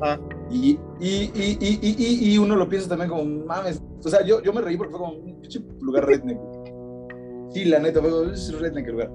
Ajá. 0.00 0.20
Y, 0.50 0.78
y, 1.00 1.30
y, 1.34 1.58
y, 1.60 1.96
y, 1.98 2.32
y 2.34 2.38
uno 2.38 2.54
lo 2.56 2.68
piensa 2.68 2.88
también 2.88 3.10
como, 3.10 3.24
mames. 3.46 3.82
O 4.04 4.08
sea, 4.08 4.24
yo, 4.24 4.40
yo 4.42 4.52
me 4.52 4.60
reí 4.60 4.76
porque 4.76 4.92
fue 4.92 5.00
como 5.00 5.12
un 5.18 5.40
pinche 5.40 5.60
lugar 5.80 6.06
redneck. 6.06 6.38
Sí, 7.50 7.64
la 7.64 7.78
neta, 7.80 8.00
fue 8.00 8.10
como, 8.10 8.30
es 8.30 8.58
redneck 8.60 8.86
el 8.86 8.92
lugar. 8.92 9.10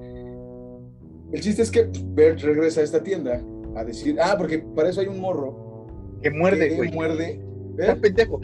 El 1.32 1.42
chiste 1.42 1.62
es 1.64 1.72
que 1.72 1.90
Bert 2.10 2.42
regresa 2.42 2.82
a 2.82 2.84
esta 2.84 3.02
tienda 3.02 3.42
a 3.76 3.84
decir, 3.84 4.18
ah, 4.22 4.36
porque 4.38 4.60
para 4.60 4.90
eso 4.90 5.02
hay 5.02 5.08
un 5.08 5.20
morro 5.20 5.88
Que 6.22 6.30
muerde, 6.30 6.70
que 6.70 6.76
güey. 6.76 6.92
muerde. 6.92 7.42
Está 7.78 7.94
¿Eh? 7.94 7.96
pendejo. 7.96 8.40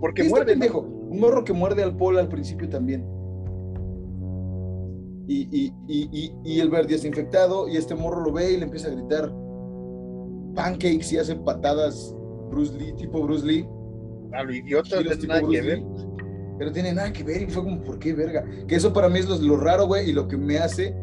Porque 0.00 0.22
está 0.22 0.30
muerde, 0.34 0.54
¿no? 0.54 0.60
pendejo. 0.60 0.78
Un 0.80 1.20
morro 1.20 1.44
que 1.44 1.52
muerde 1.52 1.82
al 1.82 1.96
Paul 1.96 2.18
al 2.18 2.28
principio 2.28 2.68
también. 2.68 3.04
Y, 5.26 5.42
y, 5.52 5.72
y, 5.86 6.08
y, 6.12 6.32
y 6.44 6.60
el 6.60 6.70
Bert 6.70 6.88
ya 6.88 6.96
está 6.96 7.08
infectado 7.08 7.68
y 7.68 7.76
este 7.76 7.94
morro 7.94 8.20
lo 8.24 8.32
ve 8.32 8.52
y 8.52 8.56
le 8.56 8.64
empieza 8.64 8.88
a 8.88 8.92
gritar 8.92 9.30
pancakes 10.54 11.12
y 11.12 11.18
hace 11.18 11.36
patadas 11.36 12.14
Bruce 12.50 12.76
Lee, 12.78 12.92
tipo 12.94 13.22
Bruce 13.22 13.44
Lee. 13.46 13.66
A 14.32 14.42
lo 14.42 14.52
idiota, 14.54 14.96
no 14.96 15.02
giros 15.02 15.18
tiene 15.18 15.20
tipo 15.20 15.32
nada 15.32 15.40
que 15.40 15.46
Bruce 15.46 15.62
ver. 15.62 15.78
Lee, 15.78 15.86
pero 16.58 16.72
tiene 16.72 16.92
nada 16.92 17.12
que 17.12 17.24
ver 17.24 17.42
y 17.42 17.46
fue 17.50 17.62
como, 17.64 17.82
¿por 17.82 17.98
qué 17.98 18.12
verga? 18.12 18.44
Que 18.66 18.76
eso 18.76 18.92
para 18.92 19.08
mí 19.08 19.18
es 19.18 19.28
lo, 19.28 19.36
lo 19.38 19.56
raro, 19.56 19.86
güey, 19.86 20.10
y 20.10 20.12
lo 20.12 20.28
que 20.28 20.36
me 20.36 20.58
hace 20.58 20.94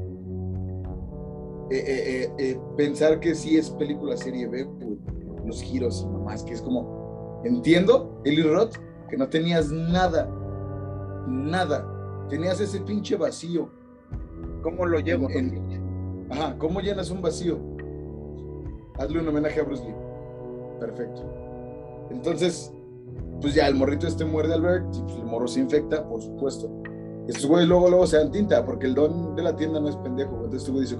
eh, 1.69 1.83
eh, 1.85 2.31
eh, 2.37 2.59
pensar 2.77 3.19
que 3.19 3.35
sí 3.35 3.57
es 3.57 3.69
película 3.71 4.15
serie 4.17 4.47
B. 4.47 4.67
Los 5.45 5.61
giros 5.61 6.01
y 6.03 6.07
mamás, 6.11 6.43
que 6.43 6.53
es 6.53 6.61
como, 6.61 7.41
entiendo, 7.45 8.21
Eli 8.25 8.41
Roth, 8.41 8.75
que 9.09 9.17
no 9.17 9.27
tenías 9.29 9.71
nada, 9.71 10.29
nada. 11.27 11.87
Tenías 12.29 12.59
ese 12.59 12.81
pinche 12.81 13.15
vacío. 13.15 13.69
¿Cómo 14.61 14.85
lo 14.85 14.99
llevo? 14.99 15.29
En- 15.29 16.27
Ajá, 16.29 16.57
¿cómo 16.57 16.81
llenas 16.81 17.09
un 17.09 17.21
vacío? 17.21 17.57
Hazle 18.99 19.19
un 19.19 19.27
homenaje 19.27 19.59
a 19.59 19.63
Bruce 19.63 19.83
Lee. 19.83 19.95
Perfecto. 20.79 21.23
Entonces, 22.09 22.71
pues 23.41 23.53
ya 23.53 23.67
el 23.67 23.75
morrito 23.75 24.07
este 24.07 24.25
muerde 24.25 24.53
al 24.53 24.61
Bert 24.61 24.95
y 24.95 25.01
pues 25.01 25.15
el 25.15 25.25
morro 25.25 25.47
se 25.47 25.59
infecta, 25.59 26.07
por 26.07 26.21
supuesto. 26.21 26.69
Estos 27.27 27.45
güeyes 27.45 27.67
luego, 27.67 27.89
luego 27.89 28.07
se 28.07 28.17
dan 28.17 28.31
tinta, 28.31 28.65
porque 28.65 28.87
el 28.87 28.95
don 28.95 29.35
de 29.35 29.43
la 29.43 29.55
tienda 29.55 29.79
no 29.79 29.89
es 29.89 29.95
pendejo. 29.97 30.35
Entonces 30.35 30.61
este 30.61 30.71
güey 30.71 30.83
dice, 30.85 30.97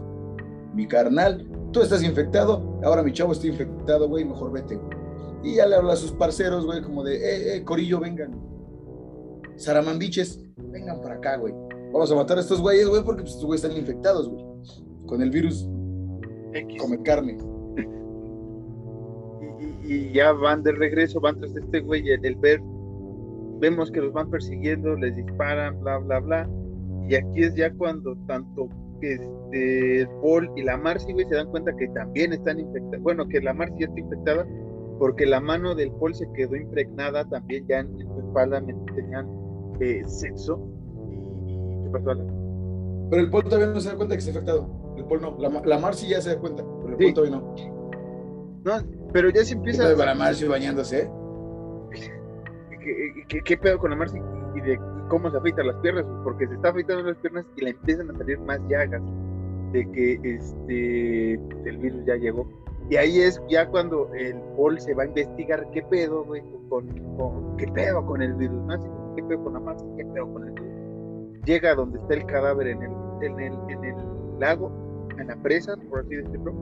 mi 0.74 0.88
carnal, 0.88 1.48
tú 1.72 1.82
estás 1.82 2.04
infectado, 2.04 2.80
ahora 2.84 3.02
mi 3.02 3.14
chavo 3.14 3.32
está 3.32 3.48
infectado, 3.48 4.08
güey, 4.10 4.26
mejor 4.26 4.52
vete. 4.52 4.76
güey". 4.76 4.98
Y 5.44 5.56
ya 5.56 5.66
le 5.68 5.76
habla 5.76 5.94
a 5.94 5.96
sus 5.96 6.12
parceros, 6.12 6.66
güey, 6.66 6.82
como 6.82 7.04
de, 7.04 7.16
eh, 7.16 7.56
eh, 7.56 7.64
Corillo, 7.64 8.00
vengan. 8.00 8.32
Saramambiches, 9.56 10.44
vengan 10.58 11.02
para 11.02 11.16
acá, 11.16 11.38
güey. 11.38 11.54
Vamos 11.94 12.12
a 12.12 12.16
matar 12.16 12.38
a 12.38 12.42
estos 12.42 12.62
güeyes, 12.62 12.88
güey, 12.88 13.04
porque 13.04 13.22
pues, 13.22 13.34
estos 13.34 13.46
güeyes 13.46 13.64
están 13.64 13.78
infectados, 13.78 14.30
güey. 14.30 14.46
Con 15.08 15.22
el 15.22 15.30
virus, 15.32 15.68
X. 16.54 16.82
comen 16.82 17.02
carne. 17.04 17.38
Y, 17.78 19.66
y- 19.66 19.78
y 20.10 20.14
ya 20.14 20.32
van 20.34 20.64
de 20.64 20.72
regreso, 20.74 21.20
van 21.20 21.40
tras 21.40 21.56
este 21.56 21.80
güey, 21.82 22.10
el, 22.10 22.26
el 22.26 22.36
ver, 22.36 22.62
vemos 23.60 23.92
que 23.92 24.02
los 24.02 24.14
van 24.14 24.30
persiguiendo, 24.30 24.96
les 24.96 25.16
disparan, 25.16 25.80
bla, 25.82 25.98
bla, 26.00 26.20
bla, 26.20 26.50
y 27.10 27.16
aquí 27.16 27.44
es 27.44 27.56
ya 27.56 27.74
cuando 27.74 28.16
tanto 28.28 28.70
este, 29.02 30.08
Paul 30.22 30.50
y 30.56 30.64
la 30.64 30.78
Marcy, 30.78 31.14
güey, 31.14 31.26
se 31.28 31.36
dan 31.36 31.50
cuenta 31.50 31.76
que 31.76 31.88
también 31.90 32.34
están 32.34 32.60
infectados, 32.60 33.02
bueno, 33.02 33.28
que 33.28 33.40
la 33.42 33.54
Marcy 33.54 33.76
ya 33.80 33.86
está 33.88 34.00
infectada, 34.00 34.46
porque 35.00 35.26
la 35.26 35.40
mano 35.40 35.76
del 35.76 35.92
Paul 35.92 36.16
se 36.16 36.28
quedó 36.34 36.56
impregnada 36.56 37.24
también 37.30 37.66
ya 37.68 37.80
en, 37.80 37.98
su 38.00 38.20
espalda 38.20 38.60
mientras 38.62 38.96
tenían 38.96 39.28
eh, 39.80 40.02
sexo, 40.08 40.60
y, 41.10 41.14
y 41.54 41.84
¿qué 41.84 41.90
pasó, 41.92 42.12
Alan? 42.12 42.28
Pero 43.10 43.22
el 43.22 43.30
Paul 43.30 43.44
todavía 43.46 43.68
no 43.68 43.80
se 43.80 43.90
da 43.90 43.96
cuenta 43.96 44.16
que 44.16 44.20
está 44.20 44.32
infectado. 44.32 44.68
El 44.98 45.06
Paul 45.06 45.22
no. 45.22 45.36
La, 45.40 45.50
la 45.64 45.78
Marcy 45.80 46.10
ya 46.10 46.20
se 46.22 46.32
da 46.36 46.40
cuenta, 46.40 46.64
pero 46.82 46.94
el 46.94 46.98
Sí. 46.98 47.04
Paul 47.06 47.14
todavía 47.14 47.38
no. 47.38 47.56
No, 48.66 48.88
pero 49.14 49.30
ya 49.30 49.46
se 49.46 49.54
empieza... 49.54 49.84
Empieza 49.84 50.06
la 50.06 50.16
Marcy 50.16 50.46
bañándose, 50.48 51.02
¿eh? 51.04 51.10
¿Qué, 52.80 53.14
qué, 53.28 53.42
qué 53.44 53.58
pedo 53.58 53.78
con 53.80 53.92
la 53.92 53.96
Marcy 53.96 54.18
y 54.56 54.62
de 54.62 54.80
cómo 55.10 55.30
se 55.32 55.38
afeitan 55.38 55.68
las 55.68 55.76
piernas? 55.78 56.06
Porque 56.24 56.48
se 56.48 56.54
está 56.56 56.70
afeitando 56.70 57.04
las 57.04 57.18
piernas 57.18 57.46
y 57.58 57.62
le 57.64 57.70
empiezan 57.72 58.10
a 58.12 58.18
salir 58.18 58.40
más 58.40 58.60
llagas 58.70 59.02
de 59.74 59.90
que 59.92 60.14
este 60.24 61.40
pues, 61.52 61.66
el 61.66 61.78
virus 61.78 62.06
ya 62.06 62.16
llegó. 62.16 62.48
Y 62.90 62.96
ahí 62.96 63.20
es 63.20 63.42
ya 63.50 63.68
cuando 63.68 64.10
el 64.14 64.36
Paul 64.56 64.80
se 64.80 64.94
va 64.94 65.04
a 65.04 65.08
investigar 65.08 65.70
qué 65.72 65.82
pedo, 65.84 66.24
güey, 66.24 66.42
con, 66.70 66.88
con- 67.18 67.58
qué 67.58 67.68
pedo 67.68 68.06
con 68.06 68.22
el 68.22 68.34
virus, 68.36 68.62
¿no? 68.66 68.74
Así 68.74 68.88
qué 69.18 69.24
pedo 69.24 69.44
con 69.44 69.54
la 69.54 69.60
Marcy, 69.60 69.86
qué 69.98 70.06
pedo 70.06 70.32
con 70.34 70.44
el 70.48 70.52
virus. 70.54 71.44
Llega 71.46 71.76
donde 71.76 72.00
está 72.00 72.14
el 72.14 72.26
cadáver 72.26 72.68
en 72.68 72.82
el, 72.84 72.92
en 73.24 73.40
el, 73.40 73.54
en 73.70 73.84
el 73.84 73.96
lago, 74.40 74.72
la 75.24 75.36
presa, 75.42 75.76
por 75.90 76.02
así 76.02 76.16
decirlo. 76.16 76.54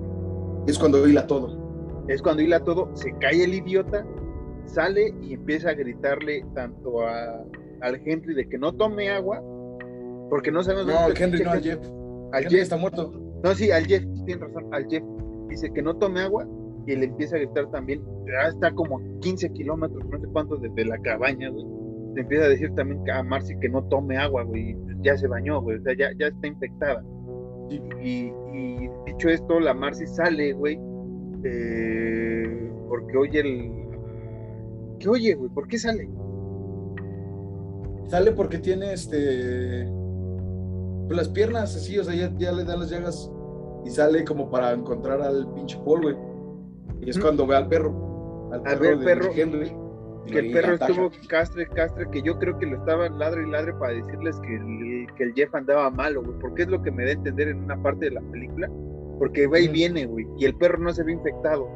Es 0.67 0.79
cuando 0.79 1.07
hila 1.07 1.27
todo. 1.27 2.05
Es 2.07 2.21
cuando 2.21 2.43
hila 2.43 2.63
todo, 2.63 2.95
se 2.95 3.11
cae 3.19 3.43
el 3.43 3.53
idiota, 3.53 4.05
sale 4.65 5.13
y 5.21 5.33
empieza 5.33 5.69
a 5.69 5.73
gritarle 5.73 6.45
tanto 6.53 7.01
a, 7.01 7.43
al 7.81 8.01
Henry 8.05 8.35
de 8.35 8.47
que 8.47 8.57
no 8.57 8.73
tome 8.73 9.09
agua, 9.09 9.41
porque 10.29 10.51
no 10.51 10.63
sabemos 10.63 10.93
No, 10.93 10.99
al 10.99 11.19
Henry 11.19 11.43
no, 11.43 11.51
al 11.51 11.61
Jeff. 11.61 11.79
Al 12.31 12.43
Henry 12.43 12.55
Jeff, 12.55 12.63
está 12.63 12.77
muerto. 12.77 13.11
no, 13.43 13.55
sí, 13.55 13.71
al 13.71 13.85
Jeff, 13.85 14.03
tienes 14.25 14.39
razón, 14.39 14.67
al 14.71 14.87
Jeff. 14.87 15.03
Dice 15.49 15.71
que 15.71 15.81
no 15.81 15.95
tome 15.95 16.21
agua 16.21 16.47
y 16.87 16.95
le 16.95 17.05
empieza 17.05 17.35
a 17.35 17.39
gritar 17.39 17.69
también, 17.71 18.03
ya 18.25 18.49
está 18.49 18.71
como 18.71 19.01
15 19.19 19.49
kilómetros, 19.53 20.03
no 20.05 20.19
sé 20.19 20.27
cuántos 20.27 20.61
desde 20.61 20.85
la 20.85 20.97
cabaña, 20.99 21.49
güey. 21.49 21.65
Le 22.15 22.21
empieza 22.21 22.45
a 22.45 22.49
decir 22.49 22.73
también 22.75 23.09
a 23.09 23.23
Marcy 23.23 23.57
que 23.59 23.69
no 23.69 23.83
tome 23.85 24.17
agua, 24.17 24.43
güey, 24.43 24.75
ya 25.01 25.17
se 25.17 25.27
bañó, 25.27 25.61
güey, 25.61 25.77
o 25.77 25.81
sea, 25.81 25.95
ya, 25.97 26.09
ya 26.17 26.27
está 26.27 26.47
infectada. 26.47 27.03
Y, 27.69 27.75
y- 28.01 28.33
y 28.53 28.89
dicho 29.05 29.29
esto, 29.29 29.59
la 29.59 29.73
Marcy 29.73 30.05
sale, 30.07 30.53
güey, 30.53 30.79
eh, 31.43 32.71
porque 32.87 33.17
oye 33.17 33.39
el... 33.39 33.71
¿Qué 34.99 35.09
oye, 35.09 35.33
güey? 35.35 35.49
¿Por 35.51 35.67
qué 35.67 35.77
sale? 35.77 36.09
Sale 38.07 38.31
porque 38.31 38.59
tiene 38.59 38.93
este. 38.93 39.87
pues, 41.07 41.17
las 41.17 41.29
piernas 41.29 41.75
así, 41.75 41.97
o 41.97 42.03
sea, 42.03 42.13
ya, 42.13 42.31
ya 42.37 42.51
le 42.51 42.63
dan 42.63 42.79
las 42.79 42.89
llagas 42.91 43.31
y 43.83 43.89
sale 43.89 44.23
como 44.23 44.49
para 44.49 44.71
encontrar 44.73 45.21
al 45.21 45.51
pinche 45.53 45.77
Paul, 45.83 46.01
güey. 46.03 46.15
Y 47.01 47.09
es 47.09 47.19
cuando 47.19 47.45
ve 47.47 47.55
al 47.55 47.67
perro. 47.67 48.49
Al 48.51 48.59
Al 48.65 48.79
perro, 48.79 48.97
de 48.99 49.05
perro, 49.05 49.29
Henry. 49.35 49.71
Que 50.25 50.39
el 50.39 50.51
perro 50.51 50.73
estuvo 50.75 51.11
castre, 51.27 51.67
castre, 51.67 52.09
que 52.11 52.21
yo 52.21 52.37
creo 52.39 52.57
que 52.57 52.65
lo 52.65 52.77
estaba 52.77 53.09
ladre 53.09 53.43
y 53.47 53.51
ladre 53.51 53.73
para 53.73 53.93
decirles 53.93 54.39
que 54.39 54.55
el, 54.55 55.07
que 55.15 55.23
el 55.23 55.33
Jeff 55.33 55.53
andaba 55.53 55.89
malo, 55.91 56.23
güey, 56.23 56.37
porque 56.39 56.63
es 56.63 56.67
lo 56.67 56.81
que 56.81 56.91
me 56.91 57.03
da 57.03 57.09
a 57.09 57.13
entender 57.13 57.49
en 57.49 57.63
una 57.63 57.81
parte 57.81 58.05
de 58.05 58.11
la 58.11 58.21
película, 58.21 58.69
porque 59.19 59.45
va 59.47 59.59
y 59.59 59.67
viene, 59.67 60.05
güey, 60.05 60.25
y 60.37 60.45
el 60.45 60.55
perro 60.55 60.79
no 60.79 60.91
se 60.93 61.03
ve 61.03 61.13
infectado. 61.13 61.67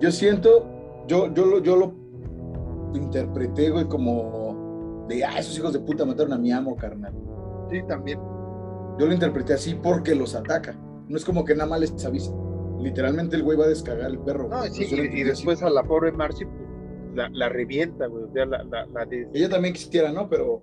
Yo 0.00 0.10
siento, 0.12 1.04
yo, 1.08 1.32
yo, 1.34 1.44
lo, 1.44 1.58
yo 1.58 1.76
lo 1.76 1.92
interpreté, 2.94 3.70
güey, 3.70 3.86
como 3.86 5.06
de, 5.08 5.24
ah, 5.24 5.38
esos 5.38 5.58
hijos 5.58 5.72
de 5.72 5.80
puta 5.80 6.04
mataron 6.04 6.32
a 6.32 6.38
mi 6.38 6.52
amo, 6.52 6.76
carnal. 6.76 7.12
Sí, 7.70 7.82
también. 7.88 8.18
Yo 8.98 9.06
lo 9.06 9.12
interpreté 9.12 9.54
así 9.54 9.74
porque 9.74 10.14
los 10.14 10.34
ataca. 10.34 10.78
No 11.08 11.16
es 11.16 11.24
como 11.24 11.44
que 11.44 11.54
nada 11.54 11.68
más 11.68 11.80
les 11.80 12.04
avisa. 12.04 12.32
Literalmente 12.78 13.36
el 13.36 13.42
güey 13.42 13.58
va 13.58 13.64
a 13.64 13.68
descargar 13.68 14.10
el 14.10 14.18
perro. 14.20 14.48
No, 14.48 14.58
güey. 14.58 14.70
sí, 14.70 14.84
y, 14.84 14.86
y 14.86 14.98
entendí 14.98 15.20
así. 15.22 15.28
después 15.30 15.62
a 15.62 15.70
la 15.70 15.82
pobre 15.82 16.12
Marcy, 16.12 16.46
la, 17.14 17.28
la 17.30 17.48
revienta, 17.48 18.06
güey, 18.06 18.24
o 18.24 18.32
sea, 18.32 18.46
la, 18.46 18.62
la, 18.64 18.86
Ella 19.34 19.48
también 19.48 19.74
quisiera, 19.74 20.12
¿no? 20.12 20.28
Pero 20.28 20.60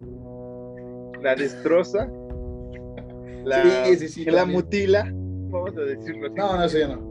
la 1.22 1.36
destroza, 1.36 2.10
la, 3.46 3.86
Sí, 3.86 3.96
sí, 3.98 4.08
sí, 4.10 4.26
la 4.26 4.40
también. 4.42 4.62
mutila, 4.62 5.12
vamos 5.50 5.76
a 5.78 5.82
decirlo 5.82 6.28
así. 6.28 6.36
no, 6.36 6.58
no, 6.58 6.64
eso 6.64 6.78
ya 6.80 6.88
no. 6.96 7.08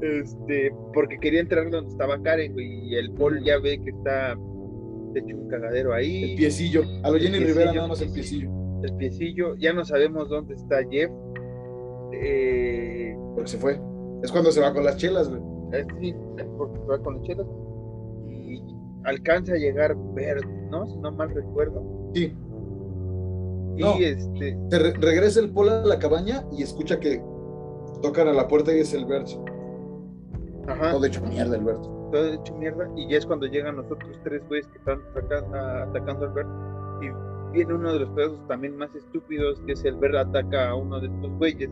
Este, 0.00 0.72
porque 0.94 1.18
quería 1.18 1.40
entrar 1.40 1.68
donde 1.70 1.90
estaba 1.90 2.20
Karen, 2.22 2.52
güey, 2.52 2.88
y 2.88 2.94
el 2.94 3.10
Paul 3.12 3.42
ya 3.44 3.58
ve 3.58 3.80
que 3.82 3.90
está 3.90 4.32
hecho 5.14 5.36
un 5.36 5.48
cagadero 5.48 5.92
ahí. 5.92 6.30
El 6.32 6.36
piecillo. 6.36 6.82
A 7.02 7.10
lo 7.10 7.18
Jenny. 7.18 7.38
Rivera 7.38 7.72
nada 7.72 7.88
más 7.88 8.00
el 8.00 8.12
piecillo. 8.12 8.48
el 8.84 8.94
piecillo, 8.94 9.56
ya 9.56 9.72
no 9.72 9.84
sabemos 9.84 10.28
dónde 10.28 10.54
está 10.54 10.76
Jeff. 10.88 11.10
Eh, 12.12 13.16
Porque 13.34 13.50
se 13.50 13.58
fue. 13.58 13.80
Es 14.22 14.30
cuando 14.32 14.52
se 14.52 14.60
va 14.60 14.72
con 14.72 14.84
las 14.84 14.96
chelas, 14.96 15.28
güey. 15.28 15.40
eh, 15.72 15.86
sí, 16.00 16.14
porque 16.56 16.78
se 16.80 16.86
va 16.86 16.98
con 17.02 17.14
las 17.16 17.22
chelas. 17.24 17.46
Y 18.48 18.62
alcanza 19.04 19.52
a 19.54 19.56
llegar 19.56 19.94
Bert, 20.14 20.44
¿no? 20.70 20.86
Si 20.86 20.96
no 20.98 21.12
mal 21.12 21.30
recuerdo. 21.30 21.82
Sí. 22.14 22.34
Y 23.76 23.80
No. 23.82 23.94
este, 23.98 24.58
Se 24.70 24.78
re- 24.78 24.94
regresa 24.94 25.40
el 25.40 25.50
Paul 25.50 25.68
a 25.68 25.84
la 25.84 25.98
cabaña 25.98 26.44
y 26.52 26.62
escucha 26.62 26.98
que 26.98 27.22
tocan 28.02 28.28
a 28.28 28.32
la 28.32 28.48
puerta 28.48 28.72
y 28.74 28.80
es 28.80 28.92
el 28.94 29.04
Bert. 29.06 29.28
ajá, 30.66 30.92
Todo 30.92 31.04
hecho 31.06 31.22
mierda 31.22 31.56
el 31.56 31.64
Bert. 31.64 31.82
todo 32.12 32.26
hecho 32.32 32.54
mierda. 32.56 32.88
Y 32.96 33.08
ya 33.08 33.18
es 33.18 33.26
cuando 33.26 33.46
llegan 33.46 33.76
los 33.76 33.86
otros 33.90 34.18
tres 34.24 34.42
güeyes 34.48 34.66
que 34.68 34.78
están 34.78 35.00
atacando, 35.14 36.26
al 36.26 36.32
Bert. 36.32 36.48
Y 37.02 37.52
viene 37.54 37.74
uno 37.74 37.92
de 37.92 38.00
los 38.00 38.10
pedazos 38.10 38.46
también 38.48 38.76
más 38.76 38.94
estúpidos, 38.94 39.60
que 39.66 39.72
es 39.72 39.84
el 39.84 39.96
Bert 39.96 40.14
ataca 40.16 40.70
a 40.70 40.74
uno 40.74 41.00
de 41.00 41.06
estos 41.08 41.30
güeyes. 41.38 41.70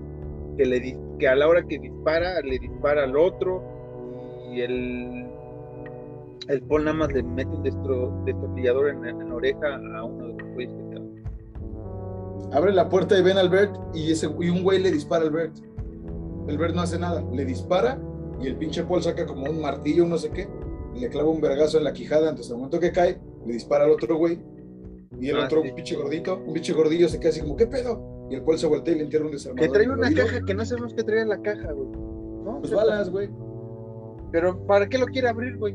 Que, 0.56 0.64
le, 0.64 0.98
que 1.18 1.28
a 1.28 1.34
la 1.34 1.48
hora 1.48 1.66
que 1.66 1.78
dispara, 1.78 2.40
le 2.40 2.58
dispara 2.58 3.04
al 3.04 3.16
otro. 3.16 3.62
Y 4.52 4.60
el, 4.60 5.26
el 6.48 6.62
Paul 6.62 6.84
nada 6.84 6.96
más 6.96 7.12
le 7.12 7.22
mete 7.22 7.50
un 7.50 7.62
destro- 7.64 8.24
destornillador 8.24 8.88
en, 8.90 9.04
en 9.04 9.28
la 9.28 9.34
oreja 9.34 9.74
a 9.74 10.04
uno 10.04 10.28
de 10.28 10.42
los 10.42 10.52
güeyes 10.54 10.72
que 10.74 10.82
está. 10.82 12.56
Abre 12.56 12.72
la 12.72 12.88
puerta 12.88 13.18
y 13.18 13.22
ven 13.22 13.38
al 13.38 13.48
Bert 13.48 13.74
y, 13.94 14.12
ese, 14.12 14.28
y 14.40 14.48
un 14.48 14.62
güey 14.62 14.80
le 14.80 14.90
dispara 14.92 15.24
al 15.24 15.30
Bert. 15.30 15.56
El 16.46 16.58
Bert 16.58 16.74
no 16.74 16.82
hace 16.82 16.98
nada. 16.98 17.24
Le 17.32 17.44
dispara 17.44 17.98
y 18.40 18.46
el 18.46 18.56
pinche 18.56 18.84
Paul 18.84 19.02
saca 19.02 19.26
como 19.26 19.50
un 19.50 19.60
martillo, 19.60 20.06
no 20.06 20.16
sé 20.18 20.30
qué, 20.30 20.46
y 20.94 21.00
le 21.00 21.08
clava 21.08 21.28
un 21.28 21.40
vergazo 21.40 21.78
en 21.78 21.84
la 21.84 21.92
quijada, 21.92 22.28
entonces 22.30 22.52
al 22.52 22.58
momento 22.58 22.78
que 22.78 22.92
cae, 22.92 23.18
le 23.46 23.52
dispara 23.54 23.84
al 23.84 23.90
otro 23.90 24.16
güey, 24.16 24.38
y 25.18 25.30
el 25.30 25.40
Ah, 25.40 25.46
otro 25.46 25.62
sí. 25.62 25.72
pinche 25.74 25.96
gordito, 25.96 26.42
un 26.46 26.52
pinche 26.52 26.72
gordillo 26.74 27.08
se 27.08 27.18
queda 27.18 27.30
así 27.30 27.40
como, 27.40 27.56
¿qué 27.56 27.66
pedo? 27.66 28.28
Y 28.30 28.34
el 28.34 28.42
Paul 28.42 28.58
se 28.58 28.66
voltea 28.66 28.94
y 28.94 28.98
le 28.98 29.04
entierra 29.04 29.24
un 29.24 29.32
desarmador. 29.32 29.66
Que 29.66 29.72
trae 29.72 29.88
una 29.88 30.12
caja 30.12 30.40
que 30.44 30.54
no 30.54 30.64
sabemos 30.64 30.92
qué 30.94 31.02
trae 31.02 31.22
en 31.22 31.28
la 31.30 31.40
caja, 31.40 31.72
güey. 31.72 31.88
¿No? 32.44 32.58
Pues 32.60 32.72
balas, 32.72 33.10
güey. 33.10 33.30
Pero 34.32 34.66
¿para 34.66 34.86
qué 34.88 34.98
lo 34.98 35.06
quiere 35.06 35.28
abrir, 35.28 35.56
güey? 35.56 35.74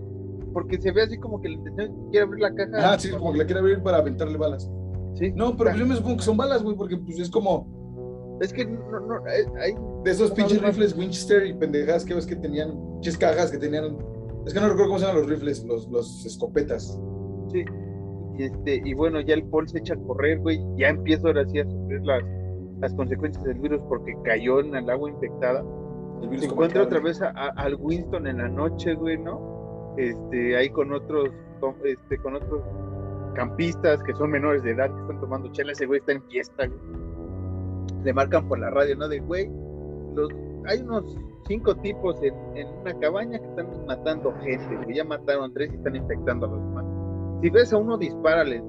Porque 0.54 0.82
se 0.82 0.92
ve 0.92 1.04
así 1.04 1.18
como 1.18 1.42
que 1.42 1.50
la 1.50 1.56
intención 1.56 2.10
quiere 2.12 2.26
abrir 2.26 2.42
la 2.42 2.54
caja. 2.54 2.94
Ah, 2.94 3.00
sí, 3.00 3.10
como 3.12 3.32
que 3.32 3.38
la 3.40 3.46
quiere 3.46 3.60
abrir 3.60 3.82
para 3.82 3.98
aventarle 3.98 4.38
balas. 4.38 4.70
Sí. 5.16 5.32
No, 5.36 5.56
pero 5.58 5.70
pues 5.72 5.80
yo 5.80 5.86
me 5.86 5.96
supongo 5.96 6.18
que 6.18 6.24
son 6.24 6.38
balas, 6.38 6.64
güey, 6.64 6.76
porque 6.76 6.98
pues 6.98 7.20
es 7.20 7.30
como 7.30 8.38
Es 8.42 8.52
que 8.54 8.66
no, 8.66 9.00
no, 9.02 9.16
hay, 9.26 9.74
de 10.04 10.12
esos 10.12 10.32
pinches 10.32 10.62
rifles 10.62 10.98
Winchester 10.98 11.46
y 11.46 11.54
pendejadas 11.54 12.04
que 12.06 12.16
ves 12.16 12.26
que 12.26 12.36
tenían, 12.36 12.72
pinches 12.94 13.18
cajas 13.18 13.52
que 13.52 13.58
tenían. 13.58 13.98
Es 14.48 14.54
que 14.54 14.60
no 14.60 14.68
recuerdo 14.70 14.88
cómo 14.88 15.00
se 15.00 15.06
llaman 15.06 15.22
los 15.22 15.30
rifles, 15.30 15.64
los, 15.66 15.88
los 15.90 16.26
escopetas. 16.26 17.00
Sí. 17.52 17.64
Y, 18.40 18.44
este, 18.44 18.82
y 18.84 18.94
bueno, 18.96 19.22
ya 19.22 19.36
el 19.36 19.44
Paul 19.44 19.68
se 19.70 19.78
echa 19.80 19.94
a 19.94 19.98
correr, 19.98 20.40
güey. 20.40 20.60
Ya 20.78 20.90
empieza 20.90 21.28
ahora 21.28 21.48
sí 21.48 21.60
a 21.60 21.70
sufrir 21.70 22.02
las, 22.04 22.24
las 22.80 22.94
consecuencias 22.96 23.44
del 23.44 23.60
virus 23.60 23.82
porque 23.88 24.16
cayó 24.24 24.60
en 24.62 24.74
el 24.74 24.90
agua 24.90 25.10
infectada. 25.12 25.64
El 26.24 26.30
virus 26.30 26.46
Se 26.46 26.52
encuentra 26.52 26.82
otra 26.84 27.00
vez 27.00 27.22
a- 27.22 27.30
a- 27.30 27.50
al 27.58 27.76
Winston 27.76 28.26
en 28.26 28.38
la 28.40 28.48
noche, 28.50 28.96
güey, 28.96 29.18
¿no? 29.20 29.51
Este, 29.98 30.56
ahí 30.58 30.70
con 30.70 30.92
otros, 30.94 31.30
con, 31.60 31.76
este, 31.84 32.18
con 32.18 32.36
otros 32.36 32.62
campistas 33.36 34.02
que 34.04 34.14
son 34.14 34.32
menores 34.32 34.64
de 34.64 34.72
edad 34.72 34.94
que 34.94 35.02
están 35.02 35.20
tomando 35.20 35.52
chela. 35.52 35.72
Ese 35.72 35.86
güey 35.86 36.00
está 36.00 36.14
en 36.14 36.24
fiesta, 36.24 36.68
güey. 36.68 37.02
Le 38.04 38.14
marcan 38.14 38.48
por 38.48 38.60
la 38.60 38.70
radio, 38.70 38.96
¿no? 38.98 39.08
De 39.08 39.20
güey, 39.20 39.50
los, 40.16 40.30
hay 40.66 40.82
unos 40.82 41.16
cinco 41.48 41.76
tipos 41.76 42.22
en, 42.24 42.34
en 42.56 42.68
una 42.80 42.98
cabaña 43.00 43.38
que 43.40 43.46
están 43.46 43.68
matando 43.86 44.34
gente, 44.42 44.76
güey. 44.84 44.96
Ya 44.96 45.04
mataron 45.04 45.54
tres 45.54 45.72
y 45.72 45.76
están 45.76 45.96
infectando 45.96 46.46
a 46.48 46.50
los 46.50 46.60
demás. 46.60 46.86
Si 47.42 47.50
ves 47.50 47.74
a 47.74 47.78
uno, 47.78 47.98
dispárale. 47.98 48.64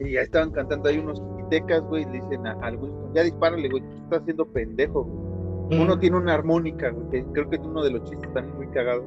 Y 0.00 0.12
ya 0.12 0.20
estaban 0.22 0.50
cantando 0.50 0.88
ahí 0.88 0.98
unos 0.98 1.22
tecas, 1.50 1.82
güey, 1.82 2.04
le 2.06 2.12
dicen 2.12 2.46
a- 2.46 2.58
al 2.62 2.78
ya 3.14 3.22
dispárale, 3.22 3.68
güey, 3.68 3.82
tú 3.82 3.96
estás 4.04 4.20
haciendo 4.22 4.46
pendejo, 4.46 5.04
güey. 5.04 5.80
Uno 5.80 5.98
tiene 5.98 6.16
una 6.16 6.34
armónica, 6.34 6.90
güey, 6.90 7.08
que 7.10 7.24
creo 7.32 7.48
que 7.48 7.56
es 7.56 7.62
uno 7.62 7.82
de 7.84 7.90
los 7.92 8.02
chistes 8.04 8.32
también 8.34 8.56
muy 8.56 8.66
cagados. 8.68 9.04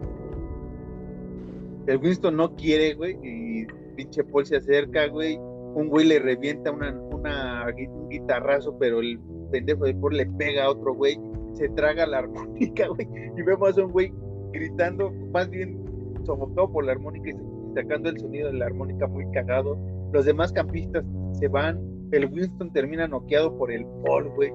El 1.88 1.98
Winston 1.98 2.36
no 2.36 2.56
quiere, 2.56 2.94
güey, 2.96 3.18
y 3.24 3.68
pinche 3.96 4.24
Paul 4.24 4.46
se 4.46 4.58
acerca, 4.58 5.08
güey. 5.08 5.38
Un 5.38 5.88
güey 5.90 6.08
le 6.08 6.20
revienta 6.20 6.72
una, 6.72 6.92
un 6.92 8.10
guitarrazo, 8.10 8.78
pero 8.80 9.02
el 9.02 9.20
pendejo 9.52 9.86
de 9.86 9.94
Paul 9.96 10.18
le 10.18 10.26
pega 10.26 10.66
a 10.66 10.72
otro 10.72 10.94
güey, 10.96 11.20
se 11.54 11.70
traga 11.70 12.06
la 12.06 12.20
armónica, 12.20 12.88
güey, 12.96 13.08
y 13.38 13.42
vemos 13.42 13.78
a 13.78 13.86
un 13.86 13.92
güey 13.92 14.12
gritando, 14.52 15.12
más 15.32 15.50
bien 15.50 15.84
sofocado 16.26 16.72
por 16.72 16.86
la 16.86 16.94
armónica 16.94 17.30
y 17.30 17.74
sacando 17.76 18.10
el 18.10 18.20
sonido 18.20 18.48
de 18.48 18.58
la 18.58 18.66
armónica 18.66 19.06
muy 19.08 19.30
cagado. 19.32 19.78
Los 20.12 20.26
demás 20.26 20.52
campistas 20.54 21.04
se 21.34 21.48
van, 21.48 21.80
el 22.12 22.26
Winston 22.32 22.72
termina 22.72 23.08
noqueado 23.08 23.56
por 23.58 23.72
el 23.72 23.86
Paul, 24.06 24.30
güey. 24.36 24.52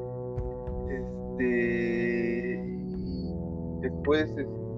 Este. 0.89 2.65
Después, 3.83 4.31
este. 4.31 4.70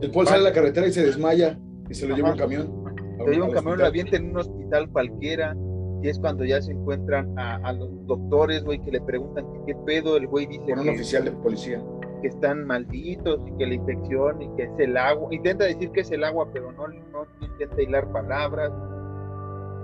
El 0.00 0.10
Paul 0.10 0.26
sale 0.26 0.40
a 0.40 0.44
la 0.44 0.52
carretera 0.52 0.86
y 0.86 0.92
se 0.92 1.04
desmaya 1.04 1.58
y 1.88 1.94
se 1.94 2.06
lo 2.08 2.16
lleva 2.16 2.32
un 2.32 2.38
camión. 2.38 2.84
Se 3.24 3.30
lleva 3.32 3.46
un 3.46 3.52
camión, 3.52 3.78
lo 3.78 3.86
avienta 3.86 4.16
en 4.16 4.30
un 4.30 4.38
hospital 4.38 4.88
cualquiera. 4.90 5.54
Y 6.02 6.08
es 6.08 6.18
cuando 6.18 6.44
ya 6.46 6.62
se 6.62 6.72
encuentran 6.72 7.38
a, 7.38 7.56
a 7.56 7.72
los 7.74 7.90
doctores, 8.06 8.64
güey, 8.64 8.80
que 8.80 8.90
le 8.90 9.00
preguntan 9.02 9.44
qué 9.66 9.74
pedo. 9.84 10.16
El 10.16 10.26
güey 10.28 10.46
dice 10.46 10.64
Con 10.70 10.78
un 10.78 10.84
que, 10.86 10.90
oficial 10.92 11.24
de 11.26 11.32
policía. 11.32 11.82
que 12.22 12.28
están 12.28 12.66
malditos 12.66 13.38
y 13.46 13.58
que 13.58 13.66
la 13.66 13.74
infección 13.74 14.40
y 14.40 14.48
que 14.56 14.62
es 14.62 14.70
el 14.78 14.96
agua. 14.96 15.28
Intenta 15.30 15.66
decir 15.66 15.90
que 15.90 16.00
es 16.00 16.10
el 16.10 16.24
agua, 16.24 16.48
pero 16.54 16.72
no, 16.72 16.88
no, 16.88 17.26
intenta 17.42 17.82
hilar 17.82 18.10
palabras. 18.12 18.72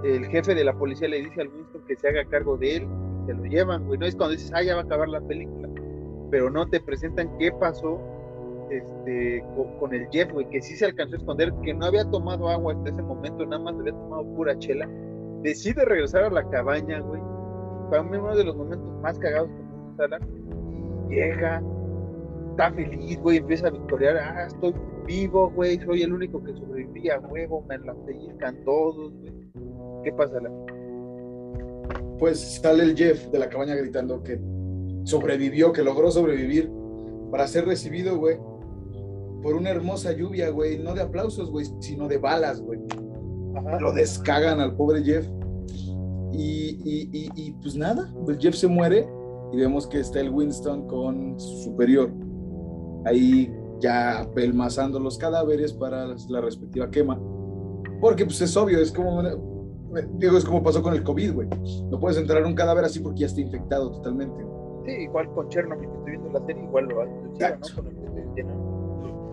El 0.05 0.25
jefe 0.29 0.55
de 0.55 0.65
la 0.65 0.73
policía 0.73 1.09
le 1.09 1.19
dice 1.21 1.43
al 1.43 1.49
Winston 1.49 1.83
que 1.87 1.97
se 1.97 2.09
haga 2.09 2.25
cargo 2.25 2.57
de 2.57 2.77
él. 2.77 2.89
Se 3.27 3.35
lo 3.35 3.45
llevan, 3.45 3.85
güey. 3.87 3.99
No 3.99 4.07
es 4.07 4.17
cuando 4.17 4.33
dices, 4.33 4.51
ah, 4.55 4.63
ya 4.63 4.75
va 4.75 4.81
a 4.83 4.85
acabar 4.85 5.09
la 5.11 5.21
película. 5.21 5.69
Pero 6.31 6.49
no 6.49 6.67
te 6.67 6.81
presentan 6.81 7.37
qué 7.39 7.53
pasó 7.53 8.01
este, 8.71 9.45
con, 9.79 9.95
el 9.95 10.09
Jeff, 10.11 10.33
güey, 10.33 10.49
que 10.49 10.61
sí 10.61 10.77
se 10.77 10.87
alcanzó 10.87 11.15
a 11.15 11.19
esconder, 11.19 11.53
que 11.63 11.75
no 11.75 11.87
había 11.87 12.05
tomado 12.11 12.49
agua 12.49 12.75
hasta 12.75 12.91
ese 12.91 13.03
momento, 13.03 13.45
nada 13.47 13.63
más 13.63 13.75
había 13.75 13.93
tomado 13.93 14.25
pura 14.35 14.59
chela. 14.59 14.89
Decide 15.43 15.85
regresar 15.85 16.25
a 16.25 16.31
la 16.31 16.49
cabaña, 16.49 17.01
güey. 17.01 17.21
Para 17.91 18.03
mí 18.03 18.17
uno 18.17 18.37
de 18.37 18.45
los 18.45 18.57
momentos 18.57 19.01
más 19.01 19.19
cagados 19.19 19.49
que 19.49 19.63
me 19.63 19.97
sala. 19.97 20.19
Llega, 21.09 21.63
está 22.51 22.73
feliz, 22.73 23.21
güey, 23.21 23.39
empieza 23.39 23.69
a 23.69 23.71
victoriar. 23.71 24.17
Ah, 24.17 24.47
estoy 24.47 24.75
vivo, 25.07 25.51
güey, 25.51 25.79
soy 25.79 26.03
el 26.03 26.13
único 26.13 26.43
que 26.43 26.53
sobreviví 26.55 27.09
a 27.11 27.21
huevo, 27.21 27.65
me 27.69 27.79
la 27.79 27.95
pellizcan 27.95 28.65
todos, 28.65 29.13
güey. 29.21 29.33
¿Qué 30.03 30.13
pasa, 30.13 30.41
la 30.41 30.51
Pues 32.19 32.61
sale 32.61 32.83
el 32.83 32.97
Jeff 32.97 33.29
de 33.29 33.39
la 33.39 33.49
cabaña 33.49 33.75
gritando 33.75 34.23
que 34.23 34.41
sobrevivió, 35.05 35.73
que 35.73 35.83
logró 35.83 36.11
sobrevivir 36.11 36.71
para 37.31 37.47
ser 37.47 37.67
recibido, 37.67 38.17
güey, 38.19 38.39
por 39.47 39.55
una 39.55 39.71
hermosa 39.71 40.11
lluvia, 40.11 40.51
güey. 40.51 40.77
No 40.77 40.93
de 40.93 41.03
aplausos, 41.03 41.53
güey, 41.53 41.67
sino 41.79 42.09
de 42.09 42.19
balas, 42.19 42.61
güey. 42.61 42.81
Ajá. 43.55 43.79
Lo 43.79 43.93
descagan 43.93 44.59
al 44.59 44.75
pobre 44.75 45.05
Jeff. 45.05 45.25
Y, 46.33 46.81
y, 46.83 47.09
y, 47.13 47.31
y, 47.37 47.53
pues 47.53 47.77
nada, 47.77 48.13
pues 48.25 48.39
Jeff 48.41 48.57
se 48.57 48.67
muere 48.67 49.09
y 49.53 49.59
vemos 49.59 49.87
que 49.87 50.01
está 50.01 50.19
el 50.19 50.31
Winston 50.31 50.89
con 50.89 51.39
su 51.39 51.63
superior. 51.63 52.11
Ahí 53.05 53.55
ya 53.79 54.23
apelmazando 54.23 54.99
los 54.99 55.17
cadáveres 55.17 55.73
para 55.73 56.09
la 56.29 56.41
respectiva 56.41 56.91
quema. 56.91 57.17
Porque 58.01 58.25
pues 58.25 58.41
es 58.41 58.57
obvio, 58.57 58.81
es 58.81 58.91
como, 58.91 59.23
digo, 60.15 60.37
es 60.37 60.45
como 60.45 60.61
pasó 60.61 60.83
con 60.83 60.93
el 60.93 61.05
COVID, 61.05 61.35
güey. 61.35 61.49
No 61.89 62.01
puedes 62.01 62.19
entrar 62.19 62.43
a 62.43 62.47
un 62.49 62.57
cadáver 62.57 62.85
así 62.85 62.99
porque 62.99 63.21
ya 63.21 63.27
está 63.27 63.41
infectado 63.41 63.93
totalmente. 63.93 64.45
Sí, 64.87 64.91
igual 65.03 65.33
con 65.35 65.49
Chernobyl, 65.51 65.89
que 65.89 65.97
estoy 65.99 66.11
viendo 66.11 66.31
la 66.37 66.47
serie, 66.47 66.65
igual 66.65 66.87
lo 66.87 67.03
hacen, 67.03 67.23
¿no? 67.23 67.77
Con 67.77 67.87
el 67.87 67.95
que 67.95 68.07
se 68.09 68.35
llenan. 68.35 68.66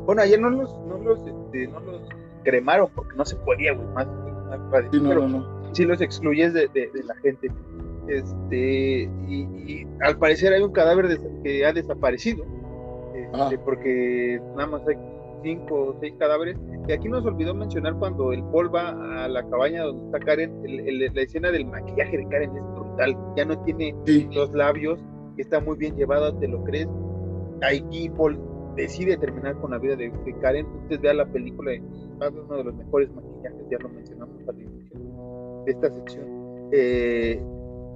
Bueno, 0.05 0.21
ayer 0.21 0.39
no 0.39 0.49
los, 0.49 0.77
no 0.87 0.97
los, 0.97 1.19
este, 1.19 1.67
no 1.67 1.79
los 1.79 2.01
cremaron 2.43 2.89
porque 2.93 3.15
no 3.15 3.23
se 3.25 3.35
podía, 3.37 3.73
güey, 3.73 3.87
más, 3.89 4.07
más. 4.07 4.83
Sí, 4.91 4.99
no, 4.99 5.09
Pero 5.09 5.27
no, 5.27 5.39
no. 5.39 5.73
sí 5.75 5.85
los 5.85 6.01
excluyes 6.01 6.53
de, 6.53 6.67
de, 6.73 6.89
de 6.93 7.03
la 7.03 7.15
gente. 7.15 7.49
Este, 8.07 9.09
y, 9.27 9.47
y 9.65 9.87
al 10.01 10.17
parecer 10.17 10.53
hay 10.53 10.61
un 10.61 10.71
cadáver 10.73 11.17
que 11.43 11.65
ha 11.65 11.71
desaparecido, 11.73 12.43
este, 13.15 13.29
Ah. 13.33 13.49
porque 13.63 14.41
nada 14.55 14.67
más 14.67 14.87
hay 14.87 14.95
cinco 15.41 15.75
o 15.75 15.97
seis 15.99 16.13
cadáveres. 16.19 16.57
Y 16.87 16.91
aquí 16.91 17.07
nos 17.07 17.25
olvidó 17.25 17.53
mencionar 17.55 17.95
cuando 17.95 18.33
el 18.33 18.43
Paul 18.45 18.73
va 18.73 19.23
a 19.23 19.27
la 19.29 19.43
cabaña 19.49 19.83
donde 19.83 20.05
está 20.05 20.19
Karen, 20.19 20.53
el- 20.65 20.81
el- 20.81 21.13
la 21.13 21.21
escena 21.21 21.49
del 21.51 21.65
maquillaje 21.65 22.17
de 22.17 22.27
Karen 22.27 22.55
es 22.55 22.63
brutal, 22.75 23.17
ya 23.37 23.45
no 23.45 23.57
tiene 23.63 23.95
Sí, 24.05 24.27
los 24.33 24.51
labios, 24.53 24.99
está 25.37 25.59
muy 25.61 25.77
bien 25.77 25.95
llevada, 25.95 26.37
te 26.39 26.47
lo 26.47 26.61
crees. 26.65 26.87
Aquí 27.61 28.09
Paul 28.09 28.37
decide 28.75 29.17
terminar 29.17 29.55
con 29.59 29.71
la 29.71 29.77
vida 29.77 29.95
de, 29.95 30.09
de 30.09 30.33
Karen. 30.39 30.65
Usted 30.83 30.99
vea 31.01 31.13
la 31.13 31.25
película 31.25 31.71
uno 32.19 32.57
de 32.57 32.63
los 32.63 32.75
mejores 32.75 33.09
maquillajes, 33.13 33.65
ya 33.69 33.77
lo 33.79 33.89
mencionamos 33.89 34.35
al 34.47 34.61
inicio 34.61 34.99
de 35.65 35.71
esta 35.71 35.89
sección. 35.91 36.25
Eh, 36.71 37.41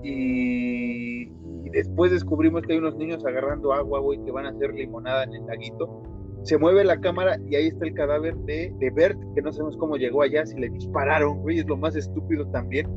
y, 0.04 1.24
y 1.66 1.70
después 1.72 2.12
descubrimos 2.12 2.64
que 2.64 2.74
hay 2.74 2.80
unos 2.80 2.96
niños 2.98 3.26
agarrando 3.26 3.74
agua, 3.74 4.00
güey, 4.00 4.24
que 4.24 4.32
van 4.32 4.46
a 4.46 4.50
hacer 4.50 4.74
limonada 4.74 5.24
en 5.24 5.34
el 5.34 5.46
laguito. 5.46 6.02
Se 6.44 6.58
mueve 6.58 6.84
la 6.84 7.00
cámara 7.02 7.38
y 7.50 7.56
ahí 7.56 7.68
está 7.68 7.86
el 7.86 7.94
cadáver 7.94 8.36
de, 8.38 8.74
de 8.80 8.90
Bert, 8.92 9.20
que 9.36 9.42
no 9.42 9.52
sabemos 9.52 9.76
cómo 9.78 9.98
llegó 9.98 10.22
allá, 10.22 10.46
si 10.46 10.58
le 10.60 10.70
dispararon, 10.70 11.42
güey, 11.42 11.60
es 11.60 11.66
lo 11.68 11.76
más 11.78 11.96
estúpido 11.96 12.46
también. 12.52 12.88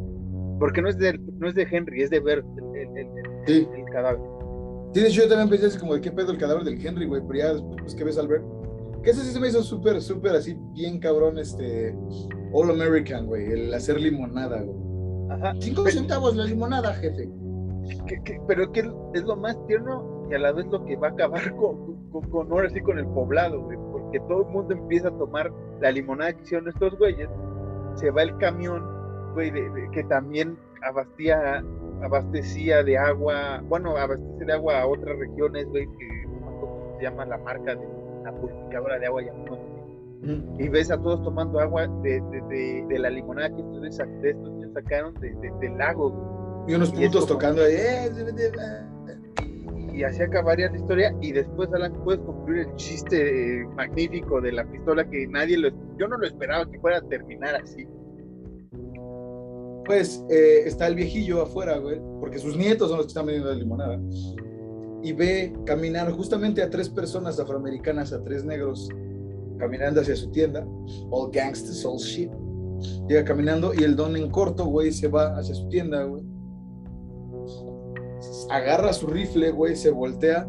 Porque 0.58 0.82
no 0.82 0.88
es 0.88 0.98
de, 0.98 1.18
no 1.38 1.48
es 1.48 1.54
de 1.54 1.66
Henry, 1.70 2.02
es 2.02 2.10
de 2.10 2.20
Bert, 2.20 2.44
el, 2.58 2.76
el- 2.76 2.96
el- 2.98 3.06
el- 3.18 3.46
sí. 3.46 3.68
el 3.76 3.84
cadáver. 3.86 4.20
Sí, 4.92 5.00
de 5.00 5.08
hecho 5.08 5.22
yo 5.22 5.28
también 5.28 5.48
pensé 5.48 5.66
así 5.66 5.78
como 5.78 5.94
de 5.94 6.00
qué 6.00 6.10
pedo 6.10 6.32
el 6.32 6.38
cadáver 6.38 6.64
del 6.64 6.84
Henry, 6.84 7.06
güey, 7.06 7.22
pero 7.26 7.38
ya 7.38 7.52
después 7.54 7.94
que 7.94 8.04
ves 8.04 8.18
al 8.18 8.28
ver, 8.28 8.42
que 9.02 9.10
ese 9.10 9.22
sí 9.22 9.30
se 9.32 9.40
me 9.40 9.48
hizo 9.48 9.62
súper, 9.62 10.00
súper 10.02 10.34
así, 10.36 10.56
bien 10.72 10.98
cabrón, 10.98 11.38
este, 11.38 11.96
All 12.52 12.70
American, 12.70 13.26
güey, 13.26 13.52
el 13.52 13.72
hacer 13.74 14.00
limonada, 14.00 14.62
güey. 14.62 15.30
Ajá. 15.30 15.54
Cinco 15.60 15.84
Pero- 15.84 15.96
centavos 15.96 16.34
la 16.36 16.44
limonada, 16.44 16.92
jefe. 16.94 17.28
que- 18.06 18.22
que- 18.24 18.40
pero 18.46 18.70
que 18.72 18.80
es 19.14 19.22
lo 19.24 19.36
más 19.36 19.56
tierno 19.66 20.26
y 20.30 20.34
a 20.34 20.38
la 20.38 20.52
vez 20.52 20.66
lo 20.66 20.84
que 20.84 20.96
va 20.96 21.08
a 21.08 21.10
acabar 21.10 21.40
con, 21.56 22.08
con, 22.10 22.28
con 22.30 22.50
ahora 22.52 22.68
sí 22.70 22.80
con 22.80 22.98
el 22.98 23.06
poblado, 23.06 23.62
güey, 23.62 23.78
porque 23.92 24.18
todo 24.28 24.42
el 24.42 24.48
mundo 24.52 24.74
empieza 24.74 25.08
a 25.08 25.16
tomar 25.18 25.52
la 25.80 25.90
limonada 25.92 26.32
que 26.32 26.42
hicieron 26.42 26.68
estos 26.68 26.96
güeyes, 26.98 27.28
se 27.94 28.10
va 28.10 28.22
el 28.22 28.36
camión, 28.38 28.82
güey, 29.34 29.50
de- 29.50 29.70
de- 29.70 29.90
que 29.92 30.02
también 30.04 30.58
abastía, 30.82 31.64
abastecía 32.02 32.82
de 32.82 32.96
agua, 32.98 33.62
bueno, 33.68 33.96
abastece 33.96 34.44
de 34.44 34.52
agua 34.52 34.80
a 34.80 34.86
otras 34.86 35.18
regiones, 35.18 35.66
güey, 35.68 35.86
que 35.98 36.26
no 36.40 36.94
se 36.98 37.04
llama 37.04 37.24
la 37.26 37.38
marca 37.38 37.74
de 37.74 37.86
la 38.24 38.32
purificadora 38.32 38.98
de 38.98 39.06
agua, 39.06 39.22
y 40.58 40.68
ves 40.68 40.90
a 40.90 41.00
todos 41.00 41.22
tomando 41.22 41.60
agua 41.60 41.86
de, 42.02 42.20
de, 42.20 42.40
de, 42.48 42.84
de 42.88 42.98
la 42.98 43.08
limonada 43.08 43.48
que 43.56 43.62
de 43.62 43.88
estos 43.88 44.06
niños 44.52 44.70
sacaron 44.74 45.14
de, 45.20 45.30
de- 45.34 45.52
del 45.60 45.78
lago, 45.78 46.10
güey. 46.10 46.72
Y 46.72 46.74
unos 46.74 46.90
como- 46.90 47.02
tocando 47.26 47.62
ahí, 47.62 47.74
eh, 47.74 48.10
Y 49.38 50.00
y 50.00 50.04
así 50.04 50.22
acabaría 50.22 50.70
la 50.70 50.76
historia 50.76 51.14
y 51.20 51.32
después 51.32 51.68
Alan 51.74 51.92
puedes 52.04 52.20
concluir 52.22 52.68
el 52.68 52.74
chiste 52.76 53.66
magnífico 53.76 54.40
de 54.40 54.52
la 54.52 54.64
pistola 54.64 55.04
que 55.08 55.26
nadie 55.26 55.58
lo 55.58 55.68
yo 55.98 56.06
no 56.08 56.16
lo 56.16 56.26
esperaba 56.26 56.70
que 56.70 56.78
fuera 56.78 56.98
a 56.98 57.02
terminar 57.02 57.54
así 57.56 57.86
pues 59.90 60.24
eh, 60.30 60.62
está 60.66 60.86
el 60.86 60.94
viejillo 60.94 61.42
afuera 61.42 61.78
güey 61.78 62.00
porque 62.20 62.38
sus 62.38 62.56
nietos 62.56 62.90
son 62.90 62.98
los 62.98 63.06
que 63.06 63.10
están 63.10 63.26
vendiendo 63.26 63.50
la 63.50 63.58
limonada 63.58 64.00
y 65.02 65.12
ve 65.12 65.52
caminar 65.66 66.12
justamente 66.12 66.62
a 66.62 66.70
tres 66.70 66.88
personas 66.88 67.40
afroamericanas 67.40 68.12
a 68.12 68.22
tres 68.22 68.44
negros 68.44 68.88
caminando 69.58 70.00
hacia 70.00 70.14
su 70.14 70.30
tienda 70.30 70.64
all 71.10 71.28
gangsters 71.32 71.84
all 71.84 71.98
shit 71.98 72.30
llega 73.08 73.24
caminando 73.24 73.74
y 73.74 73.82
el 73.82 73.96
don 73.96 74.14
en 74.14 74.30
corto 74.30 74.66
güey 74.66 74.92
se 74.92 75.08
va 75.08 75.36
hacia 75.36 75.56
su 75.56 75.68
tienda 75.68 76.04
güey 76.04 76.22
agarra 78.50 78.92
su 78.92 79.06
rifle, 79.06 79.50
güey, 79.50 79.76
se 79.76 79.90
voltea 79.90 80.46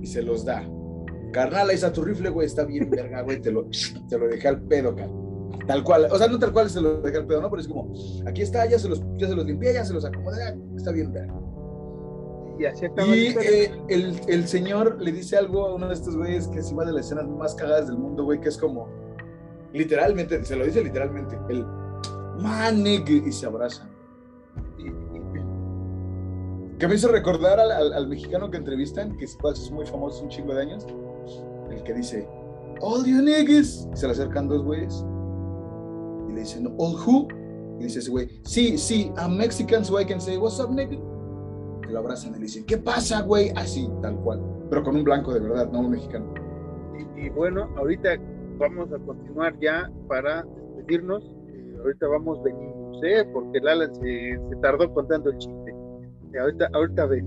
y 0.00 0.06
se 0.06 0.22
los 0.22 0.44
da. 0.44 0.68
Carnal, 1.32 1.68
ahí 1.68 1.74
está 1.74 1.92
tu 1.92 2.02
rifle, 2.02 2.30
güey, 2.30 2.46
está 2.46 2.64
bien 2.64 2.88
verga, 2.88 3.22
güey, 3.22 3.40
te 3.40 3.50
lo, 3.50 3.66
te 4.08 4.18
lo 4.18 4.28
dejé 4.28 4.48
al 4.48 4.62
pedo, 4.62 4.94
cabrón. 4.94 5.27
Tal 5.68 5.84
cual, 5.84 6.08
o 6.10 6.16
sea, 6.16 6.28
no 6.28 6.38
tal 6.38 6.52
cual 6.52 6.70
se 6.70 6.80
lo 6.80 7.02
dejé 7.02 7.18
al 7.18 7.26
pedo, 7.26 7.42
¿no? 7.42 7.50
Pero 7.50 7.60
es 7.60 7.68
como, 7.68 7.92
aquí 8.26 8.40
está, 8.40 8.64
ya 8.64 8.78
se 8.78 8.88
los, 8.88 9.02
ya 9.18 9.28
se 9.28 9.36
los 9.36 9.44
limpié, 9.44 9.74
ya 9.74 9.84
se 9.84 9.92
los 9.92 10.02
acomodé, 10.02 10.58
está 10.74 10.92
bien 10.92 11.12
verga. 11.12 11.34
Y 12.58 12.64
así 12.64 12.86
Y 12.86 13.36
eh, 13.38 13.70
el, 13.88 14.18
el, 14.26 14.48
señor 14.48 15.00
le 15.00 15.12
dice 15.12 15.36
algo 15.36 15.66
a 15.66 15.74
uno 15.74 15.86
de 15.88 15.94
estos 15.94 16.16
güeyes 16.16 16.48
que 16.48 16.58
es 16.58 16.72
una 16.72 16.86
de 16.86 16.92
las 16.92 17.04
escenas 17.04 17.28
más 17.28 17.54
cagadas 17.54 17.86
del 17.86 17.98
mundo, 17.98 18.24
güey, 18.24 18.40
que 18.40 18.48
es 18.48 18.56
como, 18.56 18.88
literalmente, 19.74 20.42
se 20.42 20.56
lo 20.56 20.64
dice 20.64 20.82
literalmente, 20.82 21.38
el 21.50 21.64
manig 22.38 23.06
y 23.08 23.30
se 23.30 23.44
abrazan. 23.46 23.90
Que 26.78 26.88
me 26.88 26.94
hizo 26.94 27.08
recordar 27.08 27.60
al, 27.60 28.08
mexicano 28.08 28.50
que 28.50 28.56
entrevistan, 28.56 29.18
que 29.18 29.26
es, 29.26 29.36
es 29.52 29.70
muy 29.70 29.84
famoso, 29.84 30.22
un 30.22 30.30
chingo 30.30 30.54
de 30.54 30.62
años, 30.62 30.86
el 31.70 31.82
que 31.82 31.92
dice, 31.92 32.26
All 32.80 33.04
you 33.04 33.20
niggas. 33.20 33.88
Y 33.92 33.96
se 33.96 34.06
le 34.06 34.12
acercan 34.12 34.48
dos 34.48 34.62
güeyes. 34.62 35.04
Y 36.38 36.42
le 36.42 36.44
dicen, 36.44 36.66
All 36.78 36.94
who? 36.94 37.28
Y 37.80 37.84
dice 37.84 37.98
ese 37.98 38.10
güey, 38.10 38.28
sí, 38.44 38.78
sí, 38.78 39.12
I'm 39.16 39.36
Mexican, 39.36 39.84
so 39.84 40.00
I 40.00 40.04
can 40.04 40.20
say, 40.20 40.36
What's 40.36 40.60
up, 40.60 40.70
nigga? 40.70 40.96
Y 41.88 41.92
lo 41.92 41.98
abrazan 41.98 42.30
y 42.30 42.34
le 42.34 42.42
dicen, 42.42 42.64
¿qué 42.66 42.78
pasa, 42.78 43.22
güey? 43.22 43.50
Así, 43.56 43.88
tal 44.02 44.16
cual. 44.20 44.40
Pero 44.70 44.84
con 44.84 44.96
un 44.96 45.04
blanco 45.04 45.32
de 45.32 45.40
verdad, 45.40 45.70
no 45.72 45.80
un 45.80 45.90
mexicano. 45.90 46.32
Y, 47.16 47.28
bueno, 47.30 47.68
ahorita 47.76 48.10
vamos 48.58 48.92
a 48.92 48.98
continuar 48.98 49.58
ya 49.60 49.90
para 50.06 50.44
despedirnos. 50.76 51.24
Eh, 51.48 51.76
ahorita 51.82 52.06
vamos, 52.06 52.42
venimos, 52.44 53.02
¿eh? 53.02 53.24
Porque 53.32 53.60
Lala 53.60 53.92
se, 53.94 54.38
se 54.50 54.56
tardó 54.60 54.92
contando 54.92 55.30
el 55.30 55.38
chiste. 55.38 55.74
Ahorita, 56.38 56.68
ahorita 56.74 57.06
ven. 57.06 57.26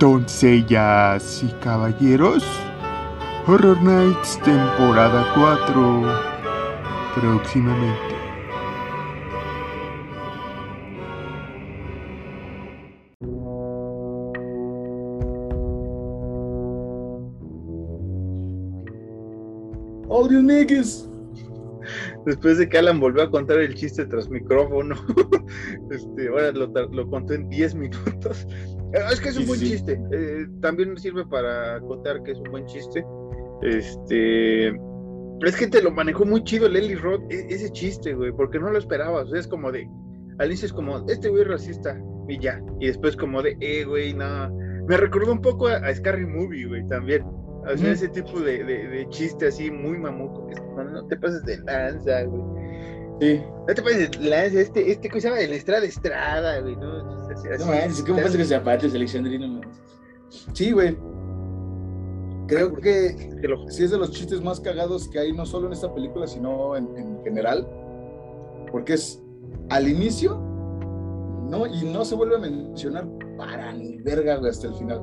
Doncellas 0.00 1.42
y 1.42 1.48
caballeros, 1.62 2.42
Horror 3.46 3.82
Nights 3.82 4.40
temporada 4.42 5.30
4 5.34 6.02
próximamente. 7.14 8.10
Después 22.30 22.58
de 22.58 22.68
que 22.68 22.78
Alan 22.78 23.00
volvió 23.00 23.24
a 23.24 23.30
contar 23.30 23.58
el 23.58 23.74
chiste 23.74 24.06
tras 24.06 24.30
micrófono, 24.30 24.94
este, 25.90 26.28
ahora 26.28 26.52
lo, 26.52 26.68
lo 26.68 27.10
contó 27.10 27.34
en 27.34 27.48
10 27.48 27.74
minutos. 27.74 28.46
Es 28.92 29.20
que 29.20 29.30
es 29.30 29.36
un 29.36 29.48
buen 29.48 29.58
chiste. 29.58 30.00
Eh, 30.12 30.46
también 30.60 30.96
sirve 30.96 31.26
para 31.26 31.80
contar 31.80 32.22
que 32.22 32.30
es 32.30 32.38
un 32.38 32.52
buen 32.52 32.66
chiste. 32.66 33.04
Este. 33.62 34.68
Es 34.68 35.56
que 35.58 35.66
te 35.66 35.82
lo 35.82 35.90
manejó 35.90 36.24
muy 36.24 36.44
chido 36.44 36.68
Lely 36.68 36.94
Roth, 36.94 37.22
e, 37.32 37.46
ese 37.48 37.68
chiste, 37.72 38.14
güey, 38.14 38.30
porque 38.30 38.60
no 38.60 38.70
lo 38.70 38.78
esperabas. 38.78 39.32
es 39.32 39.48
como 39.48 39.72
de. 39.72 39.90
Al 40.38 40.52
es 40.52 40.72
como, 40.72 41.04
este 41.08 41.30
güey 41.30 41.42
es 41.42 41.48
racista, 41.48 42.00
y 42.28 42.38
ya. 42.38 42.62
Y 42.78 42.86
después, 42.86 43.16
como 43.16 43.42
de, 43.42 43.56
eh, 43.58 43.82
güey, 43.84 44.14
nada. 44.14 44.52
Me 44.86 44.96
recordó 44.96 45.32
un 45.32 45.42
poco 45.42 45.66
a, 45.66 45.78
a 45.78 45.92
Scary 45.92 46.26
Movie, 46.26 46.66
güey, 46.66 46.86
también. 46.86 47.24
O 47.66 47.76
sea, 47.76 47.92
ese 47.92 48.08
tipo 48.08 48.40
de, 48.40 48.64
de, 48.64 49.08
chiste 49.10 49.48
así 49.48 49.70
muy 49.70 49.98
mamuco. 49.98 50.48
no, 50.76 51.06
te 51.06 51.16
pases 51.16 51.44
de 51.44 51.58
lanza, 51.58 52.24
güey. 52.24 52.42
Sí. 53.20 53.42
No 53.68 53.74
te 53.74 53.82
pases 53.82 54.10
de 54.10 54.18
lanza. 54.18 54.60
Este, 54.60 54.90
este, 54.90 55.08
¿cómo 55.08 55.20
se 55.20 55.28
llama? 55.28 55.40
El 55.40 55.52
Estrada 55.52 55.84
Estrada, 55.84 56.60
güey. 56.60 56.74
No, 56.76 57.02
no 57.02 57.66
manches, 57.66 58.02
¿cómo 58.02 58.22
pasa 58.22 58.38
que 58.38 58.44
se 58.44 58.54
aparte 58.54 58.86
Alexandrino? 58.86 59.60
Sí, 60.54 60.72
güey. 60.72 60.96
Creo 62.48 62.74
que 62.74 63.30
sí 63.68 63.84
es 63.84 63.90
de 63.90 63.98
los 63.98 64.10
chistes 64.10 64.42
más 64.42 64.58
cagados 64.58 65.08
que 65.08 65.20
hay, 65.20 65.32
no 65.32 65.46
solo 65.46 65.66
en 65.68 65.74
esta 65.74 65.92
película, 65.94 66.26
sino 66.26 66.76
en, 66.76 66.96
en 66.96 67.22
general. 67.22 67.68
Porque 68.72 68.94
es 68.94 69.22
al 69.68 69.86
inicio, 69.86 70.38
no, 71.48 71.66
y 71.66 71.84
no 71.84 72.04
se 72.04 72.14
vuelve 72.14 72.36
a 72.36 72.38
mencionar 72.38 73.06
para 73.36 73.72
ni 73.72 73.98
verga, 73.98 74.36
güey, 74.36 74.50
hasta 74.50 74.66
el 74.66 74.74
final. 74.74 75.00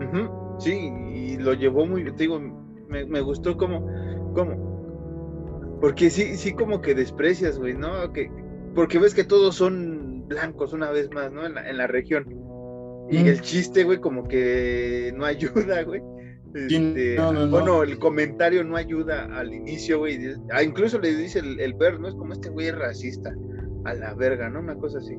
Ajá 0.00 0.41
Sí, 0.58 0.92
y 1.14 1.36
lo 1.38 1.54
llevó 1.54 1.86
muy, 1.86 2.04
te 2.04 2.24
digo, 2.24 2.40
me, 2.88 3.20
gustó 3.20 3.56
como, 3.56 3.86
como, 4.34 5.78
porque 5.80 6.10
sí, 6.10 6.36
sí 6.36 6.52
como 6.52 6.80
que 6.80 6.94
desprecias, 6.94 7.58
güey, 7.58 7.74
¿no? 7.74 8.12
Que, 8.12 8.30
porque 8.74 8.98
ves 8.98 9.14
que 9.14 9.24
todos 9.24 9.56
son 9.56 10.26
blancos 10.28 10.72
una 10.72 10.90
vez 10.90 11.10
más, 11.10 11.32
¿no? 11.32 11.46
En 11.46 11.54
la, 11.54 11.68
en 11.68 11.78
la 11.78 11.86
región. 11.86 12.26
Y 13.10 13.28
el 13.28 13.40
chiste, 13.40 13.84
güey, 13.84 13.98
como 13.98 14.26
que 14.26 15.12
no 15.16 15.24
ayuda, 15.24 15.82
güey. 15.82 16.02
Este, 16.54 17.16
bueno, 17.48 17.82
el 17.82 17.98
comentario 17.98 18.62
no 18.62 18.76
ayuda 18.76 19.24
al 19.36 19.54
inicio, 19.54 19.98
güey. 19.98 20.18
Ah, 20.50 20.62
incluso 20.62 20.98
le 20.98 21.14
dice 21.14 21.38
el, 21.38 21.58
el 21.60 21.74
ver, 21.74 21.98
¿no? 21.98 22.08
Es 22.08 22.14
como 22.14 22.32
este 22.32 22.50
güey 22.50 22.68
es 22.68 22.78
racista. 22.78 23.34
A 23.84 23.94
la 23.94 24.14
verga, 24.14 24.48
¿no? 24.48 24.60
Una 24.60 24.76
cosa 24.76 24.98
así. 24.98 25.16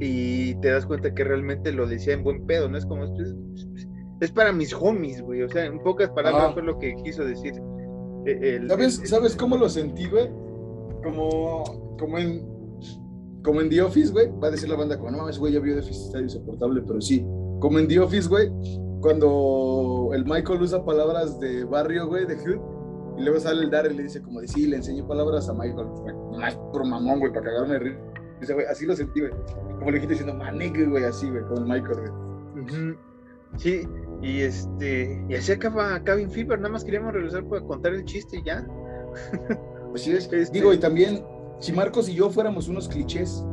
Y 0.00 0.54
te 0.60 0.70
das 0.70 0.86
cuenta 0.86 1.14
que 1.14 1.24
realmente 1.24 1.72
lo 1.72 1.86
decía 1.86 2.14
en 2.14 2.24
buen 2.24 2.46
pedo, 2.46 2.68
¿no? 2.68 2.78
Es 2.78 2.86
como, 2.86 3.06
pues, 3.14 3.34
pues, 3.72 3.88
es 4.20 4.30
para 4.30 4.52
mis 4.52 4.72
homies, 4.72 5.22
güey. 5.22 5.42
O 5.42 5.48
sea, 5.48 5.64
en 5.66 5.78
pocas 5.80 6.10
palabras 6.10 6.54
fue 6.54 6.62
lo 6.62 6.78
que 6.78 6.94
quiso 7.02 7.24
decir. 7.24 7.54
Eh, 8.26 8.60
¿Sabes, 8.68 9.02
¿Sabes 9.04 9.36
cómo 9.36 9.56
lo 9.56 9.68
sentí, 9.68 10.08
güey? 10.08 10.30
Como, 11.02 11.96
como 11.98 12.18
en 12.18 12.54
como 13.44 13.60
en 13.60 13.68
The 13.68 13.82
Office, 13.82 14.10
güey, 14.10 14.28
va 14.42 14.48
a 14.48 14.50
decir 14.50 14.68
la 14.68 14.76
banda 14.76 14.96
como, 14.96 15.10
no 15.10 15.18
mames, 15.18 15.38
güey, 15.38 15.52
ya 15.52 15.60
vio 15.60 15.76
déficit 15.76 16.06
está 16.06 16.20
insoportable, 16.20 16.82
pero 16.82 17.00
sí. 17.00 17.24
Como 17.60 17.78
en 17.78 17.86
The 17.86 18.00
Office, 18.00 18.28
güey, 18.28 18.50
cuando 19.00 20.10
el 20.14 20.24
Michael 20.24 20.62
usa 20.62 20.84
palabras 20.84 21.38
de 21.38 21.64
barrio, 21.64 22.08
güey, 22.08 22.26
de 22.26 22.36
hood, 22.36 22.58
y 23.18 23.22
luego 23.22 23.38
sale 23.38 23.62
el 23.62 23.70
Darrell 23.70 23.92
y 23.92 23.96
le 23.98 24.02
dice 24.04 24.22
como 24.22 24.40
de, 24.40 24.48
sí, 24.48 24.66
le 24.66 24.76
enseño 24.76 25.06
palabras 25.06 25.48
a 25.48 25.52
Michael, 25.52 25.86
más 26.38 26.56
por 26.56 26.84
mamón, 26.86 27.20
güey, 27.20 27.32
para 27.32 27.44
cagarme 27.44 27.78
de 27.78 27.98
Dice, 28.40 28.54
güey, 28.54 28.66
así 28.66 28.84
lo 28.86 28.96
sentí, 28.96 29.20
güey. 29.20 29.32
Como 29.78 29.90
le 29.90 29.92
dijiste 29.92 30.14
diciendo, 30.14 30.34
manegue, 30.34 30.86
güey, 30.86 31.04
así, 31.04 31.30
güey, 31.30 31.44
con 31.44 31.64
Michael, 31.64 31.98
güey. 32.00 32.96
Sí, 33.58 33.86
y 34.24 34.40
este, 34.40 35.22
y 35.28 35.34
así 35.34 35.52
acaba 35.52 36.02
Cabin 36.02 36.30
Fever, 36.30 36.58
nada 36.58 36.70
más 36.70 36.82
queríamos 36.82 37.12
regresar 37.12 37.44
para 37.44 37.62
contar 37.62 37.92
el 37.92 38.04
chiste 38.04 38.38
y 38.38 38.44
ya. 38.44 38.66
Pues 39.90 40.08
es, 40.08 40.24
este 40.32 40.52
digo, 40.52 40.72
y 40.72 40.78
también, 40.78 41.24
si 41.60 41.72
Marcos 41.72 42.08
y 42.08 42.14
yo 42.14 42.28
fuéramos 42.28 42.66
unos 42.66 42.88
clichés 42.88 43.44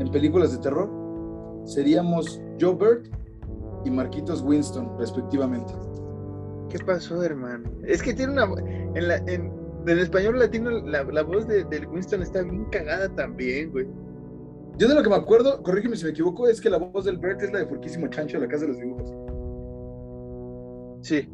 en 0.00 0.10
películas 0.10 0.50
de 0.50 0.58
terror, 0.58 0.90
seríamos 1.66 2.42
Joe 2.60 2.74
Bird 2.74 3.10
y 3.84 3.92
Marquitos 3.92 4.42
Winston, 4.42 4.98
respectivamente. 4.98 5.72
¿Qué 6.68 6.80
pasó, 6.80 7.22
hermano? 7.22 7.70
Es 7.86 8.02
que 8.02 8.12
tiene 8.12 8.32
una. 8.32 8.60
En, 8.96 9.06
la, 9.06 9.18
en, 9.18 9.52
en 9.86 9.98
español 10.00 10.36
latino, 10.36 10.70
la, 10.70 11.04
la 11.04 11.22
voz 11.22 11.46
de, 11.46 11.62
de, 11.62 11.86
Winston 11.86 12.22
está 12.22 12.42
bien 12.42 12.64
cagada 12.72 13.08
también, 13.14 13.70
güey. 13.70 13.86
Yo 14.78 14.88
de 14.88 14.96
lo 14.96 15.02
que 15.04 15.10
me 15.10 15.14
acuerdo, 15.14 15.62
corrígeme 15.62 15.94
si 15.96 16.06
me 16.06 16.10
equivoco, 16.10 16.48
es 16.48 16.60
que 16.60 16.70
la 16.70 16.78
voz 16.78 17.04
del 17.04 17.18
Bert 17.18 17.40
es 17.40 17.52
la 17.52 17.60
de 17.60 17.66
Furquísimo 17.66 18.08
Chancho 18.08 18.40
de 18.40 18.46
la 18.46 18.50
Casa 18.50 18.62
de 18.62 18.72
los 18.72 18.80
Dibujos. 18.80 19.23
Sí. 21.04 21.28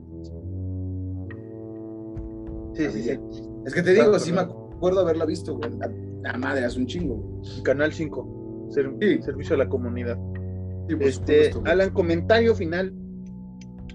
Sí, 2.74 2.90
sí, 2.90 3.02
sí. 3.02 3.20
Es 3.64 3.72
que 3.72 3.82
te 3.82 3.94
digo, 3.94 4.18
sí 4.18 4.32
me 4.32 4.40
acuerdo 4.40 5.00
haberla 5.00 5.24
visto, 5.24 5.56
güey. 5.56 5.70
La, 6.22 6.36
madre, 6.36 6.64
hace 6.64 6.80
un 6.80 6.86
chingo. 6.86 7.40
Canal 7.62 7.92
5. 7.92 8.68
Servicio 8.70 9.54
a 9.54 9.58
la 9.58 9.68
comunidad. 9.68 10.18
este, 10.88 11.52
Alan, 11.66 11.90
comentario 11.90 12.54
final 12.56 12.92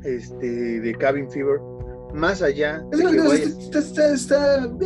este, 0.04 0.80
de 0.80 0.96
Cabin 0.96 1.30
Fever. 1.30 1.60
Más 2.14 2.42
allá. 2.42 2.82
está, 2.94 3.80
está, 3.80 4.14
está, 4.14 4.78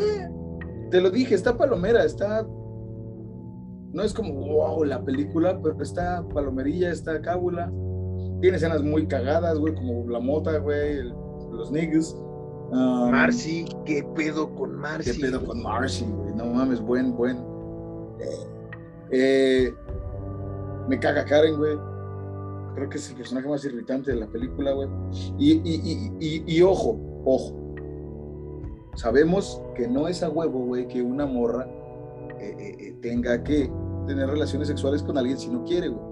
te 0.89 1.01
lo 1.01 1.11
dije, 1.11 1.35
está 1.35 1.55
palomera, 1.55 2.03
está. 2.03 2.47
No 3.91 4.03
es 4.03 4.13
como 4.13 4.33
wow 4.33 4.83
la 4.83 5.03
película, 5.03 5.59
pero 5.61 5.79
está 5.83 6.27
palomerilla, 6.29 6.91
está 6.91 7.21
cábula 7.21 7.71
Tiene 8.41 8.57
escenas 8.57 8.81
muy 8.83 9.05
cagadas, 9.07 9.57
güey, 9.59 9.73
como 9.75 10.07
la 10.09 10.19
mota, 10.19 10.57
güey, 10.59 10.97
el- 10.99 11.13
los 11.51 11.71
niggas. 11.71 12.15
Um, 12.71 13.09
Marcy, 13.11 13.65
¿qué 13.85 14.03
pedo 14.15 14.53
con 14.55 14.75
Marcy? 14.75 15.11
¿Qué 15.13 15.19
pedo 15.19 15.43
con 15.43 15.61
Marcy, 15.63 16.05
güey? 16.05 16.33
No 16.35 16.45
mames, 16.45 16.79
buen, 16.79 17.15
buen. 17.15 17.37
Eh, 19.11 19.73
me 20.87 20.99
caga 20.99 21.25
Karen, 21.25 21.57
güey. 21.57 21.77
Creo 22.75 22.89
que 22.89 22.97
es 22.97 23.09
el 23.09 23.17
personaje 23.17 23.47
más 23.49 23.65
irritante 23.65 24.11
de 24.11 24.17
la 24.17 24.27
película, 24.27 24.71
güey. 24.73 24.87
Y, 25.37 25.53
y, 25.53 26.11
y, 26.19 26.43
y, 26.45 26.61
ojo, 26.61 26.97
ojo. 27.25 27.55
Sabemos 28.95 29.61
que 29.75 29.87
no 29.87 30.07
es 30.07 30.21
a 30.23 30.29
huevo, 30.29 30.59
güey, 30.65 30.87
que 30.87 31.01
una 31.01 31.25
morra 31.25 31.67
eh, 32.39 32.75
eh, 32.79 32.95
tenga 33.01 33.43
que 33.43 33.71
tener 34.07 34.29
relaciones 34.29 34.67
sexuales 34.67 35.01
con 35.03 35.17
alguien 35.17 35.37
si 35.37 35.49
no 35.49 35.63
quiere, 35.63 35.87
güey. 35.89 36.08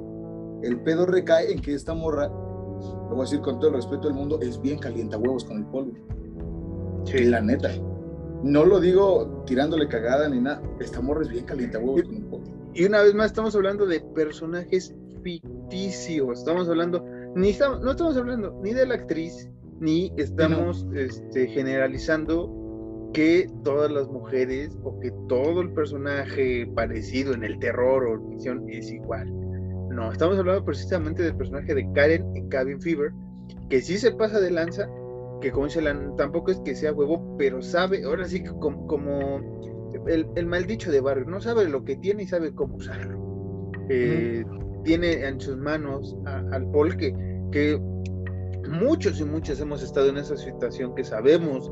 El 0.64 0.80
pedo 0.82 1.06
recae 1.06 1.52
en 1.52 1.62
que 1.62 1.74
esta 1.74 1.94
morra, 1.94 2.28
lo 2.28 3.10
voy 3.10 3.20
a 3.20 3.24
decir 3.24 3.42
con 3.42 3.60
todo 3.60 3.70
el 3.70 3.76
respeto 3.76 4.08
del 4.08 4.14
mundo, 4.14 4.40
es 4.42 4.62
bien 4.62 4.80
calienta 4.80 5.18
huevos 5.18 5.46
con 5.46 5.58
el 5.58 5.66
polvo. 5.66 5.94
Sí. 7.06 7.26
La 7.26 7.42
neta. 7.42 7.70
No 8.44 8.66
lo 8.66 8.80
digo 8.80 9.44
tirándole 9.46 9.88
cagada 9.88 10.30
ni 10.30 10.40
nada. 10.40 10.62
Esta 10.80 11.02
morra 11.02 11.24
es 11.24 11.30
bien 11.30 11.46
calienta 11.46 11.80
huevos 11.80 12.04
con 12.04 12.16
el 12.16 12.24
polvo. 12.26 12.58
Y 12.74 12.86
una 12.86 13.02
vez 13.02 13.16
más 13.16 13.28
estamos 13.28 13.56
hablando 13.56 13.86
de 13.86 14.00
personajes 14.00 14.94
ficticios. 15.24 16.40
Estamos 16.40 16.70
hablando, 16.70 17.04
ni 17.36 17.50
estamos, 17.50 17.82
no 17.82 17.92
estamos 17.92 18.18
hablando 18.18 18.60
ni 18.64 18.74
de 18.74 18.86
la 18.86 18.96
actriz, 18.96 19.50
ni 19.80 20.12
estamos 20.18 20.86
este, 20.94 21.48
generalizando 21.48 23.10
que 23.14 23.50
todas 23.64 23.92
las 23.92 24.08
mujeres 24.10 24.78
o 24.84 25.00
que 25.00 25.12
todo 25.28 25.62
el 25.62 25.72
personaje 25.74 26.68
parecido 26.76 27.34
en 27.34 27.44
el 27.44 27.58
terror 27.60 28.06
o 28.06 28.30
ficción 28.30 28.70
es 28.70 28.92
igual. 28.92 29.34
No, 29.98 30.12
estamos 30.12 30.38
hablando 30.38 30.64
precisamente 30.64 31.24
del 31.24 31.36
personaje 31.36 31.74
de 31.74 31.92
Karen 31.94 32.24
en 32.36 32.48
Cabin 32.50 32.80
Fever, 32.80 33.12
que 33.68 33.82
sí 33.82 33.98
se 33.98 34.12
pasa 34.12 34.40
de 34.40 34.52
lanza, 34.52 34.88
que 35.42 35.52
como 35.52 35.66
dice 35.66 35.82
Lan, 35.82 36.16
tampoco 36.16 36.52
es 36.52 36.60
que 36.60 36.76
sea 36.76 36.94
huevo, 36.94 37.36
pero 37.38 37.64
sabe, 37.64 38.04
ahora 38.04 38.26
sí 38.26 38.44
que 38.44 38.50
como, 38.52 38.86
como 38.86 39.40
el, 40.06 40.28
el 40.36 40.46
maldicho 40.46 40.92
de 40.92 41.02
barrio, 41.02 41.26
no 41.26 41.42
sabe 41.42 41.68
lo 41.68 41.84
que 41.84 41.96
tiene 41.96 42.24
y 42.24 42.28
sabe 42.28 42.54
cómo 42.54 42.76
usarlo. 42.76 43.18
Eh, 43.90 44.46
Tiene 44.84 45.26
en 45.28 45.40
sus 45.42 45.58
manos 45.58 46.16
a- 46.26 46.44
al 46.52 46.70
Paul 46.72 46.96
que, 46.96 47.12
que 47.52 47.82
muchos 48.70 49.20
y 49.20 49.26
muchas 49.26 49.60
hemos 49.60 49.82
estado 49.82 50.10
en 50.10 50.18
esa 50.18 50.38
situación 50.38 50.94
que 50.94 51.04
sabemos 51.04 51.72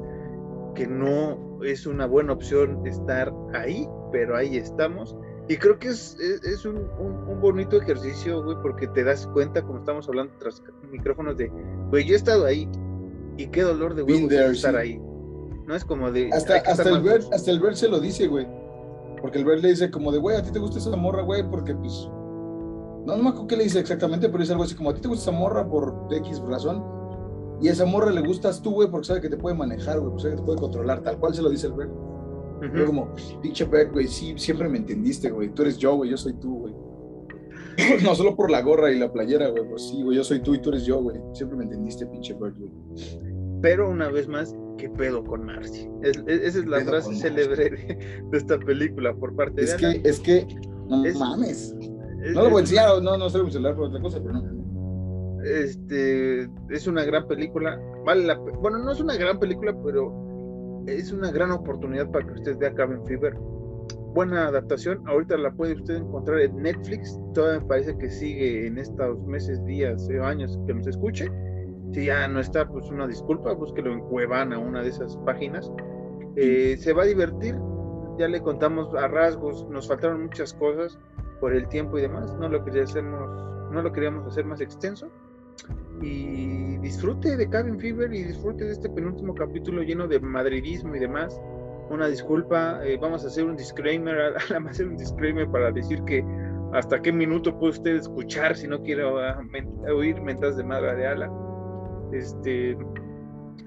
que 0.74 0.88
no 0.88 1.64
es 1.64 1.86
una 1.86 2.08
buena 2.08 2.34
opción 2.34 2.86
estar 2.88 3.32
ahí, 3.54 3.88
pero 4.12 4.36
ahí 4.36 4.58
estamos. 4.58 5.16
Y 5.48 5.58
creo 5.58 5.78
que 5.78 5.90
es, 5.90 6.18
es, 6.20 6.44
es 6.44 6.66
un, 6.66 6.78
un- 7.00 7.28
un 7.28 7.40
bonito 7.42 7.78
ejercicio, 7.80 8.44
güey, 8.44 8.58
porque 8.62 8.88
te 8.88 9.04
das 9.04 9.28
cuenta, 9.28 9.62
como 9.62 9.78
estamos 9.80 10.08
hablando 10.08 10.34
tras 10.40 10.64
micrófonos, 10.92 11.38
de, 11.38 11.52
güey, 11.92 12.04
yo 12.06 12.14
he 12.14 12.18
estado 12.18 12.46
ahí 12.46 12.68
y 13.38 13.48
qué 13.48 13.62
dolor 13.62 13.94
de 13.94 14.02
huevos 14.02 14.30
there, 14.30 14.52
estar 14.52 14.74
sí. 14.74 14.78
ahí. 14.78 15.02
No 15.68 15.76
es 15.76 15.86
como 15.86 16.12
de... 16.12 16.30
Hasta, 16.34 16.58
hasta, 16.58 16.90
el 16.90 17.02
Bert, 17.02 17.32
hasta 17.34 17.52
el 17.52 17.60
Bert 17.60 17.76
se 17.76 17.88
lo 17.88 18.00
dice, 18.00 18.28
güey. 18.28 18.48
Porque 19.22 19.38
el 19.40 19.46
Bert 19.46 19.62
le 19.62 19.70
dice 19.70 19.92
como 19.92 20.12
de, 20.12 20.18
güey, 20.20 20.38
a 20.38 20.42
ti 20.44 20.52
te 20.52 20.60
gusta 20.60 20.80
esa 20.80 20.96
morra, 20.96 21.22
güey, 21.22 21.48
porque 21.50 21.76
pues... 21.76 22.10
No, 23.06 23.16
no 23.16 23.24
me 23.24 23.30
acuerdo 23.30 23.48
qué 23.48 23.58
le 23.58 23.66
dice 23.66 23.80
exactamente, 23.80 24.30
pero 24.30 24.42
es 24.44 24.50
algo 24.50 24.64
así 24.64 24.74
como, 24.74 24.90
a 24.90 24.96
ti 24.96 25.02
te 25.02 25.08
gusta 25.08 25.30
esa 25.30 25.40
morra 25.40 25.68
por 25.68 26.08
X 26.12 26.40
razón. 26.40 26.84
Y 27.62 27.68
a 27.68 27.72
esa 27.72 27.86
morra 27.86 28.10
le 28.12 28.22
gustas 28.22 28.62
tú, 28.62 28.72
güey, 28.74 28.90
porque 28.90 29.06
sabe 29.06 29.22
que 29.22 29.30
te 29.30 29.38
puede 29.38 29.56
manejar, 29.56 30.00
güey, 30.00 30.10
porque 30.10 30.24
sabe 30.24 30.34
que 30.36 30.42
te 30.42 30.46
puede 30.46 30.60
controlar. 30.60 31.02
Tal 31.02 31.18
cual 31.20 31.34
se 31.36 31.42
lo 31.44 31.50
dice 31.50 31.68
el 31.68 31.74
Bert. 31.74 31.92
Como, 32.86 33.14
pinche 33.42 33.66
Bert, 33.66 33.92
güey, 33.94 34.08
sí, 34.08 34.34
siempre 34.38 34.68
me 34.70 34.78
entendiste, 34.78 35.30
güey. 35.30 35.50
Tú 35.50 35.62
eres 35.64 35.78
yo, 35.78 35.96
güey, 35.96 36.10
yo 36.12 36.18
soy 36.18 36.34
tú, 36.34 36.60
güey. 36.60 36.74
No 38.04 38.16
solo 38.16 38.36
por 38.36 38.50
la 38.50 38.62
gorra 38.62 38.92
y 38.92 38.98
la 39.00 39.12
playera, 39.12 39.50
güey, 39.50 39.68
pues 39.68 39.90
sí, 39.90 40.02
güey, 40.02 40.16
yo 40.18 40.24
soy 40.24 40.40
tú 40.42 40.54
y 40.56 40.60
tú 40.60 40.70
eres 40.70 40.86
yo, 40.86 41.02
güey. 41.02 41.18
Siempre 41.34 41.58
me 41.58 41.64
entendiste, 41.66 42.06
pinche 42.06 42.34
Bert, 42.34 42.56
güey. 42.58 42.72
Pero 43.62 43.90
una 43.90 44.10
vez 44.10 44.28
más, 44.28 44.56
¿qué 44.78 44.90
pedo 44.90 45.24
con 45.24 45.46
Marcy? 45.46 45.90
Es- 46.04 46.24
es- 46.28 46.42
esa 46.42 46.60
es 46.60 46.66
la 46.68 46.82
frase 46.82 47.16
célebre 47.16 47.70
de, 47.72 48.22
de 48.32 48.38
esta 48.38 48.58
película 48.60 49.14
por 49.16 49.36
parte 49.36 49.64
Es 49.64 49.72
de 49.72 50.02
que, 50.02 50.10
es 50.10 50.20
que, 50.20 50.48
no 50.88 51.04
Es- 51.06 51.18
mames. 51.18 51.76
Es- 52.24 52.34
No 52.34 52.44
lo 52.44 52.50
voy 52.50 52.58
a 52.58 52.62
enseñar, 52.62 53.02
no, 53.02 53.18
no 53.18 53.30
sé 53.30 53.42
mi 53.44 53.52
celular 53.52 53.76
por 53.76 53.86
otra 53.90 54.02
cosa, 54.02 54.20
pero 54.22 54.34
no. 54.34 55.42
este 55.44 56.50
es 56.70 56.88
una 56.88 57.04
gran 57.04 57.28
película 57.28 57.80
vale 58.06 58.26
la 58.26 58.36
bueno 58.36 58.80
no 58.80 58.92
es 58.92 59.00
una 59.00 59.16
gran 59.16 59.40
película 59.40 59.76
pero 59.84 60.12
es 60.88 61.12
una 61.12 61.32
gran 61.32 61.52
oportunidad 61.52 62.10
para 62.12 62.26
que 62.26 62.34
usted 62.34 62.58
vea 62.58 62.74
Cabin 62.74 63.06
Fever. 63.06 63.36
Buena 64.14 64.48
adaptación 64.48 65.06
ahorita 65.08 65.38
la 65.38 65.52
puede 65.52 65.74
usted 65.74 65.98
encontrar 65.98 66.40
en 66.40 66.56
Netflix 66.58 67.20
todavía 67.34 67.60
me 67.60 67.66
parece 67.68 67.98
que 67.98 68.10
sigue 68.10 68.68
en 68.68 68.78
estos 68.78 69.20
meses 69.26 69.64
días 69.66 70.08
o 70.10 70.24
años 70.24 70.58
que 70.66 70.74
nos 70.74 70.88
escuche. 70.88 71.30
Si 71.94 72.06
ya 72.06 72.28
no 72.28 72.40
está 72.40 72.68
pues 72.68 72.90
una 72.90 73.08
disculpa 73.08 73.54
búsquelo 73.54 73.92
en 73.94 74.02
Cuevana 74.02 74.58
una 74.58 74.82
de 74.82 74.90
esas 74.90 75.18
páginas. 75.18 75.72
Eh, 76.36 76.78
se 76.80 76.94
va 76.94 77.04
a 77.04 77.06
divertir 77.06 77.56
ya 78.18 78.28
le 78.28 78.42
contamos 78.42 78.94
a 78.96 79.08
rasgos 79.08 79.68
nos 79.70 79.88
faltaron 79.88 80.24
muchas 80.24 80.54
cosas 80.54 80.98
por 81.42 81.54
el 81.54 81.68
tiempo 81.68 81.98
y 81.98 82.02
demás 82.02 82.34
no 82.38 82.48
lo 82.48 82.64
queríamos 82.64 83.72
no 83.72 83.82
lo 83.82 83.92
queríamos 83.92 84.26
hacer 84.28 84.46
más 84.46 84.62
extenso 84.62 85.10
y 86.02 86.78
disfrute 86.80 87.38
de 87.38 87.50
Cabin 87.50 87.80
Fever 87.80 88.14
y 88.14 88.24
disfrute 88.24 88.66
de 88.66 88.72
este 88.74 88.90
penúltimo 88.90 89.34
capítulo 89.34 89.82
lleno 89.82 90.08
de 90.08 90.20
madridismo 90.20 90.96
y 90.96 91.00
demás. 91.00 91.40
Una 91.90 92.08
disculpa, 92.08 92.80
eh, 92.84 92.98
vamos 93.00 93.24
a 93.24 93.28
hacer 93.28 93.46
un 93.46 93.56
disclaimer, 93.56 94.34
vamos 94.50 94.70
a 94.70 94.72
hacer 94.72 94.88
un 94.88 94.98
disclaimer 94.98 95.48
para 95.50 95.72
decir 95.72 96.02
que 96.04 96.24
hasta 96.74 97.02
qué 97.02 97.12
minuto 97.12 97.58
puede 97.58 97.72
usted 97.72 97.96
escuchar 97.96 98.56
si 98.56 98.68
no 98.68 98.82
quiere 98.82 99.04
ah, 99.04 99.40
oír 99.94 100.22
mentas 100.22 100.58
de 100.58 100.64
madre 100.64 100.96
de 100.96 101.08
Alan. 101.08 101.32
Este, 102.12 102.78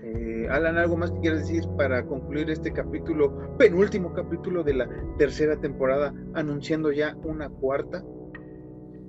eh, 0.03 0.47
Alan, 0.51 0.77
¿algo 0.77 0.97
más 0.97 1.11
que 1.11 1.21
quieras 1.21 1.41
decir 1.41 1.65
para 1.77 2.05
concluir 2.05 2.51
este 2.51 2.73
capítulo, 2.73 3.57
penúltimo 3.57 4.13
capítulo 4.13 4.63
de 4.63 4.75
la 4.75 4.89
tercera 5.19 5.57
temporada, 5.57 6.13
anunciando 6.35 6.93
ya 6.93 7.17
una 7.25 7.49
cuarta? 7.49 8.03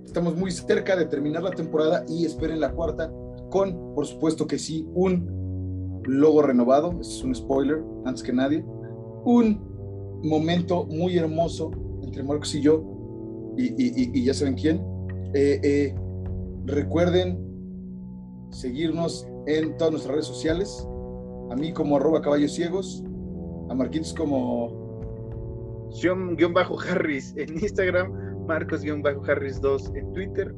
Estamos 0.05 0.35
muy 0.35 0.51
cerca 0.51 0.95
de 0.95 1.05
terminar 1.05 1.43
la 1.43 1.51
temporada 1.51 2.03
y 2.07 2.26
esperen 2.26 2.59
la 2.59 2.71
cuarta 2.71 3.11
con, 3.49 3.93
por 3.93 4.05
supuesto 4.05 4.47
que 4.47 4.57
sí, 4.57 4.88
un 4.93 6.01
logo 6.05 6.41
renovado. 6.41 6.91
Este 7.01 7.13
es 7.13 7.23
un 7.23 7.35
spoiler, 7.35 7.84
antes 8.05 8.23
que 8.23 8.34
nadie. 8.34 8.63
Un 9.26 9.59
momento 10.23 10.85
muy 10.85 11.17
hermoso 11.17 11.71
entre 12.01 12.23
Marcos 12.23 12.53
y 12.55 12.61
yo. 12.61 12.84
Y, 13.57 14.23
ya 14.23 14.34
saben 14.34 14.55
quién. 14.55 14.81
Eh, 15.34 15.59
eh, 15.63 15.95
recuerden 16.65 17.39
seguirnos 18.51 19.27
en 19.47 19.77
todas 19.77 19.91
nuestras 19.91 20.13
redes 20.13 20.26
sociales. 20.26 20.88
A 21.51 21.55
mí 21.55 21.71
como 21.73 21.97
arroba 21.97 22.21
caballos 22.21 22.53
ciegos. 22.53 23.03
A 23.69 23.76
Marquitos 23.76 24.13
como 24.13 24.89
Sean-Harris 25.91 27.35
en 27.38 27.53
Instagram, 27.53 28.28
Marcos-Harris2 28.49 29.95
en 29.95 30.11
Twitter, 30.13 30.55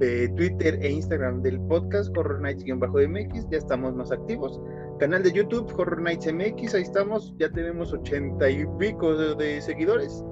eh, 0.00 0.28
Twitter 0.36 0.78
e 0.80 0.90
Instagram 0.90 1.42
del 1.42 1.60
podcast 1.62 2.16
Horror 2.16 2.40
Nights-MX, 2.40 3.48
ya 3.50 3.58
estamos 3.58 3.94
más 3.94 4.12
activos. 4.12 4.60
Canal 5.00 5.24
de 5.24 5.32
YouTube 5.32 5.72
Horror 5.76 6.00
Nights 6.00 6.32
MX, 6.32 6.74
ahí 6.74 6.82
estamos, 6.82 7.34
ya 7.38 7.50
tenemos 7.50 7.92
ochenta 7.92 8.48
y 8.48 8.64
pico 8.78 9.16
de, 9.16 9.34
de 9.34 9.60
seguidores. 9.60 10.22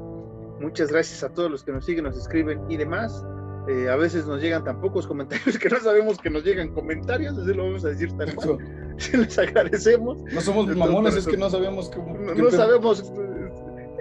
Muchas 0.60 0.92
gracias 0.92 1.24
a 1.24 1.32
todos 1.34 1.50
los 1.50 1.64
que 1.64 1.72
nos 1.72 1.84
siguen, 1.84 2.04
nos 2.04 2.16
escriben 2.16 2.60
y 2.68 2.76
demás. 2.76 3.24
Eh, 3.68 3.88
a 3.88 3.96
veces 3.96 4.26
nos 4.26 4.40
llegan 4.40 4.64
tan 4.64 4.80
pocos 4.80 5.06
comentarios 5.06 5.58
que 5.58 5.68
no 5.68 5.80
sabemos 5.80 6.18
que 6.18 6.30
nos 6.30 6.44
llegan 6.44 6.72
comentarios, 6.72 7.36
así 7.36 7.52
lo 7.52 7.64
vamos 7.64 7.84
a 7.84 7.88
decir 7.88 8.10
cual. 8.34 8.58
Les 9.12 9.38
agradecemos. 9.38 10.22
No 10.32 10.40
somos 10.40 10.76
mamones, 10.76 11.16
es 11.16 11.26
que 11.26 11.36
no 11.36 11.48
sabemos. 11.48 11.90
No, 11.96 12.34
qué 12.34 12.42
no 12.42 12.50
sabemos. 12.50 13.12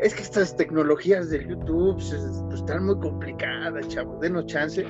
Es 0.01 0.15
que 0.15 0.21
estas 0.23 0.55
tecnologías 0.55 1.29
del 1.29 1.47
YouTube 1.47 1.93
pues, 1.95 2.13
están 2.53 2.85
muy 2.85 2.97
complicadas, 2.99 3.87
chavos. 3.89 4.19
Denos 4.21 4.45
chance. 4.45 4.85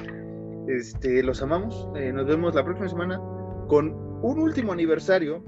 Este, 0.68 1.24
los 1.24 1.42
amamos. 1.42 1.88
Eh, 1.96 2.12
nos 2.14 2.28
vemos 2.28 2.54
la 2.54 2.64
próxima 2.64 2.88
semana 2.90 3.20
con 3.68 3.92
un 4.22 4.40
último 4.40 4.72
aniversario 4.74 5.44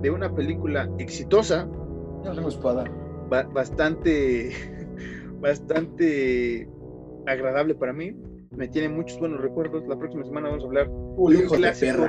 de 0.00 0.10
una 0.10 0.34
película 0.34 0.88
exitosa, 0.98 1.66
No 1.66 2.32
tengo 2.34 2.48
espada. 2.48 2.84
ba- 3.28 3.42
bastante, 3.52 4.50
bastante 5.40 6.68
agradable 7.26 7.74
para 7.74 7.92
mí. 7.92 8.16
Me 8.50 8.66
tiene 8.68 8.88
muchos 8.88 9.18
buenos 9.18 9.40
recuerdos. 9.40 9.86
La 9.88 9.98
próxima 9.98 10.24
semana 10.24 10.48
vamos 10.48 10.64
a 10.64 10.66
hablar 10.66 10.88
Uy, 10.90 11.36
de 11.36 11.42
un 11.44 11.48
de 11.50 11.56
clásico, 11.58 12.02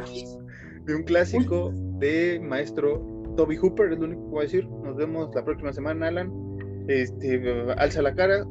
de 0.85 0.95
un 0.95 1.03
clásico 1.03 1.71
de 1.99 2.39
maestro 2.43 3.05
Toby 3.35 3.57
Hooper, 3.57 3.93
es 3.93 3.99
lo 3.99 4.05
único 4.05 4.23
que 4.23 4.29
voy 4.29 4.39
a 4.39 4.43
decir. 4.43 4.67
Nos 4.69 4.95
vemos 4.95 5.29
la 5.35 5.43
próxima 5.45 5.71
semana, 5.73 6.07
Alan. 6.07 6.31
Este, 6.91 7.41
alza 7.77 8.01
la 8.01 8.13
cara. 8.13 8.45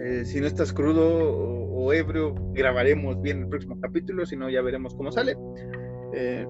Eh, 0.00 0.24
si 0.24 0.40
no 0.40 0.46
estás 0.46 0.72
crudo 0.72 1.06
o, 1.06 1.92
ebrio, 1.92 2.34
grabaremos 2.52 3.20
bien 3.22 3.42
el 3.42 3.48
próximo 3.48 3.78
capítulo, 3.80 4.26
si 4.26 4.36
no 4.36 4.50
ya 4.50 4.62
veremos 4.62 4.94
cómo 4.94 5.12
sale. 5.12 5.36
Eh, 6.14 6.46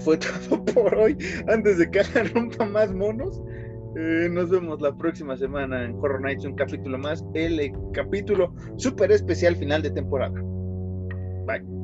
fue 0.00 0.18
todo 0.48 0.64
por 0.64 0.94
hoy. 0.94 1.16
Antes 1.48 1.78
de 1.78 1.90
que 1.90 2.00
Alan 2.14 2.30
rompa 2.34 2.64
más 2.64 2.92
monos. 2.94 3.42
Eh, 3.98 4.28
nos 4.30 4.50
vemos 4.50 4.80
la 4.82 4.94
próxima 4.94 5.38
semana 5.38 5.84
en 5.84 5.94
Horror 5.94 6.20
Nights, 6.20 6.44
un 6.44 6.54
capítulo 6.54 6.98
más, 6.98 7.24
el 7.32 7.72
capítulo 7.94 8.54
súper 8.76 9.10
especial 9.10 9.56
final 9.56 9.80
de 9.82 9.90
temporada. 9.90 10.38
Bye. 11.46 11.75